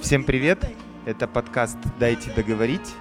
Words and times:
Всем 0.00 0.24
привет! 0.24 0.64
Это 1.04 1.28
подкаст 1.28 1.76
«Дайте 2.00 2.32
договорить», 2.32 2.94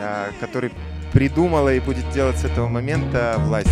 а, 0.00 0.30
который 0.38 0.70
придумала 1.12 1.74
и 1.74 1.80
будет 1.80 2.08
делать 2.10 2.38
с 2.38 2.44
этого 2.44 2.68
момента 2.68 3.34
власть. 3.38 3.68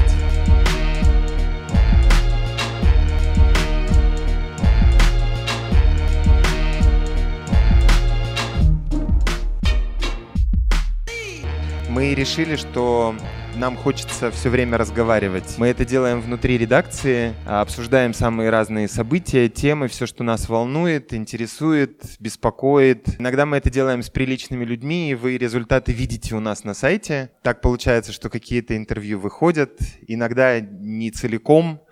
Мы 11.89 12.15
решили, 12.15 12.57
что 12.57 13.15
нам 13.57 13.77
хочется 13.77 14.31
все 14.31 14.49
время 14.49 14.79
разговаривать. 14.79 15.57
Мы 15.59 15.69
это 15.69 15.85
делаем 15.85 16.21
внутри 16.21 16.59
редакции, 16.59 17.35
обсуждаем 17.47 18.15
самые 18.15 18.51
разные 18.51 18.89
события, 18.89 19.49
темы, 19.49 19.89
все, 19.89 20.07
что 20.07 20.25
нас 20.25 20.49
волнует, 20.49 21.13
интересует, 21.13 22.03
беспокоит. 22.19 23.21
Иногда 23.21 23.47
мы 23.47 23.59
это 23.59 23.71
делаем 23.71 24.03
с 24.03 24.11
приличными 24.11 24.65
людьми, 24.65 25.11
и 25.11 25.15
вы 25.15 25.37
результаты 25.37 25.93
видите 25.93 26.35
у 26.35 26.41
нас 26.41 26.65
на 26.65 26.75
сайте. 26.75 27.31
Так 27.43 27.61
получается, 27.61 28.13
что 28.13 28.31
какие-то 28.31 28.77
интервью 28.77 29.19
выходят, 29.19 29.79
иногда 30.07 30.61
не 30.61 31.11
целиком, 31.11 31.83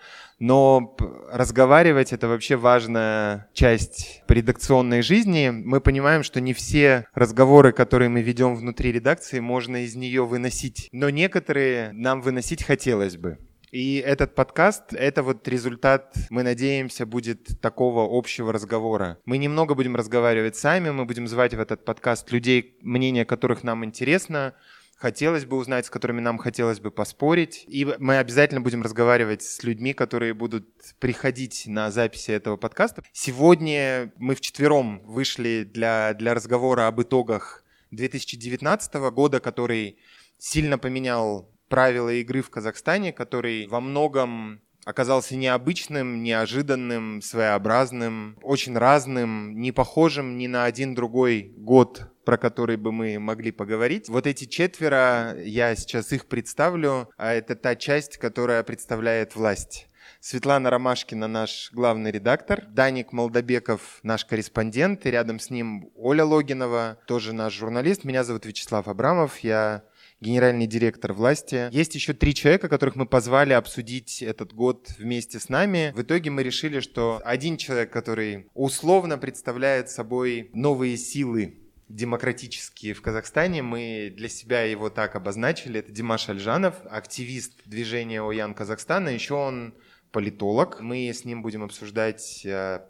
но 0.41 0.97
разговаривать— 1.31 2.13
это 2.15 2.27
вообще 2.27 2.57
важная 2.57 3.49
часть 3.53 4.23
редакционной 4.27 5.03
жизни. 5.03 5.51
Мы 5.51 5.81
понимаем, 5.81 6.25
что 6.25 6.41
не 6.41 6.55
все 6.55 7.07
разговоры, 7.15 7.73
которые 7.73 8.09
мы 8.09 8.23
ведем 8.23 8.57
внутри 8.57 8.91
редакции, 8.91 9.39
можно 9.39 9.85
из 9.85 9.95
нее 9.95 10.25
выносить, 10.25 10.89
но 10.91 11.11
некоторые 11.11 11.93
нам 11.93 12.23
выносить 12.23 12.65
хотелось 12.65 13.17
бы. 13.17 13.39
И 13.71 14.03
этот 14.05 14.35
подкаст— 14.35 14.85
это 14.95 15.23
вот 15.23 15.47
результат, 15.47 16.15
мы 16.29 16.43
надеемся, 16.43 17.07
будет 17.07 17.61
такого 17.61 18.19
общего 18.19 18.53
разговора. 18.53 19.19
Мы 19.25 19.39
немного 19.39 19.77
будем 19.77 19.95
разговаривать 19.95 20.57
сами, 20.57 20.91
мы 20.91 21.05
будем 21.05 21.29
звать 21.29 21.55
в 21.55 21.61
этот 21.61 21.85
подкаст 21.85 22.33
людей, 22.33 22.77
мнение 22.83 23.25
которых 23.25 23.63
нам 23.63 23.85
интересно, 23.85 24.55
хотелось 25.01 25.47
бы 25.47 25.57
узнать, 25.57 25.87
с 25.87 25.91
которыми 25.91 26.21
нам 26.21 26.37
хотелось 26.37 26.79
бы 26.79 26.91
поспорить. 26.91 27.65
И 27.67 27.87
мы 27.99 28.19
обязательно 28.19 28.61
будем 28.61 28.83
разговаривать 28.83 29.43
с 29.43 29.63
людьми, 29.63 29.95
которые 29.95 30.35
будут 30.35 30.69
приходить 30.99 31.65
на 31.67 31.91
записи 31.91 32.33
этого 32.33 32.59
подкаста. 32.59 33.03
Сегодня 33.13 34.13
мы 34.17 34.35
вчетвером 34.35 35.01
вышли 35.05 35.65
для, 35.65 36.13
для 36.13 36.35
разговора 36.35 36.87
об 36.87 37.01
итогах 37.01 37.65
2019 37.93 38.95
года, 39.11 39.41
который 39.41 39.99
сильно 40.39 40.79
поменял 40.79 41.51
правила 41.69 42.11
игры 42.11 42.43
в 42.43 42.51
Казахстане, 42.51 43.15
который 43.15 43.67
во 43.69 43.81
многом 43.81 44.61
оказался 44.85 45.35
необычным, 45.35 46.23
неожиданным, 46.23 47.23
своеобразным, 47.23 48.39
очень 48.43 48.77
разным, 48.77 49.59
не 49.59 49.73
похожим 49.73 50.37
ни 50.37 50.47
на 50.47 50.65
один 50.65 50.95
другой 50.95 51.55
год 51.57 52.10
про 52.25 52.37
который 52.37 52.77
бы 52.77 52.93
мы 52.93 53.19
могли 53.19 53.51
поговорить. 53.51 54.09
Вот 54.09 54.27
эти 54.27 54.45
четверо, 54.45 55.37
я 55.43 55.75
сейчас 55.77 56.13
их 56.13 56.27
представлю, 56.27 57.09
а 57.17 57.33
это 57.33 57.57
та 57.57 57.77
часть, 57.77 58.19
которая 58.19 58.63
представляет 58.63 59.37
власть. 59.37 59.87
Светлана 60.21 60.69
Ромашкина, 60.69 61.29
наш 61.29 61.71
главный 61.73 62.11
редактор, 62.11 62.67
Даник 62.67 63.13
Молдобеков, 63.13 64.01
наш 64.03 64.27
корреспондент, 64.27 65.07
и 65.07 65.11
рядом 65.11 65.41
с 65.41 65.49
ним 65.49 65.91
Оля 65.97 66.25
Логинова, 66.25 66.99
тоже 67.07 67.33
наш 67.33 67.55
журналист. 67.55 68.05
Меня 68.05 68.23
зовут 68.23 68.45
Вячеслав 68.45 68.87
Абрамов, 68.87 69.39
я 69.39 69.85
генеральный 70.21 70.67
директор 70.67 71.15
власти. 71.15 71.69
Есть 71.73 71.95
еще 71.95 72.13
три 72.13 72.35
человека, 72.35 72.69
которых 72.69 72.97
мы 72.97 73.07
позвали 73.07 73.55
обсудить 73.55 74.23
этот 74.23 74.53
год 74.53 74.91
вместе 74.99 75.41
с 75.41 75.49
нами. 75.49 75.93
В 75.97 76.03
итоге 76.03 76.31
мы 76.31 76.43
решили, 76.43 76.81
что 76.81 77.23
один 77.25 77.57
человек, 77.57 77.91
который 77.91 78.47
условно 78.53 79.17
представляет 79.17 79.89
собой 79.89 80.51
новые 80.53 80.99
силы 80.99 81.57
демократические 81.91 82.95
в 82.95 83.03
Казахстане. 83.03 83.63
Мы 83.63 84.13
для 84.17 84.29
себя 84.29 84.63
его 84.63 84.91
так 84.91 85.17
обозначили. 85.17 85.81
Это 85.81 85.93
Димаш 85.93 86.29
Альжанов, 86.29 86.77
активист 86.89 87.61
движения 87.67 88.23
Оян 88.23 88.55
Казахстана. 88.55 89.09
Еще 89.09 89.35
он 89.35 89.75
политолог. 90.13 90.81
Мы 90.81 91.09
с 91.09 91.25
ним 91.25 91.43
будем 91.43 91.65
обсуждать 91.65 92.43
э, 92.47 92.81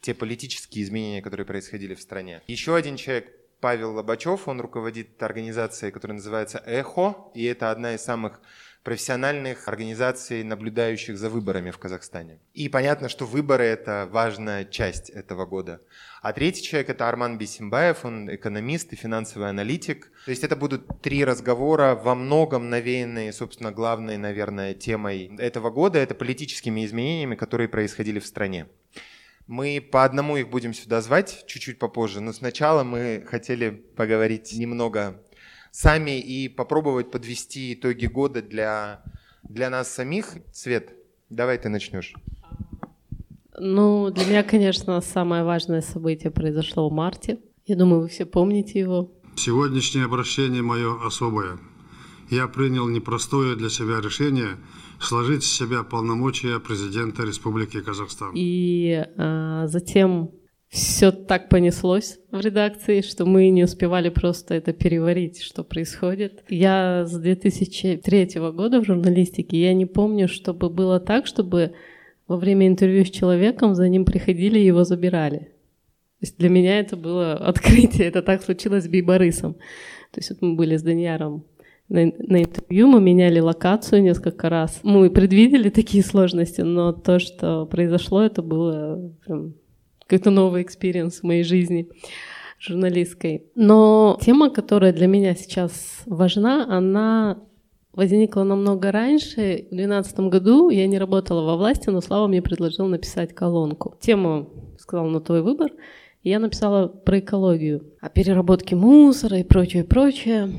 те 0.00 0.12
политические 0.12 0.84
изменения, 0.84 1.22
которые 1.22 1.46
происходили 1.46 1.94
в 1.94 2.02
стране. 2.02 2.42
Еще 2.48 2.74
один 2.74 2.96
человек, 2.96 3.32
Павел 3.60 3.94
Лобачев, 3.94 4.48
он 4.48 4.60
руководит 4.60 5.22
организацией, 5.22 5.92
которая 5.92 6.16
называется 6.16 6.62
«Эхо», 6.66 7.16
и 7.34 7.44
это 7.44 7.70
одна 7.70 7.94
из 7.94 8.02
самых 8.02 8.40
профессиональных 8.88 9.68
организаций, 9.68 10.42
наблюдающих 10.42 11.18
за 11.18 11.28
выборами 11.28 11.70
в 11.70 11.76
Казахстане. 11.76 12.38
И 12.54 12.70
понятно, 12.70 13.10
что 13.10 13.26
выборы– 13.26 13.64
это 13.76 14.08
важная 14.10 14.64
часть 14.64 15.10
этого 15.10 15.44
года. 15.44 15.82
А 16.22 16.32
третий 16.32 16.62
человек– 16.62 16.88
это 16.88 17.06
Арман 17.06 17.36
Бисимбаев, 17.36 18.06
он 18.06 18.34
экономист 18.34 18.94
и 18.94 18.96
финансовый 18.96 19.50
аналитик. 19.50 20.10
То 20.24 20.30
есть 20.30 20.42
это 20.42 20.56
будут 20.56 21.02
три 21.02 21.22
разговора, 21.22 21.96
во 22.02 22.14
многом 22.14 22.70
навеянные, 22.70 23.34
собственно, 23.34 23.72
главной, 23.72 24.16
наверное, 24.16 24.72
темой 24.72 25.36
этого 25.36 25.68
года– 25.68 25.98
это 26.00 26.14
политическими 26.14 26.86
изменениями, 26.86 27.34
которые 27.34 27.68
происходили 27.68 28.18
в 28.20 28.26
стране. 28.26 28.68
Мы 29.46 29.86
по 29.92 30.02
одному 30.04 30.38
их 30.38 30.48
будем 30.48 30.72
сюда 30.72 31.02
звать 31.02 31.44
чуть-чуть 31.46 31.78
попозже, 31.78 32.22
но 32.22 32.32
сначала 32.32 32.84
мы 32.84 33.22
хотели 33.26 33.68
поговорить 33.68 34.54
немного 34.54 35.22
сами 35.70 36.18
и 36.18 36.48
попробовать 36.48 37.10
подвести 37.10 37.74
итоги 37.74 38.06
года 38.06 38.42
для, 38.42 39.02
для 39.42 39.70
нас 39.70 39.92
самих. 39.92 40.36
Свет, 40.52 40.92
давай 41.30 41.58
ты 41.58 41.68
начнешь. 41.68 42.14
Ну, 43.60 44.10
для 44.10 44.24
меня, 44.24 44.42
конечно, 44.42 45.00
самое 45.00 45.42
важное 45.42 45.80
событие 45.80 46.30
произошло 46.30 46.88
в 46.88 46.92
марте. 46.92 47.38
Я 47.66 47.76
думаю, 47.76 48.02
вы 48.02 48.08
все 48.08 48.24
помните 48.24 48.78
его. 48.78 49.10
Сегодняшнее 49.36 50.04
обращение 50.04 50.62
мое 50.62 51.04
особое. 51.04 51.58
Я 52.30 52.46
принял 52.46 52.88
непростое 52.88 53.56
для 53.56 53.68
себя 53.68 54.00
решение 54.00 54.56
сложить 55.00 55.44
с 55.44 55.50
себя 55.50 55.82
полномочия 55.82 56.58
президента 56.60 57.22
Республики 57.22 57.80
Казахстан. 57.80 58.32
И 58.34 59.04
а, 59.16 59.66
затем 59.66 60.30
все 60.68 61.12
так 61.12 61.48
понеслось 61.48 62.18
в 62.30 62.40
редакции, 62.40 63.00
что 63.00 63.24
мы 63.24 63.48
не 63.48 63.64
успевали 63.64 64.10
просто 64.10 64.54
это 64.54 64.72
переварить, 64.72 65.40
что 65.40 65.64
происходит. 65.64 66.44
Я 66.48 67.06
с 67.06 67.12
2003 67.12 68.40
года 68.52 68.80
в 68.80 68.84
журналистике, 68.84 69.60
я 69.60 69.72
не 69.72 69.86
помню, 69.86 70.28
чтобы 70.28 70.68
было 70.68 71.00
так, 71.00 71.26
чтобы 71.26 71.72
во 72.26 72.36
время 72.36 72.68
интервью 72.68 73.06
с 73.06 73.10
человеком 73.10 73.74
за 73.74 73.88
ним 73.88 74.04
приходили 74.04 74.58
и 74.58 74.66
его 74.66 74.84
забирали. 74.84 75.38
То 75.38 76.22
есть 76.22 76.38
для 76.38 76.50
меня 76.50 76.78
это 76.80 76.96
было 76.96 77.32
открытие, 77.48 78.08
это 78.08 78.22
так 78.22 78.42
случилось 78.42 78.84
с 78.84 78.88
Бейборысом. 78.88 79.54
То 80.12 80.18
есть 80.18 80.30
вот 80.30 80.42
мы 80.42 80.54
были 80.54 80.76
с 80.76 80.82
Данияром 80.82 81.44
на, 81.88 82.04
на 82.04 82.42
интервью, 82.42 82.88
мы 82.88 83.00
меняли 83.00 83.40
локацию 83.40 84.02
несколько 84.02 84.50
раз. 84.50 84.80
Мы 84.82 85.10
предвидели 85.10 85.70
такие 85.70 86.04
сложности, 86.04 86.60
но 86.60 86.92
то, 86.92 87.18
что 87.18 87.66
произошло, 87.66 88.22
это 88.22 88.42
было 88.42 89.12
прям 89.24 89.54
какой-то 90.08 90.30
новый 90.30 90.62
experience 90.62 91.20
в 91.20 91.22
моей 91.24 91.42
жизни 91.42 91.88
журналистской. 92.58 93.44
Но 93.54 94.18
тема, 94.22 94.50
которая 94.50 94.92
для 94.92 95.06
меня 95.06 95.34
сейчас 95.34 96.02
важна, 96.06 96.66
она 96.68 97.42
возникла 97.92 98.42
намного 98.42 98.90
раньше. 98.90 99.66
В 99.70 99.74
2012 99.74 100.20
году 100.20 100.70
я 100.70 100.86
не 100.86 100.98
работала 100.98 101.44
во 101.44 101.56
власти, 101.56 101.90
но 101.90 102.00
Слава 102.00 102.26
мне 102.26 102.40
предложил 102.40 102.86
написать 102.86 103.34
колонку. 103.34 103.96
Тему 104.00 104.74
сказал 104.78 105.06
на 105.06 105.20
твой 105.20 105.42
выбор. 105.42 105.72
И 106.22 106.30
я 106.30 106.40
написала 106.40 106.88
про 106.88 107.20
экологию, 107.20 107.92
о 108.00 108.08
переработке 108.08 108.74
мусора 108.76 109.38
и 109.38 109.44
прочее, 109.44 109.84
прочее. 109.84 110.50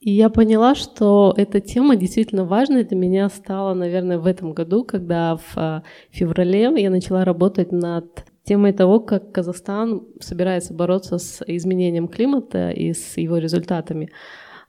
И 0.00 0.10
я 0.10 0.30
поняла, 0.30 0.74
что 0.74 1.32
эта 1.36 1.60
тема 1.60 1.94
действительно 1.94 2.44
важной 2.44 2.84
для 2.84 2.96
меня 2.96 3.28
стала, 3.28 3.72
наверное, 3.74 4.18
в 4.18 4.26
этом 4.26 4.52
году, 4.52 4.84
когда 4.84 5.36
в 5.36 5.52
а, 5.56 5.82
феврале 6.10 6.72
я 6.82 6.90
начала 6.90 7.24
работать 7.24 7.70
над 7.70 8.24
темой 8.50 8.72
того, 8.72 8.98
как 8.98 9.30
Казахстан 9.30 10.02
собирается 10.18 10.74
бороться 10.74 11.18
с 11.18 11.40
изменением 11.46 12.08
климата 12.08 12.70
и 12.70 12.92
с 12.92 13.16
его 13.16 13.38
результатами, 13.38 14.10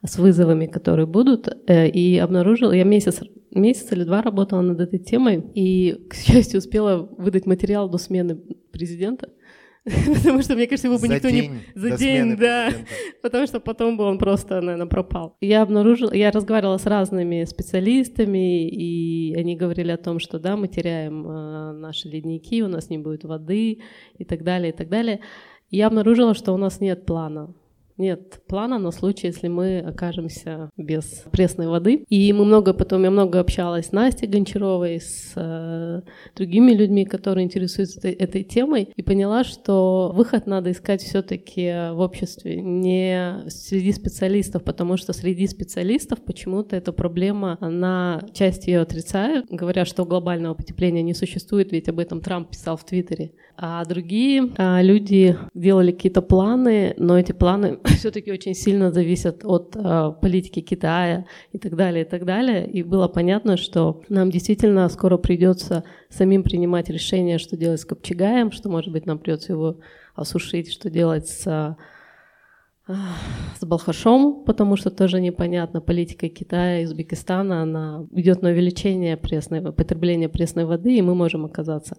с 0.05 0.19
вызовами, 0.19 0.67
которые 0.67 1.07
будут. 1.07 1.47
Э, 1.67 1.87
и 1.87 2.19
обнаружила, 2.19 2.73
я 2.73 2.83
месяц, 2.83 3.21
месяц 3.49 3.91
или 3.91 4.03
два 4.03 4.21
работала 4.21 4.61
над 4.61 4.79
этой 4.81 4.99
темой, 4.99 5.43
и, 5.55 5.97
к 6.09 6.13
счастью, 6.13 6.59
успела 6.59 7.09
выдать 7.17 7.47
материал 7.47 7.89
до 7.89 7.97
смены 7.97 8.37
президента. 8.71 9.29
Потому 10.15 10.41
что, 10.43 10.53
мне 10.55 10.67
кажется, 10.67 10.87
его 10.87 10.99
бы 10.99 11.07
за 11.07 11.15
никто 11.15 11.29
день 11.29 11.51
не... 11.51 11.79
За 11.79 11.97
день, 11.97 12.37
да. 12.37 12.67
Президента. 12.67 12.91
Потому 13.23 13.47
что 13.47 13.59
потом 13.59 13.97
бы 13.97 14.03
он 14.03 14.19
просто, 14.19 14.61
наверное, 14.61 14.85
пропал. 14.85 15.37
Я 15.41 15.63
обнаружила... 15.63 16.13
Я 16.13 16.29
разговаривала 16.31 16.77
с 16.77 16.85
разными 16.85 17.43
специалистами, 17.45 18.67
и 18.69 19.33
они 19.35 19.55
говорили 19.55 19.91
о 19.91 19.97
том, 19.97 20.19
что, 20.19 20.37
да, 20.37 20.55
мы 20.55 20.67
теряем 20.67 21.27
э, 21.27 21.71
наши 21.73 22.07
ледники, 22.09 22.61
у 22.61 22.67
нас 22.67 22.89
не 22.91 22.99
будет 22.99 23.23
воды 23.23 23.81
и 24.17 24.23
так 24.23 24.43
далее, 24.43 24.71
и 24.71 24.75
так 24.75 24.87
далее. 24.87 25.21
И 25.71 25.77
я 25.77 25.87
обнаружила, 25.87 26.35
что 26.35 26.53
у 26.53 26.57
нас 26.57 26.79
нет 26.79 27.05
плана. 27.05 27.55
Нет 28.01 28.41
плана 28.47 28.79
на 28.79 28.91
случай, 28.91 29.27
если 29.27 29.47
мы 29.47 29.79
окажемся 29.79 30.69
без 30.75 31.23
пресной 31.31 31.67
воды. 31.67 32.03
И 32.09 32.33
мы 32.33 32.43
много 32.45 32.73
потом, 32.73 33.03
я 33.03 33.11
много 33.11 33.39
общалась 33.39 33.87
с 33.87 33.91
Настей 33.91 34.27
Гончаровой, 34.27 34.99
с 34.99 35.33
э, 35.35 36.01
другими 36.35 36.71
людьми, 36.71 37.05
которые 37.05 37.45
интересуются 37.45 37.99
этой, 37.99 38.13
этой 38.13 38.43
темой, 38.43 38.89
и 38.95 39.01
поняла, 39.01 39.43
что 39.43 40.11
выход 40.13 40.47
надо 40.47 40.71
искать 40.71 41.01
все-таки 41.01 41.91
в 41.93 41.99
обществе, 41.99 42.61
не 42.61 43.43
среди 43.47 43.93
специалистов, 43.93 44.63
потому 44.63 44.97
что 44.97 45.13
среди 45.13 45.47
специалистов 45.47 46.23
почему-то 46.23 46.75
эта 46.75 46.91
проблема, 46.91 47.57
она 47.61 48.23
часть 48.33 48.67
ее 48.67 48.81
отрицает, 48.81 49.45
говоря, 49.49 49.85
что 49.85 50.05
глобального 50.05 50.55
потепления 50.55 51.03
не 51.03 51.13
существует, 51.13 51.71
ведь 51.71 51.87
об 51.87 51.99
этом 51.99 52.21
Трамп 52.21 52.49
писал 52.49 52.77
в 52.77 52.83
Твиттере. 52.83 53.33
А 53.63 53.85
другие 53.85 54.51
а, 54.57 54.81
люди 54.81 55.37
делали 55.53 55.91
какие-то 55.91 56.23
планы, 56.23 56.95
но 56.97 57.19
эти 57.19 57.31
планы 57.31 57.77
все-таки 57.85 58.31
очень 58.31 58.55
сильно 58.55 58.91
зависят 58.91 59.45
от 59.45 59.75
а, 59.75 60.13
политики 60.13 60.61
Китая 60.61 61.27
и 61.51 61.59
так 61.59 61.75
далее, 61.75 62.03
и 62.03 62.09
так 62.09 62.25
далее. 62.25 62.67
И 62.67 62.81
было 62.81 63.07
понятно, 63.07 63.57
что 63.57 64.01
нам 64.09 64.31
действительно 64.31 64.89
скоро 64.89 65.17
придется 65.17 65.83
самим 66.09 66.41
принимать 66.41 66.89
решение, 66.89 67.37
что 67.37 67.55
делать 67.55 67.81
с 67.81 67.85
Копчегаем, 67.85 68.51
что, 68.51 68.67
может 68.67 68.91
быть, 68.91 69.05
нам 69.05 69.19
придется 69.19 69.53
его 69.53 69.77
осушить, 70.15 70.73
что 70.73 70.89
делать 70.89 71.29
с 71.29 71.45
а, 71.45 71.77
с 73.59 73.63
Балхашом, 73.63 74.43
потому 74.43 74.75
что 74.75 74.89
тоже 74.89 75.21
непонятно, 75.21 75.81
политика 75.81 76.29
Китая 76.29 76.81
и 76.81 76.85
Узбекистана, 76.85 77.61
она 77.61 78.07
идет 78.11 78.41
на 78.41 78.49
увеличение 78.49 79.17
пресной, 79.17 79.61
потребления 79.71 80.29
пресной 80.29 80.65
воды, 80.65 80.97
и 80.97 81.01
мы 81.03 81.13
можем 81.13 81.45
оказаться 81.45 81.97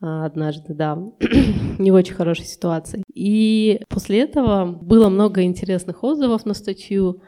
однажды, 0.00 0.74
да, 0.74 0.96
не 1.78 1.90
в 1.90 1.94
очень 1.94 2.14
хорошей 2.14 2.46
ситуации. 2.46 3.02
И 3.12 3.80
после 3.88 4.20
этого 4.20 4.66
было 4.66 5.08
много 5.08 5.42
интересных 5.42 6.02
отзывов 6.02 6.46
на 6.46 6.54
статью, 6.54 7.22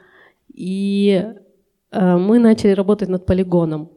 и 0.52 1.24
э, 1.90 2.16
мы 2.16 2.38
начали 2.38 2.72
работать 2.72 3.08
над 3.08 3.26
полигоном 3.26 3.90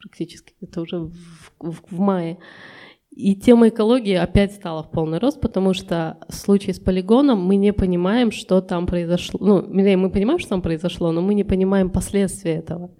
практически, 0.00 0.54
это 0.60 0.80
уже 0.80 0.98
в, 0.98 1.12
в, 1.58 1.82
в 1.90 1.98
мае. 1.98 2.38
И 3.10 3.34
тема 3.34 3.68
экологии 3.68 4.14
опять 4.14 4.52
стала 4.52 4.82
в 4.82 4.90
полный 4.90 5.18
рост, 5.18 5.40
потому 5.40 5.74
что 5.74 6.18
в 6.28 6.34
случае 6.34 6.74
с 6.74 6.78
полигоном 6.78 7.40
мы 7.40 7.56
не 7.56 7.72
понимаем, 7.72 8.30
что 8.30 8.60
там 8.60 8.86
произошло. 8.86 9.38
Ну, 9.40 9.66
мы 9.68 10.10
понимаем, 10.10 10.38
что 10.38 10.50
там 10.50 10.62
произошло, 10.62 11.10
но 11.10 11.20
мы 11.20 11.34
не 11.34 11.44
понимаем 11.44 11.90
последствия 11.90 12.54
этого. 12.54 12.90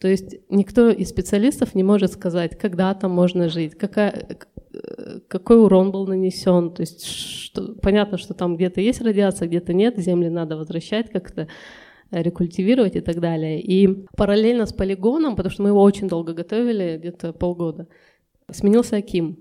То 0.00 0.08
есть 0.08 0.36
никто 0.50 0.90
из 0.90 1.08
специалистов 1.08 1.74
не 1.74 1.82
может 1.82 2.12
сказать, 2.12 2.58
когда 2.58 2.92
там 2.94 3.12
можно 3.12 3.48
жить, 3.48 3.76
какая, 3.76 4.38
какой 5.26 5.62
урон 5.62 5.90
был 5.90 6.06
нанесен. 6.06 6.72
То 6.72 6.82
есть 6.82 7.06
что, 7.06 7.74
понятно, 7.80 8.18
что 8.18 8.34
там 8.34 8.56
где-то 8.56 8.80
есть 8.80 9.00
радиация, 9.00 9.48
где-то 9.48 9.72
нет, 9.72 9.96
земли 9.98 10.28
надо 10.28 10.56
возвращать 10.56 11.10
как-то 11.10 11.48
рекультивировать 12.10 12.96
и 12.96 13.00
так 13.00 13.20
далее. 13.20 13.60
И 13.60 14.06
параллельно 14.16 14.66
с 14.66 14.72
полигоном, 14.72 15.34
потому 15.34 15.50
что 15.50 15.62
мы 15.62 15.70
его 15.70 15.82
очень 15.82 16.08
долго 16.08 16.34
готовили, 16.34 16.98
где-то 16.98 17.32
полгода, 17.32 17.88
сменился 18.50 18.96
Аким 18.96 19.38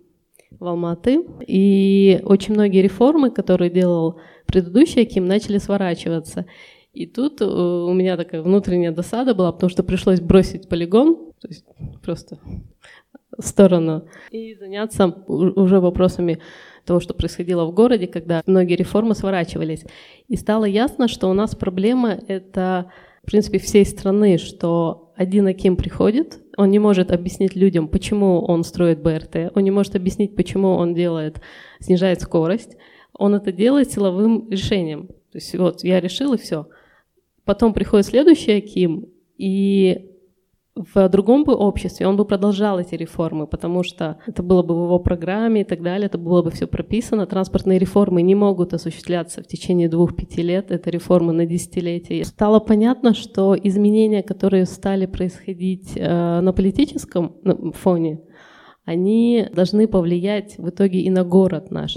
в 0.51 0.65
Алматы, 0.65 1.25
и 1.45 2.21
очень 2.23 2.53
многие 2.53 2.81
реформы, 2.81 3.29
которые 3.29 3.69
делал 3.69 4.19
предыдущий 4.45 5.01
Аким, 5.01 5.25
начали 5.25 5.57
сворачиваться. 5.57 6.45
И 6.95 7.05
тут 7.05 7.41
э, 7.41 7.45
у 7.45 7.93
меня 7.93 8.15
такая 8.15 8.41
внутренняя 8.41 8.91
досада 8.91 9.35
была, 9.35 9.51
потому 9.51 9.69
что 9.69 9.83
пришлось 9.83 10.21
бросить 10.21 10.69
полигон, 10.69 11.33
то 11.41 11.47
есть 11.49 11.65
просто 12.01 12.39
в 13.37 13.45
сторону, 13.45 14.07
и 14.31 14.55
заняться 14.55 15.07
уже 15.27 15.81
вопросами 15.81 16.39
того, 16.85 17.01
что 17.01 17.13
происходило 17.13 17.65
в 17.65 17.73
городе, 17.73 18.07
когда 18.07 18.41
многие 18.45 18.75
реформы 18.75 19.13
сворачивались. 19.13 19.83
И 20.29 20.37
стало 20.37 20.63
ясно, 20.63 21.09
что 21.09 21.29
у 21.29 21.33
нас 21.33 21.53
проблема— 21.53 22.17
это, 22.27 22.91
в 23.23 23.25
принципе, 23.25 23.59
всей 23.59 23.85
страны, 23.85 24.37
что 24.37 25.11
один 25.17 25.47
Аким 25.47 25.75
приходит, 25.75 26.39
он 26.55 26.71
не 26.71 26.79
может 26.79 27.11
объяснить 27.11 27.57
людям, 27.57 27.89
почему 27.89 28.39
он 28.39 28.63
строит 28.63 29.01
БРТ, 29.01 29.51
он 29.53 29.63
не 29.63 29.71
может 29.71 29.95
объяснить, 29.95 30.35
почему 30.35 30.69
он 30.69 30.93
делает, 30.93 31.41
снижает 31.79 32.21
скорость, 32.21 32.77
он 33.11 33.35
это 33.35 33.51
делает 33.51 33.91
силовым 33.91 34.49
решением. 34.49 35.07
То 35.07 35.37
есть 35.39 35.53
вот 35.55 35.83
я 35.83 35.99
решил 35.99 36.33
и 36.33 36.37
все. 36.37 36.67
Потом 37.45 37.73
приходит 37.73 38.07
следующий 38.07 38.53
Аким, 38.53 39.05
и 39.37 40.11
в 40.75 41.07
другом 41.07 41.45
бы 41.45 41.55
обществе 41.55 42.05
он 42.05 42.17
бы 42.17 42.25
продолжал 42.25 42.79
эти 42.79 42.95
реформы, 42.95 43.47
потому 43.47 43.81
что 43.83 44.17
это 44.27 44.43
было 44.43 44.61
бы 44.61 44.75
в 44.75 44.83
его 44.85 44.99
программе 44.99 45.61
и 45.61 45.63
так 45.63 45.81
далее, 45.81 46.07
это 46.07 46.17
было 46.17 46.41
бы 46.41 46.51
все 46.51 46.67
прописано. 46.67 47.25
Транспортные 47.25 47.79
реформы 47.79 48.21
не 48.21 48.35
могут 48.35 48.73
осуществляться 48.73 49.41
в 49.41 49.47
течение 49.47 49.87
двух-пяти 49.87 50.41
лет, 50.41 50.71
это 50.71 50.89
реформы 50.89 51.31
на 51.31 51.45
десятилетия. 51.45 52.25
Стало 52.25 52.59
понятно, 52.59 53.13
что 53.13 53.55
изменения, 53.55 54.21
которые 54.21 54.65
стали 54.65 55.05
происходить 55.05 55.93
э, 55.95 56.41
на 56.41 56.51
политическом 56.51 57.37
фоне, 57.73 58.19
они 58.83 59.47
должны 59.53 59.87
повлиять 59.87 60.57
в 60.57 60.69
итоге 60.69 60.99
и 60.99 61.09
на 61.09 61.23
город 61.23 61.71
наш, 61.71 61.95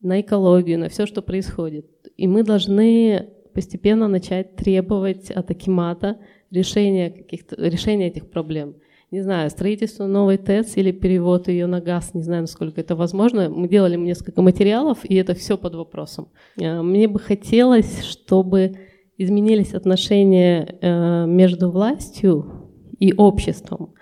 на 0.00 0.20
экологию, 0.20 0.80
на 0.80 0.88
все, 0.88 1.06
что 1.06 1.22
происходит. 1.22 1.86
И 2.16 2.26
мы 2.26 2.42
должны 2.42 3.28
постепенно 3.52 4.08
начать 4.08 4.56
требовать 4.56 5.30
от 5.30 5.50
Акимата 5.50 6.18
решения, 6.50 7.10
каких-то, 7.10 7.56
решения 7.56 8.08
этих 8.08 8.30
проблем. 8.30 8.74
Не 9.10 9.22
знаю, 9.22 9.50
строительство 9.50 10.06
новой 10.06 10.38
ТЭЦ 10.38 10.76
или 10.76 10.92
перевод 10.92 11.48
ее 11.48 11.66
на 11.66 11.80
газ, 11.80 12.14
не 12.14 12.22
знаю, 12.22 12.42
насколько 12.42 12.80
это 12.80 12.94
возможно. 12.94 13.48
Мы 13.50 13.68
делали 13.68 13.96
несколько 13.96 14.40
материалов, 14.40 14.98
и 15.02 15.16
это 15.16 15.34
все 15.34 15.58
под 15.58 15.74
вопросом. 15.74 16.28
Э, 16.60 16.80
мне 16.80 17.08
бы 17.08 17.18
хотелось, 17.18 18.04
чтобы 18.04 18.76
изменились 19.18 19.74
отношения 19.74 20.78
э, 20.80 21.26
между 21.26 21.70
властью 21.70 22.68
и 23.00 23.12
обществом. 23.12 23.94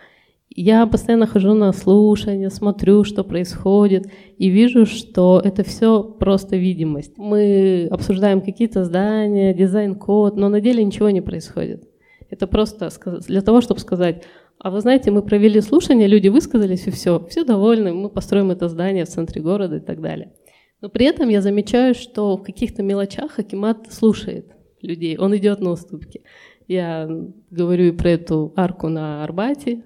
Я 0.61 0.89
постоянно 0.89 1.29
хожу 1.29 1.55
на 1.55 1.73
слушания, 1.73 2.51
смотрю, 2.51 3.05
что 3.05 3.23
происходит, 3.23 4.11
и 4.39 4.49
вижу, 4.49 4.87
что 4.87 5.41
это 5.45 5.63
все 5.63 6.03
просто 6.03 6.57
видимость. 6.57 7.17
Мы 7.17 7.87
обсуждаем 7.93 8.41
какие-то 8.41 8.85
здания, 8.85 9.55
дизайн-код, 9.55 10.37
но 10.37 10.49
на 10.49 10.61
деле 10.61 10.83
ничего 10.83 11.11
не 11.11 11.21
происходит. 11.21 11.89
Это 12.29 12.49
просто 12.49 12.91
для 13.29 13.41
того, 13.41 13.61
чтобы 13.61 13.79
сказать, 13.79 14.25
а 14.59 14.73
вы 14.73 14.81
знаете, 14.81 15.13
мы 15.13 15.23
провели 15.23 15.61
слушание, 15.61 16.09
люди 16.09 16.27
высказались, 16.27 16.89
и 16.89 16.91
все, 16.91 17.25
все 17.31 17.45
довольны, 17.45 17.93
мы 17.93 18.11
построим 18.11 18.51
это 18.51 18.69
здание 18.69 19.05
в 19.05 19.09
центре 19.09 19.41
города 19.41 19.77
и 19.77 19.81
так 19.81 20.01
далее. 20.01 20.33
Но 20.81 20.89
при 20.89 21.07
этом 21.07 21.29
я 21.29 21.41
замечаю, 21.41 21.95
что 21.95 22.37
в 22.37 22.43
каких-то 22.43 22.83
мелочах 22.83 23.39
Акимат 23.39 23.93
слушает 23.93 24.57
людей, 24.83 25.19
он 25.19 25.37
идет 25.37 25.61
на 25.61 25.71
уступки. 25.71 26.23
Я 26.67 27.09
говорю 27.49 27.85
и 27.85 27.93
про 27.93 28.11
эту 28.11 28.53
арку 28.57 28.89
на 28.89 29.23
Арбате, 29.23 29.85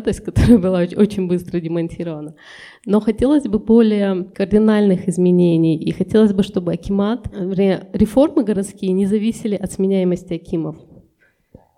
то 0.00 0.08
есть, 0.08 0.20
которая 0.20 0.58
была 0.58 0.80
очень 0.96 1.26
быстро 1.26 1.60
демонтирована. 1.60 2.34
Но 2.86 3.00
хотелось 3.00 3.44
бы 3.44 3.58
более 3.58 4.24
кардинальных 4.24 5.08
изменений, 5.08 5.76
и 5.76 5.92
хотелось 5.92 6.32
бы, 6.32 6.42
чтобы 6.42 6.72
Акимат, 6.72 7.28
реформы 7.32 8.44
городские 8.44 8.92
не 8.92 9.06
зависели 9.06 9.56
от 9.56 9.72
сменяемости 9.72 10.34
Акимов. 10.34 10.76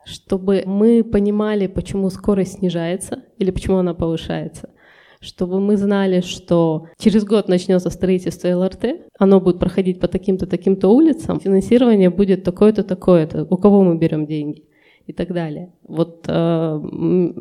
Чтобы 0.04 0.62
мы 0.66 1.02
понимали, 1.02 1.66
почему 1.66 2.10
скорость 2.10 2.58
снижается 2.58 3.24
или 3.38 3.50
почему 3.50 3.78
она 3.78 3.92
повышается. 3.94 4.70
Чтобы 5.18 5.58
мы 5.58 5.76
знали, 5.76 6.20
что 6.20 6.86
через 6.98 7.24
год 7.24 7.48
начнется 7.48 7.90
строительство 7.90 8.48
ЛРТ, 8.48 9.08
оно 9.18 9.40
будет 9.40 9.58
проходить 9.58 9.98
по 9.98 10.06
таким-то, 10.06 10.46
таким-то 10.46 10.88
улицам, 10.88 11.40
финансирование 11.40 12.10
будет 12.10 12.44
такое-то, 12.44 12.84
такое-то, 12.84 13.46
у 13.50 13.56
кого 13.56 13.82
мы 13.82 13.98
берем 13.98 14.26
деньги 14.26 14.65
и 15.06 15.12
так 15.12 15.32
далее. 15.32 15.72
Вот 15.86 16.24
э, 16.28 16.80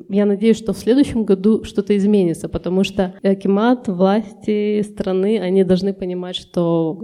я 0.09 0.25
надеюсь, 0.25 0.57
что 0.57 0.73
в 0.73 0.77
следующем 0.77 1.23
году 1.23 1.63
что-то 1.63 1.97
изменится, 1.97 2.47
потому 2.47 2.83
что 2.83 3.15
Акимат, 3.23 3.87
власти 3.87 4.81
страны, 4.83 5.39
они 5.39 5.63
должны 5.63 5.93
понимать, 5.93 6.35
что 6.35 7.01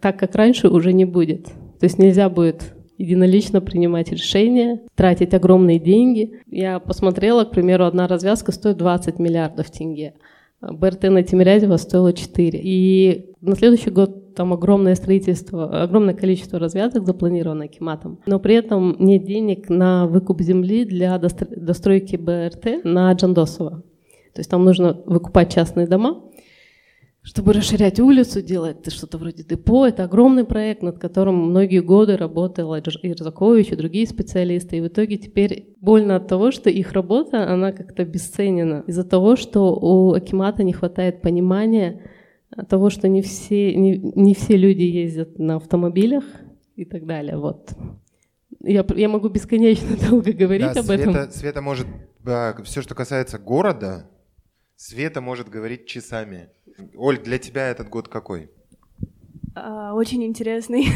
так, 0.00 0.18
как 0.18 0.34
раньше, 0.34 0.68
уже 0.68 0.92
не 0.92 1.04
будет. 1.04 1.46
То 1.80 1.86
есть 1.86 1.98
нельзя 1.98 2.28
будет 2.28 2.74
единолично 2.96 3.60
принимать 3.60 4.12
решения, 4.12 4.80
тратить 4.94 5.34
огромные 5.34 5.80
деньги. 5.80 6.40
Я 6.48 6.78
посмотрела, 6.78 7.44
к 7.44 7.50
примеру, 7.50 7.84
одна 7.84 8.06
развязка 8.06 8.52
стоит 8.52 8.76
20 8.76 9.18
миллиардов 9.18 9.70
тенге. 9.70 10.14
БРТ 10.60 11.04
на 11.04 11.22
Тимирязево 11.22 11.76
стоило 11.76 12.12
4. 12.12 12.60
И 12.62 13.30
на 13.40 13.56
следующий 13.56 13.90
год 13.90 14.23
там 14.34 14.52
огромное 14.52 14.94
строительство, 14.94 15.82
огромное 15.82 16.14
количество 16.14 16.58
развязок 16.58 17.06
запланировано 17.06 17.68
Киматом. 17.68 18.20
Но 18.26 18.38
при 18.38 18.54
этом 18.54 18.96
нет 18.98 19.24
денег 19.24 19.68
на 19.68 20.06
выкуп 20.06 20.40
земли 20.40 20.84
для 20.84 21.18
достройки 21.18 22.16
БРТ 22.16 22.84
на 22.84 23.12
Джандосово. 23.12 23.82
То 24.34 24.40
есть 24.40 24.50
там 24.50 24.64
нужно 24.64 25.00
выкупать 25.06 25.54
частные 25.54 25.86
дома, 25.86 26.22
чтобы 27.24 27.54
расширять 27.54 28.00
улицу, 28.00 28.42
делать 28.42 28.92
что-то 28.92 29.16
вроде 29.16 29.44
депо. 29.44 29.86
Это 29.86 30.04
огромный 30.04 30.44
проект, 30.44 30.82
над 30.82 30.98
которым 30.98 31.36
многие 31.36 31.80
годы 31.80 32.18
работал 32.18 32.76
Ирзакович 32.76 33.72
и 33.72 33.76
другие 33.76 34.06
специалисты. 34.06 34.76
И 34.76 34.80
в 34.82 34.88
итоге 34.88 35.16
теперь 35.16 35.74
больно 35.80 36.16
от 36.16 36.28
того, 36.28 36.50
что 36.50 36.68
их 36.68 36.92
работа, 36.92 37.50
она 37.50 37.72
как-то 37.72 38.02
обесценена. 38.02 38.84
Из-за 38.86 39.04
того, 39.04 39.36
что 39.36 39.74
у 39.74 40.12
Акимата 40.12 40.62
не 40.64 40.74
хватает 40.74 41.22
понимания 41.22 42.02
того, 42.68 42.90
что 42.90 43.08
не 43.08 43.22
все, 43.22 43.74
не, 43.74 43.98
не 43.98 44.34
все 44.34 44.56
люди 44.56 44.82
ездят 44.82 45.38
на 45.38 45.56
автомобилях 45.56 46.24
и 46.76 46.84
так 46.84 47.06
далее. 47.06 47.36
Вот. 47.36 47.72
Я, 48.60 48.84
я 48.94 49.08
могу 49.08 49.28
бесконечно 49.28 49.96
долго 50.10 50.32
говорить 50.32 50.72
да, 50.72 50.80
об 50.80 50.86
Света, 50.86 51.10
этом. 51.10 51.30
Света 51.30 51.60
может, 51.60 51.86
да, 52.20 52.56
все, 52.64 52.82
что 52.82 52.94
касается 52.94 53.38
города, 53.38 54.10
Света 54.76 55.20
может 55.20 55.48
говорить 55.48 55.86
часами. 55.86 56.48
Оль, 56.96 57.18
для 57.18 57.38
тебя 57.38 57.68
этот 57.68 57.88
год 57.88 58.08
какой? 58.08 58.50
А, 59.56 59.94
очень 59.94 60.24
интересный. 60.24 60.88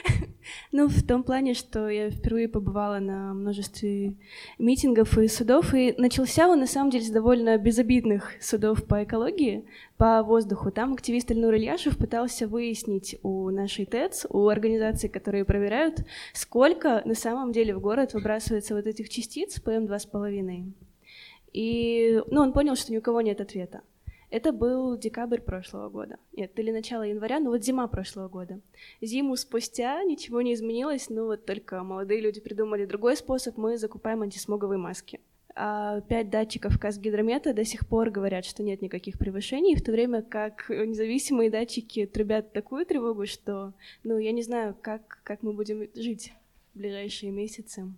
ну, 0.72 0.86
в 0.88 1.02
том 1.06 1.22
плане, 1.22 1.54
что 1.54 1.88
я 1.88 2.10
впервые 2.10 2.46
побывала 2.46 2.98
на 2.98 3.32
множестве 3.32 4.14
митингов 4.58 5.16
и 5.16 5.28
судов, 5.28 5.72
и 5.72 5.94
начался 5.96 6.46
он, 6.48 6.60
на 6.60 6.66
самом 6.66 6.90
деле, 6.90 7.04
с 7.04 7.10
довольно 7.10 7.56
безобидных 7.56 8.32
судов 8.40 8.84
по 8.84 9.02
экологии, 9.02 9.64
по 9.96 10.22
воздуху. 10.22 10.70
Там 10.70 10.92
активист 10.92 11.30
Ильнур 11.30 11.54
Ильяшев 11.54 11.96
пытался 11.96 12.46
выяснить 12.46 13.18
у 13.22 13.48
нашей 13.48 13.86
ТЭЦ, 13.86 14.26
у 14.28 14.48
организаций, 14.48 15.08
которые 15.08 15.46
проверяют, 15.46 16.04
сколько 16.34 17.00
на 17.06 17.14
самом 17.14 17.52
деле 17.52 17.74
в 17.74 17.80
город 17.80 18.12
выбрасывается 18.12 18.74
вот 18.74 18.86
этих 18.86 19.08
частиц 19.08 19.58
ПМ2,5. 19.64 20.72
И 21.54 22.22
ну, 22.26 22.42
он 22.42 22.52
понял, 22.52 22.76
что 22.76 22.92
ни 22.92 22.98
у 22.98 23.02
кого 23.02 23.22
нет 23.22 23.40
ответа. 23.40 23.80
Это 24.30 24.52
был 24.52 24.98
декабрь 24.98 25.40
прошлого 25.40 25.88
года. 25.88 26.18
Нет, 26.32 26.58
или 26.58 26.70
начало 26.70 27.02
января, 27.02 27.38
ну 27.38 27.50
вот 27.50 27.64
зима 27.64 27.86
прошлого 27.86 28.28
года. 28.28 28.60
Зиму 29.00 29.36
спустя 29.36 30.02
ничего 30.02 30.42
не 30.42 30.54
изменилось, 30.54 31.08
ну 31.10 31.26
вот 31.26 31.46
только 31.46 31.82
молодые 31.82 32.20
люди 32.20 32.40
придумали 32.40 32.86
другой 32.86 33.16
способ, 33.16 33.56
мы 33.56 33.78
закупаем 33.78 34.22
антисмоговые 34.22 34.78
маски. 34.78 35.20
А 35.58 36.02
пять 36.02 36.28
датчиков 36.28 36.78
Казгидромета 36.78 37.54
до 37.54 37.64
сих 37.64 37.88
пор 37.88 38.10
говорят, 38.10 38.44
что 38.44 38.62
нет 38.62 38.82
никаких 38.82 39.18
превышений, 39.18 39.74
в 39.74 39.82
то 39.82 39.90
время 39.90 40.20
как 40.20 40.68
независимые 40.68 41.50
датчики 41.50 42.04
трубят 42.04 42.52
такую 42.52 42.84
тревогу, 42.84 43.26
что, 43.26 43.72
ну, 44.04 44.18
я 44.18 44.32
не 44.32 44.42
знаю, 44.42 44.76
как, 44.82 45.20
как 45.22 45.42
мы 45.42 45.54
будем 45.54 45.88
жить 45.94 46.34
в 46.74 46.78
ближайшие 46.78 47.32
месяцы 47.32 47.90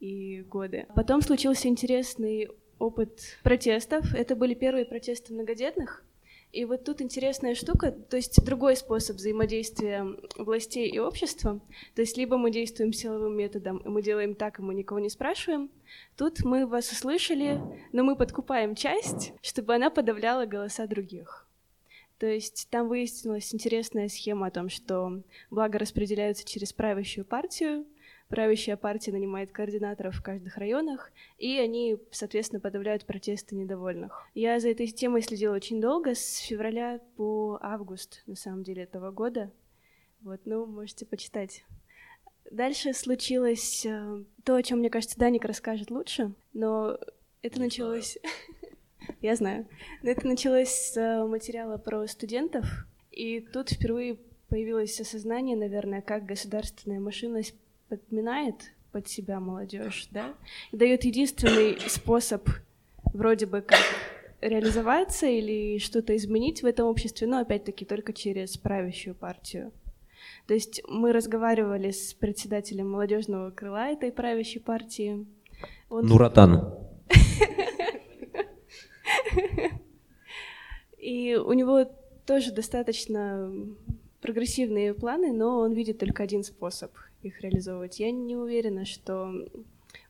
и 0.00 0.42
годы. 0.48 0.86
Потом 0.96 1.22
случился 1.22 1.68
интересный 1.68 2.48
опыт 2.78 3.38
протестов. 3.42 4.14
Это 4.14 4.36
были 4.36 4.54
первые 4.54 4.84
протесты 4.84 5.32
многодетных. 5.32 6.04
И 6.50 6.64
вот 6.64 6.84
тут 6.84 7.02
интересная 7.02 7.54
штука, 7.54 7.92
то 7.92 8.16
есть 8.16 8.42
другой 8.42 8.74
способ 8.74 9.16
взаимодействия 9.16 10.06
властей 10.36 10.88
и 10.88 10.98
общества. 10.98 11.60
То 11.94 12.00
есть 12.00 12.16
либо 12.16 12.38
мы 12.38 12.50
действуем 12.50 12.94
силовым 12.94 13.36
методом, 13.36 13.78
и 13.78 13.88
мы 13.88 14.00
делаем 14.00 14.34
так, 14.34 14.58
и 14.58 14.62
мы 14.62 14.74
никого 14.74 14.98
не 14.98 15.10
спрашиваем. 15.10 15.70
Тут 16.16 16.44
мы 16.44 16.66
вас 16.66 16.90
услышали, 16.90 17.60
но 17.92 18.02
мы 18.02 18.16
подкупаем 18.16 18.74
часть, 18.74 19.32
чтобы 19.42 19.74
она 19.74 19.90
подавляла 19.90 20.46
голоса 20.46 20.86
других. 20.86 21.46
То 22.18 22.26
есть 22.26 22.68
там 22.70 22.88
выяснилась 22.88 23.54
интересная 23.54 24.08
схема 24.08 24.46
о 24.46 24.50
том, 24.50 24.70
что 24.70 25.22
благо 25.50 25.78
распределяются 25.78 26.46
через 26.46 26.72
правящую 26.72 27.26
партию, 27.26 27.84
правящая 28.28 28.76
партия 28.76 29.12
нанимает 29.12 29.52
координаторов 29.52 30.16
в 30.16 30.22
каждых 30.22 30.56
районах, 30.56 31.10
и 31.38 31.58
они, 31.58 31.96
соответственно, 32.10 32.60
подавляют 32.60 33.04
протесты 33.04 33.54
недовольных. 33.54 34.26
Я 34.34 34.60
за 34.60 34.70
этой 34.70 34.86
темой 34.88 35.22
следила 35.22 35.54
очень 35.54 35.80
долго, 35.80 36.14
с 36.14 36.36
февраля 36.38 37.00
по 37.16 37.58
август, 37.60 38.22
на 38.26 38.36
самом 38.36 38.62
деле, 38.62 38.82
этого 38.82 39.10
года. 39.10 39.50
Вот, 40.20 40.40
ну, 40.44 40.66
можете 40.66 41.06
почитать. 41.06 41.64
Дальше 42.50 42.92
случилось 42.94 43.84
э, 43.84 44.24
то, 44.44 44.54
о 44.54 44.62
чем, 44.62 44.78
мне 44.78 44.90
кажется, 44.90 45.18
Даник 45.18 45.44
расскажет 45.44 45.90
лучше, 45.90 46.32
но 46.52 46.98
это 47.42 47.60
началось... 47.60 48.18
Я 49.20 49.36
знаю. 49.36 49.66
Но 50.02 50.10
это 50.10 50.26
началось 50.26 50.68
с 50.68 50.96
э, 50.96 51.24
материала 51.24 51.78
про 51.78 52.06
студентов, 52.06 52.64
и 53.10 53.40
тут 53.40 53.70
впервые 53.70 54.18
появилось 54.48 55.00
осознание, 55.00 55.56
наверное, 55.56 56.00
как 56.00 56.24
государственная 56.24 57.00
машина 57.00 57.42
подминает 57.88 58.72
под 58.92 59.08
себя 59.08 59.40
молодежь, 59.40 60.08
да, 60.10 60.34
и 60.72 60.76
дает 60.76 61.04
единственный 61.04 61.78
способ 61.88 62.48
вроде 63.12 63.46
бы 63.46 63.60
как 63.60 63.80
реализоваться 64.40 65.26
или 65.26 65.78
что-то 65.78 66.16
изменить 66.16 66.62
в 66.62 66.66
этом 66.66 66.86
обществе, 66.86 67.26
но 67.26 67.38
опять-таки 67.38 67.84
только 67.84 68.12
через 68.12 68.56
правящую 68.56 69.14
партию. 69.14 69.72
То 70.46 70.54
есть 70.54 70.82
мы 70.88 71.12
разговаривали 71.12 71.90
с 71.90 72.14
председателем 72.14 72.90
молодежного 72.90 73.50
крыла 73.50 73.88
этой 73.88 74.12
правящей 74.12 74.60
партии. 74.60 75.26
Он... 75.90 76.06
Нуратан. 76.06 76.74
И 80.98 81.36
у 81.36 81.52
него 81.52 81.86
тоже 82.26 82.52
достаточно 82.52 83.50
прогрессивные 84.20 84.94
планы, 84.94 85.32
но 85.32 85.58
он 85.60 85.72
видит 85.72 85.98
только 85.98 86.22
один 86.22 86.42
способ 86.42 86.90
их 87.22 87.40
реализовывать. 87.40 88.00
Я 88.00 88.10
не 88.10 88.36
уверена, 88.36 88.84
что 88.84 89.24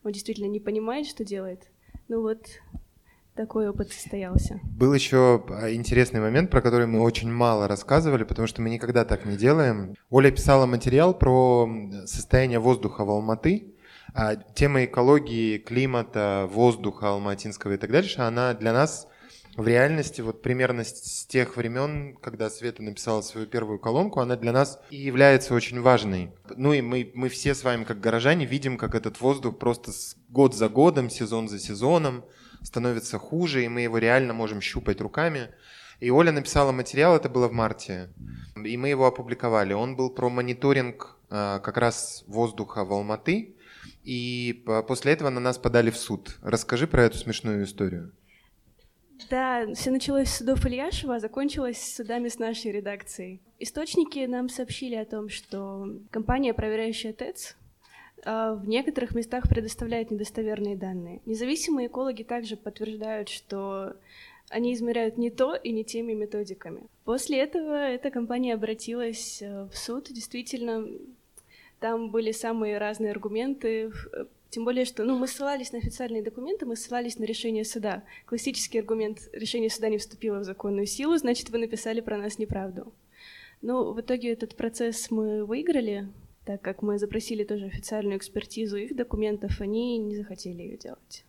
он 0.04 0.12
действительно 0.12 0.46
не 0.46 0.60
понимает, 0.60 1.06
что 1.06 1.24
делает. 1.24 1.68
Ну 2.08 2.22
вот, 2.22 2.46
такой 3.34 3.68
опыт 3.68 3.92
состоялся. 3.92 4.60
Был 4.64 4.92
еще 4.94 5.44
а, 5.48 5.72
интересный 5.72 6.20
момент, 6.20 6.50
про 6.50 6.60
который 6.60 6.86
мы 6.86 7.00
очень 7.00 7.30
мало 7.30 7.68
рассказывали, 7.68 8.24
потому 8.24 8.48
что 8.48 8.62
мы 8.62 8.70
никогда 8.70 9.04
так 9.04 9.24
не 9.26 9.36
делаем. 9.36 9.94
Оля 10.10 10.30
писала 10.30 10.66
материал 10.66 11.16
про 11.16 11.68
состояние 12.06 12.58
воздуха 12.58 13.04
в 13.04 13.10
Алматы. 13.10 13.74
А 14.14 14.36
тема 14.36 14.84
экологии, 14.84 15.58
климата, 15.58 16.48
воздуха 16.50 17.10
алматинского 17.10 17.72
и 17.74 17.76
так 17.76 17.90
дальше, 17.90 18.22
она 18.22 18.54
для 18.54 18.72
нас 18.72 19.06
в 19.58 19.66
реальности, 19.66 20.20
вот 20.20 20.40
примерно 20.40 20.84
с 20.84 21.26
тех 21.26 21.56
времен, 21.56 22.16
когда 22.22 22.48
Света 22.48 22.80
написала 22.80 23.22
свою 23.22 23.48
первую 23.48 23.80
колонку, 23.80 24.20
она 24.20 24.36
для 24.36 24.52
нас 24.52 24.78
и 24.88 24.96
является 24.96 25.52
очень 25.52 25.80
важной. 25.80 26.30
Ну 26.56 26.72
и 26.72 26.80
мы, 26.80 27.10
мы 27.12 27.28
все 27.28 27.56
с 27.56 27.64
вами, 27.64 27.82
как 27.82 27.98
горожане, 27.98 28.46
видим, 28.46 28.78
как 28.78 28.94
этот 28.94 29.20
воздух 29.20 29.58
просто 29.58 29.90
год 30.28 30.54
за 30.54 30.68
годом, 30.68 31.10
сезон 31.10 31.48
за 31.48 31.58
сезоном 31.58 32.24
становится 32.62 33.18
хуже, 33.18 33.64
и 33.64 33.68
мы 33.68 33.80
его 33.80 33.98
реально 33.98 34.32
можем 34.32 34.60
щупать 34.60 35.00
руками. 35.00 35.48
И 35.98 36.08
Оля 36.10 36.30
написала 36.30 36.70
материал, 36.70 37.16
это 37.16 37.28
было 37.28 37.48
в 37.48 37.52
марте, 37.52 38.10
и 38.54 38.76
мы 38.76 38.90
его 38.90 39.06
опубликовали. 39.06 39.72
Он 39.72 39.96
был 39.96 40.10
про 40.10 40.30
мониторинг 40.30 41.16
а, 41.30 41.58
как 41.58 41.78
раз 41.78 42.22
воздуха 42.28 42.84
в 42.84 42.92
Алматы, 42.92 43.56
и 44.04 44.64
после 44.86 45.14
этого 45.14 45.30
на 45.30 45.40
нас 45.40 45.58
подали 45.58 45.90
в 45.90 45.96
суд. 45.96 46.38
Расскажи 46.42 46.86
про 46.86 47.02
эту 47.02 47.18
смешную 47.18 47.64
историю. 47.64 48.12
Да, 49.30 49.66
все 49.74 49.90
началось 49.90 50.28
с 50.28 50.38
судов 50.38 50.64
Ильяшева, 50.64 51.16
а 51.16 51.20
закончилось 51.20 51.94
судами 51.96 52.28
с 52.28 52.38
нашей 52.38 52.72
редакцией. 52.72 53.40
Источники 53.58 54.20
нам 54.26 54.48
сообщили 54.48 54.94
о 54.94 55.04
том, 55.04 55.28
что 55.28 55.88
компания, 56.10 56.54
проверяющая 56.54 57.12
ТЭЦ, 57.12 57.56
а, 58.24 58.54
в 58.54 58.68
некоторых 58.68 59.14
местах 59.14 59.48
предоставляет 59.48 60.10
недостоверные 60.10 60.76
данные. 60.76 61.20
Независимые 61.26 61.88
экологи 61.88 62.22
также 62.22 62.56
подтверждают, 62.56 63.28
что 63.28 63.96
они 64.48 64.72
измеряют 64.72 65.18
не 65.18 65.30
то 65.30 65.54
и 65.54 65.72
не 65.72 65.84
теми 65.84 66.12
методиками. 66.14 66.86
После 67.04 67.38
этого 67.38 67.74
эта 67.74 68.10
компания 68.10 68.54
обратилась 68.54 69.42
э, 69.42 69.68
в 69.70 69.76
суд. 69.76 70.06
Действительно, 70.10 70.86
там 71.80 72.10
были 72.10 72.32
самые 72.32 72.78
разные 72.78 73.12
аргументы, 73.12 73.92
тем 74.50 74.64
более, 74.64 74.84
что 74.84 75.04
ну, 75.04 75.18
мы 75.18 75.28
ссылались 75.28 75.72
на 75.72 75.78
официальные 75.78 76.22
документы, 76.22 76.64
мы 76.64 76.76
ссылались 76.76 77.18
на 77.18 77.24
решение 77.24 77.64
суда. 77.64 78.04
Классический 78.24 78.78
аргумент 78.78 79.28
решение 79.32 79.68
суда 79.68 79.88
не 79.88 79.98
вступило 79.98 80.38
в 80.38 80.44
законную 80.44 80.86
силу, 80.86 81.16
значит, 81.18 81.50
вы 81.50 81.58
написали 81.58 82.00
про 82.00 82.16
нас 82.16 82.38
неправду. 82.38 82.92
Но 83.60 83.92
в 83.92 84.00
итоге 84.00 84.32
этот 84.32 84.56
процесс 84.56 85.10
мы 85.10 85.44
выиграли, 85.44 86.08
так 86.46 86.62
как 86.62 86.80
мы 86.80 86.98
запросили 86.98 87.44
тоже 87.44 87.66
официальную 87.66 88.16
экспертизу 88.16 88.76
их 88.76 88.96
документов, 88.96 89.60
они 89.60 89.98
не 89.98 90.16
захотели 90.16 90.62
ее 90.62 90.78
делать. 90.78 91.24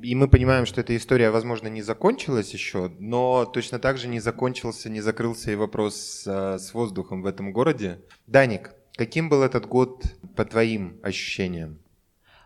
И 0.00 0.14
мы 0.14 0.28
понимаем, 0.28 0.66
что 0.66 0.80
эта 0.80 0.96
история, 0.96 1.30
возможно, 1.30 1.68
не 1.68 1.80
закончилась 1.80 2.52
еще, 2.52 2.92
но 2.98 3.44
точно 3.44 3.78
так 3.78 3.96
же 3.96 4.08
не 4.08 4.20
закончился, 4.20 4.90
не 4.90 5.00
закрылся 5.00 5.52
и 5.52 5.56
вопрос 5.56 6.24
а, 6.26 6.58
с 6.58 6.74
воздухом 6.74 7.22
в 7.22 7.26
этом 7.26 7.52
городе. 7.52 8.00
Даник, 8.26 8.72
каким 8.96 9.28
был 9.28 9.42
этот 9.42 9.66
год 9.66 10.04
по 10.36 10.44
твоим 10.44 10.98
ощущениям? 11.02 11.78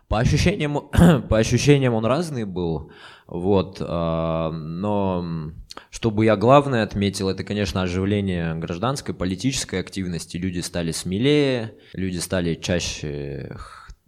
По 0.09 0.19
ощущениям, 0.19 0.89
по 1.29 1.37
ощущениям 1.37 1.93
он 1.93 2.03
разный 2.03 2.43
был, 2.43 2.91
вот, 3.27 3.79
э, 3.79 3.85
но 3.85 5.53
чтобы 5.91 6.25
я 6.25 6.35
главное 6.35 6.81
отметил, 6.81 7.29
это, 7.29 7.43
конечно, 7.43 7.83
оживление 7.83 8.55
гражданской, 8.55 9.13
политической 9.13 9.79
активности. 9.79 10.35
Люди 10.37 10.61
стали 10.61 10.91
смелее, 10.91 11.75
люди 11.93 12.17
стали 12.17 12.55
чаще 12.55 13.55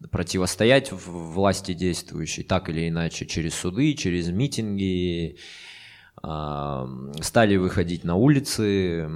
противостоять 0.10 0.92
власти 0.92 1.74
действующей, 1.76 2.44
так 2.44 2.70
или 2.70 2.90
иначе, 2.90 3.28
через 3.28 3.54
суды, 3.54 3.94
через 3.94 4.30
митинги, 4.30 5.38
э, 6.24 6.86
стали 7.22 7.58
выходить 7.58 8.04
на 8.04 8.16
улицы 8.16 9.08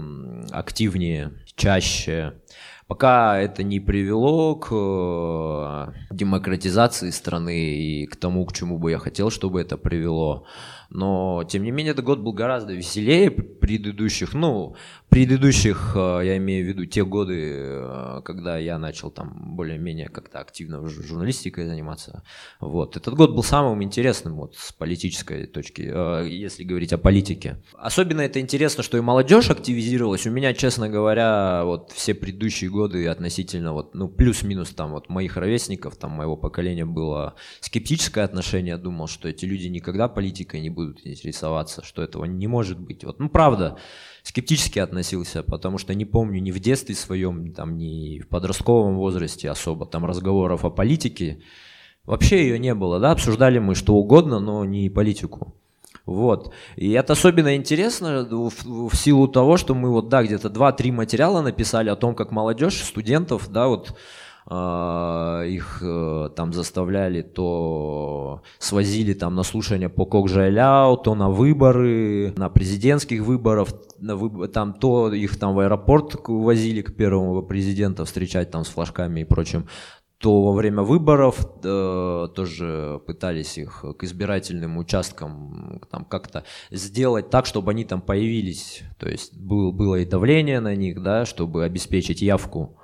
активнее, 0.51 1.33
чаще. 1.55 2.33
Пока 2.87 3.39
это 3.39 3.63
не 3.63 3.79
привело 3.79 4.55
к 4.55 4.67
э, 4.71 5.93
демократизации 6.11 7.09
страны 7.09 7.77
и 7.77 8.05
к 8.05 8.15
тому, 8.15 8.45
к 8.45 8.53
чему 8.53 8.77
бы 8.77 8.91
я 8.91 8.99
хотел, 8.99 9.31
чтобы 9.31 9.59
это 9.61 9.75
привело. 9.75 10.45
Но, 10.95 11.43
тем 11.43 11.63
не 11.63 11.71
менее, 11.71 11.91
этот 11.91 12.05
год 12.05 12.19
был 12.19 12.31
гораздо 12.31 12.73
веселее 12.73 13.29
предыдущих. 13.29 14.33
Ну, 14.33 14.75
предыдущих, 15.09 15.91
э, 15.95 16.21
я 16.23 16.37
имею 16.37 16.65
в 16.65 16.67
виду 16.69 16.85
те 16.85 17.03
годы, 17.03 17.53
э, 17.53 18.21
когда 18.23 18.57
я 18.57 18.77
начал 18.79 19.11
там 19.11 19.55
более-менее 19.55 20.07
как-то 20.07 20.39
активно 20.39 20.87
журналистикой 20.87 21.67
заниматься. 21.67 22.23
Вот. 22.61 22.95
Этот 22.95 23.13
год 23.15 23.35
был 23.35 23.43
самым 23.43 23.83
интересным 23.83 24.35
вот 24.35 24.55
с 24.55 24.71
политической 24.71 25.47
точки, 25.47 25.91
э, 25.93 26.27
если 26.29 26.63
говорить 26.63 26.93
о 26.93 26.97
политике. 26.97 27.61
Особенно 27.73 28.21
это 28.21 28.39
интересно, 28.39 28.81
что 28.81 28.97
и 28.97 29.01
молодежь 29.01 29.49
активизировалась. 29.49 30.25
У 30.25 30.31
меня, 30.31 30.53
честно 30.53 30.87
говоря, 30.89 31.63
вот 31.65 31.91
все 31.91 32.13
предыдущие 32.13 32.69
годы 32.69 33.07
относительно 33.07 33.73
вот, 33.73 33.95
ну, 33.95 34.07
плюс-минус 34.07 34.69
там 34.69 34.91
вот 34.91 35.09
моих 35.09 35.35
ровесников, 35.35 35.97
там 35.97 36.11
моего 36.11 36.37
поколения 36.37 36.85
было 36.85 37.35
скептическое 37.59 38.23
отношение. 38.23 38.77
Думал, 38.77 39.07
что 39.07 39.27
эти 39.27 39.45
люди 39.45 39.67
никогда 39.67 40.07
политикой 40.07 40.61
не 40.61 40.69
будут 40.69 40.84
интересоваться, 41.03 41.83
что 41.83 42.01
этого 42.01 42.25
не 42.25 42.47
может 42.47 42.79
быть. 42.79 43.03
Вот, 43.03 43.19
ну, 43.19 43.29
правда, 43.29 43.77
скептически 44.23 44.79
относился, 44.79 45.43
потому 45.43 45.77
что 45.77 45.93
не 45.93 46.05
помню 46.05 46.39
ни 46.39 46.51
в 46.51 46.59
детстве 46.59 46.95
своем, 46.95 47.53
там, 47.53 47.77
ни 47.77 48.19
в 48.19 48.27
подростковом 48.27 48.95
возрасте 48.95 49.49
особо 49.49 49.85
там 49.85 50.05
разговоров 50.05 50.65
о 50.65 50.69
политике. 50.69 51.41
Вообще 52.05 52.43
ее 52.43 52.59
не 52.59 52.73
было, 52.75 52.99
да, 52.99 53.11
обсуждали 53.11 53.59
мы 53.59 53.75
что 53.75 53.95
угодно, 53.95 54.39
но 54.39 54.65
не 54.65 54.89
политику. 54.89 55.55
Вот. 56.05 56.53
И 56.75 56.91
это 56.91 57.13
особенно 57.13 57.55
интересно 57.55 58.27
в, 58.29 58.89
в 58.89 58.95
силу 58.95 59.27
того, 59.27 59.57
что 59.57 59.73
мы 59.73 59.89
вот, 59.89 60.09
да, 60.09 60.23
где-то 60.23 60.49
2-3 60.49 60.91
материала 60.91 61.41
написали 61.41 61.89
о 61.89 61.95
том, 61.95 62.13
как 62.13 62.31
молодежь, 62.31 62.83
студентов, 62.83 63.49
да, 63.49 63.67
вот 63.67 63.95
их 64.47 65.79
э, 65.81 66.29
там 66.35 66.53
заставляли, 66.53 67.23
то 67.23 68.43
свозили 68.59 69.13
там 69.13 69.33
на 69.33 69.41
слушание 69.41 69.89
по 69.89 70.05
Кокжайляу, 70.05 70.97
то 70.97 71.15
на 71.15 71.29
выборы, 71.29 72.31
на 72.37 72.49
президентских 72.49 73.23
выборах, 73.23 73.69
на 73.97 74.15
выбор, 74.15 74.47
там 74.49 74.73
то 74.73 75.11
их 75.11 75.39
там 75.39 75.55
в 75.55 75.59
аэропорт 75.59 76.15
возили 76.27 76.83
к 76.83 76.95
первому 76.95 77.41
президента 77.41 78.05
встречать 78.05 78.51
там 78.51 78.65
с 78.65 78.67
флажками 78.67 79.21
и 79.21 79.23
прочим, 79.23 79.67
то 80.19 80.43
во 80.43 80.53
время 80.53 80.83
выборов 80.83 81.43
э, 81.63 82.27
тоже 82.35 83.01
пытались 83.07 83.57
их 83.57 83.83
к 83.97 84.03
избирательным 84.03 84.77
участкам 84.77 85.81
там 85.89 86.05
как-то 86.05 86.43
сделать 86.69 87.31
так, 87.31 87.47
чтобы 87.47 87.71
они 87.71 87.83
там 87.83 87.99
появились. 87.99 88.83
То 88.99 89.09
есть 89.09 89.35
был, 89.35 89.71
было 89.71 89.95
и 89.95 90.05
давление 90.05 90.59
на 90.59 90.75
них, 90.75 91.01
да, 91.01 91.25
чтобы 91.25 91.63
обеспечить 91.63 92.21
явку 92.21 92.77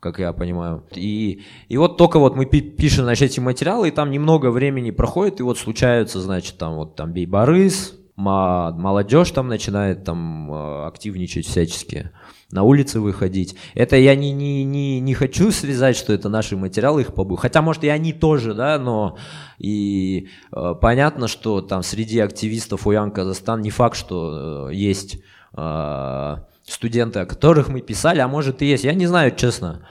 как 0.00 0.18
я 0.18 0.32
понимаю. 0.32 0.84
И, 0.94 1.42
и 1.68 1.76
вот 1.76 1.96
только 1.96 2.18
вот 2.18 2.36
мы 2.36 2.46
пишем, 2.46 3.04
значит, 3.04 3.30
эти 3.30 3.40
материалы, 3.40 3.88
и 3.88 3.92
там 3.92 4.10
немного 4.10 4.50
времени 4.50 4.90
проходит, 4.90 5.40
и 5.40 5.42
вот 5.42 5.58
случаются, 5.58 6.20
значит, 6.20 6.58
там 6.58 6.76
вот 6.76 6.94
там 6.94 7.12
Бейбарыс, 7.12 7.98
молодежь 8.16 9.30
там 9.30 9.46
начинает 9.46 10.04
там 10.04 10.52
э, 10.52 10.86
активничать 10.86 11.46
всячески, 11.46 12.10
на 12.50 12.62
улицы 12.62 12.98
выходить. 12.98 13.56
Это 13.74 13.96
я 13.96 14.16
не, 14.16 14.32
не, 14.32 14.64
не, 14.64 15.00
не 15.00 15.14
хочу 15.14 15.50
связать, 15.52 15.96
что 15.96 16.12
это 16.12 16.28
наши 16.28 16.56
материалы 16.56 17.02
их 17.02 17.14
побыл. 17.14 17.36
Хотя, 17.36 17.62
может, 17.62 17.84
и 17.84 17.88
они 17.88 18.12
тоже, 18.12 18.54
да, 18.54 18.78
но 18.78 19.18
и 19.58 20.28
э, 20.52 20.74
понятно, 20.80 21.28
что 21.28 21.60
там 21.60 21.82
среди 21.82 22.18
активистов 22.20 22.86
Уян 22.86 23.10
Казахстан 23.10 23.60
не 23.60 23.70
факт, 23.70 23.96
что 23.96 24.68
э, 24.70 24.74
есть 24.74 25.18
э, 25.56 26.36
студенты, 26.68 27.20
о 27.20 27.26
которых 27.26 27.68
мы 27.68 27.80
писали, 27.80 28.20
а 28.20 28.28
может 28.28 28.62
и 28.62 28.66
есть, 28.66 28.84
я 28.84 28.94
не 28.94 29.06
знаю, 29.06 29.34
честно. 29.34 29.88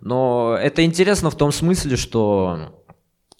Но 0.00 0.56
это 0.60 0.84
интересно 0.84 1.30
в 1.30 1.36
том 1.36 1.52
смысле, 1.52 1.96
что 1.96 2.82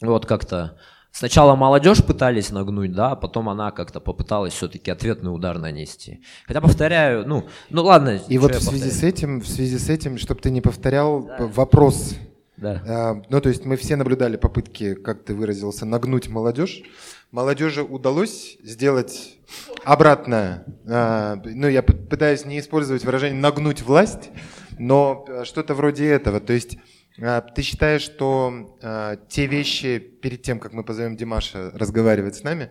вот 0.00 0.26
как-то 0.26 0.76
сначала 1.12 1.54
молодежь 1.54 2.04
пытались 2.04 2.50
нагнуть, 2.50 2.92
да, 2.92 3.12
а 3.12 3.16
потом 3.16 3.48
она 3.48 3.70
как-то 3.70 4.00
попыталась 4.00 4.52
все-таки 4.52 4.90
ответный 4.90 5.34
удар 5.34 5.58
нанести. 5.58 6.22
Хотя 6.46 6.60
повторяю, 6.60 7.26
ну, 7.26 7.46
ну 7.70 7.82
ладно. 7.82 8.20
И 8.28 8.38
вот 8.38 8.54
в 8.54 8.62
связи 8.62 8.84
повторяю? 8.84 8.92
с 8.92 9.02
этим, 9.02 9.40
в 9.40 9.48
связи 9.48 9.78
с 9.78 9.88
этим, 9.88 10.18
чтобы 10.18 10.40
ты 10.40 10.50
не 10.50 10.60
повторял 10.60 11.24
да. 11.24 11.46
вопрос. 11.46 12.14
Да. 12.56 12.82
А, 12.86 13.22
ну, 13.30 13.40
то 13.40 13.48
есть 13.48 13.64
мы 13.64 13.76
все 13.76 13.96
наблюдали 13.96 14.36
попытки, 14.36 14.94
как 14.94 15.24
ты 15.24 15.34
выразился, 15.34 15.86
нагнуть 15.86 16.28
молодежь. 16.28 16.82
Молодежи 17.30 17.84
удалось 17.84 18.58
сделать 18.60 19.38
обратное. 19.84 20.64
А, 20.88 21.40
ну, 21.44 21.68
я 21.68 21.80
пытаюсь 21.82 22.44
не 22.44 22.58
использовать 22.58 23.04
выражение 23.04 23.40
«нагнуть 23.40 23.82
власть», 23.82 24.30
но 24.78 25.24
э, 25.28 25.44
что-то 25.44 25.74
вроде 25.74 26.08
этого. 26.08 26.40
То 26.40 26.52
есть 26.52 26.78
а, 27.20 27.40
ты 27.40 27.62
считаешь, 27.62 28.02
что 28.02 28.76
а, 28.82 29.16
те 29.28 29.46
вещи, 29.46 30.00
перед 30.00 30.42
тем, 30.42 30.58
как 30.58 30.72
мы 30.72 30.82
позовем 30.82 31.16
Димаша 31.16 31.70
разговаривать 31.72 32.34
с 32.34 32.42
нами, 32.42 32.70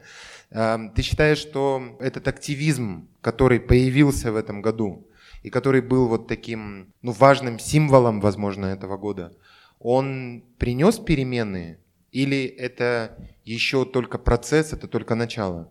ты 0.52 1.04
считаешь, 1.04 1.38
что 1.38 1.96
этот 2.00 2.28
активизм, 2.28 3.08
который 3.22 3.60
появился 3.60 4.32
в 4.32 4.36
этом 4.36 4.64
году, 4.64 5.08
и 5.44 5.52
который 5.52 5.82
был 5.82 6.08
вот 6.08 6.28
таким 6.28 6.92
ну, 7.04 7.12
важным 7.12 7.60
символом, 7.60 8.20
возможно, 8.20 8.66
этого 8.66 8.98
года, 8.98 9.32
он 9.78 10.44
принес 10.58 10.98
перемены 10.98 11.78
или 12.12 12.46
это 12.46 13.18
еще 13.46 13.86
только 13.86 14.18
процесс, 14.18 14.74
это 14.74 14.88
только 14.88 15.16
начало? 15.16 15.70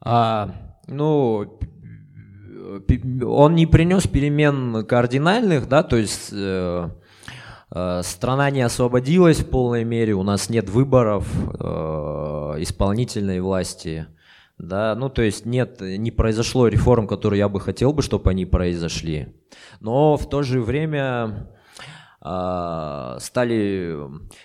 А, 0.00 0.76
ну, 0.86 1.58
он 3.24 3.54
не 3.54 3.66
принес 3.66 4.06
перемен 4.06 4.84
кардинальных, 4.84 5.68
да, 5.68 5.82
то 5.82 5.96
есть 5.96 6.30
э, 6.32 6.88
э, 7.70 8.00
страна 8.02 8.50
не 8.50 8.62
освободилась 8.62 9.40
в 9.40 9.48
полной 9.48 9.84
мере, 9.84 10.14
у 10.14 10.22
нас 10.22 10.48
нет 10.48 10.68
выборов 10.68 11.28
э, 11.34 11.64
исполнительной 12.58 13.40
власти, 13.40 14.06
да, 14.58 14.94
ну 14.94 15.08
то 15.08 15.22
есть 15.22 15.46
нет, 15.46 15.80
не 15.80 16.10
произошло 16.10 16.68
реформ, 16.68 17.06
которые 17.06 17.38
я 17.38 17.48
бы 17.48 17.60
хотел 17.60 17.92
бы, 17.92 18.02
чтобы 18.02 18.30
они 18.30 18.46
произошли, 18.46 19.34
но 19.80 20.16
в 20.16 20.28
то 20.28 20.42
же 20.42 20.60
время 20.60 21.48
стали 22.22 23.96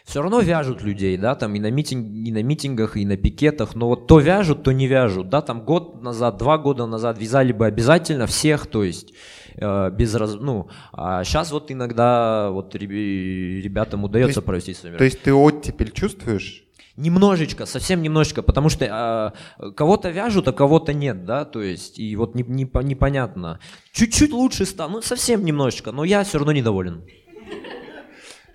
все 0.03 0.21
равно 0.21 0.39
вяжут 0.39 0.81
людей, 0.81 1.15
да, 1.15 1.35
там 1.35 1.53
и 1.53 1.59
на, 1.59 1.69
митинг, 1.69 2.07
и 2.07 2.31
на 2.31 2.41
митингах, 2.41 2.97
и 2.97 3.05
на 3.05 3.17
пикетах, 3.17 3.75
но 3.75 3.87
вот 3.87 4.07
то 4.07 4.19
вяжут, 4.19 4.63
то 4.63 4.71
не 4.71 4.87
вяжут, 4.87 5.29
да, 5.29 5.41
там 5.41 5.63
год 5.63 6.01
назад, 6.01 6.37
два 6.37 6.57
года 6.57 6.87
назад 6.87 7.19
вязали 7.19 7.51
бы 7.51 7.67
обязательно 7.67 8.25
всех, 8.25 8.65
то 8.65 8.83
есть 8.83 9.13
э, 9.57 9.91
без 9.91 10.15
раз, 10.15 10.37
ну, 10.39 10.69
а 10.91 11.23
сейчас 11.23 11.51
вот 11.51 11.71
иногда 11.71 12.49
вот 12.49 12.73
ребятам 12.73 14.05
удается 14.05 14.39
есть, 14.39 14.45
провести 14.45 14.73
свои 14.73 14.97
То 14.97 15.03
есть 15.03 15.21
ты 15.21 15.31
оттепель 15.31 15.91
чувствуешь? 15.91 16.63
Немножечко, 16.95 17.67
совсем 17.67 18.01
немножечко, 18.01 18.41
потому 18.41 18.69
что 18.69 19.33
э, 19.59 19.71
кого-то 19.73 20.09
вяжут, 20.09 20.47
а 20.47 20.51
кого-то 20.51 20.93
нет, 20.93 21.25
да, 21.25 21.45
то 21.45 21.61
есть, 21.61 21.99
и 21.99 22.15
вот 22.15 22.33
не, 22.33 22.41
не, 22.41 22.63
непонятно. 22.63 23.59
Чуть-чуть 23.91 24.31
лучше 24.31 24.65
стало, 24.65 24.89
ну, 24.89 25.01
совсем 25.03 25.45
немножечко, 25.45 25.91
но 25.91 26.03
я 26.03 26.23
все 26.23 26.39
равно 26.39 26.53
недоволен. 26.53 27.03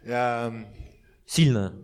Эм, 0.04 0.66
сильно. 1.26 1.74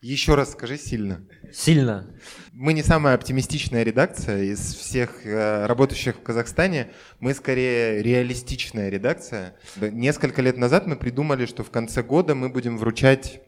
Еще 0.00 0.34
раз 0.34 0.52
скажи 0.52 0.78
сильно. 0.78 1.24
Сильно. 1.52 2.12
Мы 2.52 2.72
не 2.72 2.82
самая 2.82 3.14
оптимистичная 3.14 3.84
редакция 3.84 4.42
из 4.42 4.58
всех 4.74 5.24
э, 5.24 5.66
работающих 5.66 6.16
в 6.16 6.22
Казахстане. 6.22 6.90
Мы 7.20 7.34
скорее 7.34 8.02
реалистичная 8.02 8.88
редакция. 8.88 9.56
Несколько 9.80 10.42
лет 10.42 10.56
назад 10.56 10.86
мы 10.86 10.96
придумали, 10.96 11.46
что 11.46 11.62
в 11.62 11.70
конце 11.70 12.02
года 12.02 12.34
мы 12.34 12.48
будем 12.48 12.78
вручать 12.78 13.40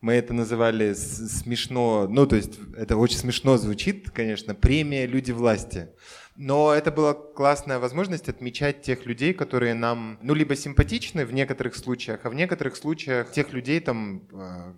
мы 0.00 0.12
это 0.12 0.32
называли 0.32 0.94
смешно, 0.94 2.06
ну 2.08 2.26
то 2.26 2.36
есть 2.36 2.52
это 2.76 2.96
очень 2.96 3.16
смешно 3.16 3.56
звучит, 3.56 4.10
конечно, 4.10 4.54
премия 4.54 5.06
«Люди 5.06 5.32
власти». 5.32 5.88
Но 6.38 6.72
это 6.72 6.92
была 6.92 7.14
классная 7.14 7.80
возможность 7.80 8.28
отмечать 8.28 8.82
тех 8.82 9.06
людей, 9.06 9.34
которые 9.34 9.74
нам, 9.74 10.20
ну, 10.22 10.34
либо 10.34 10.54
симпатичны 10.54 11.26
в 11.26 11.32
некоторых 11.32 11.74
случаях, 11.74 12.20
а 12.22 12.30
в 12.30 12.34
некоторых 12.34 12.76
случаях 12.76 13.32
тех 13.32 13.52
людей, 13.52 13.80
там, 13.80 14.22
э, 14.32 14.72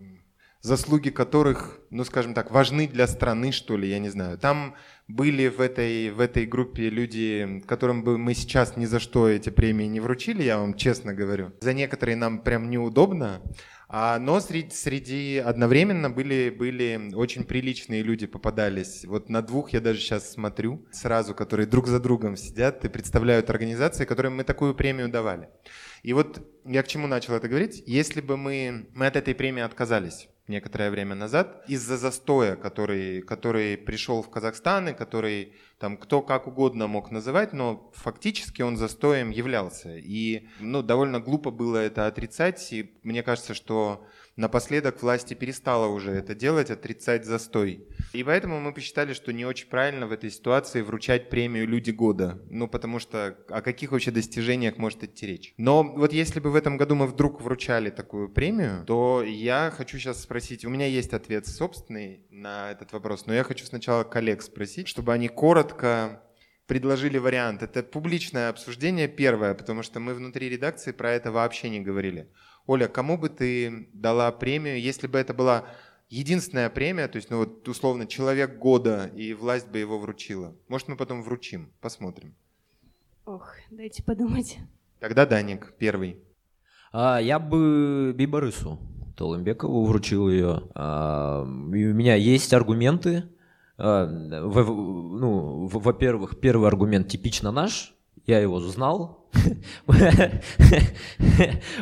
заслуги 0.62 1.10
которых, 1.10 1.78
ну, 1.90 2.02
скажем 2.04 2.32
так, 2.32 2.50
важны 2.50 2.88
для 2.88 3.06
страны, 3.06 3.52
что 3.52 3.76
ли, 3.76 3.90
я 3.90 3.98
не 3.98 4.08
знаю. 4.08 4.38
Там 4.38 4.74
были 5.06 5.48
в 5.48 5.60
этой, 5.60 6.10
в 6.10 6.20
этой 6.20 6.46
группе 6.46 6.88
люди, 6.88 7.62
которым 7.66 8.04
бы 8.04 8.16
мы 8.16 8.32
сейчас 8.32 8.78
ни 8.78 8.86
за 8.86 8.98
что 8.98 9.28
эти 9.28 9.50
премии 9.50 9.84
не 9.84 10.00
вручили, 10.00 10.42
я 10.42 10.58
вам 10.58 10.72
честно 10.72 11.12
говорю. 11.12 11.52
За 11.60 11.74
некоторые 11.74 12.16
нам 12.16 12.38
прям 12.38 12.70
неудобно, 12.70 13.42
а, 13.92 14.20
но 14.20 14.38
среди, 14.38 14.70
среди 14.70 15.38
одновременно 15.38 16.10
были, 16.10 16.48
были 16.50 17.12
очень 17.12 17.42
приличные 17.42 18.02
люди 18.02 18.28
попадались. 18.28 19.04
Вот 19.04 19.28
на 19.28 19.42
двух 19.42 19.72
я 19.72 19.80
даже 19.80 19.98
сейчас 19.98 20.30
смотрю 20.30 20.86
сразу, 20.92 21.34
которые 21.34 21.66
друг 21.66 21.88
за 21.88 21.98
другом 21.98 22.36
сидят 22.36 22.84
и 22.84 22.88
представляют 22.88 23.50
организации, 23.50 24.04
которым 24.04 24.36
мы 24.36 24.44
такую 24.44 24.76
премию 24.76 25.08
давали. 25.08 25.48
И 26.04 26.12
вот 26.12 26.40
я 26.64 26.84
к 26.84 26.88
чему 26.88 27.08
начал 27.08 27.34
это 27.34 27.48
говорить? 27.48 27.82
Если 27.84 28.20
бы 28.20 28.36
мы, 28.36 28.88
мы 28.94 29.06
от 29.06 29.16
этой 29.16 29.34
премии 29.34 29.62
отказались 29.62 30.28
некоторое 30.46 30.90
время 30.90 31.16
назад 31.16 31.64
из-за 31.66 31.96
застоя, 31.96 32.54
который, 32.54 33.22
который 33.22 33.76
пришел 33.76 34.22
в 34.22 34.30
Казахстан 34.30 34.90
и 34.90 34.94
который 34.94 35.54
Там 35.80 35.96
кто 35.96 36.20
как 36.20 36.46
угодно 36.46 36.86
мог 36.88 37.10
называть, 37.10 37.54
но 37.54 37.90
фактически 37.94 38.60
он 38.60 38.76
застоем 38.76 39.30
являлся. 39.30 39.96
И 39.96 40.46
ну, 40.60 40.82
довольно 40.82 41.20
глупо 41.20 41.50
было 41.50 41.78
это 41.78 42.06
отрицать. 42.06 42.70
И 42.70 42.92
мне 43.02 43.22
кажется, 43.22 43.54
что 43.54 44.06
Напоследок 44.40 45.02
власти 45.02 45.34
перестала 45.34 45.86
уже 45.86 46.12
это 46.12 46.34
делать, 46.34 46.70
отрицать 46.70 47.26
застой. 47.26 47.86
И 48.14 48.24
поэтому 48.24 48.58
мы 48.58 48.72
посчитали, 48.72 49.12
что 49.12 49.34
не 49.34 49.44
очень 49.44 49.68
правильно 49.68 50.06
в 50.06 50.12
этой 50.12 50.30
ситуации 50.30 50.80
вручать 50.80 51.28
премию 51.28 51.68
«Люди 51.68 51.90
года». 51.90 52.40
Ну, 52.48 52.66
потому 52.66 53.00
что 53.00 53.36
о 53.50 53.60
каких 53.60 53.92
вообще 53.92 54.10
достижениях 54.10 54.78
может 54.78 55.04
идти 55.04 55.26
речь? 55.26 55.52
Но 55.58 55.82
вот 55.82 56.14
если 56.14 56.40
бы 56.40 56.50
в 56.50 56.56
этом 56.56 56.78
году 56.78 56.94
мы 56.94 57.06
вдруг 57.06 57.42
вручали 57.42 57.90
такую 57.90 58.30
премию, 58.30 58.84
то 58.86 59.22
я 59.22 59.70
хочу 59.76 59.98
сейчас 59.98 60.22
спросить, 60.22 60.64
у 60.64 60.70
меня 60.70 60.86
есть 60.86 61.12
ответ 61.12 61.46
собственный 61.46 62.22
на 62.30 62.70
этот 62.70 62.92
вопрос, 62.92 63.26
но 63.26 63.34
я 63.34 63.44
хочу 63.44 63.66
сначала 63.66 64.04
коллег 64.04 64.40
спросить, 64.40 64.88
чтобы 64.88 65.12
они 65.12 65.28
коротко 65.28 65.69
предложили 66.66 67.18
вариант. 67.18 67.62
Это 67.62 67.82
публичное 67.82 68.48
обсуждение 68.48 69.08
первое, 69.08 69.54
потому 69.54 69.82
что 69.82 69.98
мы 69.98 70.14
внутри 70.14 70.48
редакции 70.48 70.92
про 70.92 71.10
это 71.10 71.32
вообще 71.32 71.68
не 71.68 71.80
говорили. 71.80 72.28
Оля, 72.66 72.86
кому 72.86 73.18
бы 73.18 73.28
ты 73.28 73.88
дала 73.92 74.30
премию, 74.30 74.80
если 74.80 75.08
бы 75.08 75.18
это 75.18 75.34
была 75.34 75.64
единственная 76.08 76.70
премия, 76.70 77.08
то 77.08 77.16
есть, 77.16 77.30
ну 77.30 77.38
вот 77.38 77.66
условно, 77.68 78.06
человек 78.06 78.58
года, 78.58 79.10
и 79.16 79.32
власть 79.34 79.68
бы 79.68 79.78
его 79.78 79.98
вручила? 79.98 80.54
Может, 80.68 80.88
мы 80.88 80.96
потом 80.96 81.22
вручим? 81.22 81.72
Посмотрим. 81.80 82.34
Ох, 83.26 83.54
дайте 83.70 84.02
подумать. 84.02 84.58
Тогда 84.98 85.26
Даник, 85.26 85.72
первый. 85.78 86.18
А, 86.92 87.18
я 87.18 87.38
бы 87.38 88.12
Бибарысу 88.16 88.78
Толымбекову 89.16 89.84
вручил 89.84 90.28
ее. 90.28 90.62
А, 90.74 91.42
у 91.42 91.46
меня 91.46 92.14
есть 92.14 92.52
аргументы. 92.52 93.24
А, 93.82 94.06
ну, 94.06 95.66
во-первых, 95.72 96.38
первый 96.38 96.68
аргумент 96.68 97.08
типично 97.08 97.50
наш, 97.50 97.94
я 98.26 98.38
его 98.38 98.60
знал. 98.60 99.30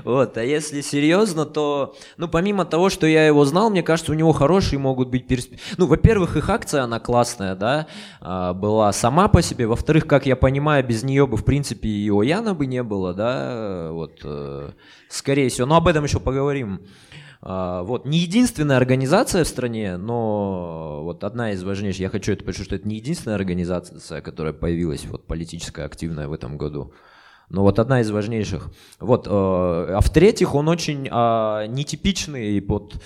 вот, 0.04 0.36
а 0.36 0.44
если 0.44 0.80
серьезно, 0.80 1.44
то, 1.44 1.96
ну, 2.16 2.28
помимо 2.28 2.64
того, 2.66 2.88
что 2.88 3.06
я 3.06 3.26
его 3.26 3.44
знал, 3.44 3.70
мне 3.70 3.82
кажется, 3.82 4.12
у 4.12 4.14
него 4.14 4.30
хорошие 4.32 4.78
могут 4.78 5.08
быть 5.08 5.26
перспективы. 5.26 5.60
Ну, 5.76 5.86
во-первых, 5.86 6.36
их 6.36 6.48
акция, 6.50 6.84
она 6.84 7.00
классная, 7.00 7.56
да, 7.56 7.88
а, 8.20 8.54
была 8.54 8.92
сама 8.92 9.26
по 9.26 9.42
себе. 9.42 9.66
Во-вторых, 9.66 10.06
как 10.06 10.24
я 10.26 10.36
понимаю, 10.36 10.86
без 10.86 11.02
нее 11.02 11.26
бы, 11.26 11.36
в 11.36 11.44
принципе, 11.44 11.88
и 11.88 12.08
Ояна 12.10 12.54
бы 12.54 12.66
не 12.66 12.84
было, 12.84 13.12
да, 13.12 13.88
вот, 13.90 14.20
э, 14.22 14.70
скорее 15.08 15.48
всего. 15.48 15.66
Но 15.66 15.76
об 15.76 15.88
этом 15.88 16.04
еще 16.04 16.20
поговорим. 16.20 16.80
А, 17.40 17.82
вот, 17.82 18.04
не 18.04 18.18
единственная 18.18 18.76
организация 18.76 19.44
в 19.44 19.48
стране, 19.48 19.96
но 19.96 21.02
вот 21.04 21.22
одна 21.22 21.52
из 21.52 21.62
важнейших, 21.62 22.00
я 22.00 22.08
хочу 22.08 22.32
это 22.32 22.44
подчеркнуть, 22.44 22.66
что 22.66 22.76
это 22.76 22.88
не 22.88 22.96
единственная 22.96 23.36
организация, 23.36 24.20
которая 24.20 24.52
появилась, 24.52 25.04
вот, 25.06 25.26
политическая, 25.26 25.84
активная 25.84 26.26
в 26.28 26.32
этом 26.32 26.58
году. 26.58 26.92
Но 27.48 27.62
вот 27.62 27.78
одна 27.78 28.00
из 28.00 28.10
важнейших. 28.10 28.70
Вот, 29.00 29.26
э, 29.26 29.30
а 29.30 30.00
в-третьих, 30.00 30.54
он 30.54 30.68
очень 30.68 31.08
а, 31.10 31.66
нетипичный, 31.66 32.60
вот, 32.60 33.00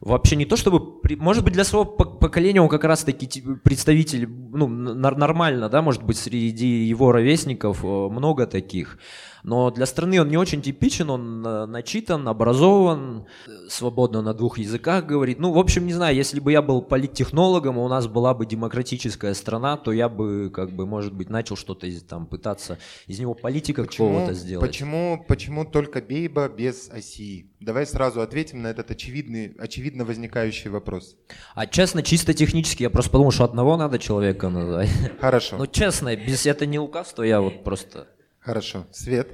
вообще 0.00 0.36
не 0.36 0.46
то 0.46 0.56
чтобы, 0.56 1.00
может 1.16 1.44
быть, 1.44 1.52
для 1.52 1.64
своего 1.64 1.84
поколения 1.84 2.60
он 2.60 2.68
как 2.68 2.84
раз 2.84 3.04
таки 3.04 3.42
представитель, 3.62 4.28
ну, 4.28 4.66
нормально, 4.66 5.68
да, 5.68 5.82
может 5.82 6.02
быть, 6.02 6.18
среди 6.18 6.84
его 6.84 7.12
ровесников 7.12 7.84
э, 7.84 7.86
много 7.86 8.46
таких. 8.46 8.98
Но 9.44 9.70
для 9.70 9.84
страны 9.84 10.20
он 10.22 10.28
не 10.28 10.38
очень 10.38 10.62
типичен, 10.62 11.10
он 11.10 11.46
э, 11.46 11.66
начитан, 11.66 12.26
образован, 12.26 13.26
свободно 13.68 14.22
на 14.22 14.32
двух 14.32 14.58
языках 14.58 15.04
говорит. 15.04 15.38
Ну, 15.38 15.52
в 15.52 15.58
общем, 15.58 15.86
не 15.86 15.92
знаю, 15.92 16.16
если 16.16 16.40
бы 16.40 16.50
я 16.50 16.62
был 16.62 16.80
политтехнологом, 16.80 17.76
у 17.76 17.86
нас 17.86 18.06
была 18.06 18.32
бы 18.32 18.46
демократическая 18.46 19.34
страна, 19.34 19.76
то 19.76 19.92
я 19.92 20.08
бы, 20.08 20.50
как 20.50 20.72
бы, 20.72 20.86
может 20.86 21.12
быть, 21.12 21.28
начал 21.28 21.56
что-то 21.56 21.86
там 22.08 22.26
пытаться 22.26 22.78
из 23.06 23.20
него 23.20 23.34
политика 23.34 23.84
какого-то 23.84 24.32
сделать. 24.32 24.66
Почему, 24.66 25.22
почему 25.28 25.66
только 25.66 26.00
Бейба 26.00 26.48
без 26.48 26.88
оси? 26.88 27.52
Давай 27.60 27.86
сразу 27.86 28.22
ответим 28.22 28.62
на 28.62 28.68
этот 28.68 28.90
очевидный, 28.90 29.54
очевидно 29.58 30.06
возникающий 30.06 30.70
вопрос. 30.70 31.16
А 31.54 31.66
честно, 31.66 32.02
чисто 32.02 32.32
технически, 32.32 32.82
я 32.82 32.88
просто 32.88 33.10
подумал, 33.10 33.30
что 33.30 33.44
одного 33.44 33.76
надо 33.76 33.98
человека 33.98 34.48
назвать. 34.48 34.88
Хорошо. 35.20 35.58
Ну, 35.58 35.66
честно, 35.66 36.16
без 36.16 36.46
это 36.46 36.64
не 36.64 36.78
указ, 36.78 37.14
я 37.18 37.42
вот 37.42 37.62
просто... 37.62 38.08
Хорошо. 38.44 38.84
Свет? 38.92 39.28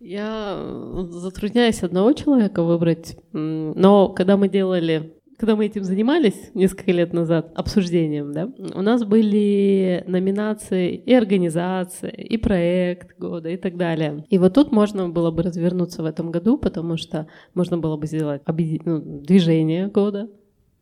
Я 0.00 0.56
э, 0.56 1.04
затрудняюсь 1.10 1.82
одного 1.84 2.12
человека 2.12 2.64
выбрать, 2.64 3.16
но 3.32 4.08
когда 4.08 4.36
мы 4.36 4.48
делали 4.48 5.14
когда 5.38 5.56
мы 5.56 5.66
этим 5.66 5.82
занимались 5.82 6.52
несколько 6.54 6.92
лет 6.92 7.12
назад, 7.12 7.50
обсуждением, 7.56 8.32
да, 8.32 8.48
у 8.76 8.80
нас 8.80 9.02
были 9.02 10.04
номинации 10.06 10.94
и 10.94 11.12
организация, 11.12 12.10
и 12.10 12.36
проект 12.36 13.18
года, 13.18 13.48
и 13.48 13.56
так 13.56 13.76
далее. 13.76 14.24
И 14.28 14.38
вот 14.38 14.54
тут 14.54 14.70
можно 14.70 15.08
было 15.08 15.32
бы 15.32 15.42
развернуться 15.42 16.04
в 16.04 16.06
этом 16.06 16.30
году, 16.30 16.58
потому 16.58 16.96
что 16.96 17.26
можно 17.54 17.76
было 17.76 17.96
бы 17.96 18.06
сделать 18.06 18.42
ну, 18.46 19.00
движение 19.00 19.88
года, 19.88 20.30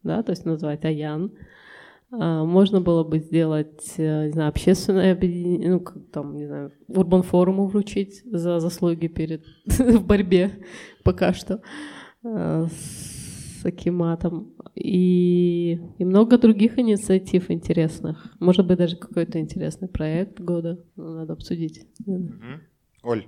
да, 0.03 0.23
то 0.23 0.33
есть 0.33 0.45
назвать 0.45 0.85
Аян, 0.85 1.33
можно 2.11 2.81
было 2.81 3.05
бы 3.05 3.19
сделать, 3.21 3.95
э, 3.97 4.27
не 4.27 4.33
знаю, 4.33 4.49
общественное 4.49 5.13
объединение, 5.13 5.71
ну, 5.71 5.81
как 5.81 6.11
там, 6.11 6.37
не 6.37 6.47
знаю, 6.47 6.73
Урбан 6.89 7.23
форуму 7.23 7.67
вручить 7.67 8.23
за 8.25 8.59
заслуги 8.59 9.07
перед 9.07 9.45
в 9.67 10.05
борьбе 10.05 10.51
пока 11.05 11.33
что 11.33 11.63
э, 12.25 12.67
с 12.69 13.65
Акиматом. 13.65 14.55
И, 14.75 15.79
и 15.99 16.05
много 16.05 16.39
других 16.39 16.79
инициатив 16.79 17.51
интересных. 17.51 18.35
Может 18.41 18.67
быть, 18.67 18.79
даже 18.79 18.97
какой-то 18.97 19.39
интересный 19.39 19.89
проект 19.89 20.41
года 20.41 20.85
надо 20.97 21.35
обсудить. 21.35 21.87
Оль. 23.03 23.27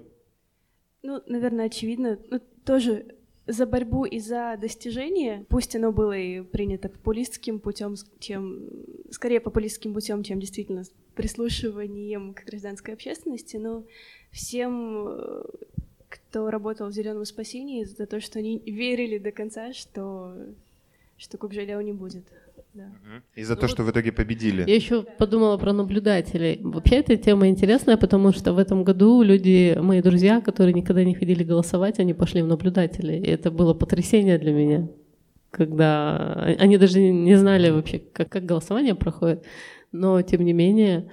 Ну, 1.03 1.21
наверное, 1.27 1.67
очевидно. 1.67 2.19
Ну, 2.31 2.41
тоже 2.65 3.07
за 3.47 3.67
борьбу 3.67 4.05
и 4.05 4.21
за 4.21 4.57
достижение, 4.61 5.45
пусть 5.49 5.75
оно 5.75 5.93
было 5.93 6.17
и 6.17 6.43
принято 6.43 6.89
популистским 6.89 7.59
путем, 7.59 7.97
чем 8.21 8.69
скорее 9.11 9.41
популистским 9.41 9.95
путем, 9.95 10.23
чем 10.23 10.41
действительно 10.41 10.85
прислушиванием 11.15 12.35
к 12.35 12.45
гражданской 12.45 12.95
общественности, 12.95 13.57
но 13.57 13.85
всем, 14.31 15.09
э, 15.09 15.45
кто 16.09 16.51
работал 16.51 16.89
в 16.89 16.93
зеленом 16.93 17.25
спасении, 17.25 17.85
за 17.85 18.07
то, 18.07 18.21
что 18.21 18.39
они 18.39 18.59
верили 18.65 19.19
до 19.19 19.33
конца, 19.33 19.73
что, 19.73 20.37
что 21.17 21.37
Кукжеляу 21.37 21.81
не 21.81 21.93
будет. 21.93 22.25
Да. 22.75 22.85
И 23.35 23.45
за 23.45 23.55
ну, 23.55 23.61
то, 23.61 23.69
что 23.69 23.83
в 23.83 23.91
итоге 23.91 24.13
победили. 24.13 24.65
Я 24.67 24.75
еще 24.75 25.03
подумала 25.03 25.59
про 25.59 25.75
наблюдателей. 25.75 26.59
Вообще 26.63 26.97
эта 26.97 27.17
тема 27.17 27.49
интересная, 27.49 27.99
потому 27.99 28.33
что 28.33 28.55
в 28.55 28.59
этом 28.59 28.83
году 28.83 29.23
люди, 29.23 29.77
мои 29.79 30.01
друзья, 30.01 30.41
которые 30.41 30.73
никогда 30.73 31.05
не 31.05 31.15
ходили 31.15 31.45
голосовать, 31.45 31.99
они 31.99 32.15
пошли 32.15 32.41
в 32.41 32.47
наблюдатели. 32.47 33.13
И 33.15 33.27
это 33.27 33.51
было 33.51 33.75
потрясение 33.75 34.39
для 34.39 34.53
меня, 34.53 34.89
когда 35.51 36.35
они 36.59 36.79
даже 36.79 36.99
не 37.01 37.37
знали 37.37 37.69
вообще, 37.69 37.99
как, 37.99 38.31
как 38.31 38.47
голосование 38.47 38.95
проходит. 38.95 39.45
Но, 39.93 40.23
тем 40.23 40.43
не 40.43 40.55
менее, 40.55 41.11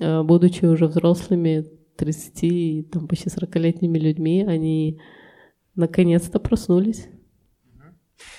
э, 0.00 0.22
будучи 0.24 0.64
уже 0.64 0.86
взрослыми, 0.86 1.64
30, 1.96 2.90
там, 2.90 3.06
почти 3.06 3.28
40-летними 3.28 3.98
людьми, 3.98 4.44
они 4.46 5.00
наконец-то 5.76 6.40
проснулись 6.40 7.08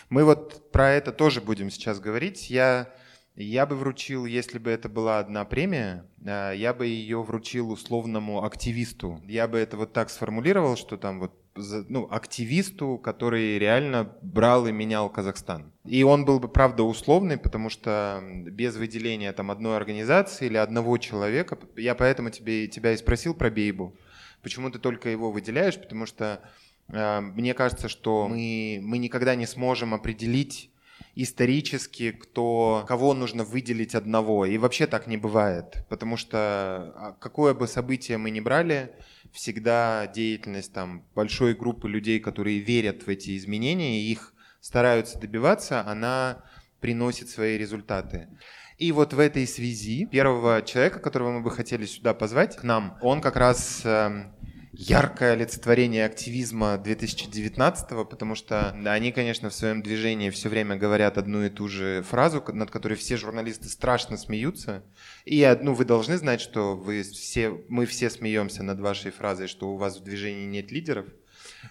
мы 0.09 0.23
вот 0.23 0.71
про 0.71 0.91
это 0.91 1.11
тоже 1.11 1.41
будем 1.41 1.69
сейчас 1.69 1.99
говорить. 1.99 2.49
Я, 2.49 2.93
я 3.35 3.65
бы 3.65 3.75
вручил, 3.75 4.25
если 4.25 4.59
бы 4.59 4.71
это 4.71 4.89
была 4.89 5.19
одна 5.19 5.45
премия, 5.45 6.05
э, 6.23 6.53
я 6.55 6.73
бы 6.73 6.87
ее 6.87 7.21
вручил 7.21 7.71
условному 7.71 8.43
активисту. 8.43 9.21
Я 9.25 9.47
бы 9.47 9.57
это 9.57 9.77
вот 9.77 9.93
так 9.93 10.09
сформулировал, 10.09 10.75
что 10.75 10.97
там 10.97 11.19
вот 11.19 11.33
ну, 11.55 12.07
активисту, 12.09 12.97
который 12.97 13.57
реально 13.57 14.15
брал 14.21 14.67
и 14.67 14.71
менял 14.71 15.09
Казахстан. 15.09 15.71
И 15.85 16.03
он 16.03 16.25
был 16.25 16.39
бы, 16.39 16.47
правда, 16.47 16.83
условный, 16.83 17.37
потому 17.37 17.69
что 17.69 18.21
без 18.23 18.75
выделения 18.75 19.33
там 19.33 19.51
одной 19.51 19.77
организации 19.77 20.45
или 20.45 20.57
одного 20.57 20.97
человека, 20.97 21.57
я 21.75 21.95
поэтому 21.95 22.29
тебе, 22.29 22.67
тебя 22.67 22.93
и 22.93 22.97
спросил 22.97 23.33
про 23.33 23.49
Бейбу, 23.49 23.95
почему 24.41 24.69
ты 24.69 24.79
только 24.79 25.09
его 25.09 25.31
выделяешь, 25.31 25.79
потому 25.79 26.05
что 26.05 26.41
мне 26.89 27.53
кажется, 27.53 27.87
что 27.87 28.27
мы, 28.27 28.79
мы 28.81 28.97
никогда 28.97 29.35
не 29.35 29.45
сможем 29.45 29.93
определить 29.93 30.71
исторически, 31.15 32.11
кто, 32.11 32.85
кого 32.87 33.13
нужно 33.13 33.43
выделить 33.43 33.95
одного. 33.95 34.45
И 34.45 34.57
вообще 34.57 34.87
так 34.87 35.07
не 35.07 35.17
бывает, 35.17 35.85
потому 35.89 36.17
что 36.17 36.37
а, 36.37 37.17
какое 37.19 37.53
бы 37.53 37.67
событие 37.67 38.17
мы 38.17 38.29
ни 38.29 38.39
брали, 38.39 38.91
всегда 39.31 40.07
деятельность 40.07 40.73
там 40.73 41.03
большой 41.15 41.55
группы 41.55 41.89
людей, 41.89 42.19
которые 42.19 42.59
верят 42.59 43.03
в 43.03 43.09
эти 43.09 43.37
изменения, 43.37 44.01
и 44.01 44.11
их 44.11 44.33
стараются 44.61 45.19
добиваться, 45.19 45.85
она 45.85 46.43
приносит 46.79 47.29
свои 47.29 47.57
результаты. 47.57 48.29
И 48.77 48.93
вот 48.93 49.13
в 49.13 49.19
этой 49.19 49.45
связи 49.45 50.05
первого 50.05 50.61
человека, 50.61 50.99
которого 50.99 51.31
мы 51.31 51.41
бы 51.41 51.51
хотели 51.51 51.85
сюда 51.85 52.13
позвать 52.13 52.55
к 52.55 52.63
нам, 52.63 52.97
он 53.01 53.19
как 53.19 53.35
раз 53.35 53.81
эм, 53.83 54.33
яркое 54.71 55.33
олицетворение 55.33 56.05
активизма 56.05 56.77
2019, 56.77 57.89
потому 58.09 58.35
что 58.35 58.71
они, 58.85 59.11
конечно, 59.11 59.49
в 59.49 59.53
своем 59.53 59.81
движении 59.81 60.29
все 60.29 60.49
время 60.49 60.75
говорят 60.75 61.17
одну 61.17 61.43
и 61.43 61.49
ту 61.49 61.67
же 61.67 62.03
фразу, 62.03 62.43
над 62.53 62.71
которой 62.71 62.95
все 62.95 63.17
журналисты 63.17 63.67
страшно 63.69 64.17
смеются. 64.17 64.83
И 65.25 65.43
одну 65.43 65.73
вы 65.73 65.85
должны 65.85 66.17
знать, 66.17 66.41
что 66.41 66.75
вы 66.75 67.03
все, 67.03 67.63
мы 67.67 67.85
все 67.85 68.09
смеемся 68.09 68.63
над 68.63 68.79
вашей 68.79 69.11
фразой, 69.11 69.47
что 69.47 69.69
у 69.69 69.77
вас 69.77 69.97
в 69.97 70.03
движении 70.03 70.45
нет 70.45 70.71
лидеров. 70.71 71.05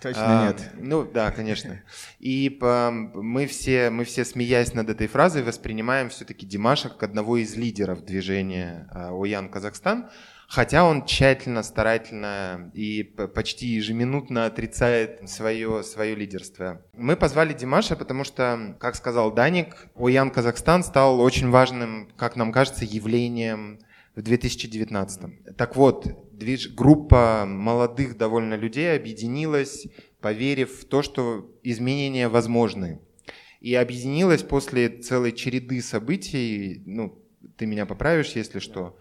Точно 0.03 0.47
а, 0.47 0.47
нет. 0.49 0.71
Ну 0.75 1.05
да, 1.05 1.31
конечно. 1.31 1.83
И 2.19 2.51
по, 2.51 2.91
мы, 2.91 3.47
все, 3.47 3.91
мы 3.91 4.05
все, 4.05 4.25
смеясь 4.25 4.75
над 4.75 4.91
этой 4.91 5.07
фразой, 5.07 5.43
воспринимаем 5.43 6.11
все-таки 6.11 6.47
Димаша 6.47 6.89
как 6.89 7.03
одного 7.05 7.39
из 7.39 7.55
лидеров 7.55 8.05
движения 8.05 8.89
а, 8.91 9.11
Оян 9.13 9.49
Казахстан. 9.49 10.11
Хотя 10.49 10.85
он 10.85 11.05
тщательно, 11.05 11.63
старательно 11.63 12.71
и 12.73 13.03
почти 13.03 13.67
ежеминутно 13.67 14.47
отрицает 14.47 15.29
свое, 15.29 15.83
свое 15.83 16.15
лидерство. 16.15 16.81
Мы 16.95 17.17
позвали 17.17 17.53
Димаша, 17.53 17.97
потому 17.97 18.25
что, 18.25 18.75
как 18.81 18.97
сказал 18.97 19.31
Даник, 19.31 19.89
Оян 19.95 20.31
Казахстан 20.31 20.83
стал 20.85 21.21
очень 21.21 21.51
важным, 21.51 22.11
как 22.17 22.35
нам 22.35 22.51
кажется, 22.51 22.87
явлением 22.87 23.81
в 24.17 24.23
2019. 24.23 25.55
Так 25.55 25.77
вот, 25.77 26.07
движ... 26.33 26.71
группа 26.75 27.45
молодых 27.47 28.17
довольно 28.17 28.55
людей 28.55 28.97
объединилась, 28.97 29.87
поверив 30.23 30.81
в 30.81 30.87
то, 30.87 31.03
что 31.03 31.55
изменения 31.63 32.29
возможны. 32.29 33.01
И 33.61 33.75
объединилась 33.75 34.43
после 34.43 34.89
целой 34.89 35.33
череды 35.33 35.83
событий, 35.83 36.83
ну, 36.87 37.23
ты 37.57 37.67
меня 37.67 37.87
поправишь, 37.87 38.33
если 38.33 38.59
что, 38.59 38.99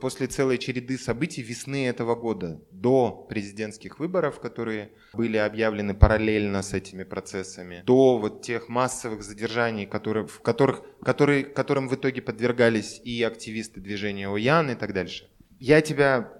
после 0.00 0.26
целой 0.26 0.58
череды 0.58 0.98
событий 0.98 1.42
весны 1.42 1.86
этого 1.86 2.14
года, 2.16 2.60
до 2.70 3.26
президентских 3.28 4.00
выборов, 4.00 4.40
которые 4.40 4.90
были 5.12 5.36
объявлены 5.36 5.94
параллельно 5.94 6.62
с 6.62 6.72
этими 6.72 7.04
процессами, 7.04 7.82
до 7.86 8.18
вот 8.18 8.42
тех 8.42 8.68
массовых 8.68 9.22
задержаний, 9.22 9.86
которые, 9.86 10.26
в 10.26 10.40
которых, 10.40 10.82
которые, 11.02 11.44
которым 11.44 11.88
в 11.88 11.94
итоге 11.94 12.22
подвергались 12.22 13.00
и 13.04 13.22
активисты 13.22 13.80
движения 13.80 14.28
ОЯН 14.28 14.70
и 14.70 14.74
так 14.74 14.92
дальше. 14.92 15.30
Я 15.60 15.80
тебя 15.80 16.32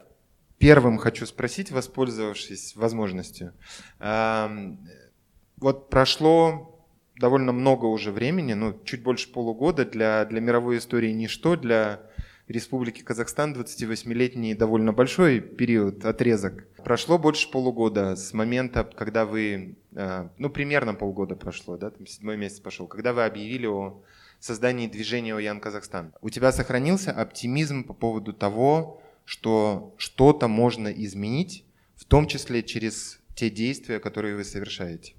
первым 0.58 0.98
хочу 0.98 1.26
спросить, 1.26 1.70
воспользовавшись 1.70 2.74
возможностью. 2.74 3.52
Вот 4.00 5.90
прошло 5.90 6.71
довольно 7.16 7.52
много 7.52 7.86
уже 7.86 8.10
времени, 8.10 8.54
ну, 8.54 8.78
чуть 8.84 9.02
больше 9.02 9.30
полугода 9.32 9.84
для, 9.84 10.24
для 10.24 10.40
мировой 10.40 10.78
истории 10.78 11.10
ничто, 11.10 11.56
для 11.56 12.00
Республики 12.48 13.02
Казахстан 13.02 13.54
28-летний 13.54 14.54
довольно 14.54 14.92
большой 14.92 15.40
период, 15.40 16.04
отрезок. 16.04 16.66
Прошло 16.84 17.18
больше 17.18 17.50
полугода 17.50 18.16
с 18.16 18.32
момента, 18.32 18.84
когда 18.84 19.24
вы, 19.24 19.76
э, 19.92 20.28
ну 20.38 20.50
примерно 20.50 20.94
полгода 20.94 21.36
прошло, 21.36 21.76
да, 21.76 21.90
там 21.90 22.06
седьмой 22.06 22.36
месяц 22.36 22.60
пошел, 22.60 22.88
когда 22.88 23.12
вы 23.12 23.24
объявили 23.24 23.66
о 23.66 24.02
создании 24.40 24.88
движения 24.88 25.36
Оян 25.36 25.60
Казахстан. 25.60 26.12
У 26.20 26.30
тебя 26.30 26.50
сохранился 26.50 27.12
оптимизм 27.12 27.84
по 27.84 27.94
поводу 27.94 28.32
того, 28.32 29.00
что 29.24 29.94
что-то 29.96 30.48
можно 30.48 30.88
изменить, 30.88 31.64
в 31.94 32.04
том 32.04 32.26
числе 32.26 32.64
через 32.64 33.20
те 33.36 33.50
действия, 33.50 34.00
которые 34.00 34.34
вы 34.34 34.42
совершаете? 34.42 35.14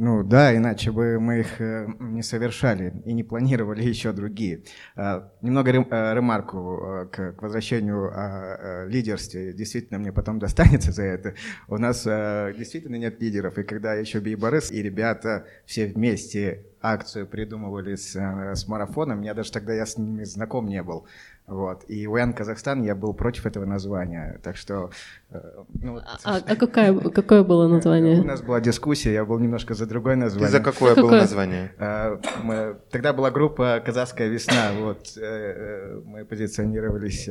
Ну 0.00 0.22
да, 0.22 0.56
иначе 0.56 0.92
бы 0.92 1.18
мы 1.18 1.40
их 1.40 1.60
э, 1.60 1.88
не 1.98 2.22
совершали 2.22 3.02
и 3.04 3.12
не 3.12 3.24
планировали 3.24 3.82
еще 3.82 4.12
другие. 4.12 4.62
А, 4.94 5.32
немного 5.42 5.72
э, 5.72 6.14
ремарку 6.14 6.80
э, 6.80 7.06
к 7.06 7.42
возвращению 7.42 8.12
о 8.14 8.86
лидерстве. 8.86 9.52
Действительно, 9.52 9.98
мне 9.98 10.12
потом 10.12 10.38
достанется 10.38 10.92
за 10.92 11.02
это. 11.02 11.34
У 11.66 11.78
нас 11.78 12.04
действительно 12.04 12.94
нет 12.94 13.20
лидеров. 13.20 13.58
И 13.58 13.64
когда 13.64 13.94
еще 13.94 14.20
Бейборыс 14.20 14.70
и 14.70 14.80
ребята 14.80 15.46
все 15.66 15.86
вместе 15.86 16.64
акцию 16.80 17.26
придумывали 17.26 17.96
с, 17.96 18.14
с 18.16 18.68
марафоном, 18.68 19.22
я 19.22 19.34
даже 19.34 19.52
тогда 19.52 19.74
я 19.74 19.86
с 19.86 19.98
ними 19.98 20.24
знаком 20.24 20.66
не 20.66 20.82
был. 20.82 21.06
Вот. 21.48 21.84
И 21.88 22.06
УН 22.06 22.34
Казахстан, 22.34 22.82
я 22.82 22.94
был 22.94 23.14
против 23.14 23.46
этого 23.46 23.64
названия. 23.64 24.38
Так 24.42 24.56
что... 24.56 24.90
Э, 25.30 25.40
ну, 25.80 25.98
а, 26.24 26.36
а 26.46 26.56
какое, 26.56 27.00
какое 27.10 27.42
было 27.42 27.66
название? 27.74 28.20
У 28.20 28.24
нас 28.24 28.42
была 28.42 28.60
дискуссия, 28.60 29.14
я 29.14 29.24
был 29.24 29.38
немножко 29.38 29.72
за 29.72 29.86
другое 29.86 30.16
название. 30.16 30.48
И 30.48 30.52
за 30.52 30.60
какое, 30.60 30.94
какое? 30.94 31.10
было 31.10 31.20
название? 31.20 31.72
Э, 31.78 32.18
мы, 32.42 32.76
тогда 32.90 33.14
была 33.14 33.30
группа 33.30 33.82
«Казахская 33.84 34.28
весна». 34.28 34.72
Вот, 34.78 35.16
э, 35.16 36.02
мы 36.04 36.26
позиционировались 36.26 37.28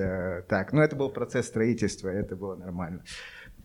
так. 0.48 0.74
Но 0.74 0.84
это 0.84 0.96
был 0.96 1.10
процесс 1.10 1.46
строительства, 1.46 2.10
это 2.10 2.36
было 2.36 2.56
нормально. 2.56 3.04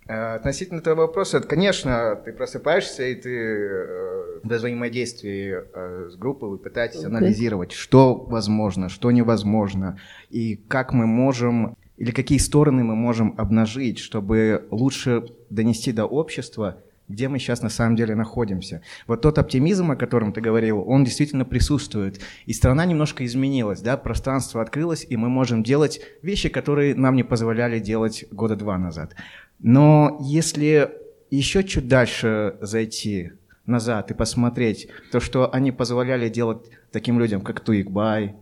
Э, 0.06 0.34
относительно 0.34 0.78
этого 0.78 1.02
вопроса, 1.02 1.40
конечно, 1.40 2.20
ты 2.24 2.32
просыпаешься, 2.32 3.04
и 3.04 3.14
ты 3.14 3.30
э, 3.30 4.40
в 4.42 4.48
взаимодействии 4.48 5.54
э, 5.54 6.10
с 6.10 6.16
группой 6.16 6.48
вы 6.48 6.58
пытаетесь 6.58 7.04
анализировать, 7.04 7.72
что 7.72 8.14
возможно, 8.14 8.88
что 8.88 9.10
невозможно, 9.12 10.00
и 10.30 10.56
как 10.56 10.92
мы 10.92 11.06
можем, 11.06 11.76
или 11.96 12.10
какие 12.10 12.38
стороны 12.38 12.82
мы 12.82 12.96
можем 12.96 13.34
обнажить, 13.38 14.00
чтобы 14.00 14.66
лучше 14.70 15.24
донести 15.50 15.92
до 15.92 16.06
общества, 16.06 16.82
где 17.12 17.28
мы 17.28 17.38
сейчас 17.38 17.62
на 17.62 17.68
самом 17.68 17.94
деле 17.96 18.14
находимся. 18.14 18.82
Вот 19.06 19.22
тот 19.22 19.38
оптимизм, 19.38 19.90
о 19.90 19.96
котором 19.96 20.32
ты 20.32 20.40
говорил, 20.40 20.82
он 20.86 21.04
действительно 21.04 21.44
присутствует. 21.44 22.20
И 22.46 22.52
страна 22.52 22.84
немножко 22.84 23.24
изменилась, 23.24 23.80
да, 23.80 23.96
пространство 23.96 24.62
открылось, 24.62 25.06
и 25.08 25.16
мы 25.16 25.28
можем 25.28 25.62
делать 25.62 26.00
вещи, 26.22 26.48
которые 26.48 26.94
нам 26.94 27.14
не 27.14 27.22
позволяли 27.22 27.78
делать 27.78 28.24
года 28.30 28.56
два 28.56 28.78
назад. 28.78 29.14
Но 29.60 30.18
если 30.20 30.90
еще 31.30 31.62
чуть 31.64 31.88
дальше 31.88 32.56
зайти 32.60 33.32
назад 33.66 34.10
и 34.10 34.14
посмотреть 34.14 34.88
то, 35.12 35.20
что 35.20 35.52
они 35.52 35.70
позволяли 35.70 36.28
делать 36.28 36.70
таким 36.90 37.18
людям, 37.18 37.42
как 37.42 37.60
Туикбай, 37.60 38.34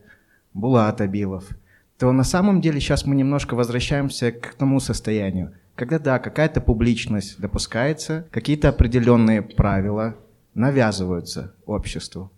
Булат 0.54 1.00
Абилов, 1.00 1.48
то 1.98 2.11
на 2.12 2.24
самом 2.24 2.61
деле 2.61 2.80
сейчас 2.80 3.04
мы 3.04 3.14
немножко 3.14 3.54
возвращаемся 3.54 4.33
к 4.33 4.54
тому 4.54 4.80
состоянию, 4.80 5.52
когда 5.80 5.98
да, 5.98 6.18
какая-то 6.18 6.60
публичность 6.60 7.40
допускается, 7.40 8.26
какие-то 8.32 8.68
определенные 8.68 9.40
правила 9.40 10.14
навязываются 10.52 11.54
обществу. 11.64 12.30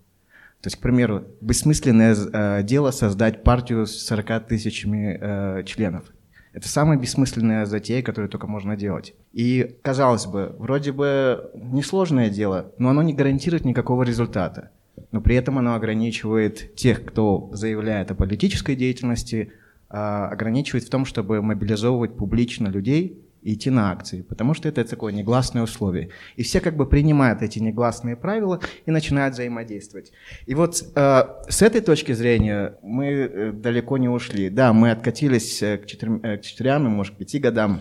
То 0.61 0.69
есть, 0.69 0.77
к 0.77 0.81
примеру, 0.81 1.25
бессмысленное 1.41 2.15
э, 2.15 2.63
дело 2.63 2.93
создать 2.93 3.43
партию 3.43 3.87
с 3.87 4.07
40 4.07 4.47
тысячами 4.47 5.19
э, 5.21 5.65
членов. 5.65 6.05
Это 6.53 6.69
самая 6.69 6.97
бессмысленная 6.99 7.67
затея, 7.67 8.01
которую 8.05 8.29
только 8.29 8.47
можно 8.47 8.77
делать. 8.77 9.13
И, 9.33 9.77
казалось 9.83 10.27
бы, 10.27 10.55
вроде 10.61 10.93
бы 10.93 11.51
несложное 11.57 12.31
дело, 12.31 12.71
но 12.79 12.91
оно 12.91 13.03
не 13.03 13.13
гарантирует 13.13 13.65
никакого 13.65 14.05
результата. 14.05 14.71
Но 15.11 15.21
при 15.21 15.35
этом 15.35 15.59
оно 15.59 15.75
ограничивает 15.75 16.77
тех, 16.77 17.05
кто 17.05 17.51
заявляет 17.53 18.13
о 18.13 18.15
политической 18.15 18.77
деятельности, 18.77 19.51
а, 19.89 20.29
ограничивает 20.29 20.85
в 20.85 20.91
том, 20.91 21.05
чтобы 21.05 21.43
мобилизовывать 21.43 22.17
публично 22.17 22.69
людей 22.69 23.19
идти 23.43 23.71
на 23.71 23.91
акции, 23.91 24.23
потому 24.23 24.55
что 24.55 24.69
это 24.69 24.85
такое 24.85 25.13
негласное 25.13 25.63
условие. 25.63 26.11
И 26.37 26.43
все 26.43 26.61
как 26.61 26.77
бы 26.77 26.87
принимают 26.87 27.43
эти 27.43 27.59
негласные 27.59 28.17
правила 28.17 28.61
и 28.87 28.91
начинают 28.91 29.35
взаимодействовать. 29.35 30.13
И 30.47 30.55
вот 30.55 30.83
э, 30.95 31.25
с 31.49 31.63
этой 31.63 31.81
точки 31.81 32.13
зрения 32.13 32.77
мы 32.83 33.07
э, 33.07 33.53
далеко 33.53 33.99
не 33.99 34.09
ушли. 34.09 34.49
Да, 34.49 34.73
мы 34.73 34.91
откатились 34.91 35.63
э, 35.63 35.79
к 35.79 35.87
четырем, 35.87 36.21
э, 36.23 36.39
к 36.39 36.43
четырем, 36.43 36.85
может, 36.85 37.17
пяти 37.17 37.39
годам 37.39 37.81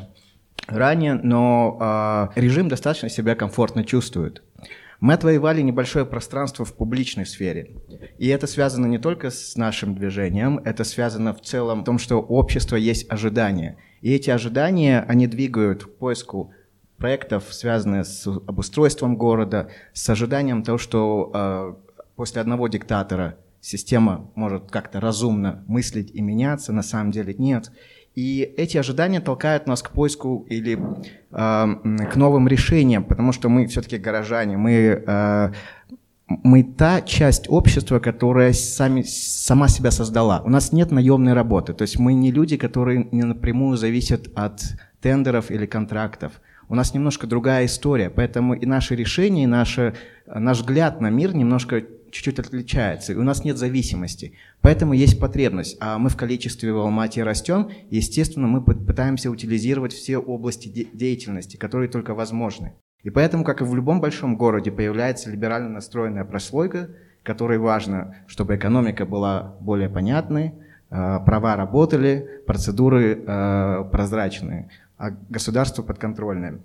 ранее, 0.68 1.16
но 1.16 2.32
э, 2.36 2.40
режим 2.40 2.68
достаточно 2.68 3.10
себя 3.10 3.36
комфортно 3.36 3.84
чувствует. 3.84 4.44
Мы 5.00 5.14
отвоевали 5.14 5.62
небольшое 5.62 6.06
пространство 6.06 6.64
в 6.64 6.76
публичной 6.76 7.26
сфере. 7.26 7.72
И 8.20 8.28
это 8.28 8.46
связано 8.46 8.86
не 8.86 9.00
только 9.00 9.32
с 9.32 9.56
нашим 9.56 9.96
движением, 9.96 10.60
это 10.64 10.84
связано 10.84 11.34
в 11.34 11.42
целом 11.42 11.82
в 11.82 11.86
том, 11.86 11.98
что 11.98 12.18
у 12.18 12.36
общества 12.36 12.76
есть 12.76 13.12
ожидания– 13.12 13.78
и 14.02 14.14
эти 14.14 14.30
ожидания, 14.30 15.06
они 15.08 15.28
двигают 15.28 15.86
к 15.86 15.90
поиску 15.90 16.52
проектов, 16.98 17.46
связанных 17.52 18.06
с 18.06 18.28
обустройством 18.28 19.16
города, 19.16 19.70
с 19.94 20.10
ожиданием 20.10 20.64
того, 20.64 20.78
что 20.78 21.32
э, 21.34 21.74
после 22.16 22.42
одного 22.42 22.68
диктатора 22.68 23.38
система 23.60 24.32
может 24.36 24.70
как-то 24.70 25.00
разумно 25.00 25.64
мыслить 25.68 26.12
и 26.12 26.22
меняться, 26.22 26.74
на 26.74 26.84
самом 26.84 27.12
деле 27.12 27.34
нет. 27.34 27.72
И 28.14 28.42
эти 28.58 28.78
ожидания 28.78 29.22
толкают 29.22 29.68
нас 29.68 29.82
к 29.82 29.92
поиску 29.92 30.46
или 30.50 30.78
э, 31.32 32.08
к 32.12 32.16
новым 32.16 32.48
решениям, 32.48 33.04
потому 33.04 33.32
что 33.32 33.50
мы 33.50 33.68
все-таки 33.68 33.98
горожане, 33.98 34.58
мы 34.58 35.04
э, 35.06 35.54
мы 36.44 36.64
та 36.64 37.02
часть 37.02 37.46
общества, 37.50 38.00
которая 38.00 38.54
сами, 38.54 39.02
сама 39.04 39.68
себя 39.68 39.92
создала. 39.92 40.42
У 40.46 40.50
нас 40.50 40.72
нет 40.72 40.92
наемной 40.92 41.34
работы, 41.34 41.74
то 41.74 41.84
есть 41.84 42.00
мы 42.00 42.14
не 42.14 42.32
люди, 42.32 42.58
которые 42.58 43.08
не 43.12 43.24
напрямую 43.24 43.78
зависят 43.78 44.30
от 44.36 44.62
тендеров 45.02 45.52
или 45.52 45.66
контрактов. 45.66 46.42
У 46.70 46.76
нас 46.76 46.94
немножко 46.94 47.28
другая 47.28 47.66
история, 47.66 48.10
поэтому 48.10 48.54
и 48.54 48.66
наши 48.66 48.96
решения, 48.96 49.44
и 49.44 49.48
наши, 49.48 49.94
наш 50.26 50.60
взгляд 50.60 51.02
на 51.02 51.10
мир 51.10 51.36
немножко 51.36 51.84
чуть-чуть 52.12 52.40
отличается, 52.40 53.14
и 53.14 53.16
у 53.16 53.24
нас 53.24 53.44
нет 53.44 53.58
зависимости. 53.58 54.34
Поэтому 54.62 54.94
есть 54.94 55.20
потребность. 55.20 55.78
А 55.80 55.98
мы 55.98 56.10
в 56.10 56.18
количестве 56.18 56.72
в 56.72 56.78
Алмате 56.78 57.24
растем, 57.24 57.70
естественно, 57.90 58.48
мы 58.48 58.62
пытаемся 58.62 59.32
утилизировать 59.32 59.94
все 59.94 60.18
области 60.18 60.68
де- 60.68 60.88
деятельности, 60.94 61.58
которые 61.58 61.90
только 61.90 62.14
возможны. 62.14 62.74
И 63.04 63.10
поэтому, 63.10 63.44
как 63.44 63.62
и 63.62 63.64
в 63.64 63.76
любом 63.76 64.00
большом 64.00 64.36
городе, 64.36 64.72
появляется 64.72 65.30
либерально 65.32 65.70
настроенная 65.70 66.26
прослойка, 66.26 66.90
которой 67.24 67.58
важно, 67.58 68.16
чтобы 68.28 68.56
экономика 68.56 69.06
была 69.06 69.56
более 69.60 69.90
понятной, 69.90 70.54
э, 70.90 71.20
права 71.26 71.56
работали, 71.56 72.42
процедуры 72.46 73.24
э, 73.26 73.86
прозрачные, 73.92 74.70
а 74.98 75.12
государство 75.30 75.84
подконтрольное. 75.84 76.60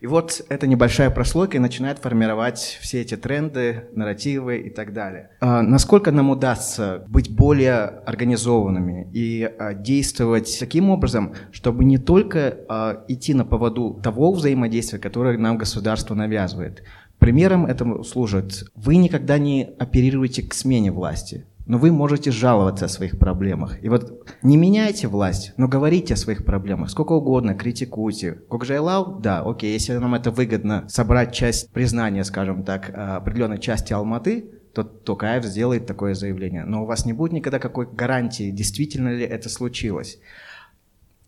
И 0.00 0.06
вот 0.06 0.42
эта 0.48 0.68
небольшая 0.68 1.10
прослойка 1.10 1.58
начинает 1.58 1.98
формировать 1.98 2.78
все 2.80 3.00
эти 3.00 3.16
тренды, 3.16 3.88
нарративы 3.94 4.58
и 4.58 4.70
так 4.70 4.92
далее. 4.92 5.30
А 5.40 5.62
насколько 5.62 6.12
нам 6.12 6.30
удастся 6.30 7.04
быть 7.08 7.34
более 7.34 7.82
организованными 8.06 9.10
и 9.12 9.42
а, 9.42 9.74
действовать 9.74 10.56
таким 10.60 10.90
образом, 10.90 11.34
чтобы 11.50 11.84
не 11.84 11.98
только 11.98 12.58
а, 12.68 13.04
идти 13.08 13.34
на 13.34 13.44
поводу 13.44 14.00
того 14.02 14.32
взаимодействия, 14.32 15.00
которое 15.00 15.36
нам 15.36 15.58
государство 15.58 16.14
навязывает. 16.14 16.84
Примером 17.18 17.66
этому 17.66 18.04
служит, 18.04 18.70
вы 18.76 18.96
никогда 18.96 19.38
не 19.38 19.70
оперируете 19.80 20.42
к 20.42 20.54
смене 20.54 20.92
власти 20.92 21.44
но 21.68 21.78
вы 21.78 21.92
можете 21.92 22.32
жаловаться 22.32 22.86
о 22.86 22.88
своих 22.88 23.18
проблемах. 23.18 23.82
И 23.84 23.88
вот 23.88 24.26
не 24.42 24.56
меняйте 24.56 25.06
власть, 25.06 25.52
но 25.56 25.68
говорите 25.68 26.14
о 26.14 26.16
своих 26.16 26.44
проблемах, 26.44 26.90
сколько 26.90 27.12
угодно, 27.12 27.54
критикуйте. 27.54 28.32
Кокжайлау, 28.50 29.20
да, 29.20 29.42
окей, 29.42 29.72
если 29.74 29.96
нам 29.98 30.14
это 30.14 30.30
выгодно 30.30 30.86
собрать 30.88 31.32
часть 31.32 31.70
признания, 31.72 32.24
скажем 32.24 32.64
так, 32.64 32.88
э, 32.88 32.92
определенной 32.92 33.58
части 33.58 33.92
Алматы, 33.92 34.50
то 34.74 34.82
Токаев 34.82 35.44
сделает 35.44 35.86
такое 35.86 36.14
заявление. 36.14 36.64
Но 36.64 36.82
у 36.82 36.86
вас 36.86 37.04
не 37.04 37.12
будет 37.12 37.32
никогда 37.32 37.58
какой 37.58 37.86
гарантии, 37.86 38.50
действительно 38.50 39.08
ли 39.08 39.24
это 39.24 39.48
случилось. 39.48 40.18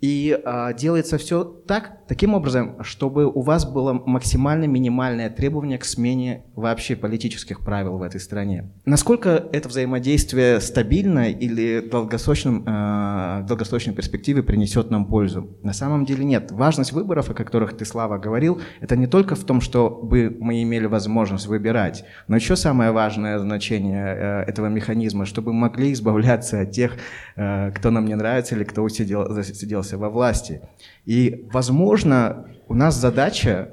И 0.01 0.39
а, 0.45 0.73
делается 0.73 1.19
все 1.19 1.45
так, 1.45 2.07
таким 2.09 2.35
образом, 2.35 2.83
чтобы 2.83 3.27
у 3.27 3.43
вас 3.43 3.71
было 3.71 3.93
максимально 3.93 4.65
минимальное 4.65 5.31
требование 5.31 5.79
к 5.79 5.85
смене 5.85 6.45
вообще 6.57 6.97
политических 6.97 7.61
правил 7.61 7.99
в 7.99 8.03
этой 8.03 8.21
стране. 8.21 8.73
Насколько 8.85 9.45
это 9.53 9.69
взаимодействие 9.69 10.61
стабильно 10.61 11.31
или 11.31 11.81
в 11.87 11.91
долгосрочном, 11.91 12.65
а, 12.67 13.43
в 13.43 13.47
долгосрочной 13.47 13.95
перспективе 13.95 14.43
принесет 14.43 14.91
нам 14.91 15.05
пользу? 15.07 15.57
На 15.63 15.73
самом 15.73 16.05
деле 16.05 16.25
нет. 16.25 16.51
Важность 16.51 16.93
выборов, 16.93 17.31
о 17.31 17.35
которых 17.35 17.77
ты, 17.77 17.85
Слава, 17.85 18.19
говорил, 18.19 18.61
это 18.81 18.97
не 18.97 19.07
только 19.07 19.35
в 19.35 19.45
том, 19.45 19.61
чтобы 19.61 20.37
мы 20.41 20.63
имели 20.63 20.87
возможность 20.87 21.47
выбирать, 21.47 22.05
но 22.27 22.37
еще 22.37 22.57
самое 22.57 22.91
важное 22.91 23.39
значение 23.39 24.07
э, 24.07 24.51
этого 24.51 24.67
механизма, 24.67 25.27
чтобы 25.27 25.53
мы 25.53 25.61
могли 25.69 25.93
избавляться 25.93 26.63
от 26.63 26.71
тех, 26.71 26.97
э, 27.37 27.71
кто 27.73 27.91
нам 27.91 28.07
не 28.07 28.15
нравится 28.15 28.55
или 28.55 28.65
кто 28.65 28.83
усидел, 28.83 29.31
засиделся 29.33 29.90
находился 29.91 29.99
во 29.99 30.11
власти. 30.11 30.61
И, 31.07 31.47
возможно, 31.53 32.47
у 32.69 32.75
нас 32.75 32.97
задача, 32.97 33.69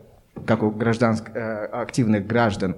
как 0.45 0.63
у 0.63 0.71
гражданск... 0.71 1.29
Э, 1.33 1.65
активных 1.65 2.25
граждан, 2.27 2.75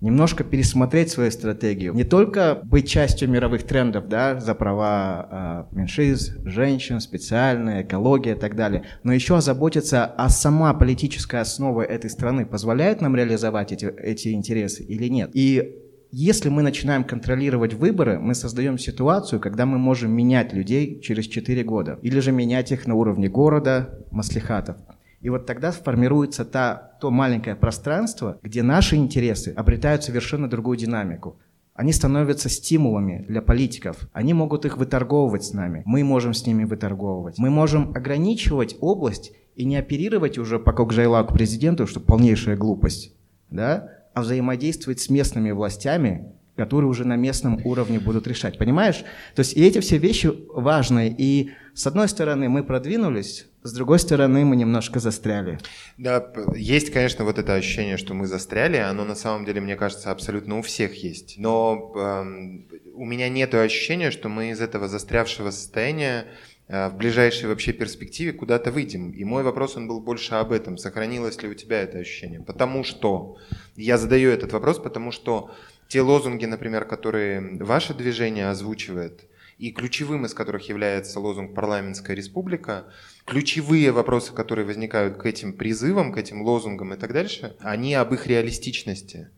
немножко 0.00 0.44
пересмотреть 0.44 1.10
свою 1.10 1.30
стратегию. 1.30 1.92
Не 1.92 2.04
только 2.04 2.58
быть 2.64 2.88
частью 2.88 3.28
мировых 3.28 3.64
трендов, 3.64 4.08
да, 4.08 4.40
за 4.40 4.54
права 4.54 5.66
э, 5.72 5.76
меньшинств, 5.76 6.36
женщин, 6.44 7.00
специальная 7.00 7.82
экология 7.82 8.32
и 8.32 8.38
так 8.38 8.56
далее, 8.56 8.82
но 9.04 9.12
еще 9.12 9.36
озаботиться, 9.36 10.06
а 10.06 10.30
сама 10.30 10.72
политическая 10.72 11.42
основа 11.42 11.82
этой 11.82 12.08
страны 12.08 12.46
позволяет 12.46 13.02
нам 13.02 13.14
реализовать 13.14 13.72
эти, 13.72 13.84
эти 13.84 14.32
интересы 14.32 14.82
или 14.82 15.10
нет. 15.10 15.30
И 15.34 15.89
если 16.12 16.48
мы 16.48 16.62
начинаем 16.62 17.04
контролировать 17.04 17.74
выборы, 17.74 18.18
мы 18.18 18.34
создаем 18.34 18.78
ситуацию, 18.78 19.40
когда 19.40 19.66
мы 19.66 19.78
можем 19.78 20.10
менять 20.10 20.52
людей 20.52 21.00
через 21.00 21.26
4 21.26 21.62
года. 21.64 21.98
Или 22.02 22.20
же 22.20 22.32
менять 22.32 22.72
их 22.72 22.86
на 22.86 22.94
уровне 22.94 23.28
города, 23.28 24.00
маслихатов. 24.10 24.76
И 25.20 25.28
вот 25.28 25.46
тогда 25.46 25.70
формируется 25.70 26.44
та, 26.44 26.74
то 27.00 27.10
маленькое 27.10 27.54
пространство, 27.54 28.38
где 28.42 28.62
наши 28.62 28.96
интересы 28.96 29.52
обретают 29.56 30.02
совершенно 30.02 30.48
другую 30.48 30.78
динамику. 30.78 31.38
Они 31.74 31.92
становятся 31.92 32.48
стимулами 32.48 33.24
для 33.28 33.40
политиков. 33.40 34.08
Они 34.12 34.34
могут 34.34 34.64
их 34.64 34.76
выторговывать 34.76 35.44
с 35.44 35.52
нами. 35.52 35.82
Мы 35.86 36.04
можем 36.04 36.34
с 36.34 36.44
ними 36.46 36.64
выторговывать. 36.64 37.38
Мы 37.38 37.50
можем 37.50 37.90
ограничивать 37.94 38.76
область 38.80 39.32
и 39.56 39.64
не 39.64 39.76
оперировать 39.76 40.38
уже 40.38 40.58
по 40.58 40.72
Кокжайлаку 40.72 41.34
президенту, 41.34 41.86
что 41.86 42.00
полнейшая 42.00 42.56
глупость. 42.56 43.14
Да? 43.50 43.99
А 44.14 44.22
взаимодействовать 44.22 45.00
с 45.00 45.08
местными 45.08 45.50
властями, 45.50 46.32
которые 46.56 46.90
уже 46.90 47.06
на 47.06 47.16
местном 47.16 47.64
уровне 47.64 47.98
будут 47.98 48.26
решать. 48.26 48.58
Понимаешь? 48.58 49.02
То 49.34 49.40
есть 49.40 49.56
и 49.56 49.64
эти 49.64 49.80
все 49.80 49.98
вещи 49.98 50.30
важны. 50.52 51.14
И 51.16 51.52
с 51.74 51.86
одной 51.86 52.08
стороны 52.08 52.48
мы 52.48 52.64
продвинулись, 52.64 53.46
с 53.62 53.72
другой 53.72 53.98
стороны 53.98 54.44
мы 54.44 54.56
немножко 54.56 55.00
застряли. 55.00 55.58
Да, 55.96 56.32
есть, 56.54 56.90
конечно, 56.90 57.24
вот 57.24 57.38
это 57.38 57.54
ощущение, 57.54 57.96
что 57.96 58.14
мы 58.14 58.26
застряли. 58.26 58.76
Оно 58.76 59.04
на 59.04 59.14
самом 59.14 59.44
деле, 59.44 59.60
мне 59.60 59.76
кажется, 59.76 60.10
абсолютно 60.10 60.58
у 60.58 60.62
всех 60.62 61.02
есть. 61.02 61.36
Но 61.38 61.92
эм, 61.96 62.66
у 62.94 63.04
меня 63.04 63.28
нет 63.28 63.54
ощущения, 63.54 64.10
что 64.10 64.28
мы 64.28 64.50
из 64.50 64.60
этого 64.60 64.88
застрявшего 64.88 65.50
состояния 65.50 66.26
в 66.70 66.96
ближайшей 66.96 67.48
вообще 67.48 67.72
перспективе 67.72 68.32
куда-то 68.32 68.70
выйдем. 68.70 69.10
И 69.10 69.24
мой 69.24 69.42
вопрос, 69.42 69.76
он 69.76 69.88
был 69.88 70.00
больше 70.00 70.34
об 70.34 70.52
этом. 70.52 70.78
Сохранилось 70.78 71.42
ли 71.42 71.48
у 71.48 71.54
тебя 71.54 71.82
это 71.82 71.98
ощущение? 71.98 72.40
Потому 72.40 72.84
что, 72.84 73.38
я 73.74 73.98
задаю 73.98 74.30
этот 74.30 74.52
вопрос, 74.52 74.78
потому 74.78 75.10
что 75.10 75.50
те 75.88 76.00
лозунги, 76.00 76.44
например, 76.44 76.84
которые 76.84 77.58
ваше 77.58 77.92
движение 77.92 78.48
озвучивает, 78.48 79.24
и 79.58 79.72
ключевым 79.72 80.24
из 80.24 80.32
которых 80.32 80.68
является 80.68 81.18
лозунг 81.18 81.54
«Парламентская 81.54 82.16
республика», 82.16 82.84
ключевые 83.26 83.90
вопросы, 83.90 84.32
которые 84.32 84.64
возникают 84.64 85.16
к 85.16 85.26
этим 85.26 85.52
призывам, 85.52 86.12
к 86.12 86.18
этим 86.18 86.42
лозунгам 86.42 86.94
и 86.94 86.96
так 86.96 87.12
дальше, 87.12 87.56
они 87.60 87.94
об 87.94 88.14
их 88.14 88.28
реалистичности. 88.28 89.28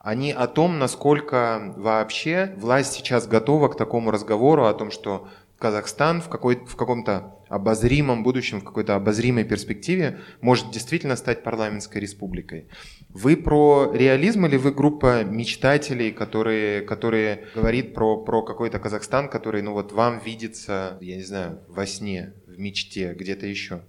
Они 0.00 0.32
о 0.32 0.48
том, 0.48 0.78
насколько 0.78 1.72
вообще 1.76 2.52
власть 2.58 2.92
сейчас 2.92 3.26
готова 3.26 3.68
к 3.68 3.76
такому 3.78 4.10
разговору 4.10 4.66
о 4.66 4.74
том, 4.74 4.90
что 4.90 5.28
Казахстан 5.64 6.20
в, 6.20 6.28
какой, 6.28 6.56
в 6.56 6.76
каком-то 6.76 7.38
обозримом 7.48 8.22
будущем, 8.22 8.60
в 8.60 8.64
какой-то 8.64 8.96
обозримой 8.96 9.44
перспективе 9.44 10.18
может 10.42 10.70
действительно 10.70 11.16
стать 11.16 11.42
парламентской 11.42 12.00
республикой. 12.00 12.68
Вы 13.08 13.38
про 13.38 13.90
реализм 13.94 14.44
или 14.44 14.58
вы 14.58 14.72
группа 14.72 15.24
мечтателей, 15.24 16.12
которые, 16.12 16.82
которые 16.82 17.46
говорит 17.54 17.94
про, 17.94 18.22
про 18.22 18.42
какой-то 18.42 18.78
Казахстан, 18.78 19.30
который 19.30 19.62
ну 19.62 19.72
вот 19.72 19.92
вам 19.92 20.20
видится, 20.22 20.98
я 21.00 21.16
не 21.16 21.22
знаю, 21.24 21.60
во 21.66 21.86
сне, 21.86 22.34
в 22.46 22.58
мечте, 22.58 23.14
где-то 23.14 23.46
еще? 23.46 23.80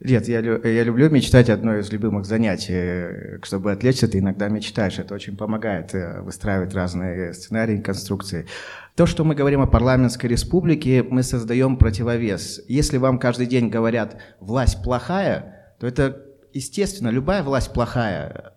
Нет, 0.00 0.28
я, 0.28 0.40
я 0.40 0.82
люблю 0.82 1.10
мечтать, 1.10 1.50
одно 1.50 1.76
из 1.76 1.92
любимых 1.92 2.24
занятий. 2.24 3.38
Чтобы 3.44 3.72
отвлечься, 3.72 4.08
ты 4.08 4.18
иногда 4.18 4.48
мечтаешь. 4.48 4.98
Это 4.98 5.14
очень 5.14 5.36
помогает 5.36 5.94
э, 5.94 6.22
выстраивать 6.22 6.74
разные 6.74 7.34
сценарии, 7.34 7.78
конструкции. 7.78 8.46
То, 8.96 9.06
что 9.06 9.24
мы 9.24 9.34
говорим 9.34 9.60
о 9.60 9.66
парламентской 9.66 10.26
республике, 10.26 11.02
мы 11.02 11.22
создаем 11.22 11.76
противовес. 11.76 12.60
Если 12.68 12.98
вам 12.98 13.18
каждый 13.18 13.46
день 13.46 13.68
говорят 13.68 14.20
«власть 14.40 14.82
плохая», 14.82 15.74
то 15.78 15.86
это, 15.86 16.22
естественно, 16.52 17.08
любая 17.08 17.42
власть 17.42 17.72
плохая. 17.72 18.54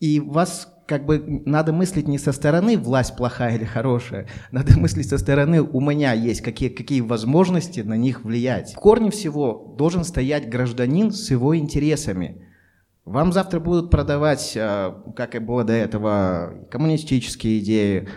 И 0.00 0.20
вас 0.20 0.68
как 0.86 1.04
бы 1.04 1.42
надо 1.44 1.72
мыслить 1.72 2.06
не 2.06 2.18
со 2.18 2.32
стороны 2.32 2.78
власть 2.78 3.16
плохая 3.16 3.56
или 3.56 3.64
хорошая, 3.64 4.28
надо 4.50 4.78
мыслить 4.78 5.08
со 5.08 5.18
стороны 5.18 5.60
у 5.62 5.80
меня 5.80 6.12
есть 6.12 6.40
какие, 6.40 6.68
какие 6.68 7.00
возможности 7.00 7.80
на 7.80 7.96
них 7.96 8.24
влиять. 8.24 8.74
В 8.74 8.76
корне 8.76 9.10
всего 9.10 9.74
должен 9.78 10.04
стоять 10.04 10.48
гражданин 10.48 11.10
с 11.10 11.30
его 11.30 11.56
интересами. 11.56 12.42
Вам 13.04 13.32
завтра 13.32 13.60
будут 13.60 13.90
продавать, 13.90 14.52
э, 14.56 14.92
как 15.14 15.36
и 15.36 15.38
было 15.38 15.62
до 15.62 15.72
этого, 15.72 16.66
коммунистические 16.70 17.60
идеи, 17.60 18.08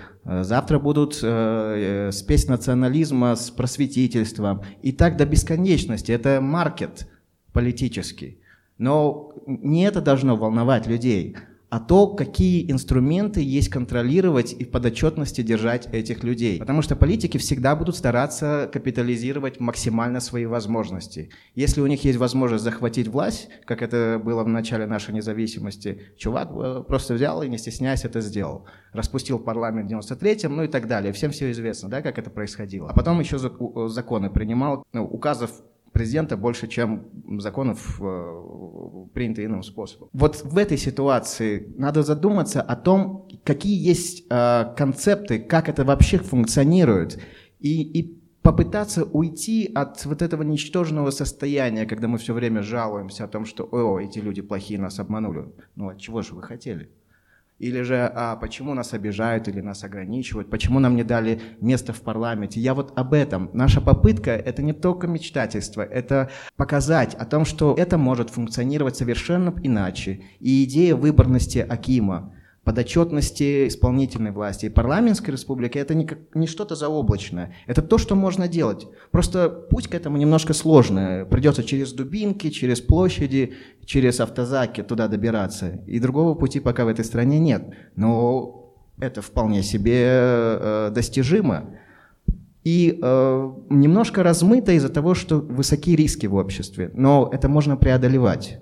завтра 0.43 0.79
будут 0.79 1.19
э, 1.23 2.09
спесь 2.11 2.47
национализма 2.47 3.35
с 3.35 3.49
просветительством, 3.49 4.61
и 4.81 4.91
так 4.91 5.17
до 5.17 5.25
бесконечности. 5.25 6.11
Это 6.11 6.39
маркет 6.41 7.07
политический. 7.51 8.39
Но 8.77 9.33
не 9.47 9.83
это 9.85 10.01
должно 10.01 10.35
волновать 10.35 10.87
людей 10.87 11.35
а 11.69 11.79
то, 11.79 12.07
какие 12.07 12.69
инструменты 12.69 13.41
есть 13.41 13.69
контролировать 13.69 14.53
и 14.53 14.65
в 14.65 14.71
подотчетности 14.71 15.41
держать 15.41 15.87
этих 15.93 16.23
людей. 16.23 16.59
Потому 16.59 16.81
что 16.81 16.95
политики 16.95 17.37
всегда 17.37 17.75
будут 17.75 17.95
стараться 17.95 18.69
капитализировать 18.73 19.59
максимально 19.59 20.19
свои 20.19 20.45
возможности. 20.45 21.29
Если 21.53 21.81
у 21.81 21.87
них 21.87 22.03
есть 22.03 22.17
возможность 22.17 22.63
захватить 22.63 23.07
власть, 23.07 23.49
как 23.65 23.83
это 23.83 24.19
было 24.23 24.43
в 24.43 24.47
начале 24.47 24.87
нашей 24.87 25.13
независимости, 25.13 26.01
чувак 26.17 26.49
э, 26.51 26.83
просто 26.87 27.13
взял 27.13 27.43
и 27.43 27.49
не 27.49 27.59
стесняясь 27.59 28.03
это 28.03 28.21
сделал. 28.21 28.65
Распустил 28.91 29.37
парламент 29.37 29.91
в 29.91 29.93
93-м, 29.93 30.55
ну 30.55 30.63
и 30.63 30.67
так 30.67 30.87
далее. 30.87 31.13
Всем 31.13 31.31
все 31.31 31.51
известно, 31.51 31.89
да, 31.89 32.01
как 32.01 32.17
это 32.17 32.31
происходило. 32.31 32.89
А 32.89 32.93
потом 32.93 33.19
еще 33.19 33.37
законы 33.37 34.31
принимал, 34.31 34.83
ну, 34.91 35.05
указов 35.05 35.51
президента 35.99 36.37
больше, 36.37 36.67
чем 36.67 37.09
законов, 37.39 37.99
э, 38.01 39.05
принятых 39.13 39.45
иным 39.45 39.63
способом. 39.63 40.07
Вот 40.13 40.41
в 40.43 40.57
этой 40.57 40.77
ситуации 40.77 41.73
надо 41.77 42.03
задуматься 42.03 42.61
о 42.61 42.75
том, 42.77 43.27
какие 43.43 43.77
есть 43.89 44.23
э, 44.29 44.73
концепты, 44.77 45.39
как 45.39 45.67
это 45.67 45.83
вообще 45.83 46.17
функционирует, 46.17 47.19
и, 47.59 47.81
и 47.81 48.17
попытаться 48.41 49.03
уйти 49.03 49.69
от 49.75 50.05
вот 50.05 50.21
этого 50.21 50.43
ничтожного 50.43 51.11
состояния, 51.11 51.85
когда 51.85 52.07
мы 52.07 52.17
все 52.17 52.33
время 52.33 52.63
жалуемся 52.63 53.25
о 53.25 53.27
том, 53.27 53.45
что 53.45 53.67
«О, 53.69 53.99
эти 53.99 54.19
люди 54.19 54.41
плохие, 54.41 54.79
нас 54.79 54.99
обманули». 54.99 55.49
Ну, 55.75 55.89
от 55.89 55.97
чего 55.99 56.21
же 56.21 56.33
вы 56.33 56.43
хотели? 56.43 56.89
Или 57.59 57.81
же 57.81 58.09
а 58.15 58.37
почему 58.37 58.73
нас 58.73 58.93
обижают 58.93 59.47
или 59.47 59.59
нас 59.61 59.83
ограничивают, 59.83 60.49
почему 60.49 60.79
нам 60.79 60.95
не 60.95 61.03
дали 61.03 61.41
место 61.59 61.93
в 61.93 62.01
парламенте. 62.01 62.59
Я 62.59 62.73
вот 62.73 62.97
об 62.97 63.13
этом. 63.13 63.49
Наша 63.53 63.81
попытка— 63.81 64.31
это 64.31 64.63
не 64.63 64.73
только 64.73 65.07
мечтательство, 65.07 65.81
это 65.81 66.29
показать 66.55 67.15
о 67.15 67.25
том, 67.25 67.45
что 67.45 67.75
это 67.77 67.97
может 67.97 68.29
функционировать 68.29 68.95
совершенно 68.95 69.53
иначе. 69.61 70.23
И 70.39 70.63
идея 70.63 70.95
выборности 70.95 71.59
Акима— 71.59 72.33
подотчетности 72.63 73.67
исполнительной 73.67 74.31
власти. 74.31 74.65
И 74.67 74.69
парламентской 74.69 75.31
республики 75.31 75.77
это 75.77 75.95
не, 75.95 76.07
не 76.33 76.47
что-то 76.47 76.75
заоблачное. 76.75 77.55
Это 77.67 77.81
то, 77.81 77.97
что 77.97 78.15
можно 78.15 78.47
делать. 78.47 78.87
Просто 79.11 79.49
путь 79.49 79.87
к 79.87 79.95
этому 79.95 80.17
немножко 80.17 80.53
сложный. 80.53 81.25
Придется 81.25 81.63
через 81.63 81.93
дубинки, 81.93 82.49
через 82.49 82.81
площади, 82.81 83.53
через 83.85 84.19
автозаки 84.19 84.83
туда 84.83 85.07
добираться. 85.07 85.81
И 85.87 85.99
другого 85.99 86.35
пути 86.35 86.59
пока 86.59 86.85
в 86.85 86.89
этой 86.89 87.05
стране 87.05 87.39
нет. 87.39 87.63
Но 87.95 88.73
это 88.99 89.21
вполне 89.21 89.63
себе 89.63 90.03
э, 90.03 90.91
достижимо. 90.93 91.75
И 92.63 92.99
э, 93.01 93.51
немножко 93.69 94.21
размыто 94.21 94.73
из-за 94.73 94.89
того, 94.89 95.15
что 95.15 95.39
высокие 95.39 95.95
риски 95.95 96.27
в 96.27 96.35
обществе. 96.35 96.91
Но 96.93 97.29
это 97.31 97.47
можно 97.47 97.77
преодолевать. 97.77 98.59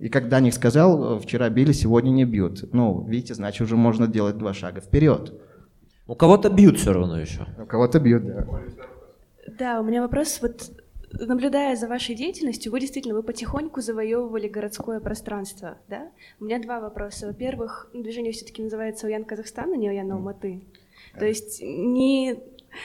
И 0.00 0.08
как 0.08 0.30
Даник 0.30 0.54
сказал, 0.54 1.16
э, 1.16 1.20
вчера 1.20 1.50
били, 1.50 1.72
сегодня 1.72 2.10
не 2.10 2.24
бьют. 2.24 2.72
Ну, 2.72 3.04
видите, 3.06 3.34
значит, 3.34 3.60
уже 3.60 3.76
можно 3.76 4.06
делать 4.06 4.38
два 4.38 4.54
шага 4.54 4.80
вперед. 4.80 5.34
У 6.06 6.14
кого-то 6.14 6.48
бьют 6.48 6.78
все 6.78 6.94
равно 6.94 7.20
еще. 7.20 7.46
У 7.62 7.66
кого-то 7.66 8.00
бьют, 8.00 8.24
да. 8.24 8.46
Да, 9.58 9.80
у 9.80 9.84
меня 9.84 10.00
вопрос, 10.00 10.38
вот 10.40 10.70
наблюдая 11.12 11.76
за 11.76 11.86
вашей 11.86 12.14
деятельностью, 12.14 12.72
вы 12.72 12.80
действительно, 12.80 13.14
вы 13.14 13.22
потихоньку 13.22 13.82
завоевывали 13.82 14.48
городское 14.48 15.00
пространство, 15.00 15.76
да? 15.88 16.10
У 16.40 16.44
меня 16.44 16.60
два 16.62 16.80
вопроса. 16.80 17.26
Во-первых, 17.26 17.90
движение 17.92 18.32
все-таки 18.32 18.62
называется 18.62 19.06
«Уян 19.06 19.24
Казахстан», 19.24 19.72
а 19.72 19.76
не 19.76 19.90
«Уян 19.90 20.10
Алматы». 20.10 20.62
То 21.18 21.26
есть 21.26 21.60
не 21.62 22.38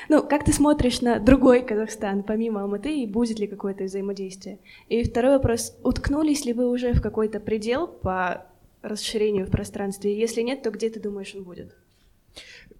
ну, 0.09 0.23
как 0.23 0.43
ты 0.43 0.53
смотришь 0.53 1.01
на 1.01 1.19
другой 1.19 1.63
Казахстан, 1.63 2.23
помимо 2.23 2.61
Алматы, 2.61 3.01
и 3.01 3.07
будет 3.07 3.39
ли 3.39 3.47
какое-то 3.47 3.85
взаимодействие? 3.85 4.59
И 4.89 5.03
второй 5.03 5.33
вопрос, 5.33 5.75
уткнулись 5.83 6.45
ли 6.45 6.53
вы 6.53 6.69
уже 6.69 6.93
в 6.93 7.01
какой-то 7.01 7.39
предел 7.39 7.87
по 7.87 8.45
расширению 8.81 9.45
в 9.45 9.51
пространстве? 9.51 10.17
Если 10.17 10.41
нет, 10.41 10.61
то 10.63 10.71
где 10.71 10.89
ты 10.89 10.99
думаешь 10.99 11.33
он 11.35 11.43
будет? 11.43 11.75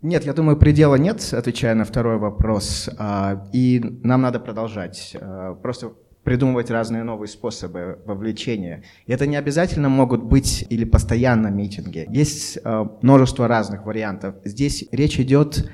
Нет, 0.01 0.25
я 0.25 0.33
думаю, 0.33 0.57
предела 0.57 0.95
нет, 0.95 1.33
отвечая 1.33 1.73
на 1.75 1.85
второй 1.85 2.17
вопрос. 2.17 2.89
А, 2.97 3.47
и 3.53 3.81
нам 4.03 4.21
надо 4.21 4.39
продолжать. 4.39 5.15
А, 5.19 5.55
просто 5.55 5.93
придумывать 6.23 6.71
разные 6.71 7.03
новые 7.03 7.27
способы 7.27 7.99
вовлечения. 8.05 8.83
И 9.05 9.13
это 9.13 9.27
не 9.27 9.35
обязательно 9.35 9.89
могут 9.89 10.23
быть 10.23 10.65
или 10.69 10.83
постоянно 10.83 11.47
митинги. 11.47 12.05
Есть 12.09 12.59
а, 12.63 12.97
множество 13.01 13.47
разных 13.47 13.85
вариантов. 13.85 14.35
Здесь 14.43 14.85
речь 14.91 15.19
идет 15.19 15.69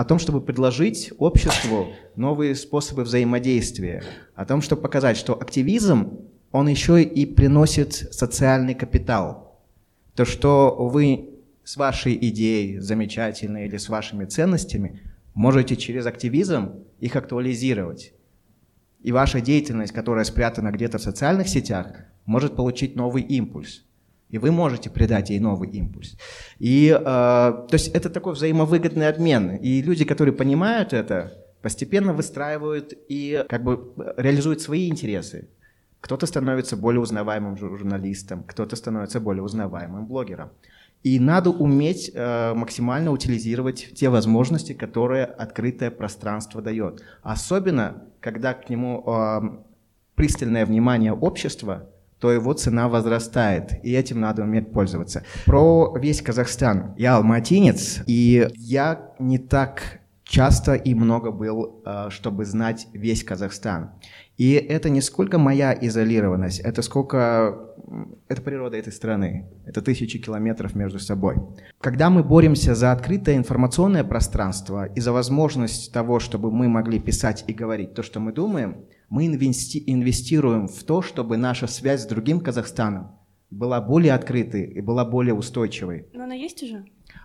о 0.00 0.04
том, 0.04 0.18
чтобы 0.18 0.40
предложить 0.40 1.12
обществу 1.18 1.88
новые 2.16 2.54
способы 2.54 3.02
взаимодействия, 3.02 4.02
о 4.34 4.46
том, 4.46 4.62
чтобы 4.62 4.80
показать, 4.80 5.18
что 5.18 5.38
активизм, 5.38 6.20
он 6.52 6.68
еще 6.68 7.02
и 7.02 7.26
приносит 7.26 7.92
социальный 7.92 8.74
капитал. 8.74 9.60
То, 10.14 10.24
что 10.24 10.74
вы 10.88 11.28
с 11.64 11.76
вашей 11.76 12.16
идеей 12.16 12.78
замечательной 12.78 13.66
или 13.66 13.76
с 13.76 13.90
вашими 13.90 14.24
ценностями 14.24 15.02
можете 15.34 15.76
через 15.76 16.06
активизм 16.06 16.76
их 16.98 17.14
актуализировать. 17.14 18.14
И 19.02 19.12
ваша 19.12 19.42
деятельность, 19.42 19.92
которая 19.92 20.24
спрятана 20.24 20.70
где-то 20.70 20.96
в 20.96 21.02
социальных 21.02 21.46
сетях, 21.46 21.92
может 22.24 22.56
получить 22.56 22.96
новый 22.96 23.22
импульс 23.22 23.84
и 24.30 24.38
вы 24.38 24.50
можете 24.50 24.90
придать 24.90 25.30
ей 25.30 25.40
новый 25.40 25.68
импульс. 25.70 26.16
И, 26.58 26.88
э, 26.88 27.02
то 27.02 27.68
есть 27.72 27.88
это 27.88 28.10
такой 28.10 28.34
взаимовыгодный 28.34 29.08
обмен. 29.08 29.56
И 29.56 29.82
люди, 29.82 30.04
которые 30.04 30.34
понимают 30.34 30.92
это, 30.92 31.32
постепенно 31.62 32.12
выстраивают 32.12 32.94
и 33.08 33.44
как 33.48 33.64
бы 33.64 33.92
реализуют 34.16 34.60
свои 34.60 34.88
интересы. 34.88 35.48
Кто-то 36.00 36.26
становится 36.26 36.76
более 36.76 37.00
узнаваемым 37.00 37.56
журналистом, 37.58 38.44
кто-то 38.44 38.76
становится 38.76 39.20
более 39.20 39.42
узнаваемым 39.42 40.06
блогером. 40.06 40.50
И 41.02 41.18
надо 41.18 41.50
уметь 41.50 42.10
э, 42.14 42.54
максимально 42.54 43.10
утилизировать 43.10 43.92
те 43.94 44.08
возможности, 44.10 44.74
которые 44.74 45.24
открытое 45.24 45.90
пространство 45.90 46.62
дает. 46.62 47.02
Особенно, 47.22 48.04
когда 48.20 48.52
к 48.54 48.68
нему 48.68 49.02
э, 49.06 49.40
пристальное 50.14 50.66
внимание 50.66 51.12
общества– 51.12 51.88
то 52.20 52.30
его 52.30 52.52
цена 52.52 52.88
возрастает, 52.88 53.82
и 53.82 53.92
этим 53.92 54.20
надо 54.20 54.42
уметь 54.42 54.72
пользоваться. 54.72 55.24
Про 55.46 55.96
весь 55.98 56.22
Казахстан. 56.22 56.94
Я 56.96 57.16
алматинец, 57.16 58.02
и 58.06 58.48
я 58.56 59.12
не 59.18 59.38
так 59.38 60.00
часто 60.30 60.74
и 60.74 60.94
много 60.94 61.32
был, 61.32 61.82
э, 61.84 62.10
чтобы 62.10 62.44
знать 62.44 62.86
весь 62.92 63.24
Казахстан. 63.24 63.90
И 64.36 64.52
это 64.52 64.88
не 64.88 65.00
сколько 65.00 65.38
моя 65.38 65.76
изолированность, 65.78 66.60
это 66.60 66.82
сколько... 66.82 67.66
Это 68.28 68.40
природа 68.40 68.76
этой 68.76 68.92
страны. 68.92 69.48
Это 69.66 69.82
тысячи 69.82 70.18
километров 70.18 70.76
между 70.76 71.00
собой. 71.00 71.36
Когда 71.80 72.08
мы 72.08 72.22
боремся 72.22 72.74
за 72.74 72.92
открытое 72.92 73.36
информационное 73.36 74.04
пространство 74.04 74.86
и 74.86 75.00
за 75.00 75.12
возможность 75.12 75.92
того, 75.92 76.20
чтобы 76.20 76.52
мы 76.52 76.68
могли 76.68 77.00
писать 77.00 77.44
и 77.48 77.52
говорить 77.52 77.94
то, 77.94 78.02
что 78.04 78.20
мы 78.20 78.32
думаем, 78.32 78.76
мы 79.10 79.26
инвести 79.26 79.82
инвестируем 79.86 80.68
в 80.68 80.82
то, 80.84 81.02
чтобы 81.02 81.36
наша 81.36 81.66
связь 81.66 82.02
с 82.02 82.06
другим 82.06 82.40
Казахстаном 82.40 83.18
была 83.50 83.80
более 83.80 84.14
открытой 84.14 84.64
и 84.64 84.80
была 84.80 85.04
более 85.04 85.34
устойчивой. 85.34 86.06
Но 86.14 86.24
она 86.24 86.34
есть 86.34 86.62
уже? 86.62 86.84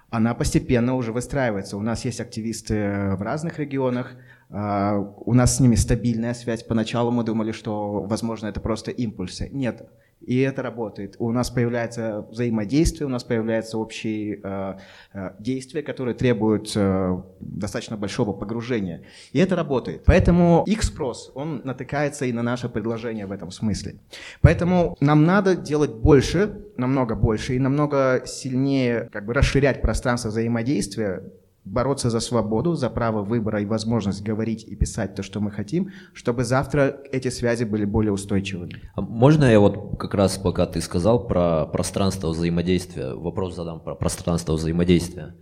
Она 0.10 0.34
постепенно 0.34 0.96
уже 0.96 1.12
выстраивается. 1.14 1.78
У 1.78 1.82
нас 1.82 2.04
есть 2.04 2.20
активисты 2.20 3.16
в 3.16 3.22
разных 3.22 3.60
регионах, 3.60 4.16
а, 4.50 4.98
у 4.98 5.34
нас 5.34 5.58
с 5.58 5.60
ними 5.60 5.76
стабильная 5.76 6.34
связь. 6.34 6.64
Поначалу 6.64 7.12
мы 7.12 7.24
думали, 7.24 7.52
что, 7.52 8.04
возможно, 8.04 8.48
это 8.48 8.60
просто 8.60 8.92
импульсы. 8.92 9.50
Нет, 9.52 9.88
и 10.22 10.40
это 10.40 10.62
работает. 10.62 11.16
У 11.20 11.32
нас 11.32 11.50
появляется 11.50 12.26
взаимодействие, 12.30 13.06
у 13.06 13.10
нас 13.10 13.24
появляются 13.24 13.78
общие 13.78 14.40
э, 14.44 14.78
э, 15.14 15.32
действия, 15.40 15.84
которые 15.84 16.16
требуют 16.16 16.72
э, 16.76 17.22
достаточно 17.40 17.96
большого 17.98 18.34
погружения. 18.34 19.04
И 19.34 19.40
это 19.40 19.56
работает. 19.56 20.04
Поэтому 20.06 20.64
их 20.66 20.84
спрос, 20.84 21.32
он 21.36 21.62
натыкается 21.64 22.26
и 22.26 22.32
на 22.32 22.42
наше 22.42 22.70
предложение 22.70 23.28
в 23.28 23.32
этом 23.32 23.52
смысле. 23.52 23.96
Поэтому 24.42 24.98
нам 25.00 25.26
надо 25.26 25.56
делать 25.56 25.94
больше, 25.94 26.66
намного 26.78 27.16
больше 27.16 27.56
и 27.56 27.60
намного 27.60 28.24
сильнее 28.26 29.10
как 29.12 29.26
бы 29.26 29.34
расширять 29.34 29.82
пространство 29.82 30.30
взаимодействия 30.30 31.24
бороться 31.66 32.10
за 32.10 32.20
свободу, 32.20 32.76
за 32.76 32.90
право 32.90 33.24
выбора 33.24 33.62
и 33.62 33.66
возможность 33.66 34.22
говорить 34.24 34.64
и 34.64 34.76
писать 34.76 35.16
то, 35.16 35.24
что 35.24 35.40
мы 35.40 35.52
хотим, 35.52 35.90
чтобы 36.14 36.44
завтра 36.44 36.96
эти 37.12 37.30
связи 37.30 37.64
были 37.64 37.86
более 37.86 38.12
устойчивыми. 38.12 38.76
А 38.96 39.02
можно 39.02 39.46
я 39.46 39.60
вот 39.60 39.98
как 39.98 40.14
раз, 40.14 40.38
пока 40.38 40.68
ты 40.68 40.80
сказал 40.80 41.28
про 41.28 41.66
пространство 41.66 42.30
взаимодействия, 42.30 43.14
вопрос 43.14 43.56
задам 43.56 43.80
про 43.80 43.96
пространство 43.96 44.54
взаимодействия. 44.54 45.36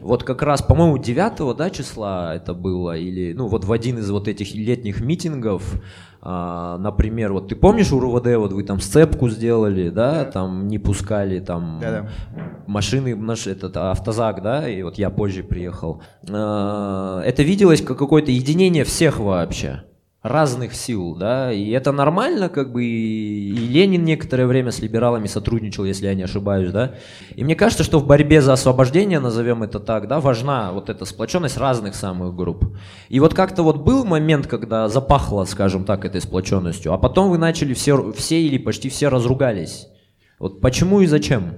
Вот 0.00 0.24
как 0.24 0.42
раз, 0.42 0.62
по-моему, 0.62 0.98
9 0.98 1.56
да, 1.56 1.70
числа 1.70 2.34
это 2.34 2.52
было, 2.52 2.96
или, 2.96 3.32
ну, 3.32 3.48
вот 3.48 3.64
в 3.64 3.72
один 3.72 3.98
из 3.98 4.10
вот 4.10 4.28
этих 4.28 4.54
летних 4.54 5.00
митингов, 5.00 5.80
а, 6.22 6.78
например, 6.78 7.32
вот 7.32 7.48
ты 7.48 7.56
помнишь 7.56 7.92
у 7.92 8.00
РУВД, 8.00 8.36
вот 8.36 8.52
вы 8.52 8.62
там 8.62 8.80
сцепку 8.80 9.28
сделали, 9.28 9.88
да, 9.88 10.24
там 10.24 10.68
не 10.68 10.78
пускали 10.78 11.40
там 11.40 11.78
да, 11.80 11.90
да. 11.90 12.08
машины, 12.66 13.16
наш 13.16 13.46
этот 13.46 13.76
автозак, 13.76 14.42
да, 14.42 14.68
и 14.68 14.82
вот 14.82 14.98
я 14.98 15.10
позже 15.10 15.42
приехал. 15.42 16.02
А, 16.28 17.22
это 17.22 17.42
виделось 17.42 17.82
как 17.82 17.98
какое-то 17.98 18.30
единение 18.30 18.84
всех 18.84 19.18
вообще 19.18 19.84
разных 20.22 20.74
сил, 20.74 21.14
да, 21.14 21.50
и 21.50 21.70
это 21.70 21.92
нормально, 21.92 22.50
как 22.50 22.72
бы, 22.72 22.84
и 22.84 23.52
Ленин 23.52 24.04
некоторое 24.04 24.46
время 24.46 24.70
с 24.70 24.80
либералами 24.80 25.26
сотрудничал, 25.26 25.84
если 25.84 26.06
я 26.06 26.14
не 26.14 26.24
ошибаюсь, 26.24 26.70
да, 26.72 26.94
и 27.34 27.42
мне 27.42 27.56
кажется, 27.56 27.84
что 27.84 27.98
в 27.98 28.06
борьбе 28.06 28.42
за 28.42 28.52
освобождение, 28.52 29.18
назовем 29.18 29.62
это 29.62 29.80
так, 29.80 30.08
да, 30.08 30.20
важна 30.20 30.72
вот 30.72 30.90
эта 30.90 31.06
сплоченность 31.06 31.56
разных 31.56 31.94
самых 31.94 32.34
групп. 32.34 32.76
И 33.08 33.18
вот 33.18 33.32
как-то 33.32 33.62
вот 33.62 33.78
был 33.78 34.04
момент, 34.04 34.46
когда 34.46 34.88
запахло, 34.88 35.44
скажем 35.44 35.84
так, 35.84 36.04
этой 36.04 36.20
сплоченностью, 36.20 36.92
а 36.92 36.98
потом 36.98 37.30
вы 37.30 37.38
начали 37.38 37.72
все, 37.72 38.12
все 38.12 38.42
или 38.42 38.58
почти 38.58 38.90
все 38.90 39.08
разругались. 39.08 39.88
Вот 40.38 40.60
почему 40.60 41.00
и 41.00 41.06
зачем? 41.06 41.54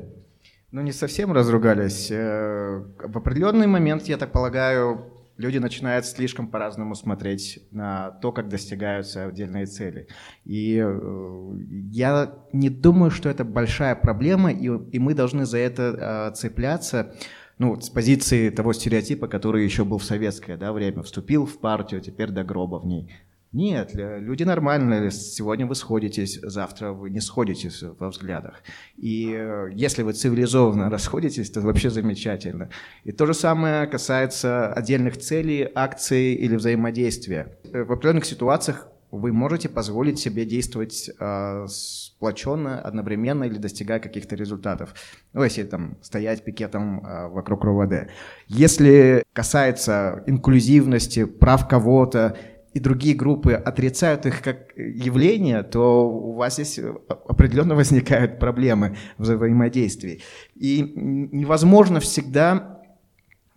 Ну, 0.71 0.83
не 0.83 0.93
совсем 0.93 1.33
разругались. 1.33 2.09
Э, 2.11 2.83
в 3.05 3.19
определенный 3.19 3.67
момент, 3.67 4.05
я 4.05 4.17
так 4.17 4.33
полагаю, 4.33 5.13
люди 5.37 5.59
начинают 5.59 6.07
слишком 6.07 6.49
по-разному 6.49 6.95
смотреть 6.95 7.61
на 7.71 8.11
то, 8.11 8.33
как 8.33 8.49
достигаются 8.49 9.27
отдельные 9.27 9.67
цели. 9.67 10.09
И 10.45 10.83
э, 10.85 11.51
я 11.91 12.35
не 12.53 12.69
думаю, 12.69 13.11
что 13.11 13.29
это 13.29 13.45
большая 13.45 13.95
проблема, 13.95 14.53
и, 14.53 14.67
и 14.67 14.99
мы 14.99 15.15
должны 15.15 15.45
за 15.47 15.59
это 15.59 16.31
э, 16.33 16.37
цепляться 16.37 17.15
ну, 17.59 17.81
с 17.81 17.91
позиции 17.91 18.51
того 18.51 18.73
стереотипа, 18.73 19.29
который 19.29 19.65
еще 19.65 19.85
был 19.85 19.99
в 19.99 20.05
советское 20.05 20.57
да, 20.57 20.73
время. 20.73 21.03
Вступил 21.03 21.47
в 21.47 21.59
партию, 21.59 22.01
теперь 22.01 22.31
до 22.31 22.45
гроба 22.45 22.77
в 22.77 22.87
ней. 22.87 23.11
Нет, 23.53 23.91
люди 23.95 24.45
нормальные. 24.45 25.11
Сегодня 25.11 25.67
вы 25.67 25.75
сходитесь, 25.75 26.41
завтра 26.43 26.93
вы 26.93 27.11
не 27.11 27.21
сходитесь 27.21 27.83
во 27.83 28.09
взглядах. 28.09 28.63
И 28.97 29.31
э, 29.31 29.69
если 29.75 30.03
вы 30.03 30.15
цивилизованно 30.15 30.89
расходитесь, 30.91 31.51
то 31.51 31.61
вообще 31.61 31.91
замечательно. 31.91 32.71
И 33.05 33.13
то 33.13 33.27
же 33.27 33.35
самое 33.35 33.87
касается 33.87 34.73
отдельных 34.73 35.19
целей, 35.19 35.69
акций 35.75 36.33
или 36.33 36.57
взаимодействия. 36.57 37.59
Э, 37.73 37.85
в 37.85 37.93
определенных 37.93 38.25
ситуациях 38.25 38.89
вы 39.13 39.31
можете 39.31 39.69
позволить 39.69 40.19
себе 40.19 40.47
действовать 40.47 41.11
э, 41.21 41.67
сплоченно, 41.69 42.81
одновременно 42.81 43.45
или 43.45 43.59
достигая 43.59 44.01
каких-то 44.01 44.35
результатов. 44.35 44.95
Ну, 45.35 45.45
если 45.45 45.65
там 45.65 45.99
стоять 46.01 46.43
пикетом 46.43 47.05
э, 47.05 47.29
вокруг 47.29 47.63
РОВД. 47.63 48.09
Если 48.49 49.23
касается 49.35 50.25
инклюзивности, 50.27 51.25
прав 51.25 51.69
кого-то, 51.69 52.39
и 52.75 52.81
другие 52.81 53.15
группы 53.15 53.53
отрицают 53.53 54.27
их 54.27 54.43
как 54.43 54.77
явление, 54.77 55.63
то 55.63 56.09
у 56.09 56.35
вас 56.35 56.55
здесь 56.55 56.81
определенно 57.29 57.75
возникают 57.75 58.39
проблемы 58.39 58.97
в 59.19 59.23
взаимодействии. 59.23 60.23
И 60.55 60.81
невозможно 60.81 62.01
всегда 62.01 62.83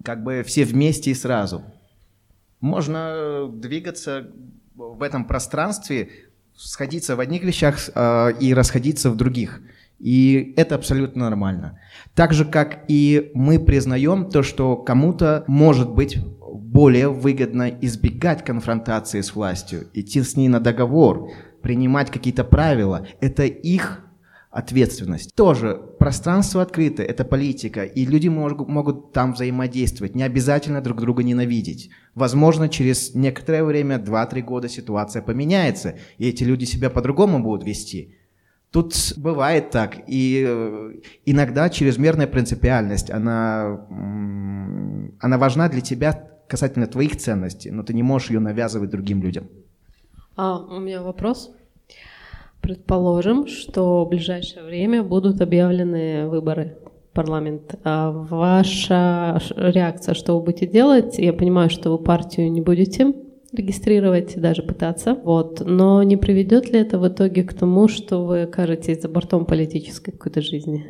как 0.03 0.24
бы 0.24 0.43
все 0.45 0.66
вместе 0.66 1.11
и 1.11 1.16
сразу. 1.16 1.63
Можно 2.59 3.49
двигаться 3.51 4.28
в 4.76 5.01
этом 5.01 5.26
пространстве, 5.26 6.09
сходиться 6.55 7.16
в 7.16 7.20
одних 7.20 7.43
вещах 7.43 7.78
э, 7.93 8.32
и 8.39 8.53
расходиться 8.53 9.09
в 9.09 9.16
других. 9.16 9.61
И 9.99 10.53
это 10.57 10.76
абсолютно 10.76 11.30
нормально. 11.30 11.80
Так 12.13 12.34
же, 12.34 12.45
как 12.45 12.84
и 12.88 13.32
мы 13.34 13.59
признаем 13.59 14.30
то, 14.30 14.43
что 14.43 14.76
кому-то 14.76 15.43
может 15.47 15.89
быть 15.89 16.18
более 16.76 17.08
выгодно 17.08 17.70
избегать 17.70 18.44
конфронтации 18.44 19.22
с 19.22 19.34
властью, 19.34 19.88
идти 19.94 20.22
с 20.22 20.36
ней 20.36 20.50
на 20.50 20.60
договор, 20.60 21.32
принимать 21.62 22.12
какие-то 22.12 22.44
правила. 22.44 23.08
Это 23.22 23.46
их 23.46 24.02
ответственность. 24.52 25.34
Тоже 25.36 25.80
пространство 26.00 26.62
открыто, 26.62 27.02
это 27.02 27.24
политика, 27.24 27.84
и 27.84 28.06
люди 28.06 28.28
могут, 28.28 28.68
могут 28.68 29.14
там 29.14 29.34
взаимодействовать, 29.34 30.16
не 30.16 30.24
обязательно 30.24 30.82
друг 30.82 31.00
друга 31.00 31.24
ненавидеть. 31.24 31.92
Возможно, 32.14 32.68
через 32.68 33.16
некоторое 33.16 33.64
время, 33.64 33.96
2-3 33.96 34.42
года 34.42 34.68
ситуация 34.68 35.22
поменяется, 35.22 35.98
и 36.18 36.28
эти 36.28 36.44
люди 36.44 36.66
себя 36.66 36.90
по-другому 36.90 37.40
будут 37.40 37.66
вести. 37.66 38.16
Тут 38.72 39.14
бывает 39.16 39.70
так, 39.70 39.96
и 40.08 40.46
э, 40.46 40.92
иногда 41.26 41.70
чрезмерная 41.70 42.28
принципиальность, 42.28 43.10
она, 43.10 43.88
она 45.22 45.38
важна 45.38 45.70
для 45.70 45.80
тебя 45.80 46.35
касательно 46.48 46.88
твоих 46.88 47.18
ценностей, 47.18 47.72
но 47.72 47.84
ты 47.84 47.93
не 47.93 48.04
можешь 48.04 48.30
ее 48.30 48.39
навязывать 48.39 48.89
другим 48.89 49.22
людям. 49.22 49.48
А, 50.36 50.60
у 50.60 50.80
меня 50.80 51.02
вопрос. 51.02 51.52
Предположим, 52.62 53.48
что 53.48 54.06
в 54.06 54.10
ближайшее 54.10 54.64
время 54.64 55.04
будут 55.04 55.39
объявлены 55.39 56.28
выборы 56.28 56.78
в 57.12 57.16
парламент. 57.16 57.76
А 57.84 58.12
ваша 58.12 59.39
реакция, 59.56 60.16
что 60.16 60.38
вы 60.38 60.46
будете 60.46 60.68
делать? 60.68 61.18
Я 61.20 61.34
понимаю, 61.34 61.70
что 61.70 61.91
вы 61.91 62.04
партию 62.04 62.52
не 62.52 62.62
будете 62.62 63.14
регистрировать, 63.54 64.39
даже 64.39 64.64
пытаться. 64.64 65.14
Вот. 65.14 65.62
Но 65.66 66.04
не 66.04 66.18
приведет 66.18 66.70
ли 66.72 66.80
это 66.80 67.00
в 67.00 67.08
итоге 67.08 67.43
к 67.43 67.54
тому, 67.54 67.88
что 67.88 68.26
вы 68.26 68.43
окажетесь 68.43 69.02
за 69.02 69.10
бортом 69.10 69.46
политической 69.46 70.12
какой-то 70.12 70.41
жизни? 70.41 70.86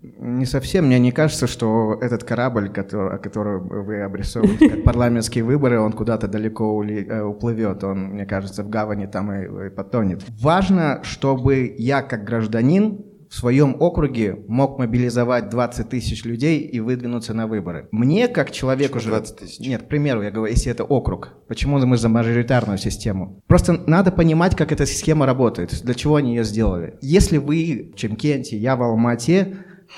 Не 0.00 0.46
совсем. 0.46 0.86
Мне 0.86 0.98
не 0.98 1.10
кажется, 1.10 1.46
что 1.46 1.98
этот 2.00 2.22
корабль, 2.22 2.68
который, 2.68 3.18
который 3.18 3.60
вы 3.60 4.02
обрисовываете 4.02 4.68
как 4.70 4.84
парламентские 4.84 5.44
выборы, 5.44 5.80
он 5.80 5.92
куда-то 5.92 6.28
далеко 6.28 6.84
э, 6.84 7.22
уплывет. 7.22 7.82
Он, 7.82 8.10
мне 8.10 8.24
кажется, 8.24 8.62
в 8.62 8.68
гавани 8.68 9.06
там 9.06 9.32
и, 9.32 9.66
и 9.66 9.70
потонет. 9.70 10.24
Важно, 10.40 11.00
чтобы 11.02 11.74
я 11.78 12.02
как 12.02 12.24
гражданин 12.24 13.04
в 13.28 13.34
своем 13.34 13.76
округе 13.78 14.38
мог 14.48 14.78
мобилизовать 14.78 15.50
20 15.50 15.88
тысяч 15.88 16.24
людей 16.24 16.60
и 16.60 16.80
выдвинуться 16.80 17.34
на 17.34 17.46
выборы. 17.46 17.88
Мне, 17.90 18.28
как 18.28 18.50
человеку... 18.50 18.94
Почему 18.94 19.12
20 19.12 19.36
тысяч? 19.36 19.58
Нет, 19.60 19.82
к 19.82 19.88
примеру, 19.88 20.22
я 20.22 20.30
говорю, 20.30 20.50
если 20.50 20.72
это 20.72 20.84
округ. 20.84 21.34
Почему 21.46 21.78
мы 21.78 21.96
за 21.96 22.08
мажоритарную 22.08 22.78
систему? 22.78 23.42
Просто 23.46 23.72
надо 23.86 24.12
понимать, 24.12 24.56
как 24.56 24.72
эта 24.72 24.86
система 24.86 25.26
работает, 25.26 25.82
для 25.82 25.94
чего 25.94 26.16
они 26.16 26.36
ее 26.36 26.44
сделали. 26.44 26.96
Если 27.02 27.38
вы 27.38 27.90
в 27.92 27.96
Чемкенте, 27.96 28.56
я 28.56 28.76
в 28.76 28.82
Алмате, 28.82 29.56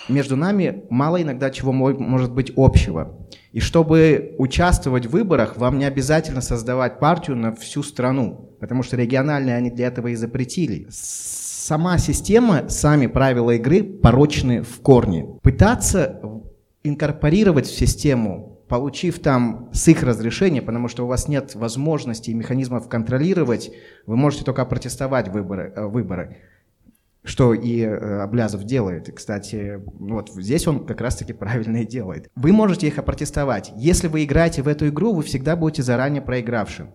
между 0.08 0.36
нами 0.36 0.84
мало 0.90 1.20
иногда 1.22 1.50
чего 1.50 1.72
может 1.72 2.32
быть 2.32 2.52
общего. 2.56 3.16
И 3.52 3.60
чтобы 3.60 4.34
участвовать 4.38 5.06
в 5.06 5.10
выборах, 5.10 5.56
вам 5.56 5.78
не 5.78 5.84
обязательно 5.84 6.40
создавать 6.40 7.00
партию 7.00 7.36
на 7.36 7.54
всю 7.54 7.82
страну, 7.82 8.56
потому 8.60 8.82
что 8.82 8.96
региональные 8.96 9.56
они 9.56 9.70
для 9.70 9.88
этого 9.88 10.08
и 10.08 10.14
запретили. 10.14 10.86
Сама 10.90 11.98
система, 11.98 12.68
сами 12.68 13.06
правила 13.06 13.52
игры 13.52 13.82
порочны 13.82 14.62
в 14.62 14.80
корне. 14.80 15.26
Пытаться 15.42 16.20
инкорпорировать 16.82 17.66
в 17.66 17.76
систему, 17.76 18.60
получив 18.68 19.18
там 19.18 19.68
с 19.72 19.88
их 19.88 20.02
разрешения, 20.04 20.62
потому 20.62 20.88
что 20.88 21.04
у 21.04 21.06
вас 21.08 21.28
нет 21.28 21.54
возможности 21.56 22.30
и 22.30 22.34
механизмов 22.34 22.88
контролировать, 22.88 23.72
вы 24.06 24.16
можете 24.16 24.44
только 24.44 24.64
протестовать 24.64 25.28
выборы. 25.28 25.72
Э, 25.74 25.86
выборы 25.86 26.38
что 27.22 27.54
и 27.54 27.80
э, 27.80 28.20
Облязов 28.22 28.64
делает. 28.64 29.08
И, 29.08 29.12
кстати, 29.12 29.80
вот 29.84 30.30
здесь 30.34 30.66
он 30.66 30.86
как 30.86 31.00
раз-таки 31.00 31.32
правильно 31.32 31.78
и 31.78 31.86
делает. 31.86 32.30
Вы 32.34 32.52
можете 32.52 32.86
их 32.86 32.98
опротестовать. 32.98 33.72
Если 33.76 34.08
вы 34.08 34.24
играете 34.24 34.62
в 34.62 34.68
эту 34.68 34.88
игру, 34.88 35.12
вы 35.12 35.22
всегда 35.22 35.56
будете 35.56 35.82
заранее 35.82 36.22
проигравшим. 36.22 36.90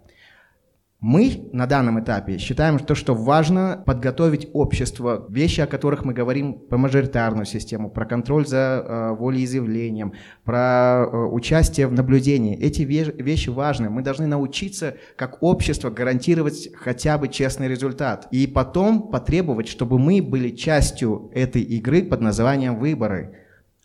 Мы 1.01 1.49
на 1.51 1.67
данном 1.67 1.99
этапе 1.99 2.37
считаем, 2.37 2.79
что, 2.79 2.95
что 2.95 3.13
важно 3.13 3.83
подготовить 3.85 4.47
общество, 4.53 5.25
вещи, 5.29 5.59
о 5.61 5.67
которых 5.67 6.05
мы 6.05 6.13
говорим 6.13 6.53
про 6.53 6.77
мажоритарную 6.77 7.45
систему, 7.45 7.91
про 7.91 8.05
контроль 8.05 8.47
за 8.47 8.57
э, 8.57 9.15
волеизъявлением, 9.19 10.13
про 10.45 11.05
э, 11.05 11.15
участие 11.15 11.87
в 11.87 11.91
наблюдении. 11.91 12.57
Эти 12.57 12.83
вещи 12.83 13.49
важны. 13.49 13.89
Мы 13.89 14.03
должны 14.03 14.25
научиться, 14.25 14.95
как 15.17 15.43
общество, 15.43 15.89
гарантировать 15.89 16.69
хотя 16.73 17.17
бы 17.17 17.27
честный 17.27 17.67
результат. 17.67 18.27
И 18.31 18.47
потом 18.47 19.09
потребовать, 19.09 19.67
чтобы 19.67 19.99
мы 19.99 20.21
были 20.21 20.49
частью 20.51 21.29
этой 21.35 21.61
игры 21.61 22.03
под 22.03 22.21
названием 22.21 22.79
выборы. 22.79 23.41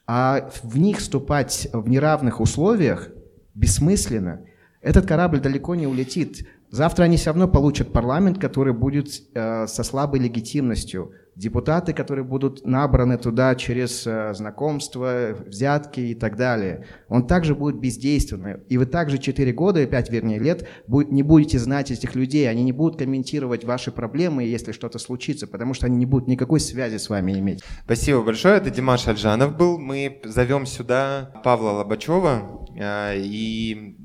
А 0.06 0.48
в 0.62 0.78
них 0.78 0.98
вступать 0.98 1.68
в 1.72 1.88
неравных 1.88 2.40
условиях 2.40 3.10
бессмысленно. 3.54 4.42
Этот 4.80 5.06
корабль 5.06 5.40
далеко 5.40 5.74
не 5.74 5.86
улетит. 5.86 6.48
Завтра 6.70 7.04
они 7.04 7.16
все 7.16 7.30
равно 7.30 7.48
получат 7.48 7.92
парламент, 7.92 8.38
который 8.38 8.72
будет 8.72 9.08
э, 9.34 9.66
со 9.66 9.82
слабой 9.82 10.20
легитимностью. 10.20 11.12
Депутаты, 11.34 11.92
которые 11.92 12.24
будут 12.24 12.66
набраны 12.66 13.16
туда 13.16 13.54
через 13.54 14.06
э, 14.06 14.34
знакомства, 14.34 15.34
взятки 15.46 16.00
и 16.00 16.14
так 16.14 16.36
далее. 16.36 16.86
Он 17.08 17.26
также 17.26 17.54
будет 17.54 17.80
бездейственный. 17.80 18.58
И 18.68 18.78
вы 18.78 18.86
также 18.86 19.18
4 19.18 19.52
года, 19.52 19.84
5 19.84 20.10
вернее 20.10 20.38
лет, 20.38 20.68
будет, 20.86 21.10
не 21.10 21.22
будете 21.22 21.58
знать 21.58 21.90
этих 21.90 22.14
людей. 22.14 22.48
Они 22.48 22.62
не 22.62 22.72
будут 22.72 22.98
комментировать 22.98 23.64
ваши 23.64 23.90
проблемы, 23.90 24.44
если 24.44 24.72
что-то 24.72 24.98
случится, 24.98 25.46
потому 25.46 25.74
что 25.74 25.86
они 25.86 25.96
не 25.96 26.06
будут 26.06 26.28
никакой 26.28 26.60
связи 26.60 26.98
с 26.98 27.08
вами 27.08 27.38
иметь. 27.38 27.64
Спасибо 27.84 28.22
большое. 28.22 28.58
Это 28.58 28.70
Димаш 28.70 29.08
Альжанов 29.08 29.56
был. 29.56 29.78
Мы 29.78 30.20
зовем 30.24 30.66
сюда 30.66 31.32
Павла 31.42 31.70
Лобачева. 31.70 32.66
Э, 32.76 33.16
и 33.16 33.96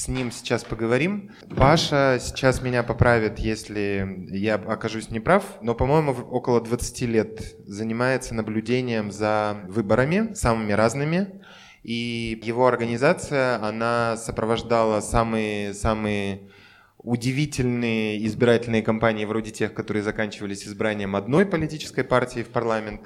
с 0.00 0.08
ним 0.08 0.32
сейчас 0.32 0.64
поговорим. 0.64 1.30
Паша 1.54 2.18
сейчас 2.22 2.62
меня 2.62 2.82
поправит, 2.82 3.38
если 3.38 4.26
я 4.30 4.54
окажусь 4.54 5.10
неправ, 5.10 5.44
но, 5.60 5.74
по-моему, 5.74 6.12
около 6.12 6.62
20 6.62 7.02
лет 7.02 7.56
занимается 7.66 8.34
наблюдением 8.34 9.12
за 9.12 9.60
выборами, 9.68 10.32
самыми 10.32 10.72
разными. 10.72 11.42
И 11.82 12.40
его 12.42 12.66
организация, 12.66 13.62
она 13.62 14.16
сопровождала 14.16 15.00
самые, 15.00 15.74
самые 15.74 16.48
удивительные 16.96 18.26
избирательные 18.26 18.82
кампании, 18.82 19.26
вроде 19.26 19.50
тех, 19.50 19.74
которые 19.74 20.02
заканчивались 20.02 20.66
избранием 20.66 21.14
одной 21.14 21.44
политической 21.44 22.04
партии 22.04 22.42
в 22.42 22.48
парламент, 22.48 23.02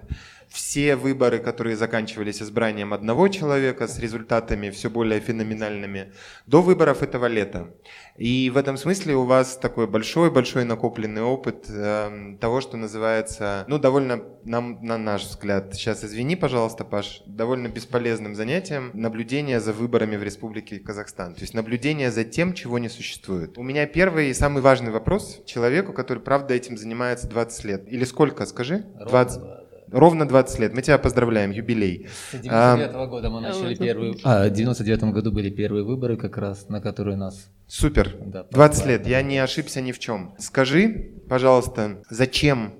все 0.55 0.95
выборы, 0.95 1.41
которые 1.41 1.77
заканчивались 1.77 2.41
избранием 2.41 2.95
одного 2.95 3.27
человека 3.27 3.89
с 3.89 3.99
результатами 3.99 4.71
все 4.71 4.89
более 4.89 5.19
феноменальными, 5.19 6.13
до 6.47 6.63
выборов 6.63 7.03
этого 7.03 7.27
лета. 7.27 7.75
И 8.17 8.51
в 8.55 8.57
этом 8.57 8.77
смысле 8.77 9.17
у 9.17 9.25
вас 9.25 9.57
такой 9.57 9.89
большой-большой 9.89 10.65
накопленный 10.65 11.23
опыт 11.23 11.67
э, 11.69 12.37
того, 12.41 12.61
что 12.61 12.77
называется, 12.77 13.65
ну, 13.67 13.79
довольно, 13.81 14.23
нам, 14.45 14.79
на 14.81 14.97
наш 14.97 15.25
взгляд, 15.25 15.75
сейчас 15.75 16.05
извини, 16.05 16.37
пожалуйста, 16.37 16.85
Паш, 16.85 17.23
довольно 17.27 17.67
бесполезным 17.67 18.37
занятием 18.37 18.93
наблюдение 18.95 19.59
за 19.59 19.73
выборами 19.73 20.15
в 20.15 20.23
Республике 20.23 20.79
Казахстан. 20.79 21.35
То 21.35 21.41
есть 21.41 21.55
наблюдение 21.55 22.13
за 22.13 22.23
тем, 22.23 22.55
чего 22.55 22.79
не 22.79 22.89
существует. 22.89 23.59
У 23.59 23.65
меня 23.65 23.87
первый 23.87 24.31
и 24.31 24.35
самый 24.35 24.63
важный 24.63 24.93
вопрос 24.93 25.43
человеку, 25.47 25.93
который, 25.93 26.21
правда, 26.21 26.55
этим 26.55 26.79
занимается 26.79 27.27
20 27.27 27.65
лет. 27.65 27.89
Или 27.89 28.05
сколько, 28.05 28.47
скажи? 28.47 28.85
20... 29.01 29.64
Ровно 29.95 30.27
20 30.27 30.59
лет. 30.59 30.75
Мы 30.75 30.83
тебя 30.83 30.99
поздравляем, 30.99 31.53
юбилей. 31.53 32.09
С 32.33 32.41
99 32.41 32.91
-го 32.97 33.07
года 33.07 33.31
мы 33.31 33.41
начали 33.41 33.77
первые... 33.77 34.17
А, 34.25 34.49
в 34.49 34.51
99 34.51 35.05
году 35.13 35.31
были 35.31 35.51
первые 35.51 35.85
выборы 35.85 36.17
как 36.17 36.37
раз, 36.37 36.69
на 36.69 36.81
которые 36.81 37.17
нас... 37.17 37.49
Супер. 37.69 38.17
Да, 38.27 38.45
20 38.51 38.87
лет. 38.87 39.07
Я 39.07 39.23
не 39.23 39.39
ошибся 39.39 39.81
ни 39.81 39.93
в 39.93 40.01
чем. 40.01 40.35
Скажи, 40.39 41.13
пожалуйста, 41.29 42.03
зачем 42.11 42.75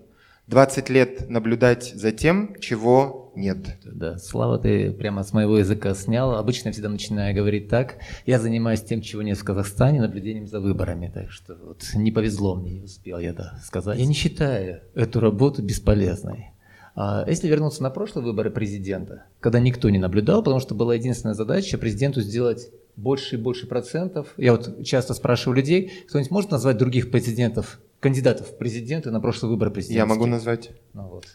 20 0.49 0.91
лет 0.91 1.31
наблюдать 1.31 1.93
за 1.95 2.11
тем, 2.11 2.57
чего 2.61 3.33
нет. 3.37 3.79
Да, 3.85 4.19
Слава, 4.19 4.59
ты 4.59 4.91
прямо 4.91 5.23
с 5.23 5.33
моего 5.33 5.59
языка 5.59 5.95
снял. 5.95 6.35
Обычно 6.35 6.69
я 6.69 6.73
всегда 6.73 6.89
начинаю 6.89 7.35
говорить 7.35 7.69
так. 7.69 7.99
Я 8.27 8.41
занимаюсь 8.41 8.83
тем, 8.83 9.01
чего 9.01 9.23
нет 9.23 9.39
в 9.39 9.45
Казахстане, 9.45 10.01
наблюдением 10.01 10.49
за 10.49 10.59
выборами. 10.61 11.13
Так 11.15 11.31
что 11.31 11.57
вот 11.65 11.85
не 11.95 12.11
повезло 12.11 12.57
мне, 12.57 12.73
не 12.73 12.83
успел 12.83 13.21
я 13.21 13.33
да, 13.33 13.59
сказать. 13.65 13.99
Я 13.99 14.07
не 14.07 14.15
считаю 14.15 14.81
эту 14.95 15.21
работу 15.21 15.63
бесполезной. 15.63 16.54
А 16.95 17.25
если 17.29 17.49
вернуться 17.49 17.83
на 17.83 17.91
прошлые 17.91 18.25
выборы 18.25 18.51
президента, 18.51 19.25
когда 19.41 19.59
никто 19.59 19.91
не 19.91 19.99
наблюдал, 19.99 20.43
потому 20.43 20.61
что 20.61 20.75
была 20.75 20.95
единственная 20.95 21.35
задача 21.35 21.77
президенту 21.77 22.21
сделать 22.21 22.71
больше 22.97 23.35
и 23.35 23.39
больше 23.39 23.67
процентов. 23.67 24.29
Я 24.37 24.53
вот 24.53 24.85
часто 24.85 25.15
спрашиваю 25.15 25.57
людей, 25.57 26.05
кто-нибудь 26.09 26.31
может 26.31 26.51
назвать 26.51 26.77
других 26.77 27.11
президентов, 27.11 27.81
кандидатов 28.01 28.49
в 28.49 28.57
президенты 28.57 29.11
на 29.11 29.21
прошлые 29.21 29.51
выборы 29.51 29.71
президента? 29.71 29.99
Я 29.99 30.07
могу 30.07 30.27
назвать. 30.27 30.71
Ну 30.93 31.09
вот. 31.09 31.27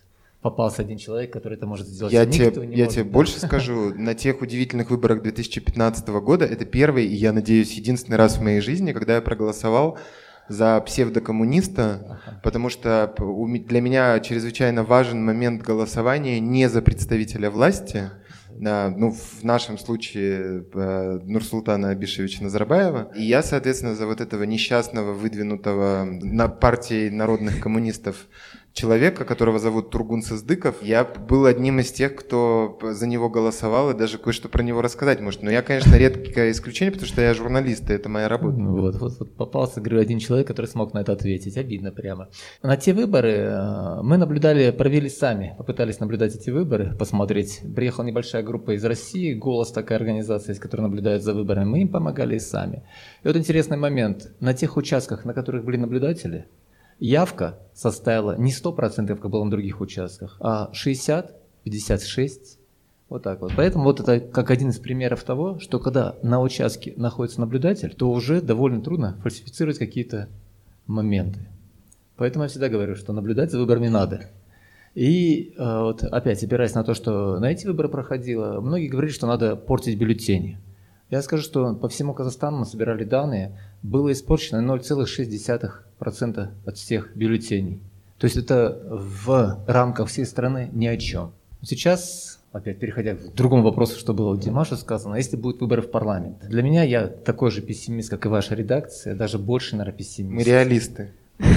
Попался 0.41 0.84
один 0.84 0.97
человек, 0.97 1.34
который 1.34 1.55
это 1.55 1.66
может 1.66 1.88
сделать. 1.88 2.14
Я 2.14 2.26
тебе, 2.26 2.74
я 2.74 2.88
тебе 2.88 3.03
больше 3.03 3.39
скажу, 3.39 3.93
на 3.93 4.16
тех 4.16 4.41
удивительных 4.41 4.89
выборах 4.89 5.22
2015 5.22 6.07
года 6.07 6.45
это 6.45 6.64
первый 6.64 7.05
и, 7.05 7.14
я 7.14 7.34
надеюсь, 7.34 7.74
единственный 7.74 8.16
раз 8.16 8.38
в 8.38 8.41
моей 8.41 8.62
жизни, 8.62 8.93
когда 8.93 9.16
я 9.16 9.22
проголосовал 9.22 9.97
за 10.49 10.81
псевдокоммуниста, 10.81 12.19
потому 12.43 12.69
что 12.69 13.13
для 13.17 13.81
меня 13.81 14.19
чрезвычайно 14.19 14.83
важен 14.83 15.23
момент 15.23 15.61
голосования 15.61 16.39
не 16.39 16.67
за 16.67 16.81
представителя 16.81 17.49
власти, 17.49 18.09
ну, 18.59 19.11
в 19.11 19.43
нашем 19.43 19.77
случае 19.77 20.65
э, 20.73 21.19
Нурсултана 21.23 21.91
Абишевича 21.91 22.43
Назарбаева. 22.43 23.11
И 23.15 23.23
я, 23.23 23.41
соответственно, 23.41 23.95
за 23.95 24.05
вот 24.05 24.19
этого 24.19 24.43
несчастного, 24.43 25.13
выдвинутого 25.13 26.03
на 26.05 26.49
партии 26.49 27.09
народных 27.09 27.61
коммунистов 27.61 28.27
человека, 28.74 29.26
которого 29.26 29.59
зовут 29.59 29.89
Тургун 29.89 30.22
Сыздыков. 30.22 30.82
Я 30.82 31.03
был 31.03 31.45
одним 31.45 31.80
из 31.80 31.91
тех, 31.91 32.15
кто 32.15 32.78
за 32.82 33.07
него 33.07 33.30
голосовал 33.30 33.91
и 33.91 33.97
даже 33.97 34.17
кое-что 34.17 34.49
про 34.49 34.63
него 34.63 34.82
рассказать 34.82 35.20
может. 35.20 35.43
Но 35.43 35.51
я, 35.51 35.61
конечно, 35.61 35.95
редкое 35.95 36.51
исключение, 36.51 36.91
потому 36.91 37.07
что 37.07 37.22
я 37.22 37.34
журналист, 37.34 37.89
и 37.89 37.93
это 37.93 38.09
моя 38.09 38.30
работа. 38.30 38.57
Ну 38.57 38.82
вот, 38.82 38.95
вот, 38.95 39.20
вот 39.20 39.36
попался, 39.36 39.82
говорю, 39.82 40.01
один 40.01 40.20
человек, 40.20 40.47
который 40.47 40.67
смог 40.67 40.93
на 40.93 40.99
это 40.99 41.11
ответить. 41.11 41.57
Обидно 41.57 41.91
прямо. 41.91 42.30
На 42.63 42.78
те 42.78 42.93
выборы 42.93 43.32
э, 43.32 44.01
мы 44.01 44.17
наблюдали, 44.17 44.72
провели 44.72 45.09
сами, 45.09 45.55
попытались 45.57 45.99
наблюдать 45.99 46.36
эти 46.36 46.49
выборы, 46.49 46.95
посмотреть. 46.97 47.61
Приехала 47.76 48.05
небольшая 48.05 48.43
группа 48.43 48.76
из 48.76 48.86
России, 48.86 49.34
«Голос» 49.34 49.72
такая 49.72 49.97
организация, 49.97 50.53
из 50.53 50.59
которой 50.59 50.82
наблюдают 50.82 51.24
за 51.24 51.34
выборами. 51.34 51.65
Мы 51.65 51.82
им 51.82 51.89
помогали 51.89 52.36
и 52.36 52.39
сами. 52.39 52.84
И 53.24 53.28
вот 53.28 53.36
интересный 53.36 53.78
момент. 53.78 54.32
На 54.39 54.53
тех 54.53 54.78
участках, 54.78 55.26
на 55.26 55.34
которых 55.34 55.65
были 55.65 55.78
наблюдатели, 55.78 56.45
явка 56.99 57.57
составила 57.73 58.37
не 58.37 58.51
100%, 58.51 59.07
как 59.15 59.29
было 59.29 59.43
на 59.43 59.51
других 59.51 59.81
участках, 59.81 60.37
а 60.39 60.69
60, 60.73 61.35
56, 61.63 62.59
вот 63.09 63.23
так 63.23 63.41
вот. 63.41 63.53
Поэтому 63.55 63.85
вот 63.85 63.99
это 63.99 64.19
как 64.19 64.51
один 64.51 64.69
из 64.69 64.79
примеров 64.79 65.23
того, 65.23 65.59
что 65.59 65.79
когда 65.79 66.15
на 66.21 66.41
участке 66.41 66.93
находится 66.95 67.39
наблюдатель, 67.39 67.93
то 67.95 68.11
уже 68.11 68.41
довольно 68.41 68.81
трудно 68.81 69.17
фальсифицировать 69.23 69.79
какие-то 69.79 70.29
моменты. 70.85 71.39
Поэтому 72.17 72.43
я 72.43 72.49
всегда 72.49 72.69
говорю, 72.69 72.95
что 72.95 73.13
наблюдать 73.13 73.51
за 73.51 73.59
выборами 73.59 73.87
надо. 73.87 74.29
И 74.93 75.53
э, 75.57 75.79
вот 75.81 76.03
опять 76.03 76.43
опираясь 76.43 76.73
на 76.73 76.83
то, 76.83 76.93
что 76.93 77.39
на 77.39 77.51
эти 77.51 77.65
выборы 77.65 77.89
проходило, 77.89 78.59
многие 78.59 78.87
говорили, 78.87 79.11
что 79.11 79.27
надо 79.27 79.55
портить 79.55 79.97
бюллетени. 79.97 80.59
Я 81.10 81.24
скажу, 81.24 81.41
что 81.43 81.74
по 81.74 81.89
всему 81.89 82.14
Казахстану 82.14 82.60
мы 82.60 82.66
собирали 82.66 83.03
данные, 83.03 83.57
было 83.82 84.12
испорчено 84.12 84.60
0,6% 84.62 86.49
от 86.66 86.78
всех 86.78 87.16
бюллетеней. 87.16 87.80
То 88.20 88.26
есть 88.26 88.38
это 88.38 88.80
в 88.91 89.64
рамках 89.66 90.10
всей 90.10 90.26
страны 90.26 90.70
ни 90.72 90.86
о 90.86 90.97
чем. 90.97 91.32
Сейчас, 91.64 92.39
опять 92.51 92.80
переходя 92.80 93.16
к 93.16 93.34
другому 93.34 93.64
вопросу, 93.64 93.97
что 93.97 94.14
было 94.14 94.30
у 94.30 94.38
Димаша 94.38 94.76
сказано, 94.76 95.16
если 95.16 95.36
будут 95.36 95.62
выборы 95.62 95.82
в 95.82 95.89
парламент. 95.89 96.47
Для 96.47 96.62
меня 96.62 96.84
я 96.84 97.07
такой 97.07 97.49
же 97.49 97.62
пессимист, 97.62 98.10
как 98.12 98.26
и 98.26 98.30
ваша 98.30 98.53
редакция, 98.53 99.16
даже 99.16 99.39
больше, 99.39 99.78
наверное, 99.78 99.97
пессимист. 99.97 100.36
Мы 100.36 100.43
реалисты. 100.43 101.12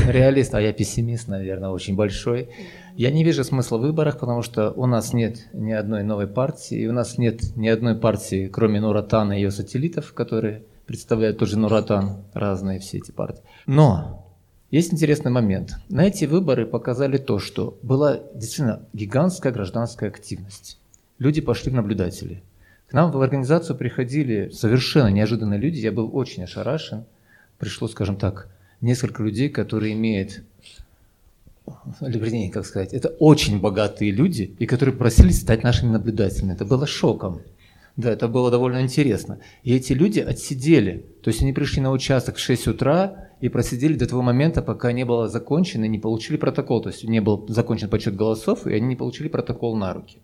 Реалист, 0.09 0.55
а 0.55 0.63
я 0.63 0.73
пессимист, 0.73 1.29
наверное, 1.29 1.71
очень 1.71 1.95
большой. 1.95 2.49
Я 2.97 3.11
не 3.11 3.25
вижу 3.25 3.43
смысла 3.43 3.79
в 3.79 3.81
выборах, 3.81 4.19
потому 4.19 4.43
что 4.43 4.71
у 4.73 4.87
нас 4.87 5.13
нет 5.13 5.49
ни 5.53 5.73
одной 5.73 6.03
новой 6.03 6.27
партии, 6.27 6.79
и 6.79 6.87
у 6.87 6.93
нас 6.93 7.17
нет 7.17 7.57
ни 7.57 7.69
одной 7.69 7.95
партии, 7.95 8.49
кроме 8.49 8.81
Нуратана 8.81 9.33
и 9.33 9.37
ее 9.37 9.51
сателлитов, 9.51 10.13
которые 10.13 10.65
представляют 10.87 11.39
тоже 11.39 11.59
Нуратан, 11.59 12.25
разные 12.35 12.81
все 12.81 12.99
эти 12.99 13.11
партии. 13.11 13.43
Но 13.67 14.27
есть 14.71 14.93
интересный 14.93 15.31
момент. 15.31 15.75
На 15.89 16.07
эти 16.07 16.27
выборы 16.27 16.67
показали 16.67 17.17
то, 17.17 17.39
что 17.39 17.79
была 17.83 18.21
действительно 18.35 18.87
гигантская 18.93 19.53
гражданская 19.53 20.11
активность. 20.11 20.79
Люди 21.19 21.41
пошли 21.41 21.71
в 21.71 21.75
наблюдатели. 21.75 22.43
К 22.89 22.93
нам 22.93 23.11
в 23.11 23.21
организацию 23.23 23.77
приходили 23.77 24.51
совершенно 24.51 25.09
неожиданные 25.09 25.59
люди, 25.59 25.79
я 25.79 25.93
был 25.93 26.15
очень 26.15 26.45
ошарашен. 26.45 27.05
Пришло, 27.59 27.89
скажем 27.89 28.17
так, 28.17 28.49
несколько 28.83 29.23
людей, 29.23 29.49
которые 29.49 29.95
имеют, 29.95 30.43
вернее, 32.01 32.51
как 32.51 32.67
сказать, 32.67 32.93
это 32.93 33.09
очень 33.09 33.61
богатые 33.61 34.11
люди, 34.11 34.55
и 34.59 34.67
которые 34.67 34.97
просили 34.97 35.31
стать 35.31 35.63
нашими 35.63 35.91
наблюдателями. 35.91 36.53
Это 36.53 36.65
было 36.65 36.87
шоком. 36.87 37.41
Да, 37.97 38.11
это 38.11 38.27
было 38.27 38.51
довольно 38.51 38.81
интересно. 38.81 39.39
И 39.63 39.75
эти 39.75 39.93
люди 39.93 40.21
отсидели. 40.21 41.05
То 41.23 41.29
есть 41.29 41.43
они 41.43 41.53
пришли 41.53 41.83
на 41.83 41.91
участок 41.91 42.37
в 42.37 42.41
6 42.41 42.69
утра 42.69 43.29
и 43.41 43.49
просидели 43.51 43.95
до 43.95 44.07
того 44.07 44.23
момента, 44.23 44.63
пока 44.63 44.93
не 44.93 45.05
было 45.05 45.29
закончено, 45.29 45.85
и 45.85 45.89
не 45.89 45.99
получили 45.99 46.37
протокол. 46.37 46.81
То 46.81 46.89
есть 46.89 47.05
не 47.05 47.21
был 47.21 47.45
закончен 47.49 47.91
подсчет 47.91 48.17
голосов, 48.17 48.67
и 48.67 48.73
они 48.73 48.87
не 48.87 48.97
получили 48.97 49.29
протокол 49.29 49.77
на 49.77 49.93
руки. 49.93 50.19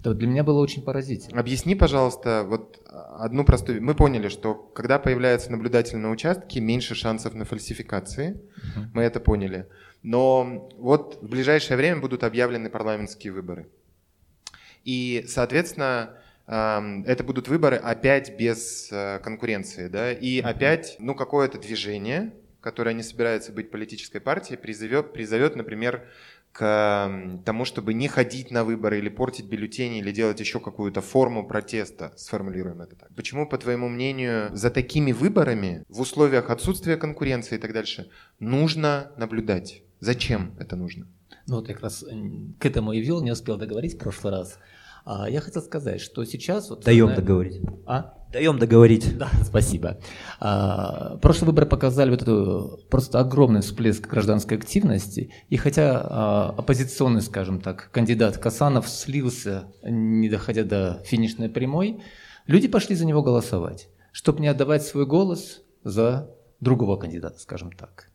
Это 0.00 0.14
для 0.14 0.26
меня 0.26 0.42
было 0.42 0.58
очень 0.58 0.82
поразительно. 0.82 1.38
Объясни, 1.38 1.76
пожалуйста, 1.76 2.44
вот 2.44 2.80
одну 3.18 3.44
простую... 3.44 3.80
Мы 3.80 3.94
поняли, 3.94 4.28
что 4.28 4.54
когда 4.54 4.98
появляется 4.98 5.52
наблюдатель 5.52 5.98
на 5.98 6.10
участке, 6.10 6.60
меньше 6.60 6.96
шансов 6.96 7.34
на 7.34 7.44
фальсификации. 7.44 8.32
Uh-huh. 8.32 8.86
Мы 8.94 9.02
это 9.02 9.20
поняли. 9.20 9.66
Но 10.02 10.68
вот 10.78 11.18
в 11.22 11.28
ближайшее 11.28 11.76
время 11.76 12.00
будут 12.00 12.24
объявлены 12.24 12.70
парламентские 12.70 13.32
выборы. 13.32 13.68
И, 14.84 15.24
соответственно, 15.28 16.18
это 16.46 17.22
будут 17.24 17.48
выборы 17.48 17.76
опять 17.76 18.36
без 18.36 18.88
э, 18.90 19.20
конкуренции, 19.20 19.86
да, 19.86 20.12
и 20.12 20.40
опять, 20.40 20.96
ну, 20.98 21.14
какое-то 21.14 21.56
движение, 21.56 22.34
которое 22.60 22.94
не 22.94 23.04
собирается 23.04 23.52
быть 23.52 23.70
политической 23.70 24.20
партией, 24.20 24.58
призовет, 24.58 25.12
призовет, 25.12 25.54
например, 25.54 26.04
к 26.52 27.40
тому, 27.46 27.64
чтобы 27.64 27.94
не 27.94 28.08
ходить 28.08 28.50
на 28.50 28.64
выборы 28.64 28.98
или 28.98 29.08
портить 29.08 29.46
бюллетени, 29.46 30.00
или 30.00 30.10
делать 30.10 30.40
еще 30.40 30.60
какую-то 30.60 31.00
форму 31.00 31.46
протеста, 31.46 32.12
сформулируем 32.16 32.82
это 32.82 32.96
так. 32.96 33.14
Почему, 33.14 33.48
по 33.48 33.56
твоему 33.56 33.88
мнению, 33.88 34.54
за 34.54 34.70
такими 34.70 35.12
выборами 35.12 35.84
в 35.88 36.00
условиях 36.00 36.50
отсутствия 36.50 36.96
конкуренции 36.96 37.54
и 37.54 37.58
так 37.58 37.72
дальше 37.72 38.10
нужно 38.38 39.12
наблюдать? 39.16 39.82
Зачем 40.02 40.52
это 40.58 40.74
нужно? 40.74 41.06
Ну 41.46 41.56
вот 41.56 41.68
я 41.68 41.74
как 41.74 41.84
раз 41.84 42.04
к 42.58 42.66
этому 42.66 42.92
и 42.92 43.00
вел, 43.00 43.22
не 43.22 43.30
успел 43.30 43.56
договорить 43.56 43.94
в 43.94 43.98
прошлый 43.98 44.32
раз. 44.32 44.58
А, 45.04 45.30
я 45.30 45.40
хотел 45.40 45.62
сказать, 45.62 46.00
что 46.00 46.24
сейчас... 46.24 46.70
Вот, 46.70 46.82
Даем 46.82 47.10
на... 47.10 47.14
договорить. 47.14 47.60
А? 47.86 48.12
Даем 48.32 48.58
договорить. 48.58 49.16
Да, 49.16 49.30
спасибо. 49.44 50.00
А, 50.40 51.18
прошлые 51.18 51.50
выборы 51.50 51.66
показали 51.66 52.10
вот 52.10 52.22
эту 52.22 52.80
просто 52.90 53.20
огромный 53.20 53.60
всплеск 53.60 54.08
гражданской 54.08 54.56
активности. 54.56 55.30
И 55.50 55.56
хотя 55.56 56.00
а, 56.04 56.54
оппозиционный, 56.58 57.22
скажем 57.22 57.60
так, 57.60 57.88
кандидат 57.92 58.38
Касанов 58.38 58.88
слился, 58.88 59.72
не 59.84 60.28
доходя 60.28 60.64
до 60.64 61.00
финишной 61.04 61.48
прямой, 61.48 62.02
люди 62.48 62.66
пошли 62.66 62.96
за 62.96 63.06
него 63.06 63.22
голосовать, 63.22 63.88
чтобы 64.10 64.40
не 64.40 64.48
отдавать 64.48 64.82
свой 64.82 65.06
голос 65.06 65.62
за 65.84 66.28
другого 66.58 66.96
кандидата, 66.96 67.38
скажем 67.38 67.70
так. 67.70 68.11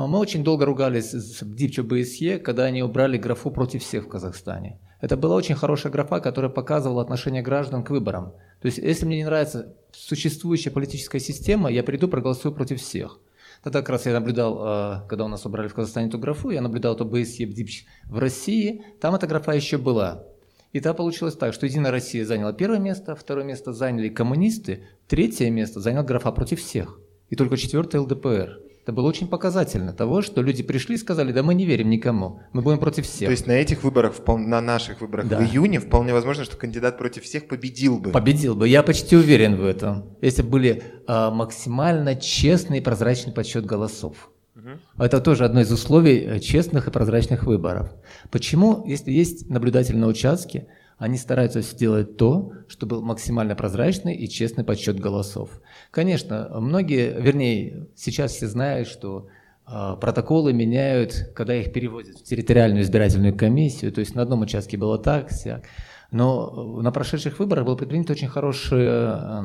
А 0.00 0.06
мы 0.06 0.18
очень 0.18 0.42
долго 0.42 0.64
ругались 0.64 1.10
с 1.10 1.44
Дипчо 1.44 1.82
БСЕ, 1.82 2.38
когда 2.38 2.64
они 2.64 2.82
убрали 2.82 3.18
графу 3.18 3.50
против 3.50 3.82
всех 3.82 4.04
в 4.04 4.08
Казахстане. 4.08 4.78
Это 5.02 5.18
была 5.18 5.34
очень 5.34 5.54
хорошая 5.54 5.92
графа, 5.92 6.20
которая 6.20 6.50
показывала 6.50 7.02
отношение 7.02 7.42
граждан 7.42 7.84
к 7.84 7.90
выборам. 7.90 8.32
То 8.62 8.66
есть, 8.66 8.78
если 8.78 9.04
мне 9.04 9.18
не 9.18 9.24
нравится 9.24 9.74
существующая 9.92 10.70
политическая 10.70 11.20
система, 11.20 11.70
я 11.70 11.82
приду, 11.82 12.08
проголосую 12.08 12.54
против 12.54 12.80
всех. 12.80 13.18
Тогда 13.62 13.80
как 13.80 13.90
раз 13.90 14.06
я 14.06 14.14
наблюдал, 14.14 15.02
э, 15.04 15.06
когда 15.06 15.26
у 15.26 15.28
нас 15.28 15.44
убрали 15.44 15.68
в 15.68 15.74
Казахстане 15.74 16.08
эту 16.08 16.18
графу, 16.18 16.48
я 16.48 16.62
наблюдал 16.62 16.94
эту 16.94 17.04
БС 17.04 17.34
Ебдипч 17.34 17.84
в 18.06 18.18
России, 18.18 18.82
там 19.02 19.14
эта 19.14 19.26
графа 19.26 19.52
еще 19.52 19.76
была. 19.76 20.24
И 20.72 20.80
там 20.80 20.96
получилось 20.96 21.34
так, 21.34 21.52
что 21.52 21.66
Единая 21.66 21.92
Россия 21.92 22.24
заняла 22.24 22.54
первое 22.54 22.78
место, 22.78 23.14
второе 23.14 23.44
место 23.44 23.74
заняли 23.74 24.08
коммунисты, 24.08 24.84
третье 25.08 25.50
место 25.50 25.78
занял 25.78 26.04
графа 26.04 26.32
против 26.32 26.60
всех. 26.60 26.98
И 27.28 27.36
только 27.36 27.58
четвертое 27.58 28.00
ЛДПР. 28.00 28.69
Это 28.90 28.96
было 28.96 29.06
очень 29.06 29.28
показательно 29.28 29.92
того, 29.92 30.20
что 30.20 30.42
люди 30.42 30.64
пришли 30.64 30.96
и 30.96 30.98
сказали, 30.98 31.30
да 31.30 31.44
мы 31.44 31.54
не 31.54 31.64
верим 31.64 31.90
никому, 31.90 32.40
мы 32.52 32.60
будем 32.60 32.80
против 32.80 33.06
всех. 33.06 33.28
То 33.28 33.30
есть 33.30 33.46
на 33.46 33.52
этих 33.52 33.84
выборах, 33.84 34.16
на 34.26 34.60
наших 34.60 35.00
выборах 35.00 35.28
да. 35.28 35.38
в 35.38 35.42
июне 35.42 35.78
вполне 35.78 36.12
возможно, 36.12 36.42
что 36.42 36.56
кандидат 36.56 36.98
против 36.98 37.22
всех 37.22 37.46
победил 37.46 38.00
бы. 38.00 38.10
Победил 38.10 38.56
бы, 38.56 38.66
я 38.66 38.82
почти 38.82 39.14
уверен 39.14 39.54
в 39.54 39.64
этом. 39.64 40.16
Если 40.20 40.42
были 40.42 40.82
а, 41.06 41.30
максимально 41.30 42.16
честный 42.16 42.78
и 42.78 42.80
прозрачный 42.80 43.32
подсчет 43.32 43.64
голосов. 43.64 44.28
Угу. 44.56 45.04
Это 45.04 45.20
тоже 45.20 45.44
одно 45.44 45.60
из 45.60 45.70
условий 45.70 46.24
э, 46.26 46.40
честных 46.40 46.88
и 46.88 46.90
прозрачных 46.90 47.44
выборов. 47.44 47.92
Почему, 48.32 48.84
если 48.88 49.12
есть 49.12 49.48
наблюдатель 49.48 49.98
на 49.98 50.08
участке, 50.08 50.66
они 51.00 51.16
стараются 51.16 51.62
сделать 51.62 52.18
то, 52.18 52.52
чтобы 52.68 52.96
был 52.96 53.02
максимально 53.02 53.56
прозрачный 53.56 54.14
и 54.14 54.28
честный 54.28 54.64
подсчет 54.64 55.00
голосов. 55.00 55.62
Конечно, 55.90 56.50
многие, 56.60 57.18
вернее, 57.18 57.88
сейчас 57.96 58.32
все 58.32 58.46
знают, 58.46 58.86
что 58.86 59.26
э, 59.66 59.96
протоколы 59.98 60.52
меняют, 60.52 61.32
когда 61.34 61.54
их 61.56 61.72
переводят 61.72 62.18
в 62.18 62.22
территориальную 62.24 62.82
избирательную 62.82 63.34
комиссию, 63.34 63.92
то 63.92 64.00
есть 64.00 64.14
на 64.14 64.20
одном 64.20 64.42
участке 64.42 64.76
было 64.76 64.98
так, 64.98 65.32
сяк. 65.32 65.64
Но 66.10 66.80
на 66.82 66.92
прошедших 66.92 67.38
выборах 67.38 67.64
было 67.64 67.76
предпринято 67.76 68.12
очень 68.12 68.28
хорошее, 68.28 68.90
э, 68.90 69.42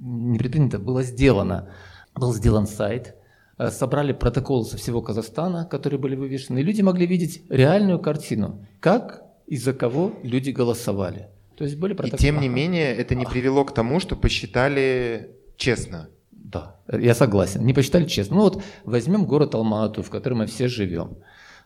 не 0.00 0.38
предпринято, 0.38 0.78
было 0.78 1.02
сделано, 1.02 1.68
был 2.14 2.32
сделан 2.32 2.66
сайт, 2.66 3.14
э, 3.58 3.68
собрали 3.70 4.14
протоколы 4.14 4.64
со 4.64 4.78
всего 4.78 5.02
Казахстана, 5.02 5.66
которые 5.66 6.00
были 6.00 6.16
вывешены, 6.16 6.60
и 6.60 6.62
люди 6.62 6.80
могли 6.80 7.06
видеть 7.06 7.44
реальную 7.50 7.98
картину, 7.98 8.64
как 8.80 9.27
и 9.48 9.56
за 9.56 9.72
кого 9.72 10.12
люди 10.22 10.50
голосовали. 10.50 11.28
То 11.56 11.64
есть 11.64 11.76
были 11.76 11.94
протоколы. 11.94 12.18
И 12.18 12.22
тем 12.22 12.40
не 12.40 12.48
менее 12.48 12.94
это 12.94 13.14
не 13.14 13.24
привело 13.24 13.64
к 13.64 13.74
тому, 13.74 13.98
что 14.00 14.14
посчитали 14.14 15.34
честно. 15.56 16.08
Да, 16.30 16.76
я 16.92 17.14
согласен. 17.14 17.64
Не 17.64 17.74
посчитали 17.74 18.04
честно. 18.04 18.36
Ну 18.36 18.42
вот 18.42 18.62
возьмем 18.84 19.24
город 19.24 19.54
Алмату, 19.54 20.02
в 20.02 20.10
котором 20.10 20.38
мы 20.38 20.46
все 20.46 20.68
живем. 20.68 21.18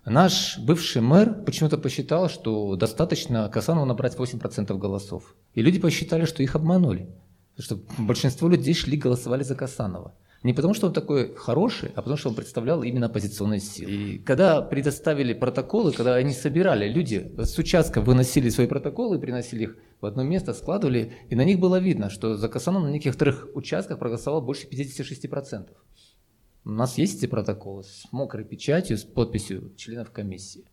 Наш 0.04 0.58
бывший 0.58 1.02
мэр 1.02 1.44
почему-то 1.44 1.78
посчитал, 1.78 2.28
что 2.28 2.74
достаточно 2.76 3.48
Касанову 3.48 3.86
набрать 3.86 4.16
8% 4.16 4.76
голосов. 4.78 5.34
И 5.54 5.62
люди 5.62 5.78
посчитали, 5.78 6.24
что 6.24 6.42
их 6.42 6.56
обманули. 6.56 7.08
Что 7.58 7.78
большинство 7.98 8.48
людей 8.48 8.74
шли 8.74 8.96
голосовали 8.96 9.42
за 9.42 9.54
Касанова. 9.54 10.14
Не 10.42 10.52
потому, 10.54 10.74
что 10.74 10.88
он 10.88 10.92
такой 10.92 11.34
хороший, 11.36 11.90
а 11.94 12.02
потому, 12.02 12.16
что 12.16 12.28
он 12.28 12.34
представлял 12.34 12.82
именно 12.82 13.06
оппозиционные 13.06 13.60
силы. 13.60 13.90
И 13.90 14.18
когда 14.18 14.60
предоставили 14.60 15.34
протоколы, 15.34 15.92
когда 15.92 16.16
они 16.16 16.32
собирали, 16.32 16.88
люди 16.88 17.32
с 17.38 17.56
участка 17.58 18.00
выносили 18.00 18.48
свои 18.48 18.66
протоколы, 18.66 19.20
приносили 19.20 19.64
их 19.64 19.76
в 20.00 20.06
одно 20.06 20.24
место, 20.24 20.52
складывали, 20.52 21.12
и 21.28 21.36
на 21.36 21.44
них 21.44 21.60
было 21.60 21.78
видно, 21.78 22.10
что 22.10 22.36
за 22.36 22.48
Касаном 22.48 22.82
на 22.82 22.88
некоторых 22.88 23.48
участках 23.54 24.00
проголосовало 24.00 24.40
больше 24.40 24.66
56%. 24.66 25.68
У 26.64 26.70
нас 26.70 26.98
есть 26.98 27.18
эти 27.18 27.26
протоколы 27.26 27.84
с 27.84 28.06
мокрой 28.10 28.44
печатью, 28.44 28.98
с 28.98 29.04
подписью 29.04 29.72
членов 29.76 30.10
комиссии. 30.10 30.64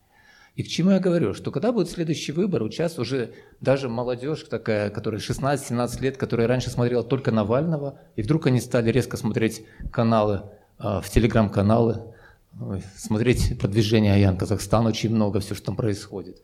И 0.59 0.63
к 0.63 0.67
чему 0.67 0.91
я 0.91 0.99
говорю? 0.99 1.33
Что 1.33 1.51
когда 1.51 1.71
будет 1.71 1.89
следующий 1.89 2.33
выбор, 2.33 2.63
сейчас 2.63 2.99
уже 2.99 3.31
даже 3.61 3.87
молодежь 3.87 4.43
такая, 4.43 4.89
которая 4.89 5.21
16-17 5.21 6.01
лет, 6.01 6.17
которая 6.17 6.47
раньше 6.47 6.69
смотрела 6.69 7.01
только 7.01 7.31
Навального, 7.31 8.01
и 8.17 8.21
вдруг 8.21 8.47
они 8.47 8.59
стали 8.59 8.91
резко 8.91 9.15
смотреть 9.15 9.65
каналы, 9.89 10.41
а, 10.77 10.99
в 10.99 11.09
телеграм-каналы, 11.09 12.13
смотреть 12.97 13.57
продвижение 13.57 14.13
Аян 14.15 14.35
Казахстан, 14.35 14.85
очень 14.85 15.15
много, 15.15 15.39
все, 15.39 15.55
что 15.55 15.67
там 15.67 15.77
происходит. 15.77 16.41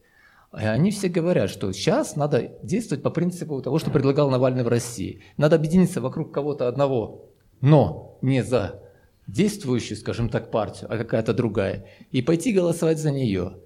И 0.57 0.63
они 0.63 0.91
все 0.91 1.09
говорят, 1.09 1.49
что 1.49 1.73
сейчас 1.73 2.15
надо 2.15 2.51
действовать 2.63 3.03
по 3.03 3.09
принципу 3.09 3.61
того, 3.61 3.79
что 3.79 3.91
предлагал 3.91 4.29
Навальный 4.29 4.63
в 4.63 4.69
России. 4.69 5.23
Надо 5.35 5.57
объединиться 5.57 5.99
вокруг 5.99 6.33
кого-то 6.33 6.69
одного, 6.69 7.31
но 7.59 8.17
не 8.21 8.45
за 8.45 8.81
действующую, 9.27 9.97
скажем 9.97 10.29
так, 10.29 10.51
партию, 10.51 10.87
а 10.89 10.97
какая-то 10.97 11.33
другая, 11.33 11.85
и 12.11 12.21
пойти 12.21 12.53
голосовать 12.53 12.97
за 12.97 13.11
нее. 13.11 13.57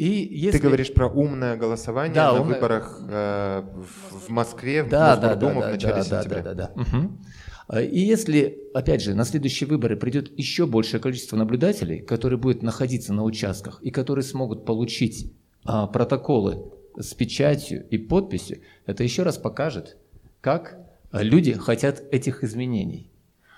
И 0.00 0.28
если... 0.32 0.56
Ты 0.56 0.64
говоришь 0.64 0.94
про 0.94 1.08
умное 1.08 1.58
голосование 1.58 2.14
да, 2.14 2.32
на 2.32 2.40
умное... 2.40 2.54
выборах 2.54 3.02
э, 3.06 3.62
в, 3.62 4.28
в 4.28 4.28
Москве, 4.30 4.82
да, 4.82 5.14
в 5.14 5.20
Мосгордуму 5.20 5.60
да, 5.60 5.66
да, 5.66 5.68
в 5.68 5.72
начале 5.72 5.94
да, 5.94 6.02
сентября. 6.02 6.42
Да, 6.42 6.54
да, 6.54 6.54
да, 6.54 6.72
да. 6.74 7.78
Угу. 7.78 7.82
И 7.82 8.00
если, 8.00 8.58
опять 8.72 9.02
же, 9.02 9.12
на 9.14 9.26
следующие 9.26 9.68
выборы 9.68 9.96
придет 9.96 10.32
еще 10.38 10.66
большее 10.66 11.02
количество 11.02 11.36
наблюдателей, 11.36 12.00
которые 12.00 12.38
будут 12.38 12.62
находиться 12.62 13.12
на 13.12 13.24
участках 13.24 13.82
и 13.82 13.90
которые 13.90 14.22
смогут 14.22 14.64
получить 14.64 15.34
а, 15.66 15.86
протоколы 15.86 16.72
с 16.98 17.12
печатью 17.12 17.86
и 17.90 17.98
подписью, 17.98 18.62
это 18.86 19.04
еще 19.04 19.22
раз 19.22 19.36
покажет, 19.36 19.98
как 20.40 20.78
люди 21.12 21.52
хотят 21.52 22.02
этих 22.10 22.42
изменений. 22.42 23.10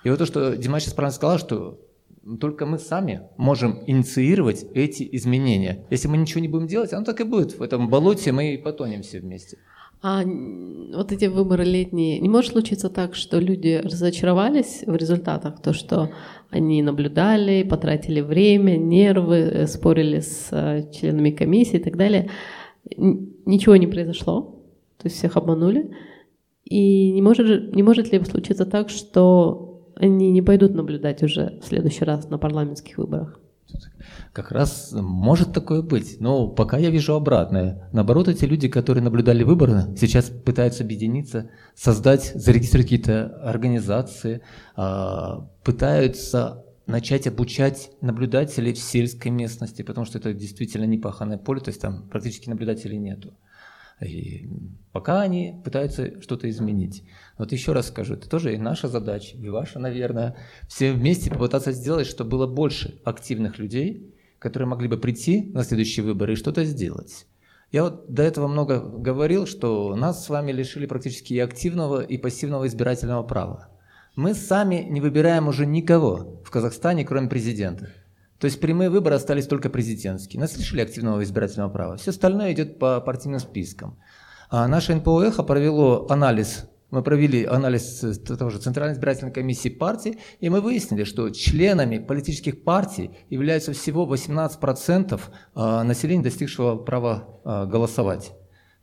И 0.03 0.09
вот 0.09 0.19
то, 0.19 0.25
что 0.25 0.57
Димаш 0.57 0.83
сейчас 0.83 0.93
правильно 0.93 1.15
сказал, 1.15 1.39
что 1.39 1.79
только 2.39 2.65
мы 2.65 2.79
сами 2.79 3.21
можем 3.37 3.83
инициировать 3.85 4.65
эти 4.73 5.07
изменения. 5.11 5.85
Если 5.89 6.07
мы 6.07 6.17
ничего 6.17 6.41
не 6.41 6.47
будем 6.47 6.67
делать, 6.67 6.93
оно 6.93 7.05
так 7.05 7.19
и 7.21 7.23
будет. 7.23 7.57
В 7.57 7.61
этом 7.61 7.89
болоте 7.89 8.31
мы 8.31 8.53
и 8.53 8.57
потонем 8.57 9.01
все 9.01 9.19
вместе. 9.19 9.57
А 10.01 10.21
вот 10.21 11.13
эти 11.13 11.25
выборы 11.25 11.63
летние, 11.63 12.19
не 12.19 12.27
может 12.27 12.51
случиться 12.51 12.89
так, 12.89 13.15
что 13.15 13.39
люди 13.39 13.79
разочаровались 13.81 14.83
в 14.85 14.93
результатах, 14.95 15.61
то, 15.61 15.71
что 15.71 16.11
они 16.49 16.81
наблюдали, 16.81 17.63
потратили 17.63 18.19
время, 18.19 18.75
нервы, 18.75 19.37
э, 19.37 19.67
спорили 19.67 20.19
с 20.19 20.49
э, 20.51 20.91
членами 20.91 21.31
комиссии 21.31 21.77
и 21.77 21.83
так 21.83 21.95
далее. 21.95 22.29
Ничего 22.97 23.77
не 23.77 23.87
произошло, 23.87 24.61
то 24.97 25.05
есть 25.05 25.15
всех 25.15 25.37
обманули. 25.37 25.91
И 26.65 27.13
не 27.13 27.21
может, 27.21 27.73
не 27.73 27.81
может 27.81 28.11
ли 28.11 28.21
случиться 28.25 28.65
так, 28.65 28.89
что 28.89 29.72
они 29.95 30.31
не 30.31 30.41
пойдут 30.41 30.73
наблюдать 30.73 31.23
уже 31.23 31.59
в 31.61 31.65
следующий 31.65 32.05
раз 32.05 32.29
на 32.29 32.37
парламентских 32.37 32.97
выборах. 32.97 33.39
Как 34.33 34.51
раз 34.51 34.91
может 34.93 35.53
такое 35.53 35.81
быть, 35.81 36.19
но 36.19 36.47
пока 36.47 36.77
я 36.77 36.89
вижу 36.89 37.13
обратное. 37.13 37.87
Наоборот, 37.93 38.27
эти 38.27 38.45
люди, 38.45 38.67
которые 38.67 39.03
наблюдали 39.03 39.43
выборы, 39.43 39.95
сейчас 39.95 40.25
пытаются 40.25 40.83
объединиться, 40.83 41.51
создать, 41.75 42.33
зарегистрировать 42.33 42.89
какие-то 42.89 43.25
организации, 43.43 44.41
а, 44.75 45.47
пытаются 45.63 46.65
начать 46.87 47.27
обучать 47.27 47.91
наблюдателей 48.01 48.73
в 48.73 48.79
сельской 48.79 49.31
местности, 49.31 49.83
потому 49.83 50.05
что 50.05 50.17
это 50.17 50.33
действительно 50.33 50.85
непаханное 50.85 51.37
поле, 51.37 51.61
то 51.61 51.69
есть 51.69 51.81
там 51.81 52.09
практически 52.09 52.49
наблюдателей 52.49 52.97
нету. 52.97 53.33
И 54.01 54.49
пока 54.91 55.21
они 55.21 55.61
пытаются 55.63 56.19
что-то 56.21 56.49
изменить. 56.49 57.03
Вот 57.37 57.51
еще 57.51 57.73
раз 57.73 57.87
скажу, 57.87 58.13
это 58.13 58.29
тоже 58.29 58.53
и 58.53 58.57
наша 58.57 58.87
задача, 58.87 59.37
и 59.37 59.49
ваша, 59.49 59.79
наверное, 59.79 60.37
все 60.67 60.93
вместе 60.93 61.31
попытаться 61.31 61.71
сделать, 61.71 62.07
чтобы 62.07 62.31
было 62.31 62.47
больше 62.47 63.01
активных 63.03 63.57
людей, 63.57 64.13
которые 64.39 64.67
могли 64.67 64.87
бы 64.87 64.97
прийти 64.97 65.51
на 65.53 65.63
следующие 65.63 66.05
выборы 66.05 66.33
и 66.33 66.35
что-то 66.35 66.63
сделать. 66.63 67.25
Я 67.71 67.83
вот 67.83 68.07
до 68.07 68.21
этого 68.21 68.47
много 68.47 68.79
говорил, 68.79 69.47
что 69.47 69.95
нас 69.95 70.23
с 70.23 70.29
вами 70.29 70.51
лишили 70.51 70.85
практически 70.85 71.33
и 71.33 71.39
активного, 71.39 72.01
и 72.01 72.19
пассивного 72.19 72.67
избирательного 72.67 73.23
права. 73.23 73.69
Мы 74.15 74.35
сами 74.35 74.85
не 74.87 75.01
выбираем 75.01 75.47
уже 75.47 75.65
никого 75.65 76.43
в 76.45 76.51
Казахстане, 76.51 77.03
кроме 77.03 77.29
президента. 77.29 77.89
То 78.37 78.45
есть 78.45 78.59
прямые 78.59 78.91
выборы 78.91 79.15
остались 79.15 79.47
только 79.47 79.71
президентские. 79.71 80.39
Нас 80.39 80.55
лишили 80.55 80.81
активного 80.81 81.23
избирательного 81.23 81.71
права. 81.71 81.97
Все 81.97 82.11
остальное 82.11 82.53
идет 82.53 82.77
по 82.77 83.01
партийным 83.01 83.39
спискам. 83.39 83.97
А 84.49 84.67
наше 84.67 84.93
НПО 84.93 85.23
«Эхо» 85.23 85.41
провело 85.41 86.05
анализ 86.09 86.69
мы 86.93 87.01
провели 87.01 87.43
анализ 87.43 88.05
тоже 88.23 88.59
Центральной 88.59 88.93
избирательной 88.93 89.31
комиссии 89.31 89.69
партии, 89.69 90.19
и 90.39 90.49
мы 90.49 90.61
выяснили, 90.61 91.05
что 91.05 91.31
членами 91.31 91.97
политических 91.97 92.63
партий 92.63 93.09
являются 93.31 93.73
всего 93.73 94.05
18% 94.05 95.19
а, 95.55 95.83
населения, 95.83 96.21
достигшего 96.21 96.75
права 96.75 97.39
а, 97.43 97.65
голосовать. 97.65 98.33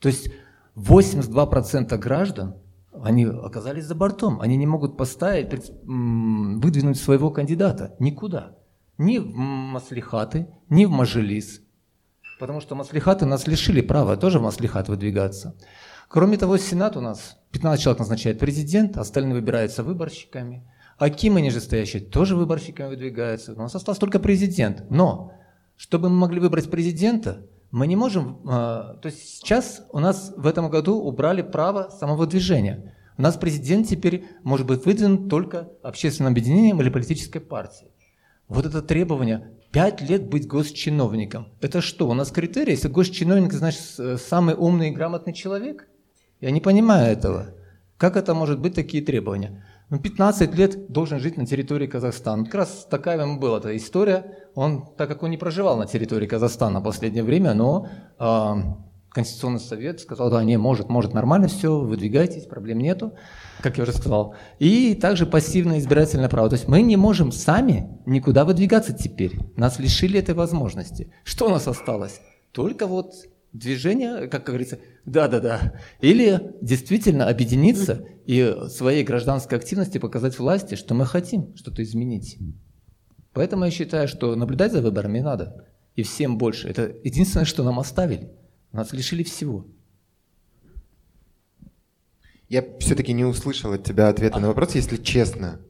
То 0.00 0.08
есть 0.08 0.28
82% 0.74 1.96
граждан 1.98 2.56
они 3.00 3.26
оказались 3.26 3.84
за 3.84 3.94
бортом. 3.94 4.40
Они 4.40 4.56
не 4.56 4.66
могут 4.66 4.96
поставить, 4.96 5.70
выдвинуть 5.84 6.98
своего 6.98 7.30
кандидата 7.30 7.94
никуда 8.00 8.56
ни 8.98 9.18
в 9.18 9.36
маслихаты, 9.36 10.48
ни 10.68 10.84
в 10.84 10.90
мажилис. 10.90 11.62
Потому 12.40 12.61
что 12.61 12.74
маслихаты 12.74 13.24
нас 13.24 13.46
лишили 13.46 13.82
права 13.82 14.16
тоже 14.16 14.40
в 14.40 14.42
маслихат 14.42 14.88
выдвигаться. 14.88 15.54
Кроме 16.12 16.38
того, 16.38 16.58
Сенат 16.58 16.96
у 16.96 17.00
нас 17.00 17.38
15 17.52 17.80
человек 17.80 18.00
назначает 18.00 18.40
президент, 18.40 18.96
остальные 18.96 19.34
выбираются 19.34 19.84
выборщиками. 19.84 20.68
Акимы 20.98 21.40
нижестоящие 21.40 22.02
тоже 22.02 22.34
выборщиками 22.34 22.88
выдвигаются. 22.88 23.52
У 23.52 23.56
нас 23.56 23.76
остался 23.76 24.00
только 24.00 24.18
президент. 24.18 24.90
Но, 24.90 25.32
чтобы 25.76 26.08
мы 26.08 26.16
могли 26.16 26.40
выбрать 26.40 26.68
президента, 26.68 27.46
Мы 27.70 27.86
не 27.86 27.94
можем, 27.94 28.40
то 28.44 29.00
есть 29.04 29.38
сейчас 29.38 29.86
у 29.92 30.00
нас 30.00 30.32
в 30.36 30.46
этом 30.46 30.70
году 30.70 30.96
убрали 30.96 31.42
право 31.42 31.88
самовыдвижения. 31.88 32.96
У 33.16 33.22
нас 33.22 33.36
президент 33.36 33.86
теперь 33.86 34.24
может 34.42 34.66
быть 34.66 34.84
выдвинут 34.84 35.30
только 35.30 35.68
общественным 35.82 36.32
объединением 36.32 36.80
или 36.80 36.90
политической 36.90 37.38
партией. 37.38 37.92
Вот 38.48 38.66
это 38.66 38.82
требование 38.82 39.52
пять 39.70 40.00
лет 40.00 40.28
быть 40.28 40.48
госчиновником. 40.48 41.46
Это 41.61 41.80
что, 41.80 42.08
у 42.08 42.14
нас 42.14 42.32
критерий? 42.32 42.72
Если 42.72 42.88
госчиновник, 42.88 43.52
значит, 43.52 43.82
самый 44.20 44.56
умный 44.56 44.88
и 44.88 44.92
грамотный 44.92 45.32
человек? 45.32 45.88
Я 46.41 46.51
не 46.51 46.61
понимаю 46.61 47.12
этого. 47.12 47.55
Как 47.97 48.16
это 48.16 48.34
может 48.34 48.61
быть 48.61 48.74
такие 48.74 49.05
требования? 49.05 49.64
Ну, 49.91 49.99
15 49.99 50.55
лет 50.55 50.91
должен 50.91 51.18
жить 51.18 51.36
на 51.36 51.45
территории 51.45 51.86
Казахстана. 51.86 52.45
Как 52.45 52.55
раз 52.55 52.86
такая 52.88 53.20
ему 53.20 53.38
была 53.38 53.59
эта 53.59 53.76
история. 53.76 54.38
Он, 54.55 54.86
так 54.97 55.09
как 55.09 55.22
он 55.22 55.30
не 55.30 55.36
проживал 55.36 55.76
на 55.76 55.86
территории 55.86 56.26
Казахстана 56.26 56.80
в 56.80 56.84
последнее 56.84 57.24
время, 57.24 57.55
но 57.55 57.88
э, 58.18 58.55
Конституционный 59.11 59.59
совет 59.59 60.01
сказал, 60.01 60.30
да, 60.30 60.45
не, 60.45 60.57
может, 60.57 60.88
может, 60.88 61.12
нормально 61.12 61.49
все, 61.49 61.78
выдвигайтесь, 61.78 62.45
проблем 62.45 62.78
нету, 62.78 63.14
как 63.61 63.76
я 63.76 63.82
уже 63.82 63.93
сказал. 63.93 64.36
И 64.61 64.95
также 64.95 65.26
пассивное 65.26 65.80
избирательное 65.80 66.28
право. 66.28 66.49
То 66.49 66.55
есть 66.55 66.68
мы 66.68 66.82
не 66.82 66.97
можем 66.97 67.32
сами 67.32 68.01
никуда 68.07 68.45
выдвигаться 68.45 68.93
теперь. 68.93 69.38
Нас 69.57 69.80
лишили 69.80 70.20
этой 70.20 70.36
возможности. 70.36 71.12
Что 71.24 71.47
у 71.47 71.51
нас 71.51 71.66
осталось? 71.66 72.20
Только 72.53 72.86
вот 72.86 73.12
движение, 73.53 74.28
как 74.28 74.44
говорится, 74.44 74.78
да-да-да. 75.05 75.74
Или 76.01 76.55
действительно 76.61 77.28
объединиться 77.28 78.07
и 78.26 78.55
своей 78.68 79.05
гражданской 79.05 79.59
активности 79.59 79.98
показать 79.98 80.38
власти, 80.38 80.74
что 80.74 80.94
мы 80.94 81.07
хотим 81.07 81.57
что-то 81.57 81.82
изменить. 81.82 82.38
Поэтому 83.32 83.64
я 83.64 83.70
считаю, 83.70 84.09
что 84.09 84.34
наблюдать 84.34 84.72
за 84.72 84.82
выборами 84.82 85.20
надо. 85.20 85.66
И 85.96 86.03
всем 86.03 86.38
больше. 86.38 86.68
Это 86.68 86.94
единственное, 87.05 87.44
что 87.44 87.64
нам 87.64 87.78
оставили. 87.78 88.30
Нас 88.72 88.92
лишили 88.92 89.22
всего. 89.22 89.66
Я 92.48 92.64
все-таки 92.80 93.12
не 93.12 93.24
услышал 93.24 93.72
от 93.72 93.84
тебя 93.84 94.09
ответа 94.09 94.38
а. 94.38 94.40
на 94.40 94.48
вопрос, 94.48 94.74
если 94.74 94.96
честно. 94.96 95.61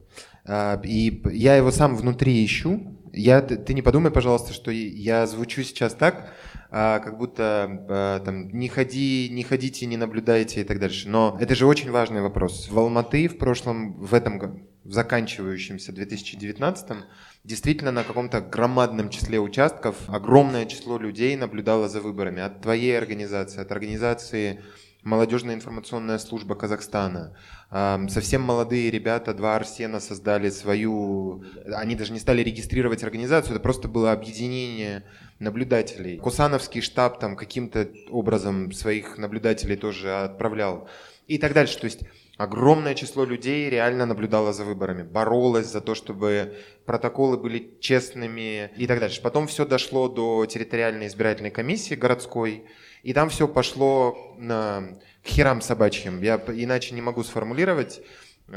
А, 0.45 0.81
и 0.83 1.21
я 1.31 1.55
его 1.55 1.71
сам 1.71 1.95
внутри 1.95 2.43
ищу. 2.43 2.97
Я, 3.13 3.41
ты 3.41 3.73
не 3.73 3.81
подумай, 3.81 4.11
пожалуйста, 4.11 4.53
что 4.53 4.71
я 4.71 5.27
звучу 5.27 5.63
сейчас 5.63 5.93
так, 5.93 6.33
как 6.71 7.17
будто 7.17 8.21
там 8.25 8.49
не 8.49 8.69
ходи, 8.69 9.29
не 9.29 9.43
ходите, 9.43 9.85
не 9.85 9.97
наблюдайте 9.97 10.61
и 10.61 10.63
так 10.63 10.79
дальше. 10.79 11.09
Но 11.09 11.37
это 11.39 11.53
же 11.53 11.65
очень 11.65 11.91
важный 11.91 12.21
вопрос. 12.21 12.69
В 12.69 12.79
Алматы 12.79 13.27
в 13.27 13.37
прошлом, 13.37 13.93
в 13.93 14.13
этом 14.13 14.39
в 14.83 14.93
заканчивающемся 14.93 15.91
2019 15.91 17.03
действительно 17.43 17.91
на 17.91 18.03
каком-то 18.03 18.41
громадном 18.41 19.09
числе 19.09 19.39
участков 19.39 19.95
огромное 20.07 20.65
число 20.65 20.97
людей 20.97 21.35
наблюдало 21.35 21.87
за 21.87 22.01
выборами. 22.01 22.41
От 22.41 22.61
твоей 22.61 22.97
организации, 22.97 23.61
от 23.61 23.71
организации 23.71 24.61
Молодежная 25.03 25.55
информационная 25.55 26.19
служба 26.19 26.53
Казахстана. 26.53 27.35
Совсем 27.69 28.43
молодые 28.43 28.91
ребята, 28.91 29.33
два 29.33 29.55
Арсена, 29.55 29.99
создали 29.99 30.49
свою... 30.51 31.43
Они 31.73 31.95
даже 31.95 32.13
не 32.13 32.19
стали 32.19 32.43
регистрировать 32.43 33.03
организацию, 33.03 33.55
это 33.55 33.63
просто 33.63 33.87
было 33.87 34.11
объединение 34.11 35.03
наблюдателей. 35.39 36.17
Кусановский 36.17 36.81
штаб 36.81 37.19
там 37.19 37.35
каким-то 37.35 37.89
образом 38.11 38.71
своих 38.71 39.17
наблюдателей 39.17 39.75
тоже 39.75 40.13
отправлял. 40.13 40.87
И 41.25 41.39
так 41.39 41.53
дальше. 41.53 41.79
То 41.79 41.85
есть 41.85 42.01
огромное 42.37 42.93
число 42.93 43.25
людей 43.25 43.71
реально 43.71 44.05
наблюдало 44.05 44.53
за 44.53 44.65
выборами, 44.65 45.01
боролось 45.01 45.65
за 45.65 45.81
то, 45.81 45.95
чтобы 45.95 46.57
протоколы 46.85 47.37
были 47.37 47.75
честными 47.79 48.69
и 48.77 48.85
так 48.85 48.99
дальше. 48.99 49.19
Потом 49.23 49.47
все 49.47 49.65
дошло 49.65 50.09
до 50.09 50.45
территориальной 50.45 51.07
избирательной 51.07 51.51
комиссии 51.51 51.95
городской, 51.95 52.65
и 53.03 53.13
там 53.13 53.29
все 53.29 53.47
пошло 53.47 54.35
на, 54.37 54.83
к 55.23 55.27
херам 55.27 55.61
собачьим. 55.61 56.21
Я 56.21 56.35
иначе 56.35 56.95
не 56.95 57.01
могу 57.01 57.23
сформулировать 57.23 58.01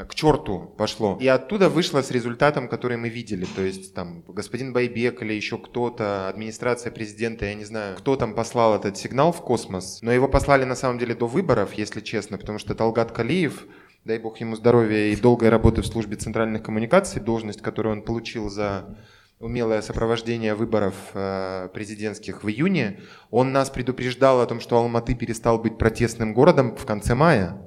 к 0.03 0.13
черту 0.13 0.73
пошло. 0.77 1.17
И 1.21 1.27
оттуда 1.27 1.69
вышло 1.69 2.01
с 2.01 2.11
результатом, 2.11 2.67
который 2.67 2.97
мы 2.97 3.07
видели. 3.07 3.45
То 3.55 3.61
есть 3.61 3.93
там 3.93 4.23
господин 4.27 4.73
Байбек 4.73 5.21
или 5.21 5.33
еще 5.33 5.57
кто-то, 5.57 6.27
администрация 6.27 6.91
президента, 6.91 7.45
я 7.45 7.53
не 7.53 7.63
знаю, 7.63 7.95
кто 7.97 8.17
там 8.17 8.33
послал 8.33 8.75
этот 8.75 8.97
сигнал 8.97 9.31
в 9.31 9.41
космос. 9.41 9.99
Но 10.01 10.11
его 10.11 10.27
послали 10.27 10.65
на 10.65 10.75
самом 10.75 10.99
деле 10.99 11.15
до 11.15 11.27
выборов, 11.27 11.73
если 11.73 12.01
честно, 12.01 12.37
потому 12.37 12.59
что 12.59 12.75
Талгат 12.75 13.13
Калиев, 13.13 13.65
дай 14.03 14.19
бог 14.19 14.37
ему 14.39 14.55
здоровья 14.55 15.07
и 15.07 15.15
долгой 15.15 15.49
работы 15.49 15.81
в 15.81 15.87
службе 15.87 16.17
центральных 16.17 16.63
коммуникаций, 16.63 17.21
должность, 17.21 17.61
которую 17.61 17.93
он 17.93 18.01
получил 18.01 18.49
за 18.49 18.97
умелое 19.39 19.81
сопровождение 19.81 20.55
выборов 20.55 20.95
э, 21.13 21.69
президентских 21.73 22.43
в 22.43 22.49
июне, 22.49 23.01
он 23.31 23.51
нас 23.51 23.69
предупреждал 23.69 24.41
о 24.41 24.45
том, 24.45 24.59
что 24.59 24.77
Алматы 24.77 25.15
перестал 25.15 25.59
быть 25.59 25.77
протестным 25.77 26.33
городом 26.33 26.75
в 26.75 26.85
конце 26.85 27.15
мая. 27.15 27.61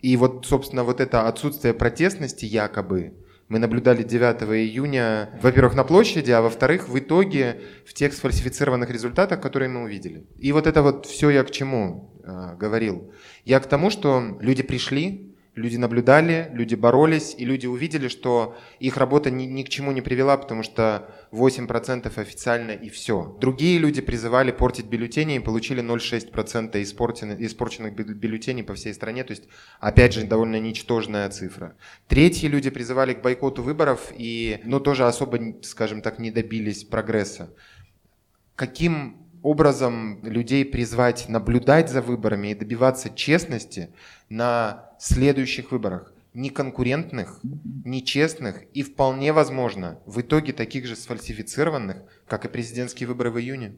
И 0.00 0.16
вот, 0.16 0.46
собственно, 0.46 0.84
вот 0.84 1.00
это 1.00 1.28
отсутствие 1.28 1.74
протестности 1.74 2.44
якобы 2.44 3.14
мы 3.48 3.58
наблюдали 3.58 4.02
9 4.02 4.42
июня, 4.44 5.28
во-первых, 5.42 5.74
на 5.74 5.84
площади, 5.84 6.30
а 6.30 6.40
во-вторых, 6.40 6.88
в 6.88 6.98
итоге 6.98 7.60
в 7.84 7.92
тех 7.92 8.14
сфальсифицированных 8.14 8.88
результатах, 8.88 9.42
которые 9.42 9.68
мы 9.68 9.82
увидели. 9.82 10.26
И 10.38 10.52
вот 10.52 10.66
это 10.66 10.80
вот 10.80 11.04
все 11.04 11.28
я 11.28 11.44
к 11.44 11.50
чему 11.50 12.14
э, 12.24 12.56
говорил. 12.56 13.12
Я 13.44 13.60
к 13.60 13.66
тому, 13.66 13.90
что 13.90 14.38
люди 14.40 14.62
пришли, 14.62 15.31
Люди 15.54 15.76
наблюдали, 15.76 16.50
люди 16.54 16.74
боролись, 16.74 17.34
и 17.36 17.44
люди 17.44 17.66
увидели, 17.66 18.08
что 18.08 18.56
их 18.78 18.96
работа 18.96 19.30
ни, 19.30 19.44
ни 19.44 19.62
к 19.62 19.68
чему 19.68 19.92
не 19.92 20.00
привела, 20.00 20.38
потому 20.38 20.62
что 20.62 21.14
8% 21.30 22.10
официально 22.18 22.70
и 22.70 22.88
все. 22.88 23.36
Другие 23.38 23.78
люди 23.78 24.00
призывали 24.00 24.50
портить 24.50 24.86
бюллетени 24.86 25.36
и 25.36 25.40
получили 25.40 25.82
0,6% 25.82 26.82
испорченных, 26.82 27.38
испорченных 27.38 27.94
бюллетеней 27.94 28.64
по 28.64 28.72
всей 28.72 28.94
стране, 28.94 29.24
то 29.24 29.32
есть, 29.32 29.44
опять 29.78 30.14
же, 30.14 30.24
довольно 30.24 30.58
ничтожная 30.58 31.28
цифра. 31.28 31.76
Третьи 32.08 32.46
люди 32.46 32.70
призывали 32.70 33.12
к 33.12 33.20
бойкоту 33.20 33.62
выборов 33.62 34.10
и, 34.16 34.58
ну, 34.64 34.80
тоже 34.80 35.06
особо, 35.06 35.38
скажем 35.60 36.00
так, 36.00 36.18
не 36.18 36.30
добились 36.30 36.84
прогресса. 36.84 37.54
Каким 38.56 39.21
образом 39.42 40.20
людей 40.22 40.64
призвать 40.64 41.28
наблюдать 41.28 41.90
за 41.90 42.02
выборами 42.02 42.48
и 42.48 42.54
добиваться 42.54 43.10
честности 43.10 43.90
на 44.28 44.90
следующих 44.98 45.72
выборах. 45.72 46.12
Не 46.34 46.48
конкурентных, 46.48 47.40
не 47.84 48.02
честных 48.02 48.62
и 48.72 48.82
вполне 48.82 49.32
возможно 49.34 49.98
в 50.06 50.22
итоге 50.22 50.54
таких 50.54 50.86
же 50.86 50.96
сфальсифицированных, 50.96 51.98
как 52.26 52.46
и 52.46 52.48
президентские 52.48 53.06
выборы 53.06 53.30
в 53.30 53.38
июне. 53.38 53.74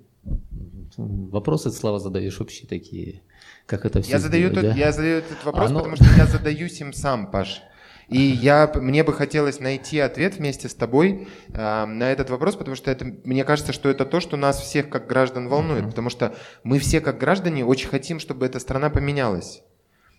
Вопросы, 0.96 1.70
Слава, 1.72 1.98
задаешь 1.98 2.40
общие 2.40 2.68
такие. 2.68 3.22
Как 3.66 3.84
это 3.84 4.02
все 4.02 4.12
я 4.12 4.18
задаю, 4.20 4.52
тот, 4.52 4.62
да? 4.62 4.74
я 4.74 4.92
задаю 4.92 5.18
этот 5.18 5.44
вопрос, 5.44 5.70
Оно... 5.70 5.80
потому 5.80 5.96
что 5.96 6.04
я 6.16 6.26
задаюсь 6.26 6.80
им 6.80 6.92
сам, 6.92 7.30
Паш. 7.30 7.62
И 8.08 8.20
я, 8.20 8.70
мне 8.74 9.02
бы 9.02 9.12
хотелось 9.12 9.60
найти 9.60 9.98
ответ 9.98 10.36
вместе 10.36 10.68
с 10.68 10.74
тобой 10.74 11.28
э, 11.48 11.84
на 11.86 12.12
этот 12.12 12.30
вопрос, 12.30 12.56
потому 12.56 12.76
что 12.76 12.90
это, 12.90 13.06
мне 13.24 13.44
кажется, 13.44 13.72
что 13.72 13.88
это 13.88 14.04
то, 14.04 14.20
что 14.20 14.36
нас 14.36 14.60
всех 14.60 14.88
как 14.88 15.06
граждан 15.06 15.48
волнует, 15.48 15.86
потому 15.86 16.10
что 16.10 16.34
мы 16.62 16.78
все 16.78 17.00
как 17.00 17.18
граждане 17.18 17.64
очень 17.64 17.88
хотим, 17.88 18.20
чтобы 18.20 18.46
эта 18.46 18.58
страна 18.58 18.90
поменялась. 18.90 19.62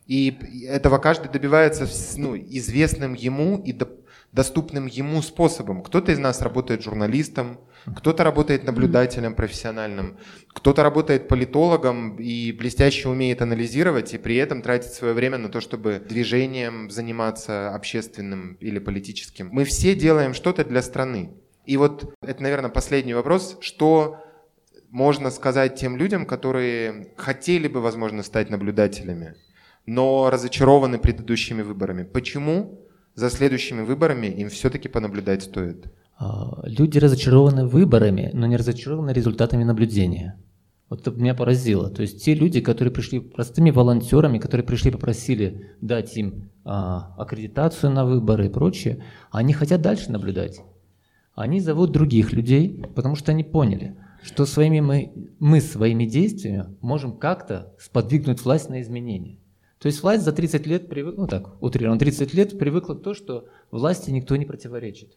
И 0.07 0.37
этого 0.67 0.99
каждый 0.99 1.31
добивается 1.31 1.87
ну, 2.17 2.35
известным 2.37 3.13
ему 3.13 3.57
и 3.57 3.73
до, 3.73 3.89
доступным 4.35 4.85
ему 4.85 5.21
способом. 5.21 5.81
Кто-то 5.81 6.11
из 6.11 6.19
нас 6.19 6.41
работает 6.41 6.83
журналистом, 6.83 7.57
кто-то 7.85 8.25
работает 8.25 8.65
наблюдателем 8.65 9.33
профессиональным, 9.33 10.17
кто-то 10.49 10.83
работает 10.83 11.29
политологом 11.29 12.17
и 12.17 12.51
блестяще 12.51 13.07
умеет 13.07 13.41
анализировать, 13.41 14.13
и 14.13 14.17
при 14.17 14.35
этом 14.35 14.61
тратит 14.61 14.91
свое 14.91 15.13
время 15.13 15.37
на 15.37 15.47
то, 15.47 15.61
чтобы 15.61 16.03
движением 16.05 16.91
заниматься 16.91 17.73
общественным 17.73 18.57
или 18.59 18.79
политическим. 18.79 19.47
Мы 19.53 19.63
все 19.63 19.95
делаем 19.95 20.33
что-то 20.33 20.65
для 20.65 20.81
страны. 20.81 21.31
И 21.65 21.77
вот 21.77 22.13
это, 22.21 22.43
наверное, 22.43 22.69
последний 22.69 23.13
вопрос. 23.13 23.57
Что 23.61 24.17
можно 24.89 25.31
сказать 25.31 25.75
тем 25.75 25.95
людям, 25.95 26.25
которые 26.25 27.13
хотели 27.15 27.69
бы, 27.69 27.79
возможно, 27.79 28.21
стать 28.21 28.49
наблюдателями? 28.49 29.35
но 29.87 30.31
разочарованы 30.31 30.97
предыдущими 30.97 31.61
выборами. 31.61 32.01
Почему 32.01 32.84
за 33.15 33.29
следующими 33.29 33.81
выборами 33.81 34.27
им 34.27 34.49
все-таки 34.49 34.87
понаблюдать 34.89 35.43
стоит? 35.43 35.91
А, 36.17 36.61
люди 36.63 36.97
разочарованы 36.99 37.65
выборами, 37.65 38.29
но 38.33 38.45
не 38.45 38.57
разочарованы 38.57 39.11
результатами 39.11 39.63
наблюдения. 39.63 40.37
Вот 40.89 41.01
это 41.01 41.11
меня 41.11 41.33
поразило. 41.33 41.89
То 41.89 42.03
есть 42.03 42.23
те 42.23 42.35
люди, 42.35 42.61
которые 42.61 42.93
пришли 42.93 43.19
простыми 43.19 43.71
волонтерами, 43.71 44.37
которые 44.37 44.65
пришли 44.65 44.91
попросили 44.91 45.71
дать 45.81 46.15
им 46.15 46.51
а, 46.63 47.15
аккредитацию 47.17 47.91
на 47.91 48.05
выборы 48.05 48.47
и 48.47 48.49
прочее, 48.49 49.03
они 49.31 49.53
хотят 49.53 49.81
дальше 49.81 50.11
наблюдать. 50.11 50.61
Они 51.33 51.59
зовут 51.59 51.91
других 51.91 52.31
людей, 52.33 52.85
потому 52.95 53.15
что 53.15 53.31
они 53.31 53.43
поняли, 53.43 53.97
что 54.23 54.45
своими 54.45 54.79
мы, 54.79 55.13
мы 55.39 55.59
своими 55.59 56.05
действиями 56.05 56.75
можем 56.81 57.17
как-то 57.17 57.73
сподвигнуть 57.79 58.43
власть 58.43 58.69
на 58.69 58.81
изменения. 58.81 59.39
То 59.85 59.89
есть 59.89 60.01
власть 60.01 60.23
за 60.23 60.31
30 60.31 60.65
лет 60.65 60.89
привыкла, 60.89 61.21
ну 61.21 61.27
так, 61.27 61.61
утрированно, 61.61 61.99
30 61.99 62.33
лет 62.33 62.57
привыкла 62.57 62.95
к 62.95 63.03
тому, 63.03 63.13
что 63.13 63.45
власти 63.69 64.09
никто 64.09 64.35
не 64.35 64.43
противоречит. 64.43 65.15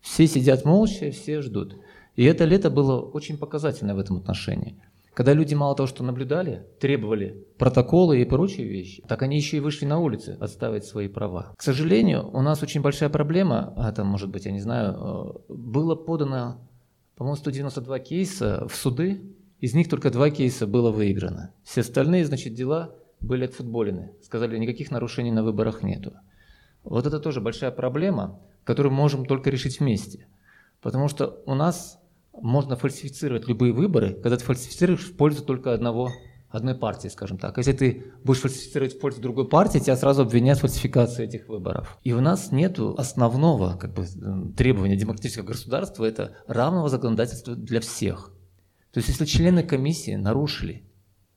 Все 0.00 0.26
сидят 0.26 0.64
молча, 0.64 1.10
все 1.10 1.42
ждут. 1.42 1.76
И 2.14 2.24
это 2.24 2.46
лето 2.46 2.70
было 2.70 2.98
очень 2.98 3.36
показательно 3.36 3.94
в 3.94 3.98
этом 3.98 4.16
отношении. 4.16 4.80
Когда 5.12 5.34
люди 5.34 5.52
мало 5.52 5.76
того, 5.76 5.86
что 5.86 6.02
наблюдали, 6.02 6.64
требовали 6.80 7.44
протоколы 7.58 8.22
и 8.22 8.24
прочие 8.24 8.66
вещи, 8.66 9.02
так 9.06 9.20
они 9.20 9.36
еще 9.36 9.58
и 9.58 9.60
вышли 9.60 9.84
на 9.84 9.98
улицы 9.98 10.38
отставить 10.40 10.86
свои 10.86 11.08
права. 11.08 11.52
К 11.54 11.62
сожалению, 11.62 12.26
у 12.32 12.40
нас 12.40 12.62
очень 12.62 12.80
большая 12.80 13.10
проблема, 13.10 13.74
а 13.76 13.92
там, 13.92 14.06
может 14.06 14.30
быть, 14.30 14.46
я 14.46 14.50
не 14.50 14.60
знаю, 14.60 14.94
э, 14.94 15.52
было 15.52 15.94
подано, 15.94 16.66
по-моему, 17.16 17.36
192 17.36 17.98
кейса 17.98 18.66
в 18.66 18.76
суды, 18.76 19.20
из 19.60 19.74
них 19.74 19.90
только 19.90 20.08
два 20.08 20.30
кейса 20.30 20.66
было 20.66 20.90
выиграно. 20.90 21.52
Все 21.64 21.82
остальные, 21.82 22.24
значит, 22.24 22.54
дела 22.54 22.96
были 23.20 23.46
отфутболены. 23.46 24.12
Сказали, 24.22 24.58
никаких 24.58 24.90
нарушений 24.90 25.30
на 25.30 25.42
выборах 25.42 25.82
нету. 25.82 26.12
Вот 26.84 27.06
это 27.06 27.18
тоже 27.18 27.40
большая 27.40 27.70
проблема, 27.70 28.40
которую 28.64 28.92
мы 28.92 28.98
можем 28.98 29.26
только 29.26 29.50
решить 29.50 29.80
вместе. 29.80 30.26
Потому 30.80 31.08
что 31.08 31.42
у 31.46 31.54
нас 31.54 31.98
можно 32.32 32.76
фальсифицировать 32.76 33.48
любые 33.48 33.72
выборы, 33.72 34.14
когда 34.14 34.36
ты 34.36 34.44
фальсифицируешь 34.44 35.04
в 35.04 35.16
пользу 35.16 35.44
только 35.44 35.72
одного, 35.72 36.10
одной 36.48 36.74
партии, 36.74 37.08
скажем 37.08 37.38
так. 37.38 37.56
Если 37.58 37.72
ты 37.72 38.04
будешь 38.22 38.40
фальсифицировать 38.40 38.94
в 38.94 39.00
пользу 39.00 39.20
другой 39.20 39.48
партии, 39.48 39.78
тебя 39.78 39.96
сразу 39.96 40.22
обвинят 40.22 40.58
в 40.58 40.60
фальсификации 40.60 41.24
этих 41.24 41.48
выборов. 41.48 41.98
И 42.04 42.12
у 42.12 42.20
нас 42.20 42.52
нет 42.52 42.78
основного 42.78 43.76
как 43.76 43.94
бы, 43.94 44.06
требования 44.56 44.96
демократического 44.96 45.44
государства– 45.44 46.04
это 46.06 46.36
равного 46.46 46.88
законодательства 46.88 47.56
для 47.56 47.80
всех. 47.80 48.32
То 48.92 48.98
есть 48.98 49.08
если 49.08 49.24
члены 49.24 49.62
комиссии 49.62 50.14
нарушили, 50.14 50.84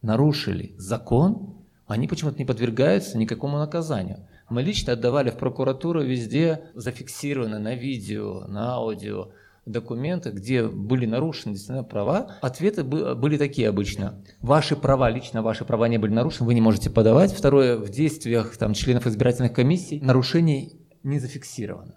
нарушили 0.01 0.75
закон, 0.77 1.58
они 1.89 2.07
почему-то 2.07 2.37
не 2.37 2.45
подвергаются 2.45 3.17
никакому 3.17 3.57
наказанию. 3.57 4.19
Мы 4.47 4.61
лично 4.61 4.93
отдавали 4.93 5.31
в 5.31 5.37
прокуратуру 5.37 6.03
везде 6.03 6.65
зафиксировано 6.75 7.57
на 7.57 7.73
видео, 7.73 8.45
на 8.47 8.75
аудио 8.75 9.29
документы, 9.65 10.29
где 10.29 10.67
были 10.67 11.07
нарушены 11.07 11.53
действительно 11.53 11.83
права, 11.83 12.35
ответы 12.41 12.83
были 12.83 13.37
такие 13.37 13.69
обычно. 13.69 14.23
Ваши 14.39 14.75
права, 14.75 15.09
лично 15.09 15.41
ваши 15.41 15.65
права 15.65 15.87
не 15.87 15.97
были 15.97 16.13
нарушены, 16.13 16.45
вы 16.45 16.53
не 16.53 16.61
можете 16.61 16.91
подавать. 16.91 17.33
Второе, 17.33 17.77
в 17.77 17.89
действиях 17.89 18.55
там, 18.57 18.73
членов 18.73 19.07
избирательных 19.07 19.53
комиссий 19.53 19.99
нарушений 19.99 20.79
не 21.01 21.19
зафиксировано. 21.19 21.95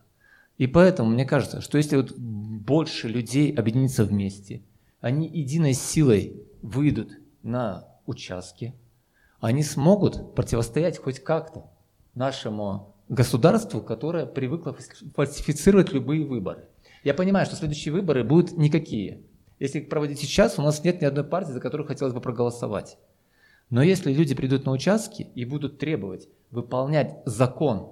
И 0.57 0.66
поэтому 0.66 1.11
мне 1.11 1.26
кажется, 1.26 1.61
что 1.61 1.76
если 1.76 1.97
вот 1.97 2.12
больше 2.12 3.09
людей 3.09 3.53
объединиться 3.53 4.05
вместе, 4.05 4.62
они 5.01 5.28
единой 5.28 5.74
силой 5.74 6.43
выйдут 6.62 7.18
на 7.43 7.88
участки, 8.07 8.74
они 9.43 9.64
смогут 9.64 10.36
противостоять 10.36 10.99
хоть 10.99 11.18
как-то 11.18 11.68
нашему 12.14 12.95
государству, 13.09 13.80
которое 13.82 14.24
привыкло 14.24 14.76
фальсифицировать 15.16 15.93
любые 15.93 16.24
выборы. 16.24 16.68
Я 17.03 17.12
понимаю, 17.12 17.45
что 17.45 17.57
следующие 17.57 17.93
выборы 17.93 18.22
будут 18.22 18.57
никакие. 18.57 19.22
Если 19.59 19.80
их 19.80 19.88
проводить 19.88 20.20
сейчас, 20.20 20.61
у 20.61 20.62
нас 20.62 20.84
нет 20.84 21.01
ни 21.01 21.07
одной 21.07 21.24
партии, 21.24 21.51
за 21.51 21.61
которую 21.61 21.88
хотелось 21.88 22.14
бы 22.14 22.20
проголосовать. 22.20 22.99
Но 23.68 23.82
если 23.82 24.12
люди 24.12 24.32
придут 24.36 24.64
на 24.64 24.70
участки 24.70 25.22
и 25.34 25.45
будут 25.45 25.78
требовать 25.78 26.28
выполнять 26.53 27.16
закон 27.24 27.90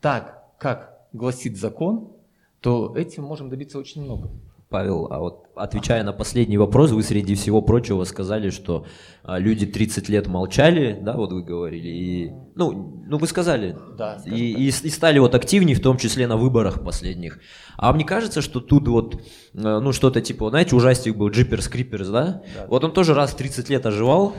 так, 0.00 0.44
как 0.56 1.00
гласит 1.12 1.58
закон, 1.58 2.12
то 2.60 2.96
этим 2.96 3.24
можем 3.24 3.50
добиться 3.50 3.78
очень 3.78 4.04
много. 4.04 4.30
Павел, 4.68 5.06
а 5.10 5.20
вот 5.20 5.46
отвечая 5.54 6.02
на 6.02 6.12
последний 6.12 6.58
вопрос, 6.58 6.90
вы 6.90 7.02
среди 7.04 7.34
всего 7.36 7.62
прочего 7.62 8.02
сказали, 8.04 8.50
что 8.50 8.84
а, 9.22 9.38
люди 9.38 9.64
30 9.64 10.08
лет 10.08 10.26
молчали, 10.26 10.98
да, 11.00 11.12
вот 11.16 11.32
вы 11.32 11.42
говорили, 11.42 11.88
и, 11.88 12.32
ну, 12.56 13.04
ну 13.06 13.18
вы 13.18 13.28
сказали, 13.28 13.76
да, 13.96 14.20
и, 14.26 14.52
и, 14.52 14.66
и 14.66 14.90
стали 14.90 15.20
вот 15.20 15.34
активнее, 15.36 15.76
в 15.76 15.80
том 15.80 15.98
числе 15.98 16.26
на 16.26 16.36
выборах 16.36 16.82
последних. 16.82 17.38
А 17.76 17.92
мне 17.92 18.04
кажется, 18.04 18.42
что 18.42 18.60
тут 18.60 18.88
вот, 18.88 19.14
э, 19.14 19.18
ну 19.54 19.92
что-то 19.92 20.20
типа, 20.20 20.50
знаете, 20.50 20.74
ужастик 20.74 21.16
был 21.16 21.30
Джиперс 21.30 21.68
Криперс, 21.68 22.08
да? 22.08 22.42
да? 22.56 22.66
Вот 22.66 22.82
он 22.82 22.92
тоже 22.92 23.14
раз 23.14 23.30
в 23.30 23.36
30 23.36 23.70
лет 23.70 23.86
оживал, 23.86 24.34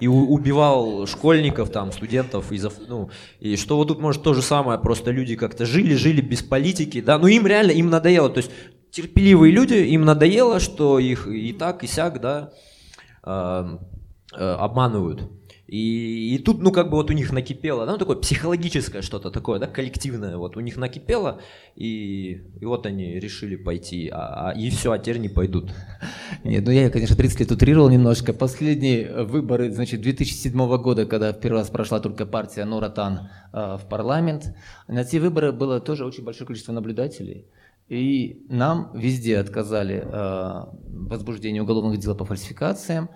и 0.00 0.08
убивал 0.08 1.06
школьников, 1.06 1.70
там, 1.70 1.92
студентов, 1.92 2.50
из 2.50 2.66
ну, 2.88 3.10
и 3.38 3.56
что 3.56 3.76
вот 3.76 3.86
тут 3.86 4.00
может 4.00 4.24
то 4.24 4.34
же 4.34 4.42
самое, 4.42 4.76
просто 4.80 5.12
люди 5.12 5.36
как-то 5.36 5.64
жили, 5.64 5.94
жили 5.94 6.20
без 6.20 6.42
политики, 6.42 7.00
да, 7.00 7.18
ну 7.18 7.28
им 7.28 7.46
реально, 7.46 7.70
им 7.70 7.88
надоело, 7.88 8.28
то 8.28 8.38
есть 8.38 8.50
терпеливые 8.92 9.52
люди, 9.52 9.74
им 9.74 10.04
надоело, 10.04 10.60
что 10.60 10.98
их 10.98 11.26
и 11.26 11.52
так, 11.52 11.82
и 11.82 11.86
сяк, 11.86 12.20
да, 12.20 12.52
э, 13.24 13.78
э, 14.34 14.52
обманывают. 14.54 15.28
И, 15.66 16.34
и 16.34 16.38
тут, 16.38 16.60
ну, 16.60 16.70
как 16.70 16.90
бы 16.90 16.98
вот 16.98 17.08
у 17.08 17.14
них 17.14 17.32
накипело, 17.32 17.86
ну, 17.86 17.96
такое 17.96 18.16
психологическое 18.16 19.00
что-то 19.00 19.30
такое, 19.30 19.58
да, 19.58 19.66
коллективное, 19.66 20.36
вот 20.36 20.58
у 20.58 20.60
них 20.60 20.76
накипело, 20.76 21.40
и, 21.76 22.42
и 22.60 22.64
вот 22.66 22.84
они 22.84 23.18
решили 23.18 23.56
пойти, 23.56 24.10
а, 24.12 24.50
а, 24.50 24.52
и 24.52 24.68
все, 24.68 24.92
а 24.92 24.98
теперь 24.98 25.16
не 25.16 25.30
пойдут. 25.30 25.70
Нет, 26.44 26.62
ну 26.66 26.72
я, 26.72 26.90
конечно, 26.90 27.16
30 27.16 27.40
лет 27.40 27.52
утрировал 27.52 27.88
немножко. 27.88 28.34
Последние 28.34 29.24
выборы, 29.24 29.70
значит, 29.70 30.02
2007 30.02 30.52
года, 30.76 31.06
когда 31.06 31.32
в 31.32 31.40
первый 31.40 31.60
раз 31.60 31.70
прошла 31.70 32.00
только 32.00 32.26
партия 32.26 32.66
Нуратан 32.66 33.30
э, 33.54 33.78
в 33.80 33.88
парламент, 33.88 34.54
на 34.88 35.00
эти 35.00 35.16
выборы 35.16 35.52
было 35.52 35.80
тоже 35.80 36.04
очень 36.04 36.22
большое 36.22 36.46
количество 36.46 36.72
наблюдателей. 36.72 37.46
И 37.92 38.46
нам 38.48 38.90
везде 38.94 39.36
отказали 39.36 39.96
э, 39.96 40.06
в 40.06 41.08
возбуждении 41.10 41.60
уголовных 41.60 41.98
дел 41.98 42.16
по 42.16 42.24
фальсификациям. 42.24 43.10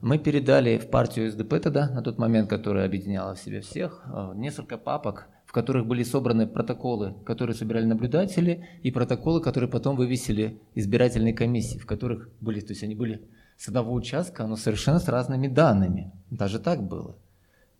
Мы 0.00 0.18
передали 0.18 0.78
в 0.78 0.88
партию 0.88 1.30
СДП 1.30 1.60
тогда, 1.60 1.90
на 1.90 2.00
тот 2.00 2.16
момент, 2.16 2.48
которая 2.48 2.86
объединяла 2.86 3.34
в 3.34 3.38
себе 3.38 3.60
всех, 3.60 4.02
э, 4.06 4.32
несколько 4.36 4.78
папок, 4.78 5.28
в 5.44 5.52
которых 5.52 5.86
были 5.86 6.02
собраны 6.02 6.46
протоколы, 6.46 7.14
которые 7.26 7.54
собирали 7.54 7.84
наблюдатели, 7.84 8.66
и 8.82 8.90
протоколы, 8.90 9.42
которые 9.42 9.68
потом 9.68 9.96
вывесили 9.96 10.62
избирательные 10.74 11.34
комиссии, 11.34 11.76
в 11.76 11.84
которых 11.84 12.30
были, 12.40 12.60
то 12.60 12.70
есть 12.70 12.82
они 12.82 12.94
были 12.94 13.20
с 13.58 13.68
одного 13.68 13.92
участка, 13.92 14.46
но 14.46 14.56
совершенно 14.56 14.98
с 14.98 15.08
разными 15.08 15.46
данными. 15.46 16.10
Даже 16.30 16.58
так 16.58 16.82
было. 16.82 17.18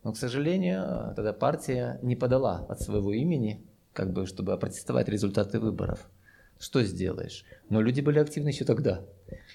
Но, 0.05 0.13
к 0.13 0.19
сожалению, 0.19 1.15
тогда 1.17 1.33
партия 1.33 1.99
не 2.03 2.15
подала 2.15 2.67
от 2.69 2.83
своего 2.83 3.15
имени, 3.15 3.65
как 3.95 4.13
бы, 4.13 4.27
чтобы 4.27 4.53
опротестовать 4.53 5.09
результаты 5.09 5.59
выборов 5.59 6.11
что 6.63 6.83
сделаешь? 6.85 7.45
Но 7.73 7.81
люди 7.81 8.03
были 8.03 8.19
активны 8.19 8.49
еще 8.49 8.67
тогда. 8.67 9.01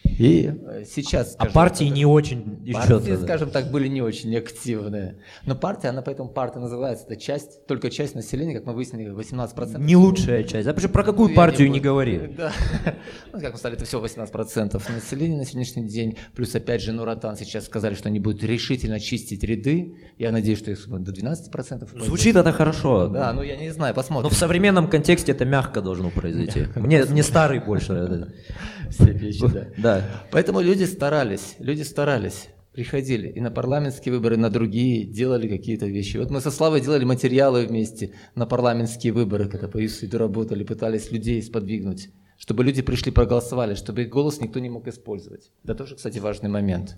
И 0.03 0.51
э, 0.51 0.86
сейчас... 0.89 1.36
А 1.38 1.45
партии 1.45 1.86
так, 1.86 1.95
не 1.95 2.05
очень 2.05 2.65
Партии, 2.74 3.11
еще 3.11 3.18
скажем 3.18 3.51
так, 3.51 3.70
были 3.70 3.88
не 3.88 4.01
очень 4.01 4.36
активные. 4.36 5.18
Но 5.45 5.53
партия, 5.53 5.89
она 5.89 6.01
поэтому 6.01 6.30
партия 6.30 6.59
называется, 6.59 7.05
это 7.05 7.15
часть, 7.15 7.68
только 7.68 7.91
часть 7.91 8.15
населения, 8.15 8.55
как 8.55 8.65
мы 8.65 8.74
выяснили, 8.74 9.11
18%. 9.11 9.80
Не 9.80 9.95
лучшая 9.95 10.43
часть. 10.43 10.65
Да, 10.65 10.74
потому 10.74 10.91
про 10.91 11.03
какую 11.03 11.30
ну, 11.30 11.36
партию 11.36 11.68
не, 11.68 11.76
не 11.76 11.80
говори. 11.80 12.22
Да. 12.38 12.51
Ну, 13.32 13.39
как 13.39 13.53
мы 13.53 13.59
сказали, 13.59 13.76
это 13.76 13.86
всего 13.86 14.03
18% 14.03 14.91
населения 14.91 15.38
на 15.38 15.45
сегодняшний 15.45 15.88
день. 15.88 16.18
Плюс, 16.36 16.55
опять 16.55 16.82
же, 16.82 16.93
Нуратан 16.93 17.36
сейчас 17.36 17.65
сказали, 17.65 17.93
что 17.93 18.09
они 18.09 18.20
будут 18.20 18.43
решительно 18.43 18.99
чистить 18.99 19.43
ряды. 19.43 19.95
Я 20.18 20.32
надеюсь, 20.32 20.57
что 20.57 20.72
их 20.72 20.88
до 20.88 21.11
12%. 21.11 22.03
Звучит 22.03 22.36
это 22.36 22.51
хорошо. 22.51 23.07
Да, 23.07 23.34
ну 23.34 23.43
я 23.43 23.55
не 23.55 23.70
знаю, 23.70 23.93
посмотрим. 23.93 24.24
Но 24.24 24.30
в 24.30 24.38
современном 24.38 24.88
контексте 24.88 25.32
это 25.32 25.45
мягко 25.45 25.82
должно 25.82 26.09
произойти. 26.09 26.68
Мне, 26.76 27.05
мне 27.05 27.24
старый 27.24 27.59
больше. 27.59 28.07
Все 28.89 29.12
вещи, 29.12 29.47
да. 29.47 29.68
Да. 29.78 30.05
Поэтому 30.32 30.62
люди 30.62 30.84
старались, 30.84 31.55
люди 31.60 31.84
старались 31.84 32.49
приходили 32.78 33.28
и 33.30 33.41
на 33.41 33.49
парламентские 33.49 34.14
выборы, 34.14 34.36
и 34.36 34.38
на 34.38 34.51
другие, 34.51 35.03
делали 35.03 35.47
какие-то 35.47 35.88
вещи. 35.88 36.18
Вот 36.18 36.30
мы 36.30 36.41
со 36.41 36.51
Славой 36.51 36.80
делали 36.80 37.05
материалы 37.05 37.66
вместе 37.66 38.14
на 38.36 38.45
парламентские 38.45 39.14
выборы, 39.14 39.49
когда 39.49 39.68
по 39.68 39.80
ЮСИДу 39.80 40.20
работали, 40.20 40.64
пытались 40.64 41.12
людей 41.12 41.41
сподвигнуть, 41.41 42.10
чтобы 42.38 42.64
люди 42.64 42.84
пришли, 42.84 43.12
проголосовали, 43.12 43.74
чтобы 43.74 44.03
их 44.03 44.10
голос 44.10 44.41
никто 44.41 44.60
не 44.60 44.70
мог 44.70 44.88
использовать. 44.88 45.51
Это 45.64 45.74
тоже, 45.74 45.95
кстати, 45.95 46.20
важный 46.20 46.49
момент. 46.51 46.97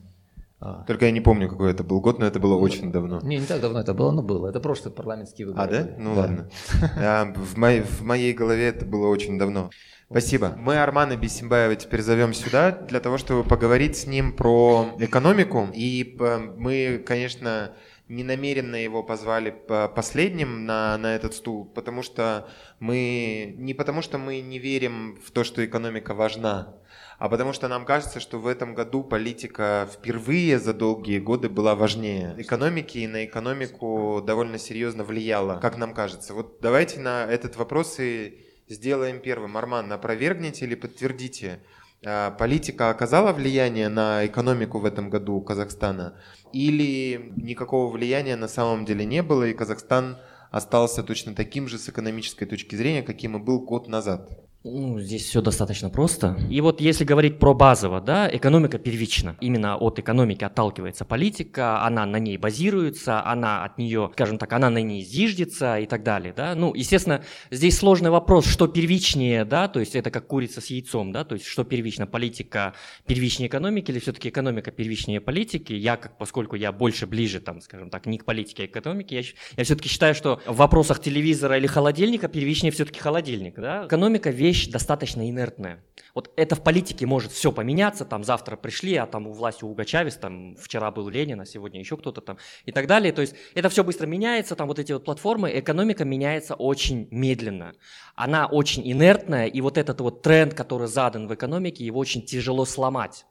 А. 0.60 0.84
Только 0.86 1.06
я 1.06 1.12
не 1.12 1.22
помню, 1.22 1.48
какой 1.48 1.72
это 1.72 1.86
был 1.86 2.02
год, 2.02 2.20
но 2.20 2.26
это 2.26 2.42
было 2.42 2.56
очень 2.56 2.92
давно. 2.92 3.22
Не, 3.22 3.38
не 3.38 3.46
так 3.46 3.62
давно 3.62 3.80
это 3.80 3.94
было, 3.94 4.12
но 4.12 4.22
было. 4.22 4.50
Это 4.50 4.60
прошлые 4.60 4.94
парламентские 4.94 5.48
выборы. 5.48 5.64
А, 5.64 5.72
да? 5.72 5.90
Ну 5.98 6.16
да. 6.16 6.22
ладно. 6.22 6.50
А, 6.98 7.34
в, 7.34 7.56
моей, 7.56 7.82
в 7.84 8.02
моей 8.02 8.34
голове 8.34 8.66
это 8.66 8.86
было 8.86 9.08
очень 9.08 9.40
давно. 9.40 9.70
Спасибо. 10.12 10.56
Мы 10.58 10.78
Армана 10.78 11.16
Бесимбаева 11.16 11.76
теперь 11.76 12.02
зовем 12.02 12.34
сюда 12.34 12.72
для 12.72 13.00
того, 13.00 13.20
чтобы 13.20 13.44
поговорить 13.44 13.96
с 13.96 14.08
ним 14.08 14.34
про 14.36 14.96
экономику. 14.98 15.68
И 15.72 16.18
э, 16.20 16.38
мы, 16.58 17.04
конечно, 17.06 17.76
не 18.08 18.24
намеренно 18.24 18.76
его 18.76 19.04
позвали 19.04 19.52
последним 19.96 20.66
на, 20.66 20.98
на 20.98 21.16
этот 21.16 21.36
стул, 21.36 21.66
потому 21.66 22.02
что 22.02 22.50
мы 22.80 23.54
не 23.60 23.76
потому 23.76 24.02
что 24.02 24.18
мы 24.18 24.42
не 24.42 24.58
верим 24.58 25.20
в 25.24 25.30
то, 25.30 25.44
что 25.44 25.64
экономика 25.64 26.16
важна, 26.16 26.74
а 27.20 27.30
потому 27.30 27.54
что 27.54 27.68
нам 27.68 27.86
кажется, 27.86 28.20
что 28.20 28.40
в 28.40 28.48
этом 28.48 28.74
году 28.74 29.04
политика 29.04 29.88
впервые 29.94 30.58
за 30.58 30.74
долгие 30.74 31.20
годы 31.20 31.50
была 31.50 31.76
важнее 31.76 32.34
экономики 32.40 32.98
и 32.98 33.08
на 33.08 33.26
экономику 33.26 34.24
довольно 34.26 34.58
серьезно 34.58 35.04
влияла, 35.04 35.60
как 35.60 35.78
нам 35.78 35.94
кажется. 35.94 36.34
Вот 36.34 36.58
давайте 36.62 37.00
на 37.00 37.26
этот 37.26 37.58
вопрос 37.58 38.00
и 38.00 38.49
сделаем 38.70 39.20
первым. 39.20 39.58
Арман, 39.58 39.92
опровергните 39.92 40.66
или 40.66 40.76
подтвердите, 40.76 41.60
а, 42.06 42.32
политика 42.32 42.90
оказала 42.90 43.34
влияние 43.34 43.90
на 43.90 44.26
экономику 44.26 44.80
в 44.80 44.86
этом 44.86 45.10
году 45.10 45.42
Казахстана 45.42 46.18
или 46.54 47.34
никакого 47.36 47.92
влияния 47.92 48.36
на 48.36 48.48
самом 48.48 48.86
деле 48.86 49.06
не 49.06 49.22
было, 49.22 49.44
и 49.44 49.54
Казахстан 49.54 50.18
остался 50.52 51.04
точно 51.04 51.36
таким 51.36 51.68
же 51.68 51.78
с 51.78 51.90
экономической 51.90 52.46
точки 52.46 52.76
зрения, 52.76 53.04
каким 53.04 53.36
и 53.36 53.40
был 53.40 53.62
год 53.62 53.88
назад? 53.88 54.49
Ну, 54.66 55.00
здесь 55.00 55.24
все 55.24 55.42
достаточно 55.42 55.90
просто. 55.90 56.38
И 56.50 56.60
вот 56.60 56.82
если 56.82 57.06
говорить 57.06 57.40
про 57.40 57.54
базово, 57.54 58.02
да, 58.02 58.30
экономика 58.30 58.78
первична. 58.78 59.38
Именно 59.40 59.78
от 59.78 60.00
экономики 60.00 60.44
отталкивается 60.44 61.06
политика, 61.06 61.82
она 61.86 62.06
на 62.06 62.20
ней 62.20 62.38
базируется, 62.38 63.26
она 63.26 63.64
от 63.64 63.78
нее, 63.78 64.10
скажем 64.12 64.38
так, 64.38 64.52
она 64.52 64.70
на 64.70 64.80
ней 64.80 65.02
зиждется 65.02 65.80
и 65.80 65.86
так 65.86 66.04
далее, 66.04 66.34
да. 66.36 66.56
Ну, 66.56 66.74
естественно, 66.74 67.24
здесь 67.52 67.78
сложный 67.78 68.10
вопрос, 68.10 68.48
что 68.48 68.68
первичнее, 68.68 69.46
да, 69.46 69.70
то 69.70 69.80
есть 69.80 69.96
это 69.96 70.12
как 70.12 70.28
курица 70.28 70.60
с 70.60 70.66
яйцом, 70.66 71.14
да, 71.14 71.24
то 71.24 71.36
есть 71.36 71.46
что 71.46 71.64
первично, 71.64 72.06
политика 72.06 72.74
первичнее 73.06 73.48
экономики 73.48 73.92
или 73.92 74.00
все-таки 74.00 74.28
экономика 74.28 74.72
первичнее 74.72 75.22
политики. 75.22 75.72
Я, 75.72 75.96
как, 75.96 76.18
поскольку 76.18 76.58
я 76.58 76.74
больше 76.74 77.08
ближе, 77.08 77.40
там, 77.40 77.62
скажем 77.62 77.90
так, 77.90 78.06
не 78.08 78.18
к 78.18 78.26
политике, 78.26 78.66
а 78.66 78.68
к 78.68 78.72
экономике, 78.72 79.16
я, 79.16 79.24
я 79.56 79.64
все-таки 79.64 79.88
считаю, 79.88 80.14
что 80.14 80.42
в 80.46 80.58
вопросах 80.58 81.00
телевизора 81.00 81.58
или 81.58 81.68
холодильника 81.68 82.28
первичнее 82.28 82.74
все-таки 82.74 83.00
холодильник, 83.00 83.56
да. 83.56 83.86
Экономика 83.86 84.32
вещь 84.50 84.68
достаточно 84.68 85.30
инертная. 85.30 85.84
Вот 86.16 86.32
это 86.36 86.56
в 86.56 86.64
политике 86.64 87.06
может 87.06 87.32
все 87.32 87.52
поменяться, 87.52 88.04
там 88.04 88.24
завтра 88.24 88.56
пришли, 88.56 88.96
а 88.96 89.06
там 89.06 89.28
у 89.28 89.32
власти 89.32 89.64
Уга 89.64 89.86
Чавес, 89.86 90.16
там 90.16 90.56
вчера 90.56 90.90
был 90.90 91.08
Ленин, 91.08 91.40
а 91.40 91.46
сегодня 91.46 91.80
еще 91.80 91.98
кто-то 91.98 92.22
там 92.22 92.38
и 92.66 92.72
так 92.72 92.88
далее. 92.88 93.14
То 93.14 93.22
есть 93.22 93.36
это 93.54 93.70
все 93.70 93.84
быстро 93.84 94.08
меняется, 94.08 94.56
там 94.56 94.68
вот 94.68 94.80
эти 94.80 94.92
вот 94.92 95.06
платформы, 95.06 95.52
экономика 95.54 96.04
меняется 96.04 96.56
очень 96.56 97.08
медленно. 97.12 97.74
Она 98.16 98.48
очень 98.48 98.92
инертная, 98.92 99.46
и 99.46 99.62
вот 99.62 99.78
этот 99.78 100.02
вот 100.02 100.24
тренд, 100.24 100.56
который 100.56 100.88
задан 100.88 101.28
в 101.28 101.34
экономике, 101.36 101.86
его 101.86 102.00
очень 102.00 102.24
тяжело 102.24 102.66
сломать 102.66 103.26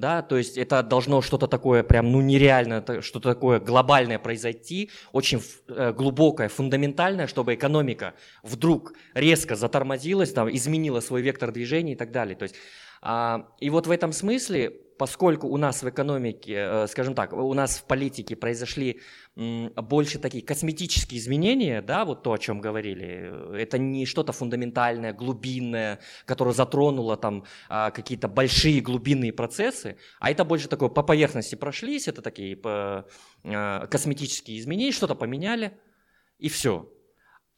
да, 0.00 0.22
то 0.22 0.36
есть 0.36 0.58
это 0.58 0.82
должно 0.82 1.22
что-то 1.22 1.46
такое 1.46 1.82
прям, 1.82 2.10
ну, 2.12 2.20
нереально, 2.20 2.84
что-то 3.02 3.34
такое 3.34 3.60
глобальное 3.60 4.18
произойти, 4.18 4.90
очень 5.12 5.42
э, 5.68 5.92
глубокое, 5.92 6.48
фундаментальное, 6.48 7.26
чтобы 7.26 7.54
экономика 7.54 8.14
вдруг 8.42 8.92
резко 9.14 9.56
затормозилась, 9.56 10.32
там, 10.32 10.48
изменила 10.50 11.00
свой 11.00 11.22
вектор 11.22 11.52
движения 11.52 11.92
и 11.92 11.96
так 11.96 12.12
далее. 12.12 12.36
То 12.36 12.44
есть, 12.44 12.54
а, 13.02 13.48
и 13.60 13.70
вот 13.70 13.86
в 13.86 13.90
этом 13.90 14.12
смысле 14.12 14.85
поскольку 14.98 15.48
у 15.48 15.56
нас 15.56 15.82
в 15.82 15.88
экономике, 15.88 16.54
э, 16.54 16.86
скажем 16.88 17.14
так, 17.14 17.32
у 17.32 17.54
нас 17.54 17.78
в 17.78 17.84
политике 17.84 18.36
произошли 18.36 19.00
больше 19.36 20.18
такие 20.18 20.42
косметические 20.42 21.20
изменения, 21.20 21.82
да, 21.82 22.06
вот 22.06 22.22
то, 22.22 22.32
о 22.32 22.38
чем 22.38 22.60
говорили, 22.60 23.60
это 23.60 23.76
не 23.76 24.06
что-то 24.06 24.32
фундаментальное, 24.32 25.12
глубинное, 25.12 26.00
которое 26.24 26.54
затронуло 26.54 27.18
там 27.18 27.44
а, 27.68 27.90
какие-то 27.90 28.28
большие 28.28 28.80
глубинные 28.80 29.34
процессы, 29.34 29.98
а 30.20 30.30
это 30.30 30.44
больше 30.44 30.68
такое 30.68 30.88
по 30.88 31.02
поверхности 31.02 31.54
прошлись, 31.54 32.08
это 32.08 32.22
такие 32.22 32.58
а, 32.64 33.86
косметические 33.88 34.58
изменения, 34.58 34.92
что-то 34.92 35.14
поменяли, 35.14 35.78
и 36.38 36.48
все. 36.48 36.90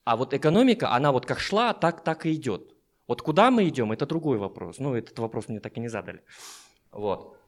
А 0.04 0.16
вот 0.16 0.34
экономика, 0.34 0.92
она 0.92 1.12
вот 1.12 1.26
как 1.26 1.38
шла, 1.38 1.74
так, 1.74 2.02
так 2.02 2.26
и 2.26 2.34
идет. 2.34 2.74
Вот 3.06 3.22
куда 3.22 3.50
мы 3.50 3.68
идем, 3.68 3.92
это 3.92 4.04
другой 4.04 4.38
вопрос. 4.38 4.78
Ну, 4.78 4.94
этот 4.94 5.18
вопрос 5.18 5.48
мне 5.48 5.60
так 5.60 5.76
и 5.76 5.80
не 5.80 5.88
задали. 5.88 6.22
Вот. 6.92 7.38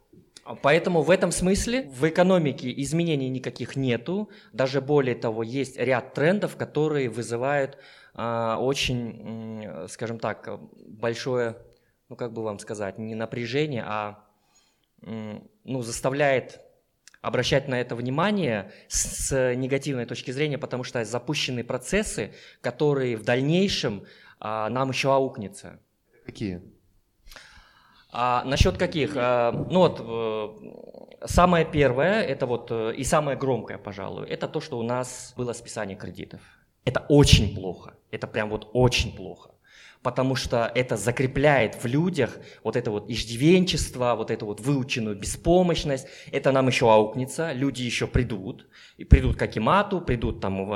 Поэтому 0.62 1.02
в 1.02 1.10
этом 1.10 1.32
смысле 1.32 1.82
в 1.82 2.08
экономике 2.08 2.72
изменений 2.82 3.28
никаких 3.28 3.76
нету. 3.76 4.30
Даже 4.52 4.80
более 4.80 5.14
того, 5.14 5.42
есть 5.42 5.76
ряд 5.76 6.14
трендов, 6.14 6.56
которые 6.56 7.08
вызывают 7.08 7.78
э, 8.14 8.56
очень, 8.58 9.64
э, 9.64 9.88
скажем 9.88 10.18
так, 10.18 10.60
большое, 10.86 11.56
ну 12.08 12.16
как 12.16 12.32
бы 12.32 12.42
вам 12.42 12.58
сказать, 12.58 12.98
не 12.98 13.14
напряжение, 13.14 13.84
а 13.86 14.24
э, 15.02 15.38
ну, 15.64 15.82
заставляет 15.82 16.60
обращать 17.20 17.68
на 17.68 17.78
это 17.80 17.94
внимание 17.94 18.72
с, 18.88 19.28
с 19.28 19.54
негативной 19.54 20.06
точки 20.06 20.30
зрения, 20.30 20.58
потому 20.58 20.84
что 20.84 21.04
запущены 21.04 21.64
процессы, 21.64 22.32
которые 22.62 23.16
в 23.16 23.24
дальнейшем 23.24 24.04
э, 24.40 24.68
нам 24.68 24.88
еще 24.88 25.12
аукнется. 25.14 25.80
Какие? 26.24 26.62
А 28.12 28.44
насчет 28.44 28.76
каких? 28.76 29.12
А, 29.16 29.52
ну 29.52 29.80
вот, 29.80 30.00
э, 30.00 31.26
самое 31.26 31.64
первое, 31.64 32.22
это 32.22 32.46
вот, 32.46 32.70
э, 32.70 32.94
и 32.96 33.04
самое 33.04 33.38
громкое, 33.38 33.78
пожалуй, 33.78 34.26
это 34.28 34.48
то, 34.48 34.60
что 34.60 34.78
у 34.78 34.82
нас 34.82 35.32
было 35.36 35.52
списание 35.52 35.96
кредитов. 35.96 36.40
Это 36.84 37.04
очень 37.08 37.54
плохо, 37.54 37.94
это 38.10 38.26
прям 38.26 38.50
вот 38.50 38.70
очень 38.72 39.14
плохо 39.14 39.50
потому 40.02 40.34
что 40.34 40.70
это 40.74 40.96
закрепляет 40.96 41.82
в 41.82 41.86
людях 41.86 42.38
вот 42.64 42.76
это 42.76 42.90
вот 42.90 43.10
иждивенчество, 43.10 44.14
вот 44.16 44.30
эту 44.30 44.46
вот 44.46 44.60
выученную 44.60 45.16
беспомощность. 45.16 46.06
Это 46.32 46.52
нам 46.52 46.68
еще 46.68 46.90
аукнется, 46.90 47.52
люди 47.52 47.82
еще 47.82 48.06
придут, 48.06 48.66
и 48.96 49.04
придут 49.04 49.36
к 49.36 49.42
Акимату, 49.42 50.00
придут 50.00 50.40
там 50.40 50.66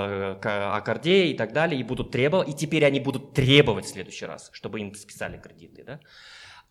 к 0.40 0.76
Аккорде 0.76 1.28
и 1.28 1.34
так 1.34 1.52
далее, 1.52 1.80
и 1.80 1.84
будут 1.84 2.10
требовать, 2.10 2.48
и 2.48 2.52
теперь 2.52 2.84
они 2.84 3.00
будут 3.00 3.32
требовать 3.32 3.86
в 3.86 3.88
следующий 3.88 4.26
раз, 4.26 4.50
чтобы 4.52 4.80
им 4.80 4.94
списали 4.94 5.38
кредиты, 5.38 5.84
да. 5.84 6.00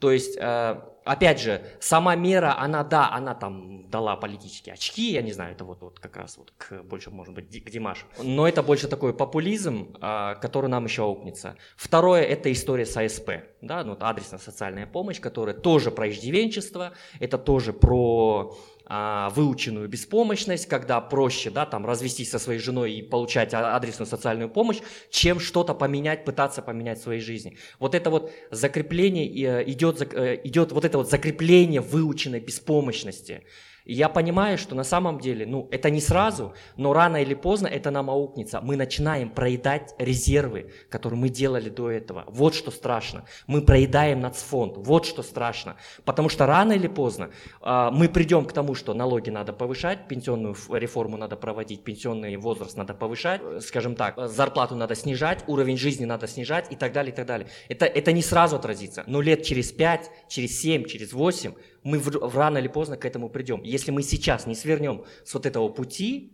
То 0.03 0.11
есть, 0.11 0.35
э, 0.37 0.81
опять 1.05 1.39
же, 1.39 1.61
сама 1.79 2.15
мера, 2.15 2.59
она, 2.59 2.83
да, 2.83 3.09
она 3.09 3.33
там 3.33 3.89
дала 3.89 4.17
политические 4.17 4.73
очки, 4.73 5.13
я 5.13 5.21
не 5.21 5.31
знаю, 5.31 5.53
это 5.53 5.63
вот, 5.63 5.81
вот 5.81 5.97
как 6.01 6.17
раз 6.17 6.37
вот 6.37 6.51
к, 6.57 6.83
больше, 6.83 7.09
может 7.09 7.33
быть, 7.33 7.63
к 7.63 7.69
Димашу. 7.69 8.05
Но 8.21 8.45
это 8.45 8.61
больше 8.63 8.89
такой 8.89 9.13
популизм, 9.13 9.95
э, 10.01 10.35
который 10.41 10.69
нам 10.69 10.83
еще 10.83 11.03
аукнется. 11.03 11.55
Второе, 11.77 12.23
это 12.23 12.51
история 12.51 12.85
с 12.85 12.97
АСП, 12.97 13.29
да, 13.61 13.85
ну, 13.85 13.91
вот 13.91 14.03
адресная-социальная 14.03 14.87
помощь, 14.87 15.21
которая 15.21 15.55
тоже 15.55 15.89
про 15.89 16.09
иждивенчество, 16.09 16.91
это 17.21 17.37
тоже 17.37 17.71
про 17.71 18.57
а, 18.95 19.31
выученную 19.31 19.89
беспомощность, 19.89 20.67
когда 20.67 21.01
проще 21.01 21.49
да, 21.49 21.65
там, 21.65 21.83
развестись 21.83 22.29
со 22.29 22.37
своей 22.37 22.59
женой 22.59 22.93
и 22.93 23.01
получать 23.01 23.51
а, 23.55 23.75
адресную 23.75 24.05
социальную 24.05 24.49
помощь, 24.49 24.81
чем 25.09 25.39
что-то 25.39 25.73
поменять, 25.73 26.25
пытаться 26.25 26.61
поменять 26.61 26.99
в 26.99 27.01
своей 27.01 27.19
жизни. 27.19 27.57
Вот 27.79 27.95
это 27.95 28.11
вот 28.11 28.31
закрепление 28.51 29.25
э, 29.25 29.63
идет, 29.71 29.99
э, 30.13 30.39
идет 30.43 30.71
вот 30.71 30.85
это 30.85 30.99
вот 30.99 31.09
закрепление 31.09 31.81
выученной 31.81 32.39
беспомощности. 32.39 33.41
И 33.85 33.93
я 33.93 34.09
понимаю, 34.09 34.57
что 34.57 34.75
на 34.75 34.83
самом 34.83 35.19
деле, 35.19 35.45
ну, 35.45 35.67
это 35.71 35.89
не 35.89 35.99
сразу, 35.99 36.53
но 36.77 36.93
рано 36.93 37.21
или 37.21 37.33
поздно 37.33 37.67
это 37.67 37.91
нам 37.91 38.09
аукнется. 38.09 38.61
Мы 38.61 38.75
начинаем 38.77 39.29
проедать 39.29 39.93
резервы, 39.97 40.71
которые 40.89 41.19
мы 41.19 41.29
делали 41.29 41.69
до 41.69 41.91
этого. 41.91 42.25
Вот 42.27 42.55
что 42.55 42.71
страшно. 42.71 43.25
Мы 43.47 43.61
проедаем 43.61 44.21
нацфонд. 44.21 44.77
Вот 44.77 45.05
что 45.05 45.21
страшно. 45.21 45.75
Потому 46.05 46.29
что 46.29 46.45
рано 46.45 46.73
или 46.73 46.87
поздно 46.87 47.31
э, 47.61 47.89
мы 47.91 48.07
придем 48.07 48.45
к 48.45 48.53
тому, 48.53 48.75
что 48.75 48.93
налоги 48.93 49.29
надо 49.29 49.53
повышать, 49.53 50.07
пенсионную 50.07 50.55
реформу 50.71 51.17
надо 51.17 51.35
проводить, 51.35 51.83
пенсионный 51.83 52.35
возраст 52.37 52.77
надо 52.77 52.93
повышать, 52.93 53.41
скажем 53.61 53.95
так, 53.95 54.15
зарплату 54.29 54.75
надо 54.75 54.95
снижать, 54.95 55.43
уровень 55.47 55.77
жизни 55.77 56.05
надо 56.05 56.27
снижать 56.27 56.71
и 56.71 56.75
так 56.75 56.93
далее, 56.93 57.11
и 57.11 57.15
так 57.15 57.25
далее. 57.25 57.47
Это, 57.69 57.85
это 57.85 58.11
не 58.11 58.21
сразу 58.21 58.55
отразится, 58.55 59.03
но 59.07 59.21
лет 59.21 59.43
через 59.43 59.71
5, 59.71 60.11
через 60.29 60.59
7, 60.61 60.85
через 60.85 61.13
8 61.13 61.53
мы 61.83 61.99
в, 61.99 62.37
рано 62.37 62.57
или 62.57 62.67
поздно 62.67 62.97
к 62.97 63.05
этому 63.05 63.29
придем. 63.29 63.61
Если 63.63 63.91
мы 63.91 64.03
сейчас 64.03 64.45
не 64.47 64.55
свернем 64.55 65.03
с 65.25 65.33
вот 65.33 65.45
этого 65.45 65.69
пути, 65.69 66.33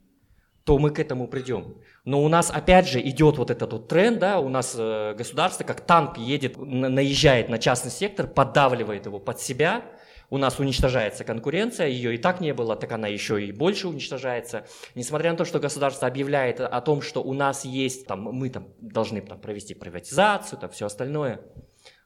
то 0.63 0.77
мы 0.77 0.91
к 0.91 0.99
этому 0.99 1.27
придем. 1.27 1.77
Но 2.05 2.23
у 2.23 2.27
нас 2.27 2.51
опять 2.51 2.87
же 2.87 3.01
идет 3.01 3.37
вот 3.37 3.49
этот 3.49 3.73
вот 3.73 3.87
тренд, 3.87 4.19
да, 4.19 4.39
у 4.39 4.49
нас 4.49 4.75
э, 4.77 5.15
государство 5.17 5.63
как 5.63 5.81
танк 5.81 6.17
едет, 6.17 6.57
наезжает 6.57 7.49
на 7.49 7.57
частный 7.57 7.91
сектор, 7.91 8.27
поддавливает 8.27 9.05
его 9.05 9.19
под 9.19 9.39
себя, 9.39 9.83
у 10.29 10.37
нас 10.37 10.59
уничтожается 10.59 11.23
конкуренция, 11.23 11.87
ее 11.87 12.13
и 12.13 12.17
так 12.19 12.39
не 12.39 12.53
было, 12.53 12.75
так 12.75 12.91
она 12.91 13.07
еще 13.07 13.43
и 13.43 13.51
больше 13.51 13.87
уничтожается. 13.87 14.67
Несмотря 14.93 15.31
на 15.31 15.37
то, 15.37 15.45
что 15.45 15.59
государство 15.59 16.07
объявляет 16.07 16.59
о 16.59 16.81
том, 16.81 17.01
что 17.01 17.23
у 17.23 17.33
нас 17.33 17.65
есть, 17.65 18.05
там, 18.05 18.21
мы 18.21 18.51
там 18.51 18.67
должны 18.79 19.21
там, 19.21 19.39
провести 19.39 19.73
приватизацию, 19.73 20.59
там, 20.59 20.69
все 20.69 20.85
остальное– 20.85 21.41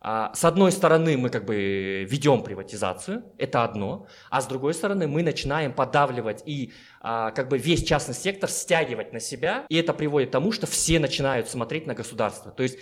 с 0.04 0.43
одной 0.43 0.74
стороны, 0.74 1.18
мы 1.18 1.30
как 1.30 1.45
бы 1.45 2.06
ведем 2.10 2.43
приватизацию, 2.43 3.24
это 3.38 3.64
одно, 3.64 4.08
а 4.30 4.41
с 4.41 4.47
другой 4.47 4.74
стороны, 4.74 5.08
мы 5.08 5.24
начинаем 5.24 5.72
подавливать 5.72 6.43
и 6.45 6.74
а, 6.99 7.32
как 7.32 7.47
бы 7.47 7.58
весь 7.58 7.84
частный 7.84 8.14
сектор 8.14 8.49
стягивать 8.49 9.14
на 9.14 9.22
себя, 9.22 9.66
и 9.70 9.78
это 9.78 9.93
приводит 9.93 10.30
к 10.30 10.32
тому, 10.34 10.51
что 10.51 10.68
все 10.68 10.99
начинают 10.99 11.47
смотреть 11.47 11.88
на 11.88 11.93
государство. 11.93 12.51
То 12.51 12.64
есть, 12.64 12.80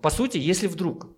по 0.00 0.08
сути, 0.08 0.38
если 0.38 0.66
вдруг, 0.66 1.08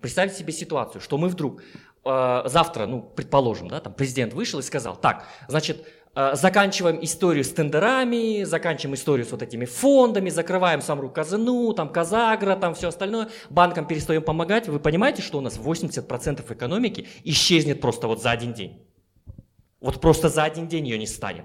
представьте 0.00 0.36
себе 0.36 0.52
ситуацию, 0.52 1.00
что 1.00 1.16
мы 1.16 1.28
вдруг 1.28 1.62
а, 2.04 2.48
завтра, 2.48 2.86
ну, 2.86 3.02
предположим, 3.02 3.68
да, 3.68 3.80
там 3.80 3.92
президент 3.92 4.32
вышел 4.32 4.58
и 4.58 4.62
сказал, 4.62 4.96
так, 4.96 5.26
значит, 5.46 5.86
заканчиваем 6.14 7.02
историю 7.02 7.44
с 7.44 7.50
тендерами, 7.50 8.44
заканчиваем 8.44 8.94
историю 8.94 9.26
с 9.26 9.30
вот 9.30 9.42
этими 9.42 9.64
фондами, 9.64 10.30
закрываем 10.30 10.80
саму 10.80 11.08
казану, 11.08 11.72
там 11.74 11.90
Казагра, 11.90 12.56
там 12.56 12.74
все 12.74 12.88
остальное, 12.88 13.28
банкам 13.50 13.86
перестаем 13.86 14.22
помогать. 14.22 14.68
Вы 14.68 14.80
понимаете, 14.80 15.22
что 15.22 15.38
у 15.38 15.40
нас 15.40 15.58
80% 15.58 16.52
экономики 16.52 17.06
исчезнет 17.24 17.80
просто 17.80 18.08
вот 18.08 18.22
за 18.22 18.30
один 18.30 18.52
день? 18.52 18.84
Вот 19.80 20.00
просто 20.00 20.28
за 20.28 20.44
один 20.44 20.66
день 20.66 20.88
ее 20.88 20.98
не 20.98 21.06
станет. 21.06 21.44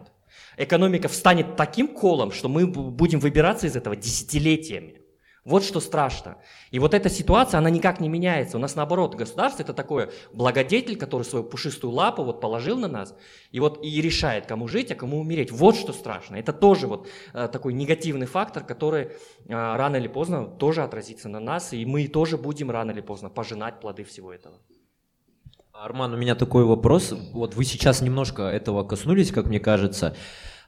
Экономика 0.58 1.08
встанет 1.08 1.56
таким 1.56 1.88
колом, 1.88 2.32
что 2.32 2.50
мы 2.50 2.66
будем 2.66 3.20
выбираться 3.20 3.68
из 3.68 3.76
этого 3.76 3.96
десятилетиями. 3.96 5.03
Вот 5.46 5.66
что 5.66 5.82
страшно. 5.82 6.38
И 6.72 6.80
вот 6.80 6.94
эта 6.94 7.10
ситуация, 7.10 7.58
она 7.58 7.70
никак 7.70 8.00
не 8.00 8.08
меняется. 8.08 8.56
У 8.56 8.62
нас 8.62 8.76
наоборот, 8.76 9.16
государство 9.16 9.64
это 9.64 9.74
такое 9.74 10.10
благодетель, 10.32 10.96
который 10.96 11.24
свою 11.24 11.44
пушистую 11.44 11.92
лапу 11.92 12.24
вот 12.24 12.40
положил 12.40 12.80
на 12.80 12.88
нас 12.88 13.14
и 13.52 13.60
вот 13.60 13.84
и 13.84 14.02
решает, 14.02 14.46
кому 14.46 14.70
жить, 14.70 14.92
а 14.92 14.96
кому 14.96 15.20
умереть. 15.20 15.52
Вот 15.52 15.76
что 15.76 15.92
страшно. 15.92 16.38
Это 16.38 16.54
тоже 16.54 16.88
вот 16.88 17.10
э, 17.34 17.50
такой 17.52 17.74
негативный 17.74 18.26
фактор, 18.26 18.64
который 18.64 19.04
э, 19.04 19.10
рано 19.50 19.98
или 19.98 20.08
поздно 20.08 20.46
тоже 20.46 20.82
отразится 20.82 21.28
на 21.28 21.42
нас, 21.42 21.74
и 21.74 21.86
мы 21.86 22.08
тоже 22.08 22.38
будем 22.38 22.72
рано 22.72 22.92
или 22.92 23.02
поздно 23.02 23.30
пожинать 23.30 23.82
плоды 23.82 24.06
всего 24.06 24.32
этого. 24.32 24.56
Арман, 25.74 26.14
у 26.14 26.18
меня 26.18 26.36
такой 26.36 26.64
вопрос. 26.64 27.14
Вот 27.34 27.56
вы 27.56 27.66
сейчас 27.66 28.02
немножко 28.02 28.44
этого 28.44 28.86
коснулись, 28.86 29.32
как 29.34 29.48
мне 29.48 29.60
кажется. 29.60 30.16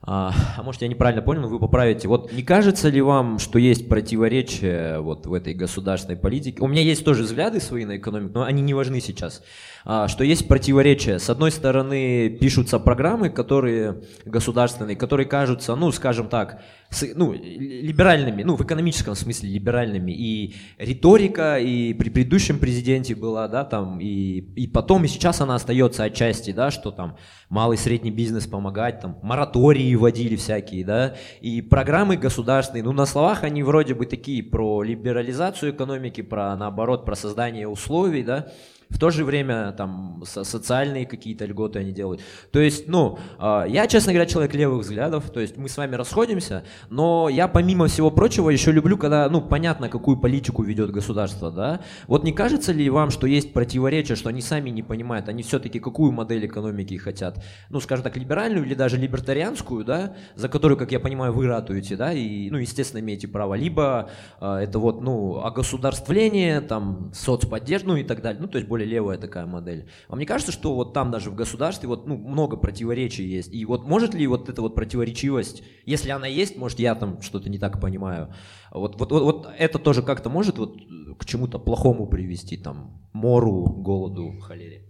А, 0.08 0.34
а 0.58 0.64
может 0.64 0.84
я 0.84 0.88
неправильно 0.88 1.24
понял, 1.24 1.48
вы 1.48 1.60
поправите. 1.60 2.08
Вот 2.08 2.32
не 2.32 2.44
кажется 2.44 2.90
ли 2.90 3.02
вам, 3.02 3.40
что 3.40 3.58
есть 3.58 3.90
противоречие 3.90 5.00
вот 5.00 5.26
в 5.26 5.34
этой 5.34 5.56
государственной 5.56 6.18
политике? 6.18 6.62
У 6.62 6.68
меня 6.68 6.82
есть 6.82 7.04
тоже 7.04 7.24
взгляды 7.24 7.60
свои 7.60 7.86
на 7.86 7.98
экономику, 7.98 8.34
но 8.36 8.44
они 8.44 8.62
не 8.62 8.76
важны 8.76 9.02
сейчас. 9.02 9.42
А, 9.88 10.08
что 10.08 10.24
есть 10.24 10.48
противоречие. 10.48 11.20
С 11.20 11.30
одной 11.30 11.52
стороны, 11.52 12.30
пишутся 12.30 12.80
программы, 12.80 13.30
которые 13.30 14.02
государственные, 14.26 14.96
которые 14.96 15.28
кажутся, 15.28 15.76
ну, 15.76 15.92
скажем 15.92 16.28
так, 16.28 16.64
с, 16.90 17.08
ну, 17.14 17.34
либеральными, 17.34 18.42
ну, 18.42 18.56
в 18.56 18.64
экономическом 18.64 19.14
смысле 19.14 19.50
либеральными. 19.50 20.12
И 20.12 20.56
риторика 20.80 21.60
и 21.60 21.94
при 21.94 22.10
предыдущем 22.10 22.58
президенте 22.58 23.14
была, 23.14 23.48
да, 23.48 23.64
там, 23.64 24.00
и, 24.00 24.40
и 24.56 24.68
потом, 24.68 25.04
и 25.04 25.08
сейчас 25.08 25.40
она 25.42 25.54
остается 25.54 26.04
отчасти, 26.04 26.50
да, 26.50 26.72
что 26.72 26.90
там 26.90 27.18
малый 27.50 27.76
и 27.76 27.80
средний 27.80 28.12
бизнес 28.12 28.48
помогать, 28.48 29.02
там, 29.02 29.20
моратории 29.22 29.94
вводили 29.94 30.36
всякие, 30.36 30.84
да, 30.84 31.16
и 31.42 31.62
программы 31.62 32.18
государственные, 32.18 32.84
ну, 32.84 32.92
на 32.92 33.06
словах 33.06 33.44
они 33.44 33.62
вроде 33.62 33.94
бы 33.94 34.08
такие 34.08 34.42
про 34.42 34.82
либерализацию 34.82 35.74
экономики, 35.74 36.22
про, 36.22 36.56
наоборот, 36.56 37.06
про 37.06 37.14
создание 37.14 37.68
условий, 37.68 38.24
да, 38.24 38.48
в 38.90 39.00
то 39.00 39.10
же 39.10 39.26
время 39.26 39.72
там 39.72 40.24
социальные 40.26 41.06
какие-то 41.06 41.46
льготы 41.46 41.80
они 41.80 41.92
делают. 41.92 42.22
То 42.52 42.60
есть, 42.60 42.88
ну, 42.88 43.18
а, 43.38 43.66
я, 43.66 43.88
честно 43.88 44.14
говоря, 44.14 44.30
человек 44.30 44.54
левых 44.54 44.84
взглядов, 44.84 45.30
то 45.32 45.40
есть 45.40 45.58
мы 45.58 45.70
с 45.70 45.78
вами 45.78 45.96
расходимся, 45.96 46.64
но 46.90 47.30
я 47.30 47.48
помимо 47.48 47.88
всего 47.88 48.12
прочего 48.12 48.50
еще 48.50 48.72
люблю, 48.72 48.98
когда, 48.98 49.30
ну, 49.30 49.42
понятно, 49.42 49.90
какую 49.90 50.18
политику 50.18 50.64
ведет 50.64 50.92
государство, 50.92 51.52
да. 51.52 51.82
Вот 52.08 52.24
не 52.24 52.32
кажется 52.32 52.72
ли 52.72 52.90
вам, 52.90 53.10
что 53.12 53.28
есть 53.28 53.54
противоречие, 53.54 54.16
что 54.16 54.30
они 54.30 54.42
сами 54.42 54.70
не 54.70 54.84
понимают, 54.84 55.30
они 55.30 55.44
все-таки 55.44 55.80
какую 55.80 56.12
модель 56.12 56.46
экономики 56.46 56.96
хотят? 56.98 57.44
Ну, 57.70 57.80
скажем 57.80 58.04
так, 58.04 58.18
либеральную 58.18 58.66
или 58.66 58.76
даже 58.76 58.98
либертарианскую, 58.98 59.84
да, 59.84 60.16
за 60.36 60.50
которую, 60.50 60.78
как 60.78 60.92
я 60.92 61.00
понимаю, 61.00 61.34
вы 61.34 61.48
ратуете, 61.48 61.96
да, 61.96 62.14
и, 62.14 62.50
ну, 62.50 62.58
естественно, 62.58 63.00
имеете 63.02 63.28
право. 63.28 63.56
Либо 63.56 64.10
э, 64.40 64.56
это 64.64 64.80
вот, 64.80 65.02
ну, 65.02 65.40
огосударствление, 65.44 66.62
там, 66.62 67.12
соцподдержка, 67.14 67.88
ну 67.88 67.96
и 67.98 68.04
так 68.04 68.22
далее, 68.22 68.42
ну, 68.42 68.48
то 68.48 68.58
есть 68.58 68.68
более 68.76 68.90
левая 68.90 69.18
такая 69.18 69.46
модель. 69.46 69.88
А 70.10 70.18
мне 70.18 70.26
кажется, 70.26 70.52
что 70.52 70.76
вот 70.76 70.94
там 70.94 71.10
даже 71.10 71.30
в 71.30 71.36
государстве 71.36 71.88
вот, 71.88 72.08
ну, 72.08 72.18
много 72.18 72.58
противоречий 72.58 73.26
есть. 73.26 73.54
И 73.54 73.64
вот 73.64 73.88
может 73.88 74.14
ли 74.14 74.28
вот 74.28 74.50
эта 74.50 74.62
вот 74.62 74.76
противоречивость, 74.76 75.64
если 75.86 76.10
она 76.10 76.28
есть, 76.28 76.58
может 76.58 76.80
я 76.80 76.94
там 76.96 77.22
что-то 77.22 77.50
не 77.50 77.58
так 77.58 77.80
понимаю, 77.80 78.34
вот, 78.72 79.00
вот, 79.00 79.12
вот, 79.14 79.24
вот 79.24 79.48
это 79.58 79.80
тоже 79.80 80.02
как-то 80.02 80.30
может 80.30 80.58
вот 80.58 80.76
к 81.18 81.24
чему-то 81.26 81.58
плохому 81.58 82.08
привести, 82.08 82.58
там, 82.58 83.02
мору, 83.14 83.64
голоду, 83.64 84.40
холере? 84.42 84.82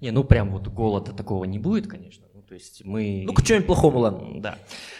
Не, 0.00 0.12
ну 0.12 0.24
прям 0.24 0.50
вот 0.50 0.68
голода 0.68 1.12
такого 1.12 1.44
не 1.44 1.58
будет, 1.58 1.86
конечно. 1.86 2.24
Ну, 2.32 2.40
то 2.40 2.54
есть 2.54 2.82
мы... 2.86 3.24
Ну, 3.26 3.34
к 3.34 3.42
чему-нибудь 3.42 3.66
плохому, 3.66 3.98
ладно. 3.98 4.40
Да. 4.40 4.56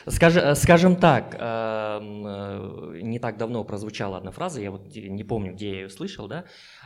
Скажи, 0.07 0.55
скажем 0.57 0.97
так, 0.97 1.37
э, 1.41 3.01
не 3.03 3.19
так 3.19 3.39
давно 3.39 3.65
прозвучала 3.65 4.19
одна 4.19 4.31
фраза, 4.31 4.61
я 4.61 4.71
вот 4.71 4.95
не 4.95 5.25
помню, 5.25 5.55
где 5.55 5.71
я 5.71 5.81
ее 5.81 5.89
слышал, 5.89 6.29
да, 6.29 6.45